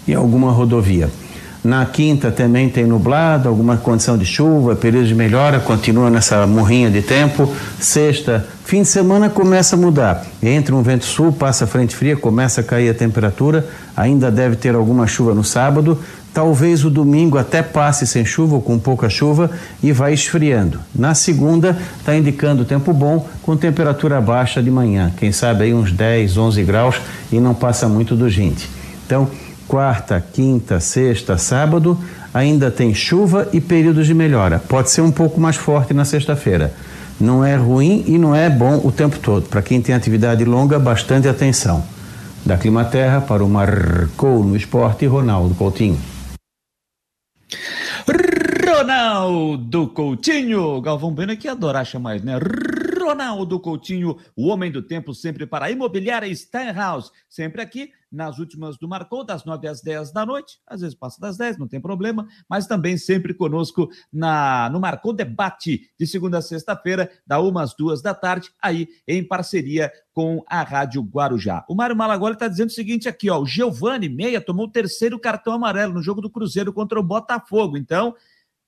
em 0.07 0.15
alguma 0.15 0.51
rodovia. 0.51 1.09
Na 1.63 1.85
quinta 1.85 2.31
também 2.31 2.71
tem 2.71 2.87
nublado, 2.87 3.49
alguma 3.49 3.77
condição 3.77 4.17
de 4.17 4.25
chuva, 4.25 4.75
período 4.75 5.07
de 5.07 5.15
melhora, 5.15 5.61
continua 5.61 6.09
nessa 6.09 6.47
morrinha 6.47 6.91
de 6.91 7.03
tempo. 7.03 7.53
Sexta, 7.79 8.47
fim 8.65 8.81
de 8.81 8.89
semana 8.89 9.29
começa 9.29 9.77
a 9.77 9.79
mudar. 9.79 10.25
Entra 10.43 10.75
um 10.75 10.83
vento 10.83 11.05
sul, 11.05 11.33
passa 11.33 11.67
frente 11.67 11.95
fria, 11.95 12.17
começa 12.17 12.63
a 12.63 12.65
cair 12.65 12.89
a 12.89 12.95
temperatura. 12.95 13.67
Ainda 13.95 14.31
deve 14.31 14.57
ter 14.57 14.75
alguma 14.75 15.07
chuva 15.07 15.35
no 15.35 15.45
sábado. 15.45 15.99
Talvez 16.33 16.83
o 16.85 16.89
domingo 16.89 17.37
até 17.37 17.61
passe 17.61 18.07
sem 18.07 18.25
chuva 18.25 18.55
ou 18.55 18.63
com 18.63 18.79
pouca 18.79 19.11
chuva 19.11 19.51
e 19.83 19.93
vai 19.93 20.15
esfriando. 20.15 20.81
Na 20.95 21.13
segunda, 21.13 21.77
está 21.99 22.17
indicando 22.17 22.65
tempo 22.65 22.93
bom, 22.95 23.29
com 23.43 23.55
temperatura 23.55 24.19
baixa 24.21 24.63
de 24.63 24.71
manhã. 24.71 25.13
Quem 25.15 25.31
sabe 25.31 25.65
aí 25.65 25.75
uns 25.75 25.93
10, 25.93 26.39
11 26.39 26.63
graus 26.63 26.97
e 27.31 27.39
não 27.39 27.53
passa 27.53 27.87
muito 27.87 28.17
do 28.17 28.29
20. 28.29 28.67
Então, 29.05 29.29
quarta, 29.71 30.21
quinta, 30.21 30.81
sexta, 30.81 31.39
sábado, 31.39 31.97
ainda 32.35 32.73
tem 32.73 32.93
chuva 32.93 33.49
e 33.53 33.61
períodos 33.61 34.05
de 34.05 34.13
melhora. 34.13 34.59
Pode 34.59 34.91
ser 34.91 35.01
um 35.01 35.13
pouco 35.13 35.41
mais 35.41 35.55
forte 35.55 35.95
na 35.95 36.05
sexta-feira. 36.05 36.75
Não 37.21 37.45
é 37.45 37.55
ruim 37.55 38.03
e 38.09 38.19
não 38.19 38.35
é 38.35 38.51
bom 38.51 38.81
o 38.85 38.91
tempo 38.91 39.17
todo. 39.21 39.49
Para 39.49 39.63
quem 39.63 39.81
tem 39.81 39.95
atividade 39.95 40.45
longa, 40.45 40.77
bastante 40.77 41.29
atenção. 41.29 41.87
Da 42.45 42.59
Climaterra 42.59 43.21
para 43.21 43.45
o 43.45 43.49
Marcou 43.49 44.43
no 44.43 44.57
Esporte, 44.57 45.07
Ronaldo 45.07 45.55
Coutinho. 45.55 46.01
Ronaldo 48.77 49.87
Coutinho. 49.87 50.81
Galvão 50.81 51.13
Bueno 51.13 51.37
que 51.37 51.47
adorar 51.47 51.87
chamar 51.87 52.21
né? 52.25 52.33
Ronaldo 53.01 53.61
Coutinho, 53.61 54.17
o 54.35 54.49
homem 54.49 54.73
do 54.73 54.83
tempo, 54.83 55.15
sempre 55.15 55.47
para 55.47 55.67
a 55.67 55.71
imobiliária 55.71 56.35
Steinhaus, 56.35 57.13
sempre 57.29 57.63
aqui 57.63 57.93
nas 58.11 58.39
últimas 58.39 58.77
do 58.77 58.89
Marcou, 58.89 59.25
das 59.25 59.45
9 59.45 59.69
às 59.69 59.81
10 59.81 60.13
da 60.13 60.27
noite, 60.27 60.59
às 60.67 60.81
vezes 60.81 60.95
passa 60.97 61.21
das 61.21 61.37
10, 61.37 61.59
não 61.59 61.69
tem 61.69 61.81
problema, 61.81 62.27
mas 62.49 62.67
também 62.67 62.97
sempre 62.97 63.33
conosco 63.33 63.89
na 64.13 64.69
no 64.71 64.81
Marcou 64.81 65.13
Debate, 65.13 65.91
de 65.99 66.07
segunda 66.07 66.39
a 66.39 66.43
sexta-feira, 66.43 67.11
da 67.27 67.41
1 67.41 67.59
às 67.59 67.75
2 67.75 68.03
da 68.03 68.15
tarde, 68.15 68.51
aí 68.61 68.89
em 69.07 69.23
parceria 69.23 69.93
com 70.13 70.43
a 70.49 70.63
Rádio 70.63 71.03
Guarujá. 71.03 71.65
O 71.69 71.75
Mário 71.75 71.97
Malagoli 71.97 72.35
está 72.35 72.49
dizendo 72.49 72.69
o 72.69 72.73
seguinte 72.73 73.09
aqui, 73.09 73.31
ó, 73.31 73.41
o 73.41 73.47
Giovani 73.47 74.09
Meia 74.09 74.41
tomou 74.41 74.67
o 74.67 74.71
terceiro 74.71 75.19
cartão 75.19 75.53
amarelo 75.53 75.95
no 75.95 76.03
jogo 76.03 76.21
do 76.21 76.31
Cruzeiro 76.31 76.73
contra 76.73 76.99
o 76.99 77.03
Botafogo, 77.03 77.77
então 77.77 78.15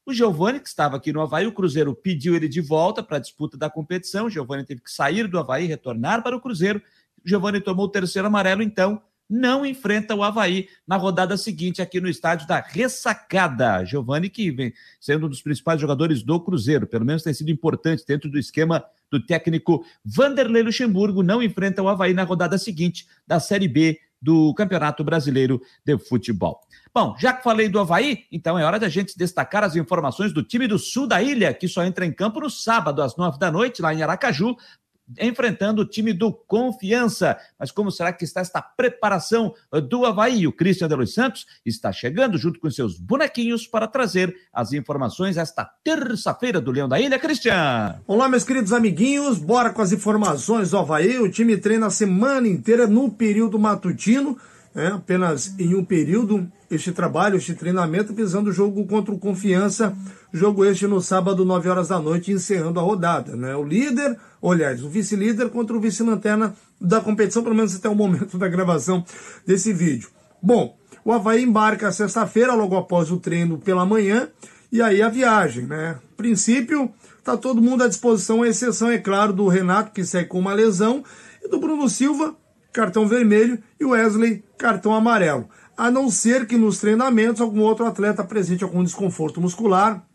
o 0.05 0.13
Giovani, 0.13 0.59
que 0.59 0.69
estava 0.69 0.97
aqui 0.97 1.13
no 1.13 1.21
Havaí, 1.21 1.47
o 1.47 1.53
Cruzeiro 1.53 1.95
pediu 1.95 2.35
ele 2.35 2.49
de 2.49 2.61
volta 2.61 3.05
para 3.05 3.19
a 3.19 3.21
disputa 3.21 3.57
da 3.57 3.71
competição. 3.71 4.27
O 4.27 4.31
Giovani 4.31 4.65
teve 4.65 4.81
que 4.81 4.91
sair 4.91 5.29
do 5.29 5.39
Havaí, 5.39 5.67
retornar 5.67 6.25
para 6.25 6.37
o 6.37 6.41
Cruzeiro. 6.41 6.83
O 7.25 7.29
Giovani 7.29 7.61
tomou 7.61 7.87
o 7.87 7.89
terceiro 7.89 8.27
amarelo, 8.27 8.65
então 8.65 9.01
não 9.33 9.65
enfrenta 9.65 10.15
o 10.15 10.23
Havaí 10.23 10.69
na 10.87 10.99
rodada 10.99 11.39
seguinte 11.39 11.81
aqui 11.81 12.03
no 12.03 12.09
estádio 12.09 12.47
da 12.47 12.61
Ressacada. 12.61 13.83
Giovani, 13.83 14.29
que 14.29 14.51
vem 14.51 14.75
sendo 15.01 15.25
um 15.25 15.29
dos 15.31 15.41
principais 15.41 15.81
jogadores 15.81 16.23
do 16.23 16.39
Cruzeiro, 16.39 16.87
pelo 16.87 17.07
menos 17.07 17.23
tem 17.23 17.33
sido 17.33 17.51
importante 17.51 18.05
dentro 18.07 18.31
do 18.31 18.39
esquema 18.39 18.85
do 19.11 19.25
técnico 19.25 19.85
Vanderlei 20.05 20.63
Luxemburgo, 20.63 21.23
não 21.23 21.43
enfrenta 21.43 21.83
o 21.83 21.89
Havaí 21.89 22.13
na 22.13 22.25
rodada 22.25 22.59
seguinte 22.59 23.07
da 23.27 23.41
Série 23.41 23.69
B 23.69 23.99
do 24.21 24.53
Campeonato 24.55 25.03
Brasileiro 25.03 25.61
de 25.85 25.99
Futebol. 25.99 26.61
Bom, 26.95 27.17
já 27.19 27.33
que 27.33 27.43
falei 27.43 27.69
do 27.69 27.81
Havaí, 27.81 28.25
então 28.31 28.59
é 28.59 28.65
hora 28.65 28.79
da 28.79 28.89
gente 28.89 29.17
destacar 29.17 29.65
as 29.65 29.75
informações 29.75 30.33
do 30.33 30.43
time 30.43 30.69
do 30.69 30.79
sul 30.79 31.07
da 31.07 31.23
ilha, 31.23 31.55
que 31.55 31.67
só 31.67 31.83
entra 31.85 32.05
em 32.05 32.13
campo 32.13 32.39
no 32.39 32.51
sábado, 32.51 33.03
às 33.03 33.17
nove 33.17 33.39
da 33.39 33.51
noite, 33.51 33.81
lá 33.81 33.93
em 33.95 34.03
Aracaju, 34.03 34.55
enfrentando 35.19 35.83
o 35.83 35.85
time 35.85 36.13
do 36.13 36.33
Confiança. 36.33 37.37
Mas 37.59 37.71
como 37.71 37.91
será 37.91 38.13
que 38.13 38.25
está 38.25 38.41
esta 38.41 38.61
preparação 38.61 39.55
do 39.89 40.05
Havaí? 40.05 40.47
O 40.47 40.53
Christian 40.53 40.89
de 40.89 40.95
Los 40.95 41.15
Santos 41.15 41.47
está 41.65 41.93
chegando 41.93 42.39
junto 42.39 42.61
com 42.61 42.71
seus 42.71 42.99
bonequinhos 42.99 43.67
para 43.67 43.87
trazer 43.87 44.35
as 44.53 44.73
informações 44.73 45.37
esta 45.37 45.65
terça-feira 45.85 46.61
do 46.61 46.71
Leão 46.71 46.89
da 46.89 47.01
Ilha. 47.01 47.19
Christian! 47.19 48.01
Olá, 48.07 48.29
meus 48.29 48.45
queridos 48.45 48.73
amiguinhos, 48.73 49.39
bora 49.39 49.71
com 49.71 49.83
as 49.83 49.93
informações 49.93 50.71
do 50.71 50.79
Havaí. 50.79 51.19
O 51.19 51.31
time 51.31 51.57
treina 51.57 51.87
a 51.87 51.91
semana 51.91 52.49
inteira 52.49 52.87
no 52.87 53.11
período 53.11 53.59
matutino, 53.59 54.39
é, 54.75 54.87
apenas 54.89 55.55
em 55.59 55.75
um 55.75 55.85
período 55.85 56.51
este 56.71 56.91
trabalho, 56.91 57.37
este 57.37 57.55
treinamento, 57.55 58.15
visando 58.15 58.49
o 58.49 58.53
jogo 58.53 58.87
contra 58.87 59.13
o 59.13 59.19
Confiança, 59.19 59.95
jogo 60.33 60.65
este 60.65 60.87
no 60.87 61.01
sábado, 61.01 61.45
9 61.45 61.69
horas 61.69 61.89
da 61.89 61.99
noite, 61.99 62.33
encerrando 62.33 62.81
a 62.81 62.83
rodada. 62.83 63.37
Né? 63.37 63.55
O 63.55 63.63
líder, 63.63 64.19
aliás, 64.43 64.83
o 64.83 64.89
vice-líder 64.89 65.51
contra 65.51 65.77
o 65.77 65.81
vice-lanterna 65.81 66.55
da 66.81 67.01
competição, 67.01 67.43
pelo 67.43 67.55
menos 67.55 67.77
até 67.77 67.89
o 67.89 67.95
momento 67.95 68.37
da 68.39 68.49
gravação 68.49 69.05
desse 69.47 69.73
vídeo. 69.73 70.09
Bom, 70.43 70.77
o 71.05 71.13
Havaí 71.13 71.43
embarca 71.43 71.93
sexta-feira, 71.93 72.55
logo 72.55 72.77
após 72.77 73.11
o 73.11 73.19
treino 73.19 73.59
pela 73.59 73.85
manhã, 73.85 74.29
e 74.71 74.81
aí 74.81 75.03
a 75.03 75.09
viagem, 75.09 75.67
né? 75.67 75.99
Princípio, 76.17 76.91
tá 77.23 77.37
todo 77.37 77.61
mundo 77.61 77.85
à 77.85 77.89
disposição, 77.89 78.43
a 78.43 78.49
exceção, 78.49 78.91
é 78.91 78.97
claro, 78.97 79.33
do 79.33 79.47
Renato, 79.47 79.93
que 79.93 80.05
segue 80.05 80.29
com 80.29 80.39
uma 80.39 80.55
lesão, 80.55 81.05
e 81.45 81.49
do 81.49 81.61
Bruno 81.61 81.89
Silva, 81.89 82.35
cartão 82.73 83.07
vermelho, 83.07 83.63
e 83.79 83.85
o 83.85 83.91
Wesley, 83.91 84.45
cartão 84.57 84.95
amarelo 84.95 85.49
a 85.77 85.91
não 85.91 86.11
ser 86.11 86.47
que 86.47 86.57
nos 86.57 86.79
treinamentos 86.79 87.41
algum 87.41 87.61
outro 87.61 87.87
atleta 87.87 88.23
apresente 88.23 88.63
algum 88.63 88.85
desconforto 88.85 89.41
muscular, 89.41 90.07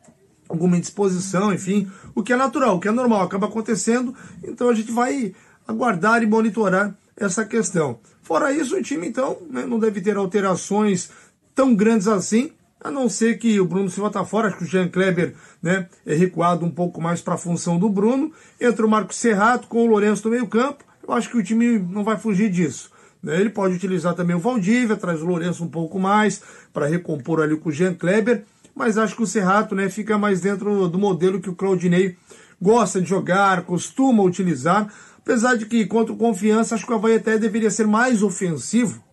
alguma 0.47 0.77
indisposição, 0.77 1.53
enfim, 1.53 1.91
o 2.15 2.23
que 2.23 2.31
é 2.31 2.35
natural, 2.35 2.77
o 2.77 2.79
que 2.79 2.87
é 2.87 2.91
normal, 2.91 3.21
acaba 3.21 3.47
acontecendo, 3.47 4.15
então 4.43 4.69
a 4.69 4.73
gente 4.73 4.91
vai 4.91 5.33
aguardar 5.67 6.23
e 6.23 6.25
monitorar 6.25 6.95
essa 7.17 7.43
questão. 7.43 7.99
Fora 8.21 8.53
isso, 8.53 8.77
o 8.77 8.81
time 8.81 9.07
então 9.07 9.37
né, 9.49 9.65
não 9.65 9.79
deve 9.79 9.99
ter 9.99 10.15
alterações 10.15 11.09
tão 11.53 11.75
grandes 11.75 12.07
assim, 12.07 12.51
a 12.79 12.91
não 12.91 13.09
ser 13.09 13.37
que 13.39 13.59
o 13.59 13.65
Bruno 13.65 13.89
Silva 13.89 14.07
está 14.07 14.23
fora, 14.23 14.47
acho 14.47 14.57
que 14.59 14.63
o 14.63 14.67
Jean 14.67 14.87
Kleber 14.87 15.33
né, 15.61 15.89
é 16.05 16.13
recuado 16.13 16.65
um 16.65 16.71
pouco 16.71 17.01
mais 17.01 17.21
para 17.21 17.33
a 17.33 17.37
função 17.37 17.79
do 17.79 17.89
Bruno, 17.89 18.31
entra 18.61 18.85
o 18.85 18.89
Marcos 18.89 19.17
Serrato 19.17 19.67
com 19.67 19.83
o 19.83 19.87
Lourenço 19.87 20.25
no 20.25 20.31
meio 20.31 20.47
campo, 20.47 20.85
eu 21.07 21.13
acho 21.13 21.29
que 21.29 21.37
o 21.37 21.43
time 21.43 21.79
não 21.79 22.03
vai 22.03 22.17
fugir 22.17 22.49
disso. 22.49 22.91
Né? 23.21 23.39
Ele 23.39 23.49
pode 23.49 23.75
utilizar 23.75 24.13
também 24.13 24.35
o 24.35 24.39
Valdívia, 24.39 24.95
traz 24.95 25.21
o 25.21 25.25
Lourenço 25.25 25.63
um 25.63 25.69
pouco 25.69 25.99
mais 25.99 26.41
para 26.73 26.87
recompor 26.87 27.41
ali 27.41 27.55
com 27.57 27.69
o 27.69 27.71
Jean 27.71 27.93
Kleber, 27.93 28.43
mas 28.75 28.97
acho 28.97 29.15
que 29.15 29.23
o 29.23 29.27
Serrato 29.27 29.73
né, 29.73 29.89
fica 29.89 30.17
mais 30.17 30.41
dentro 30.41 30.87
do 30.87 30.99
modelo 30.99 31.41
que 31.41 31.49
o 31.49 31.55
Claudinei 31.55 32.15
gosta 32.61 33.01
de 33.01 33.09
jogar, 33.09 33.63
costuma 33.63 34.23
utilizar, 34.23 34.91
apesar 35.17 35.55
de 35.55 35.65
que 35.65 35.85
contra 35.85 36.13
o 36.13 36.17
Confiança 36.17 36.75
acho 36.75 36.85
que 36.85 36.91
o 36.91 36.95
Havaí 36.95 37.15
até 37.15 37.37
deveria 37.37 37.71
ser 37.71 37.87
mais 37.87 38.21
ofensivo 38.21 39.03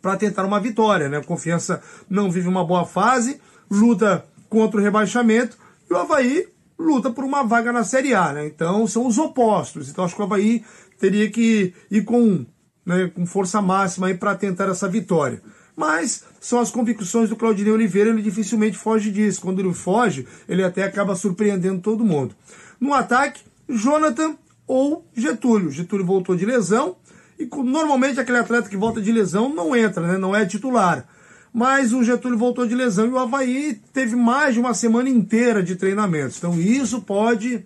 para 0.00 0.16
tentar 0.16 0.44
uma 0.44 0.60
vitória. 0.60 1.08
Né? 1.08 1.20
Confiança 1.22 1.82
não 2.08 2.30
vive 2.30 2.48
uma 2.48 2.64
boa 2.64 2.84
fase, 2.84 3.40
luta 3.70 4.24
contra 4.48 4.80
o 4.80 4.82
rebaixamento 4.82 5.56
e 5.88 5.94
o 5.94 5.96
Havaí 5.96 6.48
luta 6.78 7.10
por 7.10 7.24
uma 7.24 7.42
vaga 7.42 7.72
na 7.72 7.84
Série 7.84 8.14
A. 8.14 8.32
Né? 8.32 8.46
Então 8.46 8.86
são 8.86 9.06
os 9.06 9.18
opostos. 9.18 9.88
Então 9.88 10.04
acho 10.04 10.14
que 10.14 10.22
o 10.22 10.24
Havaí 10.24 10.64
teria 11.00 11.28
que 11.30 11.74
ir 11.90 12.04
com 12.04 12.46
né, 12.84 13.10
com 13.14 13.26
força 13.26 13.60
máxima 13.60 14.12
para 14.14 14.34
tentar 14.34 14.68
essa 14.68 14.88
vitória. 14.88 15.42
Mas 15.76 16.24
são 16.40 16.58
as 16.58 16.70
convicções 16.70 17.28
do 17.28 17.36
Claudinei 17.36 17.72
Oliveira, 17.72 18.10
ele 18.10 18.22
dificilmente 18.22 18.76
foge 18.76 19.10
disso. 19.10 19.40
Quando 19.40 19.60
ele 19.60 19.72
foge, 19.72 20.26
ele 20.48 20.62
até 20.62 20.84
acaba 20.84 21.14
surpreendendo 21.14 21.80
todo 21.80 22.04
mundo. 22.04 22.34
No 22.78 22.92
ataque, 22.92 23.42
Jonathan 23.68 24.36
ou 24.66 25.06
Getúlio. 25.14 25.70
Getúlio 25.70 26.04
voltou 26.04 26.36
de 26.36 26.44
lesão 26.44 26.96
e 27.38 27.48
normalmente 27.62 28.20
aquele 28.20 28.38
atleta 28.38 28.68
que 28.68 28.76
volta 28.76 29.00
de 29.00 29.10
lesão 29.10 29.54
não 29.54 29.74
entra, 29.74 30.06
né, 30.06 30.18
não 30.18 30.34
é 30.34 30.44
titular. 30.44 31.06
Mas 31.52 31.92
o 31.92 32.04
Getúlio 32.04 32.38
voltou 32.38 32.66
de 32.66 32.74
lesão 32.74 33.06
e 33.06 33.10
o 33.10 33.18
Havaí 33.18 33.80
teve 33.92 34.14
mais 34.14 34.54
de 34.54 34.60
uma 34.60 34.74
semana 34.74 35.08
inteira 35.08 35.62
de 35.62 35.74
treinamentos. 35.76 36.36
Então 36.38 36.60
isso 36.60 37.00
pode 37.00 37.64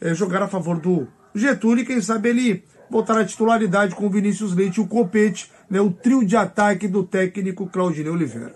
é, 0.00 0.14
jogar 0.14 0.42
a 0.42 0.48
favor 0.48 0.78
do 0.78 1.08
Getúlio 1.34 1.82
e 1.82 1.86
quem 1.86 2.00
sabe 2.00 2.28
ele 2.28 2.64
voltar 2.90 3.18
à 3.18 3.24
titularidade 3.24 3.94
com 3.94 4.10
Vinícius 4.10 4.54
Leite 4.54 4.76
e 4.76 4.80
o 4.80 4.86
Copete, 4.86 5.50
né, 5.68 5.80
o 5.80 5.90
trio 5.90 6.24
de 6.24 6.36
ataque 6.36 6.86
do 6.86 7.02
técnico 7.04 7.66
Claudinei 7.66 8.10
Oliveira. 8.10 8.54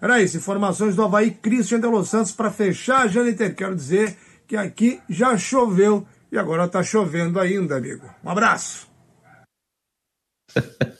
Era 0.00 0.20
isso, 0.20 0.36
informações 0.36 0.96
do 0.96 1.02
Havaí, 1.02 1.30
Christian 1.30 1.78
de 1.78 1.86
Los 1.86 2.08
Santos, 2.08 2.32
para 2.32 2.50
fechar 2.50 3.02
a 3.02 3.06
Janiter. 3.06 3.54
Quero 3.54 3.76
dizer 3.76 4.16
que 4.48 4.56
aqui 4.56 5.00
já 5.08 5.36
choveu 5.36 6.06
e 6.30 6.38
agora 6.38 6.64
está 6.64 6.82
chovendo 6.82 7.38
ainda, 7.38 7.76
amigo. 7.76 8.08
Um 8.24 8.30
abraço. 8.30 8.88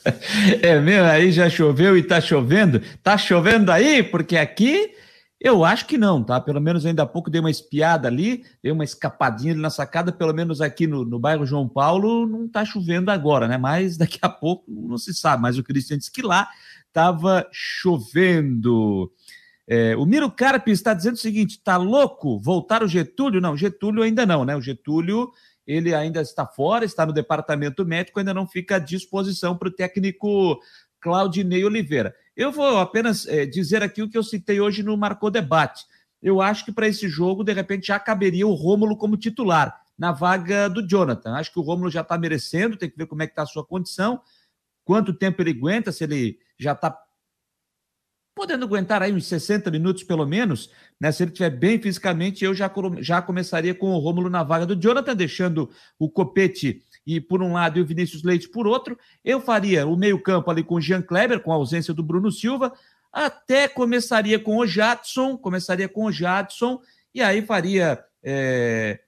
É 0.61 0.79
mesmo, 0.79 1.07
aí 1.07 1.31
já 1.31 1.49
choveu 1.49 1.95
e 1.95 2.01
está 2.01 2.19
chovendo. 2.19 2.77
Está 2.77 3.17
chovendo 3.17 3.71
aí, 3.71 4.03
porque 4.03 4.35
aqui 4.35 4.91
eu 5.43 5.65
acho 5.65 5.85
que 5.85 5.97
não, 5.97 6.23
tá? 6.23 6.39
Pelo 6.39 6.61
menos 6.61 6.85
ainda 6.85 7.03
há 7.03 7.05
pouco 7.05 7.29
dei 7.29 7.41
uma 7.41 7.51
espiada 7.51 8.07
ali, 8.07 8.45
dei 8.63 8.71
uma 8.71 8.85
escapadinha 8.85 9.51
ali 9.51 9.61
na 9.61 9.69
sacada, 9.69 10.09
pelo 10.09 10.33
menos 10.33 10.61
aqui 10.61 10.87
no, 10.87 11.03
no 11.03 11.19
bairro 11.19 11.45
João 11.45 11.67
Paulo 11.67 12.25
não 12.25 12.47
tá 12.47 12.63
chovendo 12.63 13.11
agora, 13.11 13.45
né? 13.45 13.57
Mas 13.57 13.97
daqui 13.97 14.19
a 14.21 14.29
pouco 14.29 14.63
não 14.71 14.97
se 14.97 15.13
sabe. 15.13 15.41
Mas 15.41 15.57
o 15.57 15.63
Cristian 15.63 15.97
disse 15.97 16.11
que 16.11 16.21
lá 16.21 16.47
estava 16.87 17.45
chovendo. 17.51 19.11
É, 19.67 19.97
o 19.97 20.05
Miro 20.05 20.31
Carpe 20.31 20.71
está 20.71 20.93
dizendo 20.93 21.15
o 21.15 21.19
seguinte: 21.19 21.59
tá 21.61 21.75
louco 21.75 22.39
voltar 22.39 22.81
o 22.81 22.87
Getúlio? 22.87 23.41
Não, 23.41 23.57
Getúlio 23.57 24.01
ainda 24.01 24.25
não, 24.25 24.45
né? 24.45 24.55
O 24.55 24.61
Getúlio 24.61 25.29
ele 25.67 25.93
ainda 25.93 26.21
está 26.21 26.45
fora, 26.45 26.85
está 26.85 27.05
no 27.05 27.11
departamento 27.11 27.85
médico, 27.85 28.19
ainda 28.19 28.33
não 28.33 28.47
fica 28.47 28.77
à 28.77 28.79
disposição 28.79 29.57
para 29.57 29.67
o 29.67 29.71
técnico 29.71 30.57
Claudinei 31.01 31.65
Oliveira. 31.65 32.15
Eu 32.35 32.51
vou 32.51 32.77
apenas 32.79 33.27
é, 33.27 33.45
dizer 33.45 33.83
aqui 33.83 34.01
o 34.01 34.09
que 34.09 34.17
eu 34.17 34.23
citei 34.23 34.59
hoje 34.59 34.81
no 34.81 34.97
Marcou 34.97 35.29
Debate. 35.29 35.85
Eu 36.21 36.41
acho 36.41 36.65
que 36.65 36.71
para 36.71 36.87
esse 36.87 37.07
jogo, 37.07 37.43
de 37.43 37.53
repente, 37.53 37.87
já 37.87 37.99
caberia 37.99 38.47
o 38.47 38.53
Rômulo 38.53 38.97
como 38.97 39.17
titular, 39.17 39.81
na 39.97 40.11
vaga 40.11 40.67
do 40.69 40.87
Jonathan. 40.87 41.33
Acho 41.33 41.51
que 41.51 41.59
o 41.59 41.63
Rômulo 41.63 41.91
já 41.91 42.01
está 42.01 42.17
merecendo, 42.17 42.77
tem 42.77 42.89
que 42.89 42.97
ver 42.97 43.05
como 43.05 43.21
é 43.21 43.27
que 43.27 43.33
está 43.33 43.43
a 43.43 43.47
sua 43.47 43.63
condição, 43.63 44.21
quanto 44.83 45.13
tempo 45.13 45.41
ele 45.41 45.51
aguenta, 45.51 45.91
se 45.91 46.03
ele 46.03 46.39
já 46.57 46.71
está 46.71 46.97
podendo 48.35 48.65
aguentar 48.65 49.03
aí 49.03 49.13
uns 49.13 49.27
60 49.27 49.69
minutos 49.69 50.03
pelo 50.03 50.25
menos, 50.25 50.71
né? 50.99 51.11
Se 51.11 51.23
ele 51.23 51.31
estiver 51.31 51.51
bem 51.51 51.79
fisicamente, 51.79 52.43
eu 52.43 52.53
já, 52.55 52.71
já 52.99 53.21
começaria 53.21 53.75
com 53.75 53.91
o 53.91 53.99
Rômulo 53.99 54.29
na 54.29 54.43
vaga 54.43 54.65
do 54.65 54.75
Jonathan, 54.75 55.15
deixando 55.15 55.69
o 55.99 56.09
Copete 56.09 56.81
e 57.05 57.19
por 57.19 57.41
um 57.41 57.53
lado 57.53 57.77
e 57.77 57.81
o 57.81 57.85
Vinícius 57.85 58.23
Leite 58.23 58.49
por 58.49 58.67
outro. 58.67 58.97
Eu 59.23 59.41
faria 59.41 59.85
o 59.85 59.95
meio-campo 59.95 60.49
ali 60.49 60.63
com 60.63 60.75
o 60.75 60.81
Jean 60.81 61.01
Kleber, 61.01 61.41
com 61.41 61.51
a 61.51 61.55
ausência 61.55 61.93
do 61.93 62.03
Bruno 62.03 62.31
Silva, 62.31 62.73
até 63.11 63.67
começaria 63.67 64.39
com 64.39 64.57
o 64.57 64.65
Jadson, 64.65 65.37
começaria 65.37 65.87
com 65.87 66.05
o 66.05 66.11
Jadson, 66.11 66.81
e 67.13 67.21
aí 67.21 67.45
faria 67.45 68.03
é, 68.23 68.99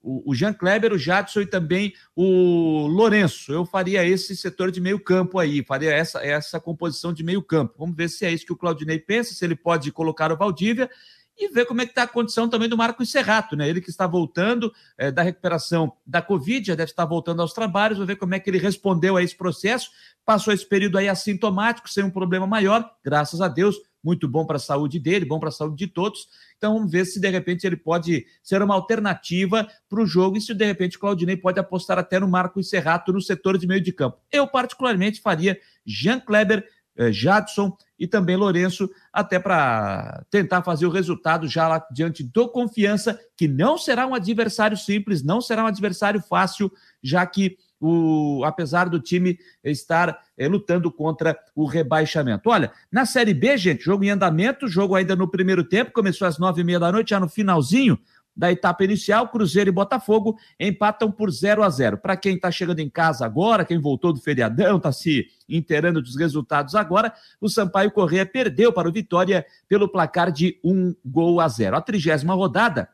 o, 0.00 0.30
o 0.30 0.34
Jean 0.34 0.52
Kleber, 0.52 0.92
o 0.92 0.98
Jadson 0.98 1.40
e 1.40 1.46
também 1.46 1.92
o 2.14 2.86
Lourenço. 2.86 3.52
Eu 3.52 3.64
faria 3.64 4.04
esse 4.04 4.36
setor 4.36 4.70
de 4.70 4.80
meio 4.80 5.00
campo 5.00 5.38
aí, 5.38 5.64
faria 5.64 5.90
essa, 5.90 6.24
essa 6.24 6.60
composição 6.60 7.12
de 7.12 7.24
meio 7.24 7.42
campo. 7.42 7.74
Vamos 7.78 7.96
ver 7.96 8.08
se 8.08 8.24
é 8.24 8.30
isso 8.30 8.46
que 8.46 8.52
o 8.52 8.56
Claudinei 8.56 8.98
pensa, 8.98 9.34
se 9.34 9.44
ele 9.44 9.56
pode 9.56 9.90
colocar 9.90 10.30
o 10.30 10.36
Valdívia 10.36 10.88
e 11.36 11.48
ver 11.48 11.66
como 11.66 11.80
é 11.80 11.84
que 11.84 11.92
está 11.92 12.04
a 12.04 12.08
condição 12.08 12.48
também 12.48 12.68
do 12.68 12.76
Marcos 12.76 13.10
Serrato, 13.10 13.56
né? 13.56 13.68
Ele 13.68 13.80
que 13.80 13.90
está 13.90 14.06
voltando 14.06 14.72
é, 14.96 15.10
da 15.10 15.22
recuperação 15.22 15.92
da 16.06 16.22
Covid, 16.22 16.66
já 16.68 16.74
deve 16.74 16.90
estar 16.90 17.04
voltando 17.04 17.42
aos 17.42 17.52
trabalhos, 17.52 17.98
vou 17.98 18.06
ver 18.06 18.16
como 18.16 18.34
é 18.34 18.40
que 18.40 18.48
ele 18.48 18.58
respondeu 18.58 19.16
a 19.16 19.22
esse 19.22 19.36
processo, 19.36 19.90
passou 20.24 20.52
esse 20.52 20.66
período 20.66 20.96
aí 20.96 21.08
assintomático, 21.08 21.90
sem 21.90 22.04
um 22.04 22.10
problema 22.10 22.46
maior, 22.46 22.88
graças 23.02 23.40
a 23.40 23.48
Deus, 23.48 23.76
muito 24.04 24.28
bom 24.28 24.44
para 24.44 24.56
a 24.56 24.60
saúde 24.60 25.00
dele, 25.00 25.24
bom 25.24 25.40
para 25.40 25.48
a 25.48 25.52
saúde 25.52 25.76
de 25.76 25.86
todos. 25.86 26.28
Então 26.58 26.74
vamos 26.74 26.92
ver 26.92 27.06
se 27.06 27.18
de 27.18 27.28
repente 27.30 27.66
ele 27.66 27.76
pode 27.76 28.26
ser 28.42 28.60
uma 28.62 28.74
alternativa 28.74 29.66
para 29.88 30.02
o 30.02 30.06
jogo 30.06 30.36
e 30.36 30.40
se 30.40 30.54
de 30.54 30.64
repente 30.64 30.98
o 30.98 31.00
Claudinei 31.00 31.36
pode 31.36 31.58
apostar 31.58 31.98
até 31.98 32.20
no 32.20 32.28
Marcos 32.28 32.68
Serrato 32.68 33.12
no 33.12 33.20
setor 33.20 33.56
de 33.56 33.66
meio 33.66 33.80
de 33.80 33.92
campo. 33.92 34.18
Eu 34.30 34.46
particularmente 34.46 35.22
faria 35.22 35.58
Jean 35.86 36.20
Kleber, 36.20 36.68
eh, 36.96 37.10
Jadson 37.10 37.74
e 37.98 38.06
também 38.06 38.36
Lourenço, 38.36 38.90
até 39.12 39.38
para 39.38 40.24
tentar 40.30 40.62
fazer 40.62 40.86
o 40.86 40.90
resultado 40.90 41.46
já 41.46 41.68
lá 41.68 41.86
diante 41.92 42.22
do 42.22 42.48
Confiança, 42.48 43.18
que 43.36 43.46
não 43.46 43.78
será 43.78 44.06
um 44.06 44.14
adversário 44.14 44.76
simples, 44.76 45.22
não 45.22 45.40
será 45.40 45.64
um 45.64 45.68
adversário 45.68 46.20
fácil, 46.20 46.72
já 47.02 47.24
que 47.24 47.56
o, 47.80 48.42
apesar 48.44 48.88
do 48.88 48.98
time 48.98 49.38
estar 49.62 50.18
é, 50.38 50.48
lutando 50.48 50.90
contra 50.90 51.38
o 51.54 51.66
rebaixamento. 51.66 52.48
Olha, 52.48 52.72
na 52.90 53.04
Série 53.04 53.34
B, 53.34 53.56
gente, 53.58 53.84
jogo 53.84 54.04
em 54.04 54.10
andamento, 54.10 54.66
jogo 54.66 54.94
ainda 54.94 55.14
no 55.14 55.28
primeiro 55.28 55.62
tempo, 55.62 55.92
começou 55.92 56.26
às 56.26 56.38
nove 56.38 56.62
e 56.62 56.64
meia 56.64 56.80
da 56.80 56.90
noite, 56.90 57.10
já 57.10 57.20
no 57.20 57.28
finalzinho, 57.28 57.98
da 58.36 58.50
etapa 58.50 58.84
inicial, 58.84 59.28
Cruzeiro 59.28 59.70
e 59.70 59.72
Botafogo 59.72 60.36
empatam 60.58 61.10
por 61.10 61.30
0 61.30 61.62
a 61.62 61.70
0. 61.70 61.98
Para 61.98 62.16
quem 62.16 62.34
está 62.34 62.50
chegando 62.50 62.80
em 62.80 62.90
casa 62.90 63.24
agora, 63.24 63.64
quem 63.64 63.78
voltou 63.78 64.12
do 64.12 64.20
feriadão, 64.20 64.76
está 64.76 64.90
se 64.92 65.26
inteirando 65.48 66.02
dos 66.02 66.16
resultados 66.16 66.74
agora, 66.74 67.12
o 67.40 67.48
Sampaio 67.48 67.90
Corrêa 67.90 68.26
perdeu 68.26 68.72
para 68.72 68.88
o 68.88 68.92
Vitória 68.92 69.46
pelo 69.68 69.88
placar 69.88 70.32
de 70.32 70.58
1 70.64 70.94
gol 71.04 71.40
a 71.40 71.48
0. 71.48 71.76
A 71.76 71.80
trigésima 71.80 72.34
rodada 72.34 72.88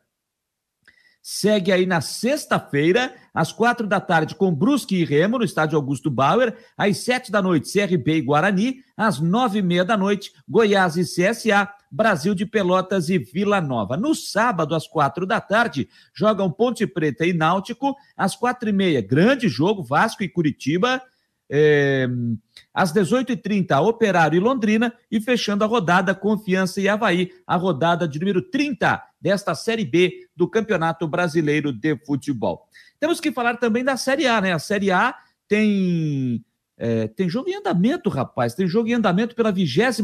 segue 1.21 1.71
aí 1.71 1.85
na 1.85 2.01
sexta-feira, 2.01 3.13
às 3.33 3.51
quatro 3.51 3.85
da 3.85 3.99
tarde, 3.99 4.33
com 4.33 4.53
Brusque 4.53 4.95
e 4.95 5.05
Remo, 5.05 5.37
no 5.37 5.43
estádio 5.43 5.77
Augusto 5.77 6.09
Bauer, 6.09 6.57
às 6.75 6.97
sete 6.97 7.31
da 7.31 7.41
noite, 7.41 7.71
CRB 7.71 8.17
e 8.17 8.21
Guarani, 8.21 8.83
às 8.97 9.19
nove 9.19 9.59
e 9.59 9.61
meia 9.61 9.85
da 9.85 9.95
noite, 9.95 10.33
Goiás 10.49 10.97
e 10.97 11.03
CSA, 11.03 11.71
Brasil 11.91 12.33
de 12.33 12.45
Pelotas 12.45 13.09
e 13.09 13.17
Vila 13.17 13.59
Nova. 13.59 13.97
No 13.97 14.15
sábado, 14.15 14.73
às 14.73 14.87
quatro 14.87 15.25
da 15.25 15.41
tarde, 15.41 15.89
jogam 16.13 16.49
Ponte 16.49 16.87
Preta 16.87 17.25
e 17.25 17.33
Náutico, 17.33 17.95
às 18.15 18.35
quatro 18.35 18.69
e 18.69 18.71
meia, 18.71 19.01
grande 19.01 19.49
jogo, 19.49 19.83
Vasco 19.83 20.23
e 20.23 20.29
Curitiba, 20.29 21.01
é, 21.53 22.07
às 22.73 22.93
18h30, 22.93 23.77
Operário 23.81 24.37
e 24.37 24.39
Londrina, 24.39 24.93
e 25.11 25.19
fechando 25.19 25.65
a 25.65 25.67
rodada, 25.67 26.15
Confiança 26.15 26.79
e 26.79 26.87
Havaí, 26.87 27.29
a 27.45 27.57
rodada 27.57 28.07
de 28.07 28.17
número 28.17 28.41
30 28.41 29.03
desta 29.19 29.53
Série 29.53 29.83
B 29.83 30.27
do 30.33 30.49
Campeonato 30.49 31.05
Brasileiro 31.07 31.73
de 31.73 31.97
Futebol. 32.05 32.65
Temos 33.01 33.19
que 33.19 33.33
falar 33.33 33.57
também 33.57 33.83
da 33.83 33.97
Série 33.97 34.27
A, 34.27 34.39
né? 34.39 34.53
A 34.53 34.59
Série 34.59 34.91
A 34.91 35.13
tem. 35.47 36.45
É, 36.83 37.07
tem 37.07 37.29
jogo 37.29 37.47
em 37.47 37.53
andamento, 37.53 38.09
rapaz. 38.09 38.55
Tem 38.55 38.67
jogo 38.67 38.89
em 38.89 38.93
andamento 38.93 39.35
pela 39.35 39.51
26 39.51 39.99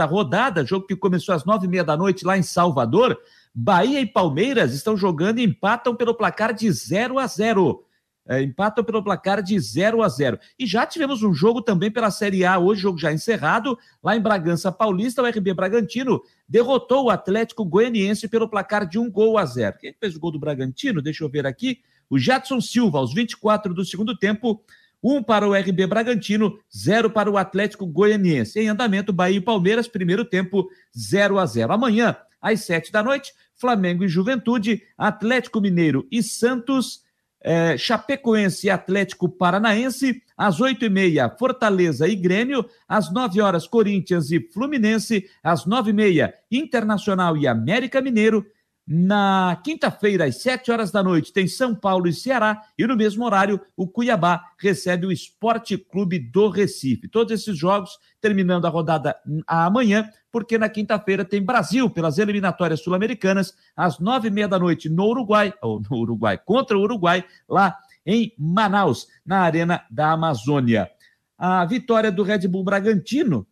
rodada, 0.00 0.62
jogo 0.62 0.86
que 0.86 0.94
começou 0.94 1.34
às 1.34 1.46
nove 1.46 1.64
e 1.64 1.70
meia 1.70 1.82
da 1.82 1.96
noite 1.96 2.22
lá 2.22 2.36
em 2.36 2.42
Salvador. 2.42 3.18
Bahia 3.54 3.98
e 3.98 4.04
Palmeiras 4.04 4.74
estão 4.74 4.94
jogando 4.94 5.38
e 5.38 5.44
empatam 5.44 5.96
pelo 5.96 6.14
placar 6.14 6.52
de 6.52 6.70
0 6.70 7.18
a 7.18 7.26
0 7.26 7.82
é, 8.28 8.42
empatam 8.42 8.84
pelo 8.84 9.02
placar 9.02 9.42
de 9.42 9.58
0 9.58 10.02
a 10.02 10.08
0. 10.10 10.38
E 10.58 10.66
já 10.66 10.84
tivemos 10.84 11.22
um 11.22 11.32
jogo 11.32 11.62
também 11.62 11.90
pela 11.90 12.10
Série 12.10 12.44
A, 12.44 12.58
hoje, 12.58 12.82
jogo 12.82 12.98
já 12.98 13.10
encerrado, 13.10 13.78
lá 14.04 14.14
em 14.14 14.20
Bragança 14.20 14.70
Paulista, 14.70 15.22
o 15.22 15.26
RB 15.26 15.54
Bragantino 15.54 16.20
derrotou 16.46 17.06
o 17.06 17.10
Atlético 17.10 17.64
Goianiense 17.64 18.28
pelo 18.28 18.46
placar 18.46 18.86
de 18.86 18.98
um 18.98 19.10
gol 19.10 19.38
a 19.38 19.46
zero. 19.46 19.78
Quem 19.78 19.94
fez 19.98 20.14
o 20.14 20.20
gol 20.20 20.30
do 20.30 20.38
Bragantino? 20.38 21.00
Deixa 21.00 21.24
eu 21.24 21.30
ver 21.30 21.46
aqui. 21.46 21.80
O 22.10 22.18
Jadson 22.18 22.60
Silva, 22.60 22.98
aos 22.98 23.14
24 23.14 23.72
do 23.72 23.82
segundo 23.82 24.14
tempo, 24.14 24.62
um 25.02 25.22
para 25.22 25.48
o 25.48 25.54
RB 25.54 25.86
Bragantino, 25.86 26.58
zero 26.76 27.10
para 27.10 27.30
o 27.30 27.36
Atlético 27.36 27.86
Goianiense. 27.86 28.58
Em 28.58 28.68
andamento, 28.68 29.12
Bahia 29.12 29.38
e 29.38 29.40
Palmeiras, 29.40 29.88
primeiro 29.88 30.24
tempo, 30.24 30.68
0 30.96 31.38
a 31.38 31.46
0. 31.46 31.72
Amanhã, 31.72 32.16
às 32.40 32.60
sete 32.60 32.90
da 32.90 33.02
noite, 33.02 33.32
Flamengo 33.54 34.04
e 34.04 34.08
Juventude, 34.08 34.82
Atlético 34.96 35.60
Mineiro 35.60 36.06
e 36.10 36.22
Santos, 36.22 37.02
é, 37.40 37.76
Chapecoense 37.76 38.66
e 38.66 38.70
Atlético 38.70 39.28
Paranaense, 39.28 40.22
às 40.36 40.60
oito 40.60 40.84
e 40.84 40.88
meia, 40.88 41.28
Fortaleza 41.28 42.06
e 42.08 42.14
Grêmio, 42.14 42.64
às 42.88 43.12
nove 43.12 43.40
horas, 43.40 43.66
Corinthians 43.66 44.30
e 44.30 44.40
Fluminense, 44.52 45.28
às 45.42 45.66
nove 45.66 45.90
e 45.90 45.94
meia, 45.94 46.34
Internacional 46.50 47.36
e 47.36 47.46
América 47.46 48.00
Mineiro, 48.00 48.46
na 48.90 49.60
quinta-feira, 49.62 50.24
às 50.24 50.40
sete 50.40 50.72
horas 50.72 50.90
da 50.90 51.02
noite, 51.02 51.30
tem 51.30 51.46
São 51.46 51.74
Paulo 51.74 52.08
e 52.08 52.12
Ceará, 52.14 52.62
e 52.78 52.86
no 52.86 52.96
mesmo 52.96 53.22
horário, 53.22 53.60
o 53.76 53.86
Cuiabá 53.86 54.42
recebe 54.58 55.06
o 55.06 55.12
Esporte 55.12 55.76
Clube 55.76 56.18
do 56.18 56.48
Recife. 56.48 57.06
Todos 57.06 57.34
esses 57.34 57.54
jogos 57.54 57.98
terminando 58.18 58.64
a 58.64 58.70
rodada 58.70 59.14
amanhã, 59.46 60.08
porque 60.32 60.56
na 60.56 60.70
quinta-feira 60.70 61.22
tem 61.22 61.42
Brasil 61.42 61.90
pelas 61.90 62.16
eliminatórias 62.16 62.80
sul-americanas, 62.80 63.52
às 63.76 63.98
nove 63.98 64.28
e 64.28 64.30
meia 64.30 64.48
da 64.48 64.58
noite 64.58 64.88
no 64.88 65.04
Uruguai, 65.04 65.52
ou 65.60 65.82
no 65.82 65.98
Uruguai, 65.98 66.38
contra 66.38 66.78
o 66.78 66.80
Uruguai, 66.80 67.22
lá 67.46 67.76
em 68.06 68.32
Manaus, 68.38 69.06
na 69.24 69.40
Arena 69.40 69.84
da 69.90 70.12
Amazônia. 70.12 70.90
A 71.36 71.62
vitória 71.66 72.10
do 72.10 72.22
Red 72.22 72.48
Bull 72.48 72.64
Bragantino 72.64 73.46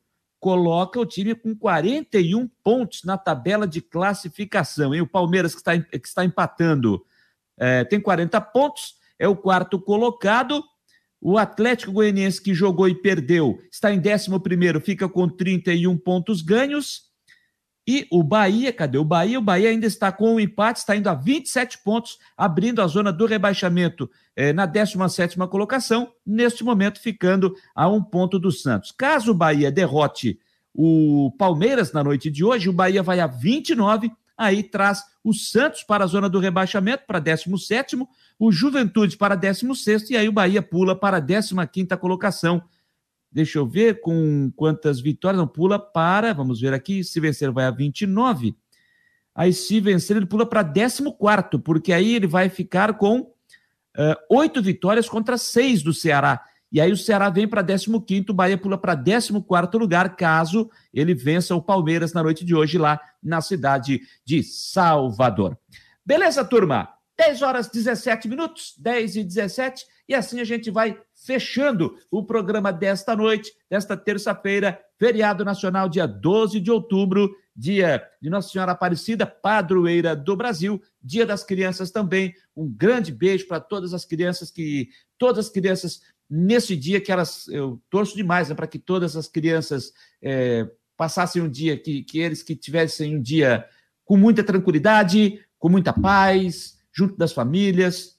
coloca 0.46 1.00
o 1.00 1.04
time 1.04 1.34
com 1.34 1.56
41 1.56 2.48
pontos 2.62 3.02
na 3.02 3.18
tabela 3.18 3.66
de 3.66 3.80
classificação. 3.80 4.94
E 4.94 5.00
o 5.00 5.06
Palmeiras, 5.06 5.56
que 5.56 5.58
está, 5.58 5.76
que 5.76 6.06
está 6.06 6.24
empatando, 6.24 7.04
é, 7.58 7.82
tem 7.82 8.00
40 8.00 8.40
pontos, 8.42 8.94
é 9.18 9.26
o 9.26 9.34
quarto 9.34 9.76
colocado. 9.80 10.62
O 11.20 11.36
Atlético 11.36 11.90
Goianiense, 11.90 12.40
que 12.40 12.54
jogou 12.54 12.88
e 12.88 12.94
perdeu, 12.94 13.58
está 13.72 13.92
em 13.92 13.98
11, 13.98 14.80
fica 14.84 15.08
com 15.08 15.28
31 15.28 15.98
pontos 15.98 16.42
ganhos. 16.42 17.06
E 17.86 18.06
o 18.10 18.22
Bahia, 18.22 18.72
cadê 18.72 18.98
o 18.98 19.04
Bahia? 19.04 19.38
O 19.38 19.42
Bahia 19.42 19.70
ainda 19.70 19.86
está 19.86 20.10
com 20.10 20.32
o 20.32 20.34
um 20.34 20.40
empate, 20.40 20.80
está 20.80 20.96
indo 20.96 21.08
a 21.08 21.14
27 21.14 21.78
pontos, 21.84 22.18
abrindo 22.36 22.82
a 22.82 22.86
zona 22.88 23.12
do 23.12 23.26
rebaixamento 23.26 24.10
eh, 24.34 24.52
na 24.52 24.66
17 24.66 25.36
colocação, 25.48 26.12
neste 26.26 26.64
momento 26.64 27.00
ficando 27.00 27.54
a 27.74 27.88
um 27.88 28.02
ponto 28.02 28.40
do 28.40 28.50
Santos. 28.50 28.90
Caso 28.90 29.30
o 29.30 29.34
Bahia 29.34 29.70
derrote 29.70 30.40
o 30.74 31.32
Palmeiras 31.38 31.92
na 31.92 32.02
noite 32.02 32.28
de 32.28 32.44
hoje, 32.44 32.68
o 32.68 32.72
Bahia 32.72 33.02
vai 33.02 33.20
a 33.20 33.26
29, 33.28 34.10
aí 34.36 34.64
traz 34.64 35.02
o 35.22 35.32
Santos 35.32 35.84
para 35.84 36.04
a 36.04 36.06
zona 36.06 36.28
do 36.28 36.40
rebaixamento, 36.40 37.04
para 37.06 37.20
17, 37.20 37.96
o 38.38 38.52
Juventude 38.52 39.16
para 39.16 39.36
16, 39.36 40.10
e 40.10 40.16
aí 40.16 40.28
o 40.28 40.32
Bahia 40.32 40.60
pula 40.60 40.94
para 40.94 41.18
a 41.18 41.66
15 41.66 41.96
colocação 41.98 42.62
Deixa 43.36 43.58
eu 43.58 43.66
ver 43.66 44.00
com 44.00 44.50
quantas 44.56 44.98
vitórias. 44.98 45.38
Não, 45.38 45.46
pula 45.46 45.78
para. 45.78 46.32
Vamos 46.32 46.58
ver 46.58 46.72
aqui. 46.72 47.04
Se 47.04 47.20
vencer, 47.20 47.50
vai 47.50 47.66
a 47.66 47.70
29. 47.70 48.56
Aí, 49.34 49.52
se 49.52 49.78
vencer, 49.78 50.16
ele 50.16 50.24
pula 50.24 50.46
para 50.46 50.64
14, 50.64 51.02
porque 51.62 51.92
aí 51.92 52.14
ele 52.14 52.26
vai 52.26 52.48
ficar 52.48 52.94
com 52.94 53.30
oito 54.30 54.60
uh, 54.60 54.62
vitórias 54.62 55.06
contra 55.06 55.36
seis 55.36 55.82
do 55.82 55.92
Ceará. 55.92 56.42
E 56.72 56.80
aí 56.80 56.90
o 56.90 56.96
Ceará 56.96 57.28
vem 57.28 57.46
para 57.46 57.62
15, 57.62 58.24
o 58.30 58.32
Bahia 58.32 58.56
pula 58.56 58.78
para 58.78 58.96
14 58.96 59.30
lugar, 59.74 60.16
caso 60.16 60.70
ele 60.92 61.14
vença 61.14 61.54
o 61.54 61.62
Palmeiras 61.62 62.14
na 62.14 62.22
noite 62.22 62.42
de 62.42 62.54
hoje, 62.54 62.78
lá 62.78 62.98
na 63.22 63.42
cidade 63.42 64.00
de 64.24 64.42
Salvador. 64.42 65.58
Beleza, 66.06 66.42
turma? 66.42 66.88
10 67.18 67.42
horas 67.42 67.68
17 67.68 68.28
minutos, 68.28 68.74
10 68.78 69.16
e 69.16 69.24
17, 69.24 69.84
e 70.08 70.14
assim 70.14 70.40
a 70.40 70.44
gente 70.44 70.70
vai 70.70 70.98
fechando 71.26 71.98
o 72.08 72.24
programa 72.24 72.72
desta 72.72 73.16
noite, 73.16 73.52
desta 73.68 73.96
terça-feira, 73.96 74.80
feriado 74.96 75.44
nacional, 75.44 75.88
dia 75.88 76.06
12 76.06 76.60
de 76.60 76.70
outubro, 76.70 77.34
dia 77.54 78.06
de 78.22 78.30
Nossa 78.30 78.48
Senhora 78.48 78.72
Aparecida, 78.72 79.26
padroeira 79.26 80.14
do 80.14 80.36
Brasil, 80.36 80.80
dia 81.02 81.26
das 81.26 81.42
crianças 81.42 81.90
também. 81.90 82.32
Um 82.56 82.68
grande 82.68 83.10
beijo 83.10 83.48
para 83.48 83.58
todas 83.58 83.92
as 83.92 84.04
crianças 84.04 84.50
que 84.50 84.88
todas 85.18 85.46
as 85.46 85.52
crianças 85.52 86.00
nesse 86.30 86.76
dia 86.76 87.00
que 87.00 87.10
elas 87.10 87.48
eu 87.48 87.82
torço 87.90 88.16
demais 88.16 88.48
né, 88.48 88.54
para 88.54 88.66
que 88.66 88.78
todas 88.78 89.16
as 89.16 89.28
crianças 89.28 89.92
é, 90.22 90.68
passassem 90.96 91.42
um 91.42 91.48
dia 91.48 91.76
que, 91.76 92.02
que 92.02 92.18
eles 92.18 92.42
que 92.42 92.54
tivessem 92.54 93.16
um 93.16 93.22
dia 93.22 93.64
com 94.04 94.16
muita 94.16 94.44
tranquilidade, 94.44 95.40
com 95.58 95.68
muita 95.68 95.92
paz, 95.92 96.78
junto 96.92 97.16
das 97.16 97.32
famílias, 97.32 98.15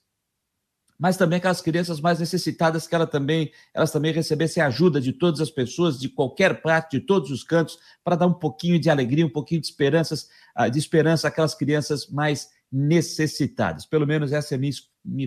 mas 1.00 1.16
também 1.16 1.38
aquelas 1.38 1.62
crianças 1.62 2.00
mais 2.00 2.20
necessitadas 2.20 2.88
que 2.88 2.96
ela 2.96 3.06
também, 3.06 3.52
elas 3.74 3.92
também 3.92 4.12
recebessem 4.12 4.64
ajuda 4.64 5.00
de 5.00 5.14
todas 5.14 5.40
as 5.40 5.52
pessoas, 5.52 6.00
de 6.00 6.10
qualquer 6.10 6.62
parte, 6.62 7.00
de 7.00 7.06
todos 7.06 7.30
os 7.30 7.44
cantos, 7.44 7.78
para 8.04 8.16
dar 8.16 8.28
um 8.28 8.34
pouquinho 8.34 8.80
de 8.80 8.90
alegria, 8.90 9.26
um 9.26 9.30
pouquinho 9.30 9.62
de 9.62 9.68
esperanças, 9.68 10.28
ah, 10.56 10.68
de 10.68 10.80
esperança 10.80 11.28
àquelas 11.28 11.54
crianças 11.54 12.08
mais 12.08 12.50
necessitadas. 12.72 13.86
Pelo 13.86 14.08
menos 14.08 14.34
essa 14.34 14.56
é 14.56 14.58
minha, 14.58 14.74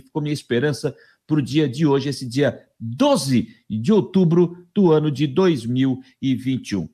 ficou 0.00 0.20
minha 0.20 0.34
esperança 0.34 0.94
para 1.26 1.38
o 1.38 1.42
dia 1.42 1.68
de 1.68 1.86
hoje, 1.86 2.08
esse 2.08 2.26
dia 2.26 2.66
12 2.78 3.48
de 3.70 3.92
outubro 3.92 4.66
do 4.74 4.90
ano 4.90 5.10
de 5.10 5.28
2021. 5.28 6.88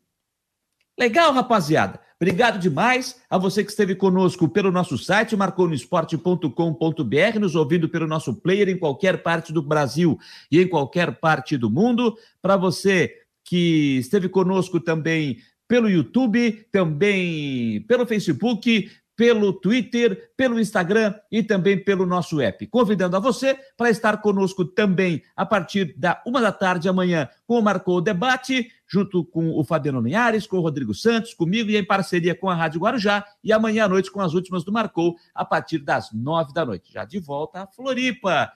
Legal, 0.98 1.32
rapaziada? 1.32 2.00
Obrigado 2.18 2.58
demais 2.58 3.20
a 3.28 3.36
você 3.36 3.62
que 3.62 3.70
esteve 3.70 3.94
conosco 3.94 4.48
pelo 4.48 4.72
nosso 4.72 4.96
site, 4.96 5.36
marconosport.com.br, 5.36 7.38
nos 7.38 7.54
ouvindo 7.54 7.90
pelo 7.90 8.06
nosso 8.06 8.34
player 8.34 8.70
em 8.70 8.78
qualquer 8.78 9.22
parte 9.22 9.52
do 9.52 9.62
Brasil 9.62 10.18
e 10.50 10.58
em 10.58 10.66
qualquer 10.66 11.20
parte 11.20 11.58
do 11.58 11.70
mundo. 11.70 12.16
Para 12.40 12.56
você 12.56 13.14
que 13.44 13.98
esteve 13.98 14.30
conosco 14.30 14.80
também 14.80 15.36
pelo 15.68 15.90
YouTube, 15.90 16.66
também 16.72 17.82
pelo 17.82 18.06
Facebook, 18.06 18.90
pelo 19.16 19.52
Twitter, 19.54 20.30
pelo 20.36 20.60
Instagram 20.60 21.14
e 21.32 21.42
também 21.42 21.82
pelo 21.82 22.04
nosso 22.04 22.40
app. 22.40 22.66
Convidando 22.66 23.16
a 23.16 23.20
você 23.20 23.58
para 23.76 23.88
estar 23.88 24.18
conosco 24.18 24.64
também 24.64 25.22
a 25.34 25.46
partir 25.46 25.94
da 25.96 26.22
uma 26.26 26.40
da 26.40 26.52
tarde 26.52 26.88
amanhã 26.88 27.28
com 27.46 27.58
o 27.58 27.62
Marcou 27.62 27.96
o 27.96 28.00
Debate, 28.00 28.70
junto 28.86 29.24
com 29.24 29.58
o 29.58 29.64
Fabiano 29.64 30.00
Linhares, 30.00 30.46
com 30.46 30.58
o 30.58 30.60
Rodrigo 30.60 30.94
Santos, 30.94 31.32
comigo 31.32 31.70
e 31.70 31.76
em 31.76 31.84
parceria 31.84 32.34
com 32.34 32.50
a 32.50 32.54
Rádio 32.54 32.80
Guarujá 32.80 33.24
e 33.42 33.52
amanhã 33.52 33.86
à 33.86 33.88
noite 33.88 34.10
com 34.10 34.20
as 34.20 34.34
últimas 34.34 34.62
do 34.62 34.70
Marcou 34.70 35.16
a 35.34 35.44
partir 35.44 35.78
das 35.78 36.12
nove 36.12 36.52
da 36.52 36.66
noite. 36.66 36.92
Já 36.92 37.04
de 37.04 37.18
volta 37.18 37.62
a 37.62 37.66
Floripa. 37.66 38.52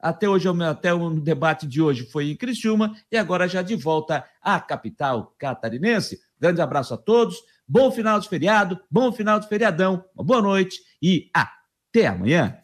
Até 0.00 0.26
hoje, 0.26 0.48
até 0.66 0.94
o 0.94 1.10
debate 1.10 1.66
de 1.66 1.80
hoje 1.80 2.06
foi 2.06 2.30
em 2.30 2.36
Criciúma 2.36 2.96
e 3.12 3.18
agora 3.18 3.46
já 3.46 3.60
de 3.60 3.76
volta 3.76 4.24
à 4.40 4.58
capital 4.58 5.34
catarinense. 5.38 6.18
Grande 6.40 6.60
abraço 6.62 6.94
a 6.94 6.96
todos, 6.96 7.36
bom 7.68 7.90
final 7.92 8.18
de 8.18 8.28
feriado, 8.28 8.80
bom 8.90 9.12
final 9.12 9.38
de 9.38 9.46
feriadão, 9.46 10.04
uma 10.14 10.24
boa 10.24 10.40
noite 10.40 10.80
e 11.02 11.30
até 11.34 12.06
amanhã. 12.06 12.56